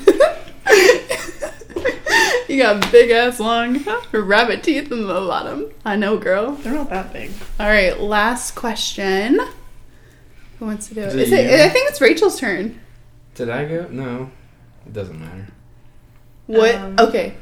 you 2.49 2.57
got 2.57 2.91
big 2.91 3.11
ass 3.11 3.39
long 3.39 3.85
rabbit 4.11 4.63
teeth 4.63 4.91
in 4.91 5.05
the 5.05 5.13
bottom. 5.13 5.71
I 5.85 5.95
know, 5.95 6.17
girl. 6.17 6.53
They're 6.53 6.73
not 6.73 6.89
that 6.89 7.13
big. 7.13 7.29
All 7.59 7.67
right, 7.67 7.99
last 7.99 8.55
question. 8.55 9.39
Who 10.57 10.65
wants 10.65 10.87
to 10.87 10.95
do 10.95 11.01
it? 11.01 11.07
Is 11.09 11.15
it 11.15 11.21
Is 11.21 11.31
it? 11.31 11.61
I 11.61 11.69
think 11.69 11.89
it's 11.89 12.01
Rachel's 12.01 12.39
turn. 12.39 12.79
Did 13.35 13.49
I 13.49 13.65
go? 13.65 13.87
No, 13.89 14.31
it 14.85 14.93
doesn't 14.93 15.19
matter. 15.19 15.47
What? 16.47 16.75
Um, 16.75 16.95
okay, 16.99 17.35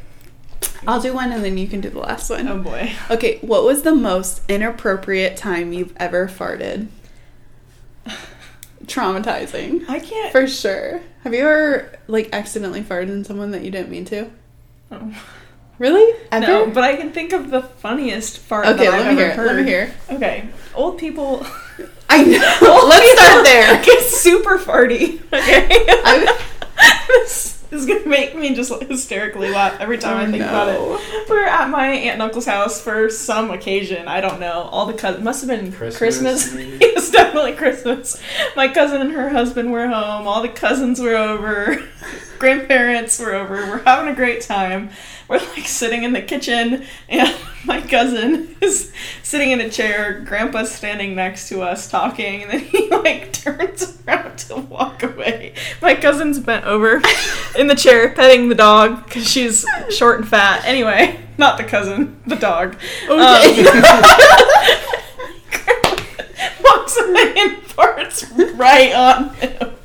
I'll 0.85 1.01
do 1.01 1.13
one, 1.13 1.31
and 1.31 1.43
then 1.43 1.57
you 1.57 1.67
can 1.67 1.79
do 1.79 1.89
the 1.89 1.99
last 1.99 2.29
one. 2.29 2.49
Oh 2.49 2.61
boy. 2.61 2.91
Okay, 3.09 3.39
what 3.39 3.63
was 3.63 3.83
the 3.83 3.95
most 3.95 4.41
inappropriate 4.49 5.37
time 5.37 5.71
you've 5.71 5.93
ever 5.97 6.27
farted? 6.27 6.87
Traumatizing. 8.85 9.87
I 9.89 9.99
can't. 9.99 10.31
For 10.31 10.47
sure. 10.47 11.01
Have 11.23 11.33
you 11.33 11.41
ever 11.41 11.99
like 12.07 12.29
accidentally 12.33 12.81
farted 12.81 13.09
in 13.09 13.23
someone 13.23 13.51
that 13.51 13.63
you 13.63 13.71
didn't 13.71 13.89
mean 13.89 14.05
to? 14.05 14.29
Oh. 14.91 15.13
Really? 15.77 16.13
Ever? 16.31 16.45
No, 16.45 16.67
but 16.67 16.83
I 16.83 16.95
can 16.97 17.11
think 17.11 17.31
of 17.31 17.51
the 17.51 17.61
funniest 17.61 18.39
fart 18.39 18.65
okay, 18.67 18.85
that 18.85 18.91
let 18.91 18.99
I've 19.07 19.15
me 19.15 19.23
ever 19.23 19.31
hear. 19.31 19.31
heard. 19.35 19.47
Let 19.47 19.55
me 19.55 19.63
hear. 19.63 19.93
Okay, 20.11 20.49
old 20.75 20.97
people. 20.97 21.45
I 22.09 22.23
know. 22.23 22.87
Let's 22.87 23.11
start 23.11 23.45
there. 23.45 23.79
Okay, 23.79 24.01
super 24.01 24.57
farty. 24.57 25.21
Okay. 25.31 26.27
I- 27.71 27.75
this, 27.75 27.81
is 27.81 27.85
gonna 27.87 28.05
make 28.07 28.35
me 28.35 28.55
just 28.55 28.71
hysterically 28.83 29.49
laugh 29.51 29.79
every 29.79 29.97
time 29.97 30.17
I 30.17 30.23
Oh, 30.27 30.31
think 30.31 30.43
no. 30.43 30.49
about 30.49 30.69
it. 30.69 31.29
We 31.29 31.35
were 31.35 31.43
at 31.45 31.69
my 31.69 31.87
aunt 31.87 32.13
and 32.13 32.21
uncle's 32.21 32.45
house 32.45 32.81
for 32.81 33.09
some 33.09 33.51
occasion. 33.51 34.07
I 34.07 34.21
don't 34.21 34.39
know. 34.39 34.69
All 34.71 34.85
the 34.85 34.93
cousins 34.93 35.23
must 35.23 35.41
have 35.41 35.49
been 35.49 35.71
Christmas, 35.71 35.97
Christmas. 35.97 36.53
maybe? 36.53 36.77
it's 36.81 37.11
definitely 37.11 37.53
Christmas. 37.53 38.19
My 38.55 38.67
cousin 38.67 39.01
and 39.01 39.11
her 39.11 39.29
husband 39.29 39.71
were 39.71 39.87
home. 39.87 40.27
All 40.27 40.41
the 40.41 40.49
cousins 40.49 40.99
were 40.99 41.15
over. 41.15 41.83
Grandparents 42.39 43.19
were 43.19 43.33
over. 43.35 43.55
We're 43.55 43.83
having 43.83 44.11
a 44.11 44.15
great 44.15 44.41
time. 44.41 44.89
We're 45.29 45.37
like 45.37 45.67
sitting 45.67 46.03
in 46.03 46.11
the 46.13 46.23
kitchen, 46.23 46.85
and 47.07 47.35
my 47.65 47.81
cousin 47.81 48.55
is 48.61 48.91
sitting 49.21 49.51
in 49.51 49.61
a 49.61 49.69
chair. 49.69 50.21
Grandpa's 50.21 50.71
standing 50.71 51.13
next 51.13 51.49
to 51.49 51.61
us 51.61 51.87
talking, 51.87 52.41
and 52.41 52.51
then 52.51 52.61
he 52.61 52.89
like 52.89 53.31
turns 53.33 53.95
around 54.07 54.39
to 54.39 54.55
walk 54.55 55.03
away. 55.03 55.53
My 55.83 55.93
cousin's 55.93 56.39
bent 56.39 56.65
over 56.65 56.99
in 57.55 57.67
the 57.67 57.75
chair, 57.75 58.09
petting 58.09 58.49
the 58.49 58.55
dog 58.55 59.05
because 59.05 59.29
she's 59.29 59.67
short 59.91 60.19
and 60.19 60.27
fat. 60.27 60.65
Anyway, 60.65 61.19
not 61.37 61.57
the 61.57 61.63
cousin, 61.63 62.19
the 62.25 62.35
dog. 62.35 62.75
Okay. 63.07 63.11
Um, 63.11 63.19
walks 66.63 66.97
away 66.97 67.33
and 67.37 67.57
farts 67.67 68.25
right 68.57 68.93
on 68.95 69.29
him, 69.35 69.75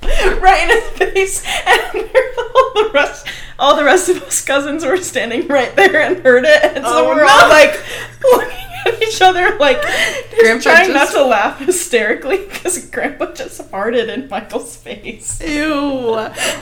right 0.40 0.62
in 0.62 0.70
his 0.70 0.88
face, 0.90 1.44
and 1.66 2.10
all 2.54 2.72
the 2.74 2.90
rest, 2.94 3.26
all 3.58 3.76
the 3.76 3.84
rest 3.84 4.08
of 4.08 4.22
us 4.22 4.44
cousins 4.44 4.84
were 4.84 4.96
standing 4.96 5.46
right 5.48 5.74
there 5.76 6.00
and 6.00 6.18
heard 6.18 6.44
it, 6.44 6.64
and 6.76 6.84
so 6.84 7.06
Oh, 7.06 7.08
we're 7.08 7.24
no. 7.24 7.28
all 7.30 7.48
like 7.48 7.82
looking 8.22 8.50
at 8.86 9.02
each 9.02 9.20
other, 9.20 9.56
like 9.58 9.80
just 9.82 10.40
Grandpa 10.40 10.62
trying 10.62 10.92
not 10.92 11.10
to 11.12 11.24
laugh 11.24 11.58
hysterically 11.58 12.38
because 12.38 12.84
Grandpa 12.90 13.32
just 13.32 13.60
farted 13.70 14.08
in 14.12 14.28
Michael's 14.28 14.76
face. 14.76 15.40
Ew. 15.42 16.16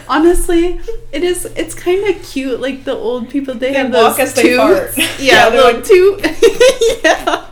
Honestly, 0.09 0.81
it 1.13 1.23
is. 1.23 1.45
It's 1.57 1.75
kind 1.75 2.05
of 2.15 2.23
cute. 2.23 2.61
Like 2.61 2.85
the 2.85 2.95
old 2.95 3.31
people, 3.31 3.55
they, 3.55 3.73
They 3.73 3.79
have 3.79 3.93
walk 3.93 4.17
those 4.17 4.29
as 4.29 4.35
they 4.35 4.57
fart. 4.57 4.97
Yeah, 4.97 5.17
Yeah, 5.19 5.51
they're 5.51 5.75
like 5.75 5.85
two. 5.85 6.21
yeah. 7.05 7.47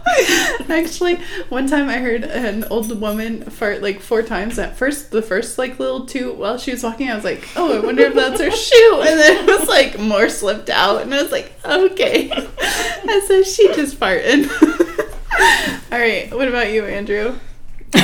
Actually, 0.69 1.17
one 1.49 1.69
time 1.69 1.89
I 1.89 1.99
heard 1.99 2.25
an 2.25 2.65
old 2.65 3.01
woman 3.01 3.43
fart 3.45 3.83
like 3.83 4.01
four 4.01 4.23
times. 4.23 4.59
At 4.59 4.77
first, 4.77 5.11
the 5.11 5.23
first 5.23 5.59
like 5.59 5.79
little 5.79 6.07
toot 6.07 6.37
while 6.37 6.59
she 6.59 6.73
was 6.73 6.83
walking, 6.83 7.11
I 7.11 7.15
was 7.15 7.25
like, 7.25 7.47
"Oh, 7.57 7.77
I 7.77 7.81
wonder 7.85 8.03
if 8.03 8.15
that's 8.15 8.41
her 8.41 8.51
shoe." 8.51 9.03
And 9.07 9.19
then 9.19 9.45
it 9.45 9.47
was 9.47 9.69
like 9.69 9.99
more 9.99 10.29
slipped 10.29 10.71
out, 10.71 11.03
and 11.03 11.15
I 11.15 11.23
was 11.23 11.33
like, 11.33 11.53
"Okay." 11.65 12.31
I 12.33 13.21
said 13.27 13.47
she 13.47 13.69
just 13.75 13.99
farted. 13.99 14.49
All 15.93 15.99
right. 15.99 16.29
What 16.33 16.49
about 16.49 16.73
you, 16.73 16.85
Andrew? 16.85 17.37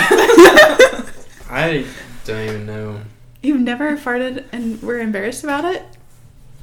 I 1.49 1.87
don't 2.25 2.45
even 2.49 2.67
know. 2.67 3.01
You've 3.43 3.61
never 3.61 3.97
farted 3.97 4.45
and 4.53 4.83
were 4.83 4.99
embarrassed 4.99 5.45
about 5.45 5.65
it 5.65 5.83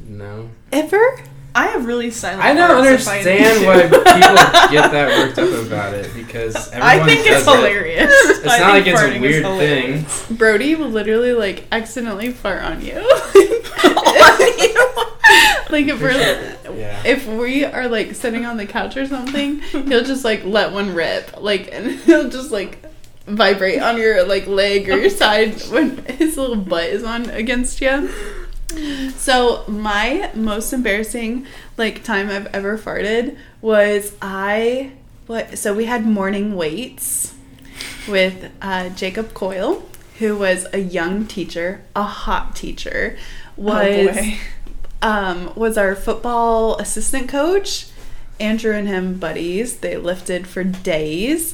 No. 0.07 0.49
ever? 0.71 1.21
I 1.55 1.67
have 1.67 1.85
really 1.85 2.09
silent. 2.09 2.43
I 2.43 2.53
don't 2.55 2.69
farts 2.83 2.93
if 2.95 3.07
I 3.07 3.19
understand 3.19 3.65
why 3.67 3.81
people 3.83 4.03
get 4.71 4.91
that 4.91 5.07
worked 5.19 5.37
up 5.37 5.65
about 5.67 5.93
it 5.93 6.11
because 6.15 6.55
everyone 6.69 6.89
I 6.89 7.05
think 7.05 7.25
does 7.25 7.37
it's 7.41 7.47
it. 7.47 7.55
hilarious. 7.55 8.11
It's 8.11 8.47
I 8.47 8.57
not 8.59 8.69
like 8.73 8.87
it's 8.87 9.01
a 9.01 9.19
weird 9.21 9.45
thing. 9.45 10.35
Brody 10.35 10.73
will 10.75 10.89
literally 10.89 11.33
like 11.33 11.65
accidentally 11.71 12.31
fart 12.31 12.63
on 12.63 12.81
you. 12.81 12.95
On 12.97 13.05
like 15.69 15.87
if 15.87 16.01
we're 16.01 16.11
Yeah. 16.77 17.01
if 17.05 17.27
we 17.27 17.65
are 17.65 17.87
like 17.87 18.15
sitting 18.15 18.45
on 18.45 18.57
the 18.57 18.65
couch 18.65 18.97
or 18.97 19.05
something, 19.07 19.59
he'll 19.61 20.03
just 20.03 20.23
like 20.23 20.43
let 20.45 20.71
one 20.71 20.93
rip, 20.93 21.41
like 21.41 21.69
and 21.71 21.91
he'll 22.05 22.29
just 22.29 22.51
like 22.51 22.79
vibrate 23.25 23.81
on 23.81 23.97
your 23.97 24.25
like 24.25 24.47
leg 24.47 24.89
or 24.89 24.97
your 24.97 25.09
side 25.23 25.61
when 25.71 25.97
his 26.05 26.37
little 26.37 26.55
butt 26.57 26.85
is 26.85 27.03
on 27.03 27.29
against 27.29 27.79
you. 27.81 28.09
So 29.17 29.63
my 29.67 30.31
most 30.33 30.73
embarrassing 30.73 31.45
like 31.77 32.03
time 32.03 32.29
I've 32.29 32.47
ever 32.47 32.77
farted 32.77 33.37
was 33.61 34.13
I 34.21 34.91
what 35.27 35.57
so 35.57 35.73
we 35.73 35.85
had 35.85 36.05
morning 36.05 36.55
weights 36.55 37.33
with 38.07 38.51
uh, 38.61 38.89
Jacob 38.89 39.33
Coyle, 39.33 39.87
who 40.19 40.35
was 40.35 40.65
a 40.73 40.79
young 40.79 41.25
teacher, 41.27 41.83
a 41.95 42.03
hot 42.03 42.55
teacher, 42.55 43.17
was 43.55 43.85
Oh, 44.09 44.13
boy. 44.13 44.37
Um, 45.03 45.53
was 45.53 45.77
our 45.77 45.95
football 45.95 46.77
assistant 46.77 47.29
coach. 47.29 47.87
Andrew 48.39 48.73
and 48.73 48.87
him 48.87 49.19
buddies. 49.19 49.77
They 49.77 49.97
lifted 49.97 50.47
for 50.47 50.63
days. 50.63 51.53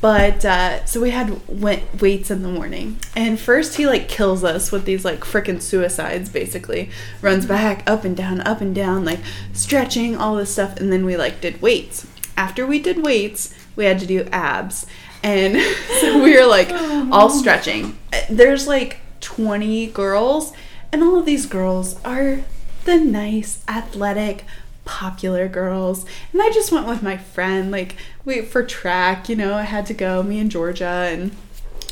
But 0.00 0.44
uh, 0.44 0.84
so 0.84 1.00
we 1.00 1.10
had 1.10 1.46
went 1.48 2.02
weights 2.02 2.30
in 2.30 2.42
the 2.42 2.50
morning, 2.50 2.98
and 3.16 3.40
first 3.40 3.76
he 3.76 3.86
like 3.86 4.06
kills 4.06 4.44
us 4.44 4.70
with 4.70 4.84
these 4.84 5.02
like 5.02 5.20
freaking 5.20 5.62
suicides. 5.62 6.28
Basically, 6.28 6.90
runs 7.22 7.46
back 7.46 7.88
up 7.88 8.04
and 8.04 8.14
down, 8.14 8.42
up 8.42 8.60
and 8.60 8.74
down, 8.74 9.06
like 9.06 9.20
stretching 9.54 10.14
all 10.14 10.36
this 10.36 10.52
stuff, 10.52 10.76
and 10.76 10.92
then 10.92 11.06
we 11.06 11.16
like 11.16 11.40
did 11.40 11.62
weights. 11.62 12.06
After 12.36 12.66
we 12.66 12.80
did 12.80 13.02
weights, 13.02 13.54
we 13.76 13.86
had 13.86 13.98
to 14.00 14.06
do 14.06 14.28
abs, 14.30 14.84
and 15.22 15.56
so 16.00 16.22
we 16.22 16.36
were 16.36 16.46
like 16.46 16.70
all 17.10 17.30
stretching. 17.30 17.96
There's 18.28 18.66
like 18.68 18.98
20 19.20 19.86
girls, 19.86 20.52
and 20.92 21.02
all 21.02 21.18
of 21.18 21.24
these 21.24 21.46
girls 21.46 21.98
are 22.04 22.40
the 22.84 22.96
nice, 22.98 23.64
athletic, 23.68 24.44
popular 24.84 25.48
girls. 25.48 26.04
And 26.32 26.42
I 26.42 26.50
just 26.50 26.72
went 26.72 26.86
with 26.86 27.02
my 27.02 27.16
friend, 27.16 27.70
like, 27.70 27.96
we 28.24 28.42
for 28.42 28.62
track, 28.62 29.28
you 29.28 29.36
know, 29.36 29.54
I 29.54 29.62
had 29.62 29.86
to 29.86 29.94
go, 29.94 30.22
me 30.22 30.38
and 30.38 30.50
Georgia, 30.50 31.08
and 31.10 31.36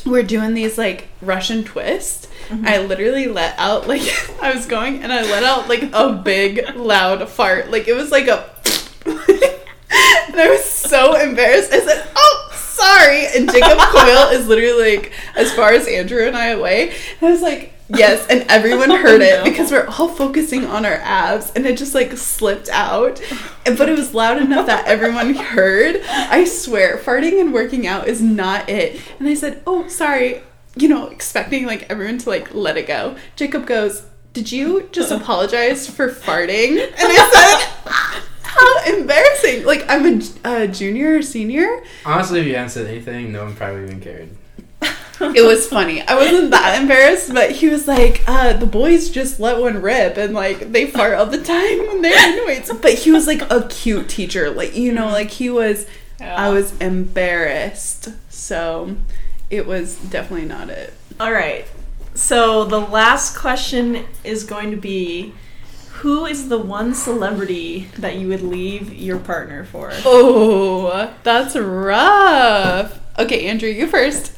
we're 0.05 0.23
doing 0.23 0.53
these 0.53 0.77
like 0.77 1.07
Russian 1.21 1.63
twist. 1.63 2.29
Mm-hmm. 2.49 2.67
I 2.67 2.79
literally 2.79 3.27
let 3.27 3.57
out 3.57 3.87
like 3.87 4.01
I 4.41 4.53
was 4.53 4.65
going 4.65 5.01
and 5.01 5.11
I 5.13 5.21
let 5.23 5.43
out 5.43 5.69
like 5.69 5.83
a 5.93 6.11
big 6.13 6.75
loud 6.75 7.27
fart. 7.29 7.71
Like 7.71 7.87
it 7.87 7.93
was 7.93 8.11
like 8.11 8.27
a 8.27 8.49
and 9.05 10.39
I 10.39 10.49
was 10.49 10.65
so 10.65 11.15
embarrassed. 11.15 11.71
I 11.71 11.79
said, 11.79 12.07
"Oh, 12.15 12.51
sorry." 12.53 13.25
And 13.27 13.51
Jacob 13.51 13.77
Coyle 13.77 14.29
is 14.29 14.47
literally 14.47 14.97
like 14.97 15.13
as 15.35 15.53
far 15.53 15.71
as 15.71 15.87
Andrew 15.87 16.25
and 16.25 16.35
I 16.35 16.47
away. 16.47 16.89
And 16.89 17.29
I 17.29 17.31
was 17.31 17.41
like, 17.41 17.72
"Yes," 17.95 18.25
and 18.27 18.41
everyone 18.49 18.89
heard 19.05 19.21
it 19.21 19.39
no. 19.39 19.43
because 19.43 19.71
we're 19.71 19.87
all 19.87 20.07
focusing 20.09 20.65
on 20.65 20.85
our 20.85 20.99
abs, 21.03 21.51
and 21.55 21.65
it 21.65 21.77
just 21.77 21.93
like 21.93 22.11
slipped 22.17 22.69
out. 22.69 23.21
And- 23.65 23.77
But 23.77 23.89
it 23.89 23.97
was 23.97 24.13
loud 24.13 24.37
enough 24.41 24.65
that 24.67 24.85
everyone 24.87 25.33
heard. 25.35 26.01
I 26.09 26.45
swear, 26.45 26.97
farting 26.97 27.39
and 27.39 27.53
working 27.53 27.87
out 27.87 28.07
is 28.07 28.21
not 28.21 28.69
it. 28.69 28.99
And 29.19 29.27
I 29.27 29.33
said, 29.33 29.61
"Oh, 29.67 29.87
sorry." 29.87 30.43
You 30.75 30.87
know, 30.89 31.07
expecting 31.07 31.65
like 31.67 31.85
everyone 31.89 32.17
to 32.19 32.29
like 32.29 32.53
let 32.55 32.77
it 32.77 32.87
go. 32.87 33.15
Jacob 33.35 33.65
goes, 33.67 34.03
"Did 34.33 34.51
you 34.51 34.89
just 34.91 35.11
apologize 35.19 35.87
for 35.89 36.09
farting?" 36.09 36.77
And 36.81 36.93
I 36.97 37.29
said. 37.33 38.23
How 38.55 38.83
embarrassing! 38.99 39.65
Like 39.65 39.83
I'm 39.89 40.05
a, 40.05 40.21
a 40.63 40.67
junior 40.67 41.17
or 41.17 41.21
senior. 41.23 41.81
Honestly, 42.05 42.39
if 42.39 42.45
you 42.45 42.53
hadn't 42.53 42.69
said 42.69 42.85
anything, 42.85 43.31
no 43.31 43.45
one 43.45 43.55
probably 43.55 43.83
even 43.83 43.99
cared. 43.99 44.29
It 45.35 45.45
was 45.45 45.67
funny. 45.67 46.01
I 46.01 46.15
wasn't 46.15 46.51
that 46.51 46.81
embarrassed, 46.81 47.33
but 47.33 47.51
he 47.51 47.69
was 47.69 47.87
like, 47.87 48.23
uh, 48.27 48.53
"The 48.53 48.65
boys 48.65 49.09
just 49.09 49.39
let 49.39 49.59
one 49.59 49.81
rip, 49.81 50.17
and 50.17 50.33
like 50.33 50.71
they 50.71 50.87
fart 50.87 51.13
all 51.15 51.25
the 51.25 51.41
time 51.41 51.87
when 51.87 52.01
they're 52.01 52.39
in 52.39 52.45
weights." 52.45 52.71
But 52.73 52.93
he 52.93 53.11
was 53.11 53.27
like 53.27 53.41
a 53.51 53.67
cute 53.67 54.09
teacher, 54.09 54.49
like 54.49 54.75
you 54.75 54.91
know, 54.91 55.07
like 55.07 55.31
he 55.31 55.49
was. 55.49 55.85
I 56.21 56.49
was 56.49 56.77
embarrassed, 56.79 58.09
so 58.29 58.95
it 59.49 59.65
was 59.67 59.97
definitely 59.97 60.45
not 60.45 60.69
it. 60.69 60.93
All 61.19 61.33
right. 61.33 61.67
So 62.15 62.63
the 62.65 62.79
last 62.79 63.35
question 63.35 64.05
is 64.23 64.45
going 64.45 64.71
to 64.71 64.77
be 64.77 65.33
who 66.03 66.25
is 66.25 66.49
the 66.49 66.57
one 66.57 66.93
celebrity 66.93 67.87
that 67.97 68.17
you 68.17 68.27
would 68.27 68.41
leave 68.41 68.93
your 68.93 69.19
partner 69.19 69.63
for? 69.63 69.91
Oh, 70.05 71.13
that's 71.23 71.55
rough. 71.55 72.99
Okay, 73.17 73.45
Andrew, 73.47 73.69
you 73.69 73.87
first. 73.87 74.37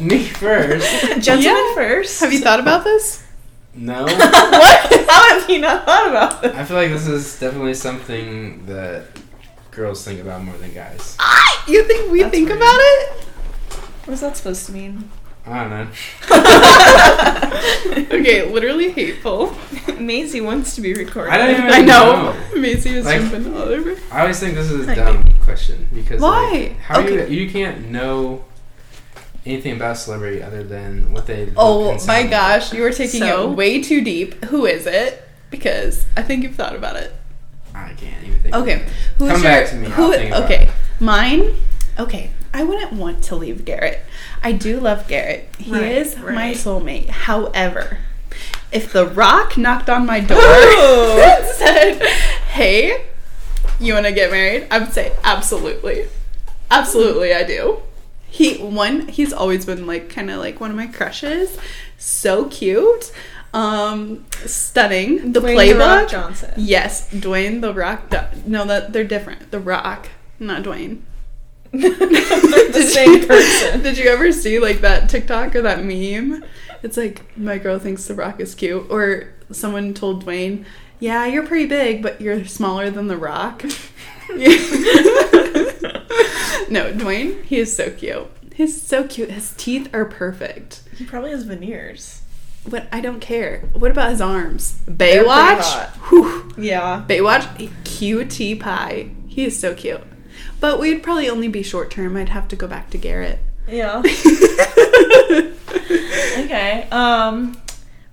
Me 0.00 0.24
first? 0.24 0.90
Gentlemen 1.20 1.42
Yeah. 1.44 1.74
first. 1.74 2.20
Have 2.20 2.32
you 2.32 2.40
thought 2.40 2.60
about 2.60 2.84
this? 2.84 3.22
No. 3.74 4.04
what? 4.04 5.06
How 5.08 5.38
have 5.38 5.50
you 5.50 5.60
not 5.60 5.84
thought 5.84 6.08
about 6.08 6.42
this? 6.42 6.54
I 6.54 6.64
feel 6.64 6.76
like 6.76 6.90
this 6.90 7.06
is 7.06 7.38
definitely 7.38 7.74
something 7.74 8.64
that 8.66 9.04
girls 9.70 10.04
think 10.04 10.20
about 10.20 10.42
more 10.42 10.56
than 10.58 10.72
guys. 10.72 11.16
Ah, 11.20 11.64
you 11.68 11.84
think 11.84 12.10
we 12.10 12.22
That's 12.22 12.30
think 12.34 12.48
weird. 12.48 12.58
about 12.58 12.78
it? 12.78 13.12
What 14.04 14.14
is 14.14 14.20
that 14.20 14.36
supposed 14.36 14.66
to 14.66 14.72
mean? 14.72 15.10
I 15.46 15.62
don't 15.62 15.70
know. 15.70 15.88
Okay, 18.16 18.50
literally 18.50 18.90
hateful. 18.90 19.54
Maisie 19.98 20.40
wants 20.40 20.74
to 20.74 20.80
be 20.80 20.92
recorded. 20.94 21.32
I 21.32 21.36
don't 21.38 21.50
even 21.50 21.70
I 21.70 21.80
know. 21.82 22.32
know. 22.32 22.60
Macy 22.60 22.94
was 22.96 23.04
Like- 23.04 23.20
jumping 23.20 23.54
all 23.54 23.62
over. 23.62 23.96
I 24.10 24.22
always 24.22 24.38
think 24.40 24.54
this 24.54 24.70
is 24.70 24.88
a 24.88 24.94
dumb 24.94 25.32
question 25.42 25.88
because 25.94 26.20
Why? 26.20 26.50
like, 26.50 26.78
how 26.78 27.00
Okay. 27.00 27.30
you 27.30 27.42
you 27.44 27.50
can't 27.50 27.90
know 27.90 28.44
anything 29.46 29.76
about 29.76 29.96
celebrity 29.96 30.42
other 30.42 30.62
than 30.62 31.12
what 31.12 31.26
they 31.26 31.52
Oh 31.56 31.98
my 32.06 32.24
gosh, 32.26 32.72
you 32.72 32.82
were 32.82 32.92
taking 32.92 33.20
So? 33.20 33.50
it 33.50 33.54
way 33.56 33.80
too 33.82 34.02
deep. 34.02 34.44
Who 34.46 34.66
is 34.66 34.86
it? 34.86 35.22
Because 35.50 36.04
I 36.16 36.22
think 36.22 36.42
you've 36.42 36.54
thought 36.56 36.74
about 36.74 36.96
it. 36.96 37.14
I 37.74 37.92
can't 37.94 38.24
even 38.24 38.40
think. 38.40 38.54
Okay, 38.54 38.74
Of 38.74 38.80
it. 38.82 38.88
who's 39.18 39.28
Come 39.32 39.42
your, 39.42 39.50
back 39.52 39.68
to 39.70 39.76
me, 39.76 39.86
I'll 39.86 39.92
Who, 39.92 40.12
think 40.12 40.30
about 40.30 40.44
okay, 40.44 40.62
it. 40.64 40.70
mine. 41.00 41.54
Okay, 41.98 42.30
I 42.52 42.64
wouldn't 42.64 42.92
want 42.94 43.22
to 43.24 43.36
leave 43.36 43.64
Garrett. 43.64 44.00
I 44.42 44.52
do 44.52 44.80
love 44.80 45.06
Garrett. 45.08 45.48
He 45.58 45.70
Right, 45.72 45.82
is 45.92 46.16
my 46.18 46.52
soulmate. 46.52 47.08
However, 47.08 47.98
if 48.72 48.92
The 48.92 49.06
Rock 49.06 49.56
knocked 49.56 49.88
on 49.88 50.04
my 50.06 50.20
door 50.20 50.38
and 50.42 51.46
said, 51.54 52.02
"Hey, 52.48 53.06
you 53.78 53.94
want 53.94 54.06
to 54.06 54.12
get 54.12 54.30
married?" 54.30 54.66
I 54.70 54.78
would 54.78 54.92
say 54.92 55.12
absolutely, 55.22 56.06
absolutely, 56.70 57.32
I 57.34 57.44
do. 57.44 57.78
He 58.36 58.58
one, 58.58 59.08
he's 59.08 59.32
always 59.32 59.64
been 59.64 59.86
like 59.86 60.10
kind 60.10 60.30
of 60.30 60.38
like 60.38 60.60
one 60.60 60.70
of 60.70 60.76
my 60.76 60.88
crushes. 60.88 61.56
So 61.96 62.44
cute, 62.50 63.10
um, 63.54 64.26
stunning. 64.44 65.32
The 65.32 65.40
Dwayne 65.40 65.72
The 65.72 65.78
Rock 65.78 65.88
playbook, 66.04 66.10
Johnson. 66.10 66.52
yes, 66.58 67.10
Dwayne 67.10 67.60
the 67.62 67.72
Rock. 67.72 68.12
No, 68.46 68.66
that 68.66 68.92
they're 68.92 69.04
different. 69.04 69.50
The 69.50 69.60
Rock, 69.60 70.08
not 70.38 70.62
Dwayne. 70.62 71.00
The 71.72 72.82
same 72.92 73.26
person. 73.26 73.82
Did 73.86 73.96
you 73.98 74.08
ever 74.10 74.30
see 74.32 74.58
like 74.58 74.80
that 74.82 75.08
TikTok 75.08 75.56
or 75.56 75.62
that 75.62 75.82
meme? 75.84 76.44
It's 76.82 76.96
like 76.98 77.36
my 77.38 77.56
girl 77.58 77.78
thinks 77.78 78.04
The 78.06 78.14
Rock 78.14 78.38
is 78.40 78.54
cute, 78.54 78.86
or 78.90 79.32
someone 79.50 79.94
told 79.94 80.24
Dwayne, 80.26 80.64
"Yeah, 81.00 81.24
you're 81.26 81.46
pretty 81.46 81.66
big, 81.66 82.02
but 82.02 82.20
you're 82.20 82.44
smaller 82.44 82.90
than 82.90 83.06
The 83.08 83.16
Rock." 83.16 83.64
no, 86.70 86.92
Dwayne, 86.92 87.42
he 87.44 87.58
is 87.58 87.74
so 87.74 87.90
cute. 87.90 88.26
He's 88.54 88.80
so 88.80 89.04
cute. 89.06 89.30
His 89.30 89.52
teeth 89.56 89.88
are 89.94 90.04
perfect. 90.04 90.82
He 90.96 91.04
probably 91.04 91.30
has 91.30 91.42
veneers. 91.44 92.22
But 92.66 92.86
I 92.90 93.00
don't 93.00 93.20
care. 93.20 93.60
What 93.74 93.90
about 93.90 94.10
his 94.10 94.20
arms? 94.20 94.80
Baywatch. 94.88 95.88
Whew. 96.08 96.50
Yeah. 96.58 97.04
Baywatch, 97.08 97.70
cutie 97.84 98.54
pie. 98.56 99.10
He 99.28 99.44
is 99.44 99.58
so 99.58 99.74
cute. 99.74 100.00
But 100.58 100.80
we'd 100.80 101.02
probably 101.02 101.28
only 101.28 101.48
be 101.48 101.62
short 101.62 101.90
term. 101.90 102.16
I'd 102.16 102.30
have 102.30 102.48
to 102.48 102.56
go 102.56 102.66
back 102.66 102.90
to 102.90 102.98
Garrett. 102.98 103.38
Yeah. 103.68 104.02
Okay. 106.38 106.86
Um, 106.90 107.60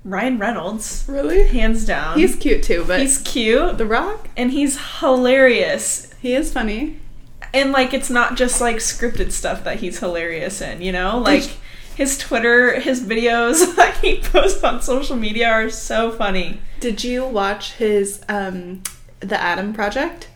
Ryan 0.03 0.39
Reynolds, 0.39 1.05
really? 1.07 1.45
hands 1.47 1.85
down. 1.85 2.17
He's 2.17 2.35
cute 2.35 2.63
too, 2.63 2.84
but 2.88 2.99
he's 3.01 3.19
cute 3.19 3.77
The 3.77 3.85
Rock, 3.85 4.30
and 4.38 4.51
he's 4.51 4.99
hilarious. 4.99 6.13
he 6.21 6.34
is 6.34 6.51
funny. 6.51 6.99
And 7.53 7.71
like 7.71 7.93
it's 7.93 8.09
not 8.09 8.35
just 8.35 8.59
like 8.61 8.77
scripted 8.77 9.31
stuff 9.31 9.63
that 9.63 9.77
he's 9.77 9.99
hilarious 9.99 10.61
in, 10.61 10.81
you 10.81 10.91
know? 10.91 11.19
Like 11.19 11.43
his 11.95 12.17
Twitter, 12.17 12.80
his 12.80 13.03
videos 13.03 13.75
that 13.75 13.97
he 13.97 14.19
posts 14.19 14.63
on 14.63 14.81
social 14.81 15.15
media 15.15 15.49
are 15.49 15.69
so 15.69 16.11
funny. 16.11 16.59
Did 16.80 17.03
you 17.03 17.25
watch 17.25 17.73
his 17.73 18.21
um 18.27 18.81
The 19.19 19.39
Adam 19.39 19.73
Project? 19.73 20.30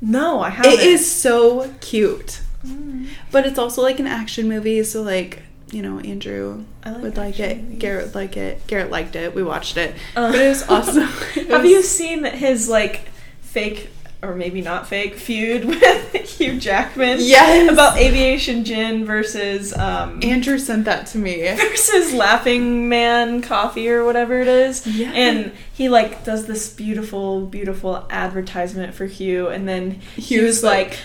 No, 0.00 0.40
I 0.40 0.50
haven't. 0.50 0.72
It 0.74 0.80
is 0.80 1.10
so 1.10 1.72
cute. 1.80 2.42
But 3.30 3.46
it's 3.46 3.58
also 3.58 3.82
like 3.82 4.00
an 4.00 4.06
action 4.06 4.48
movie, 4.48 4.82
so 4.82 5.02
like, 5.02 5.42
you 5.70 5.82
know, 5.82 6.00
Andrew 6.00 6.64
I 6.82 6.90
like 6.90 7.02
would 7.02 7.16
like 7.16 7.40
it. 7.40 7.60
movies. 7.62 7.78
Garrett 7.78 8.04
would 8.06 8.14
like 8.14 8.36
it. 8.36 8.66
Garrett 8.66 8.90
liked 8.90 9.14
it. 9.16 9.34
We 9.34 9.42
watched 9.42 9.76
it. 9.76 9.94
Uh, 10.16 10.30
but 10.32 10.40
it 10.40 10.48
was 10.48 10.62
awesome. 10.68 11.02
Have 11.48 11.64
you 11.64 11.82
seen 11.82 12.24
his 12.24 12.68
like 12.68 13.08
fake 13.40 13.90
or 14.22 14.34
maybe 14.34 14.60
not 14.62 14.86
fake 14.88 15.14
feud 15.16 15.64
with 15.66 16.14
Hugh 16.38 16.58
Jackman? 16.58 17.18
Yes. 17.20 17.70
About 17.70 17.98
aviation 17.98 18.64
gin 18.64 19.04
versus 19.04 19.72
um 19.76 20.20
Andrew 20.22 20.58
sent 20.58 20.84
that 20.86 21.06
to 21.08 21.18
me. 21.18 21.42
versus 21.56 22.12
Laughing 22.14 22.88
Man 22.88 23.42
coffee 23.42 23.88
or 23.88 24.04
whatever 24.04 24.38
it 24.40 24.48
is. 24.48 24.86
Yeah. 24.86 25.12
And 25.12 25.52
he 25.72 25.88
like 25.88 26.24
does 26.24 26.46
this 26.46 26.68
beautiful, 26.72 27.46
beautiful 27.46 28.06
advertisement 28.10 28.94
for 28.94 29.06
Hugh, 29.06 29.48
and 29.48 29.68
then 29.68 30.00
Hugh's 30.16 30.62
like, 30.62 30.88
like- 30.90 30.98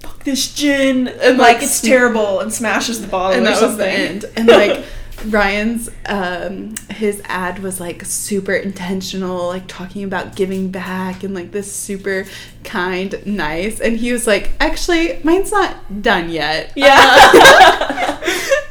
"Fuck 0.00 0.24
this 0.24 0.54
gin," 0.54 1.08
And, 1.08 1.38
like 1.38 1.54
like, 1.56 1.62
it's 1.64 1.80
terrible, 1.80 2.40
and 2.40 2.52
smashes 2.52 3.00
the 3.00 3.08
bottle 3.08 3.36
and 3.38 3.46
or 3.46 3.50
that 3.50 3.62
was 3.62 3.76
the 3.76 3.84
something. 3.84 3.86
end. 3.88 4.24
And 4.36 4.46
like 4.48 4.84
Ryan's 5.26 5.88
um 6.06 6.74
his 6.90 7.22
ad 7.26 7.60
was 7.60 7.80
like 7.80 8.04
super 8.04 8.52
intentional, 8.54 9.46
like 9.48 9.66
talking 9.66 10.04
about 10.04 10.36
giving 10.36 10.70
back 10.70 11.22
and 11.22 11.34
like 11.34 11.50
this 11.52 11.72
super 11.74 12.26
kind, 12.64 13.14
nice. 13.26 13.80
And 13.80 13.96
he 13.96 14.12
was 14.12 14.26
like, 14.26 14.50
actually, 14.60 15.20
mine's 15.24 15.52
not 15.52 16.02
done 16.02 16.30
yet. 16.30 16.72
Yeah. 16.76 16.98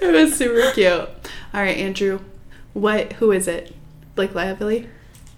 it 0.02 0.12
was 0.14 0.36
super 0.36 0.72
cute. 0.74 0.92
All 1.54 1.62
right, 1.62 1.78
Andrew, 1.78 2.20
what? 2.74 3.14
Who 3.14 3.32
is 3.32 3.48
it? 3.48 3.74
Blake 4.16 4.36
Lively. 4.36 4.90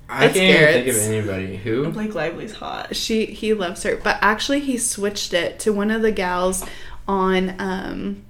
I 0.09 0.25
It's 0.25 0.35
can't 0.35 0.85
even 0.87 0.93
think 0.93 0.97
of 0.97 1.11
anybody. 1.11 1.57
Who? 1.57 1.89
Blake 1.91 2.13
Lively's 2.13 2.53
hot. 2.53 2.95
She 2.95 3.25
he 3.27 3.53
loves 3.53 3.83
her, 3.83 3.95
but 3.97 4.17
actually 4.21 4.59
he 4.59 4.77
switched 4.77 5.33
it 5.33 5.59
to 5.61 5.71
one 5.73 5.91
of 5.91 6.01
the 6.01 6.11
gals 6.11 6.65
on. 7.07 7.55
um 7.59 8.23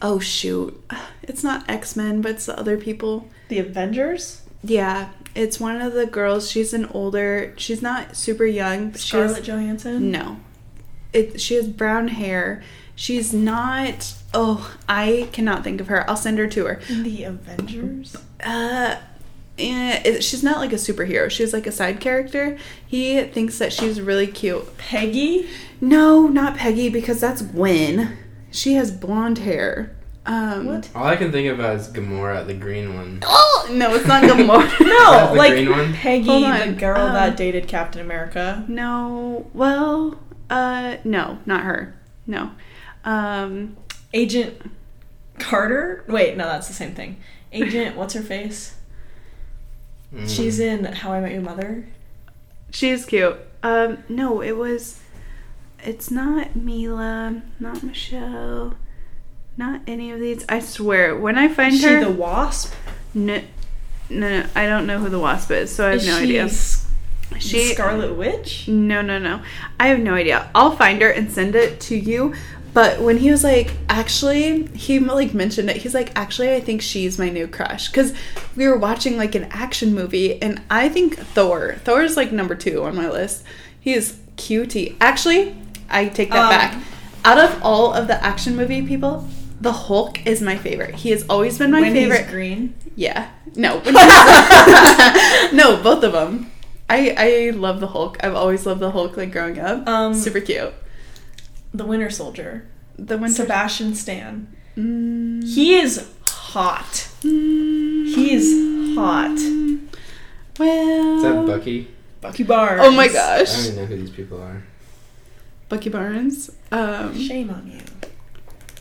Oh 0.00 0.18
shoot, 0.18 0.82
it's 1.22 1.42
not 1.44 1.68
X 1.68 1.96
Men, 1.96 2.20
but 2.20 2.32
it's 2.32 2.46
the 2.46 2.58
other 2.58 2.76
people. 2.76 3.28
The 3.48 3.58
Avengers. 3.58 4.42
Yeah, 4.64 5.08
it's 5.34 5.58
one 5.58 5.80
of 5.80 5.92
the 5.92 6.06
girls. 6.06 6.50
She's 6.50 6.72
an 6.72 6.86
older. 6.86 7.52
She's 7.56 7.82
not 7.82 8.16
super 8.16 8.44
young. 8.46 8.90
But 8.90 9.00
she 9.00 9.16
has- 9.16 9.30
Scarlett 9.32 9.44
Johansson. 9.48 10.10
No, 10.10 10.36
it. 11.12 11.40
She 11.40 11.54
has 11.54 11.66
brown 11.68 12.08
hair. 12.08 12.62
She's 12.94 13.32
not. 13.32 14.14
Oh, 14.34 14.76
I 14.88 15.28
cannot 15.32 15.64
think 15.64 15.80
of 15.80 15.88
her. 15.88 16.08
I'll 16.08 16.16
send 16.16 16.38
her 16.38 16.46
to 16.48 16.64
her. 16.66 16.80
The 16.88 17.24
Avengers. 17.24 18.16
Uh, 18.44 18.96
eh, 19.58 20.00
it- 20.04 20.24
she's 20.24 20.42
not 20.42 20.58
like 20.58 20.72
a 20.72 20.76
superhero. 20.76 21.30
She's 21.30 21.52
like 21.52 21.66
a 21.66 21.72
side 21.72 22.00
character. 22.00 22.56
He 22.86 23.22
thinks 23.24 23.58
that 23.58 23.72
she's 23.72 24.00
really 24.00 24.26
cute. 24.26 24.76
Peggy. 24.78 25.48
No, 25.80 26.28
not 26.28 26.56
Peggy 26.56 26.88
because 26.88 27.20
that's 27.20 27.42
Gwen. 27.42 28.16
She 28.52 28.74
has 28.74 28.90
blonde 28.92 29.38
hair. 29.38 29.96
Um, 30.24 30.66
What? 30.66 30.88
All 30.94 31.04
I 31.04 31.16
can 31.16 31.32
think 31.32 31.52
about 31.52 31.76
is 31.76 31.88
Gamora, 31.88 32.46
the 32.46 32.54
green 32.54 32.94
one. 32.94 33.22
Oh 33.26 33.68
no, 33.72 33.94
it's 33.94 34.06
not 34.06 34.22
Gamora. 34.24 34.70
No, 34.80 35.10
that 35.12 35.30
the 35.32 35.36
like 35.38 35.52
green 35.52 35.70
one? 35.70 35.92
Peggy, 35.94 36.26
Hold 36.26 36.44
the 36.68 36.72
girl 36.78 37.00
um, 37.00 37.12
that 37.14 37.36
dated 37.36 37.66
Captain 37.68 38.00
America. 38.00 38.64
no. 38.68 39.50
Well, 39.54 40.20
uh, 40.50 40.96
no, 41.04 41.38
not 41.46 41.62
her. 41.64 41.94
No. 42.26 42.50
Um, 43.04 43.76
Agent 44.14 44.60
Carter. 45.38 46.04
Wait, 46.08 46.36
no, 46.36 46.44
that's 46.44 46.68
the 46.68 46.74
same 46.74 46.94
thing. 46.94 47.16
Agent, 47.52 47.96
what's 48.00 48.14
her 48.14 48.22
face? 48.22 48.76
Mm. 50.14 50.28
She's 50.28 50.60
in 50.60 50.84
How 50.84 51.12
I 51.12 51.20
Met 51.20 51.32
Your 51.32 51.40
Mother. 51.40 51.86
she's 52.70 53.04
cute. 53.06 53.36
Um, 53.62 54.04
no, 54.08 54.40
it 54.42 54.52
was. 54.56 55.00
It's 55.84 56.10
not 56.10 56.54
Mila, 56.54 57.42
not 57.58 57.82
Michelle, 57.82 58.76
not 59.56 59.80
any 59.86 60.10
of 60.12 60.20
these. 60.20 60.44
I 60.48 60.60
swear, 60.60 61.16
when 61.16 61.36
I 61.36 61.48
find 61.48 61.74
Is 61.74 61.80
she 61.80 61.86
her, 61.88 62.04
the 62.04 62.10
Wasp? 62.10 62.72
no, 63.14 63.42
no, 64.08 64.40
no, 64.40 64.46
I 64.54 64.66
don't 64.66 64.86
know 64.86 64.98
who 64.98 65.08
the 65.08 65.18
wasp 65.18 65.50
is, 65.50 65.74
so 65.74 65.86
I 65.86 65.90
have 65.92 66.00
Is 66.00 66.06
no 66.06 66.16
she 66.18 66.22
idea. 66.24 66.44
S- 66.44 66.86
She 67.38 67.64
Scarlet 67.72 68.14
Witch. 68.14 68.68
No, 68.68 69.00
no, 69.02 69.18
no. 69.18 69.42
I 69.80 69.88
have 69.88 69.98
no 69.98 70.14
idea. 70.14 70.50
I'll 70.54 70.76
find 70.76 71.00
her 71.02 71.10
and 71.10 71.30
send 71.32 71.54
it 71.54 71.80
to 71.82 71.96
you. 71.96 72.34
But 72.74 73.00
when 73.00 73.18
he 73.18 73.30
was 73.30 73.42
like, 73.44 73.70
actually, 73.88 74.66
he 74.68 74.98
like 74.98 75.34
mentioned 75.34 75.68
it. 75.70 75.76
He's 75.78 75.94
like, 75.94 76.12
actually, 76.16 76.54
I 76.54 76.60
think 76.60 76.80
she's 76.82 77.18
my 77.18 77.28
new 77.30 77.46
crush 77.46 77.88
because 77.88 78.14
we 78.56 78.66
were 78.68 78.78
watching 78.78 79.16
like 79.16 79.34
an 79.34 79.44
action 79.50 79.94
movie, 79.94 80.40
and 80.40 80.60
I 80.70 80.88
think 80.88 81.16
Thor. 81.18 81.74
Thor's 81.84 82.16
like 82.16 82.32
number 82.32 82.54
two 82.54 82.82
on 82.84 82.94
my 82.96 83.08
list. 83.10 83.44
He 83.80 83.92
is 83.94 84.18
cutie. 84.36 84.96
Actually, 85.00 85.54
I 85.92 86.08
take 86.08 86.30
that 86.30 86.44
Um, 86.44 86.48
back. 86.50 86.82
Out 87.24 87.38
of 87.38 87.60
all 87.62 87.92
of 87.92 88.08
the 88.08 88.22
action 88.24 88.56
movie 88.56 88.82
people, 88.82 89.28
the 89.60 89.72
Hulk 89.72 90.26
is 90.26 90.42
my 90.42 90.56
favorite. 90.56 90.96
He 90.96 91.10
has 91.10 91.24
always 91.28 91.58
been 91.58 91.70
my 91.70 91.80
when 91.82 91.92
favorite. 91.92 92.22
he's 92.22 92.30
green. 92.30 92.74
Yeah. 92.96 93.30
No. 93.54 93.80
no, 95.52 95.80
both 95.82 96.02
of 96.02 96.12
them. 96.12 96.50
I 96.90 97.14
I 97.16 97.50
love 97.56 97.80
the 97.80 97.86
Hulk. 97.88 98.16
I've 98.24 98.34
always 98.34 98.66
loved 98.66 98.80
the 98.80 98.90
Hulk 98.90 99.16
like 99.16 99.30
growing 99.32 99.58
up. 99.58 99.86
Um, 99.88 100.14
Super 100.14 100.40
cute. 100.40 100.72
The 101.72 101.84
Winter 101.84 102.10
Soldier. 102.10 102.66
The 102.98 103.16
Winter. 103.16 103.34
Sebastian 103.42 103.94
Stan. 103.94 104.48
Mm, 104.76 105.44
He 105.46 105.74
is 105.78 106.08
hot. 106.26 107.08
mm, 107.22 108.06
He's 108.14 108.96
hot. 108.96 109.38
Well. 110.58 111.16
Is 111.16 111.22
that 111.22 111.46
Bucky? 111.46 111.88
Bucky 112.20 112.42
Barnes. 112.42 112.82
Oh 112.84 112.90
my 112.90 113.08
gosh. 113.08 113.52
I 113.52 113.56
don't 113.56 113.64
even 113.66 113.76
know 113.76 113.86
who 113.86 113.96
these 113.96 114.10
people 114.10 114.40
are. 114.42 114.62
Bucky 115.72 115.88
Barnes. 115.88 116.50
Um. 116.70 117.18
Shame 117.18 117.48
on 117.48 117.66
you. 117.66 117.80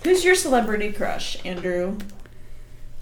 Who's 0.03 0.25
your 0.25 0.35
celebrity 0.35 0.91
crush, 0.91 1.37
Andrew? 1.45 1.97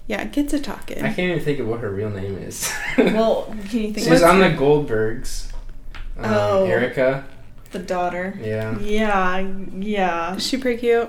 Yeah, 0.06 0.22
get 0.26 0.48
to 0.50 0.60
talking. 0.60 0.98
I 0.98 1.08
can't 1.12 1.18
even 1.32 1.40
think 1.42 1.58
of 1.58 1.66
what 1.66 1.80
her 1.80 1.90
real 1.90 2.08
name 2.10 2.38
is. 2.38 2.72
Well, 2.98 3.46
can 3.68 3.80
you 3.80 3.92
think 3.92 4.06
She's 4.06 4.22
on 4.22 4.38
the 4.38 4.50
Goldbergs. 4.50 5.50
Um, 6.16 6.24
Oh. 6.32 6.64
Erica. 6.66 7.24
the 7.72 7.80
daughter? 7.80 8.38
Yeah. 8.40 8.78
Yeah, 8.78 9.38
yeah. 9.76 10.36
Is 10.36 10.46
she 10.46 10.56
pretty 10.56 10.78
cute? 10.78 11.08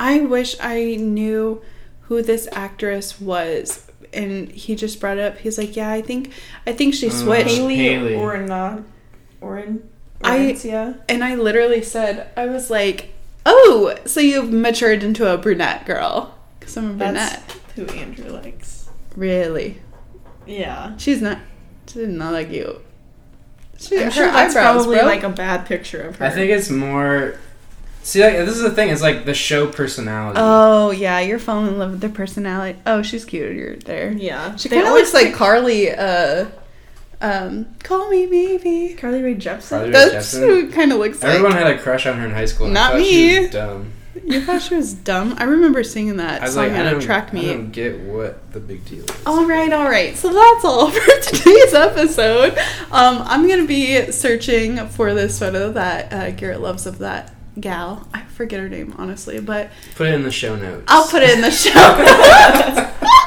I 0.00 0.20
wish 0.20 0.56
I 0.62 0.96
knew 0.96 1.60
who 2.02 2.22
this 2.22 2.48
actress 2.52 3.20
was. 3.20 3.86
And 4.14 4.50
he 4.50 4.76
just 4.76 4.98
brought 4.98 5.18
it 5.18 5.24
up. 5.24 5.36
He's 5.38 5.58
like, 5.58 5.76
"Yeah, 5.76 5.90
I 5.90 6.00
think, 6.00 6.32
I 6.66 6.72
think 6.72 6.94
she 6.94 7.08
Uh, 7.08 7.10
switched." 7.10 7.50
Hayley, 7.50 7.76
Hayley. 7.76 8.14
Orna, 8.14 8.82
Orin, 9.42 9.82
I- 10.22 10.38
Orrantia. 10.38 11.00
And 11.08 11.22
I 11.24 11.34
literally 11.34 11.82
said, 11.82 12.28
I 12.36 12.46
was 12.46 12.70
like, 12.70 13.12
oh, 13.46 13.94
so 14.06 14.20
you've 14.20 14.52
matured 14.52 15.02
into 15.02 15.32
a 15.32 15.36
brunette 15.36 15.84
girl. 15.86 16.34
Because 16.58 16.76
I'm 16.76 16.92
a 16.92 16.94
That's 16.94 17.36
brunette. 17.76 17.90
who 17.92 17.98
Andrew 17.98 18.30
likes. 18.30 18.88
Really? 19.16 19.80
Yeah. 20.46 20.96
She's 20.96 21.20
not. 21.20 21.38
She's 21.86 22.08
not 22.08 22.32
like 22.32 22.50
you. 22.50 22.80
She, 23.78 23.98
I'm 23.98 24.04
her 24.04 24.10
sure 24.10 24.26
that's 24.26 24.56
eyebrows, 24.56 24.84
probably 24.84 24.98
bro. 24.98 25.06
like 25.06 25.22
a 25.24 25.28
bad 25.28 25.66
picture 25.66 26.00
of 26.02 26.16
her. 26.16 26.26
I 26.26 26.30
think 26.30 26.50
it's 26.50 26.70
more. 26.70 27.38
See, 28.02 28.22
like, 28.22 28.34
this 28.36 28.56
is 28.56 28.62
the 28.62 28.70
thing. 28.70 28.88
It's 28.90 29.02
like 29.02 29.24
the 29.26 29.34
show 29.34 29.66
personality. 29.66 30.38
Oh 30.42 30.90
yeah, 30.90 31.20
you're 31.20 31.38
falling 31.38 31.68
in 31.68 31.78
love 31.78 31.90
with 31.92 32.00
the 32.00 32.08
personality. 32.08 32.78
Oh, 32.86 33.02
she's 33.02 33.24
cute. 33.24 33.54
You're 33.56 33.76
there. 33.76 34.12
Yeah. 34.12 34.56
She 34.56 34.68
kind 34.68 34.86
of 34.86 34.92
looks 34.92 35.12
like 35.12 35.34
Carly. 35.34 35.90
Uh, 35.90 36.46
um, 37.20 37.74
call 37.82 38.08
me 38.10 38.26
maybe. 38.26 38.94
Carly 38.94 39.22
Rae 39.22 39.34
Jepsen. 39.34 39.68
Carly 39.70 39.86
Rae 39.86 39.92
That's 39.92 40.34
Jepsen. 40.34 40.40
who 40.40 40.70
kind 40.70 40.92
of 40.92 40.98
looks 40.98 41.22
like. 41.22 41.32
Everyone 41.34 41.52
had 41.52 41.66
a 41.68 41.78
crush 41.78 42.06
on 42.06 42.18
her 42.18 42.24
in 42.26 42.32
high 42.32 42.44
school. 42.46 42.66
and 42.66 42.76
I 42.78 42.80
Not 42.82 42.92
thought 42.98 43.04
She 43.06 43.26
me. 43.28 43.40
was 43.40 43.50
dumb. 43.50 43.92
You 44.26 44.40
thought 44.42 44.62
she 44.62 44.76
was 44.76 44.94
dumb. 44.94 45.34
I 45.38 45.44
remember 45.44 45.82
singing 45.82 46.16
that 46.18 46.40
I 46.40 46.44
was 46.46 46.54
song 46.54 46.64
like, 46.68 46.72
I 46.72 46.76
at 46.76 46.86
a 46.86 46.90
don't, 46.92 47.00
track 47.02 47.30
I 47.30 47.32
meet. 47.34 47.46
don't 47.48 47.70
get 47.72 47.98
what 48.00 48.52
the 48.52 48.60
big 48.60 48.84
deal 48.86 49.04
is. 49.04 49.10
All 49.26 49.44
right, 49.44 49.72
all 49.72 49.84
right. 49.90 50.16
So 50.16 50.28
that's 50.32 50.64
all 50.64 50.88
for 50.90 51.20
today's 51.22 51.74
episode. 51.74 52.56
Um, 52.92 53.18
I'm 53.24 53.48
gonna 53.48 53.66
be 53.66 54.12
searching 54.12 54.86
for 54.88 55.12
this 55.14 55.38
photo 55.38 55.72
that 55.72 56.12
uh, 56.12 56.30
Garrett 56.30 56.60
loves 56.60 56.86
of 56.86 56.98
that 56.98 57.34
gal. 57.60 58.08
I 58.14 58.22
forget 58.22 58.60
her 58.60 58.68
name 58.68 58.94
honestly, 58.96 59.40
but 59.40 59.70
Put 59.96 60.06
it 60.06 60.14
in 60.14 60.22
the 60.22 60.30
show 60.30 60.54
notes. 60.56 60.84
I'll 60.88 61.06
put 61.08 61.22
it 61.22 61.30
in 61.30 61.40
the 61.40 61.50
show. 61.50 61.72
notes. 61.72 62.90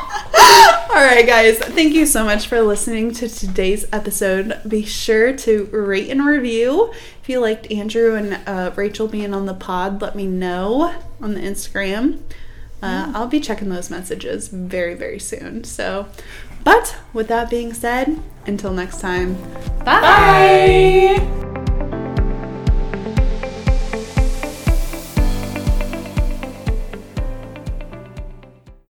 All 0.98 1.04
right, 1.04 1.28
guys. 1.28 1.60
Thank 1.60 1.94
you 1.94 2.08
so 2.08 2.26
much 2.26 2.48
for 2.48 2.60
listening 2.60 3.14
to 3.14 3.30
today's 3.30 3.86
episode. 3.94 4.60
Be 4.68 4.84
sure 4.84 5.32
to 5.32 5.66
rate 5.66 6.10
and 6.10 6.26
review. 6.26 6.92
If 7.22 7.30
you 7.30 7.40
liked 7.40 7.72
Andrew 7.72 8.16
and 8.16 8.40
uh, 8.48 8.72
Rachel 8.76 9.08
being 9.08 9.32
on 9.32 9.46
the 9.46 9.54
pod, 9.54 10.02
let 10.02 10.16
me 10.16 10.26
know 10.26 11.00
on 11.22 11.36
the 11.36 11.40
Instagram. 11.40 12.22
Uh, 12.82 13.12
I'll 13.14 13.28
be 13.28 13.40
checking 13.40 13.70
those 13.70 13.92
messages 13.92 14.48
very, 14.48 14.96
very 14.96 15.20
soon. 15.20 15.66
So, 15.66 16.08
but 16.64 16.98
with 17.14 17.28
that 17.28 17.52
being 17.52 17.76
said, 17.76 18.20
until 18.48 18.74
next 18.74 19.00
time, 19.00 19.36
bye. 19.86 20.02
Bye. 21.22 21.97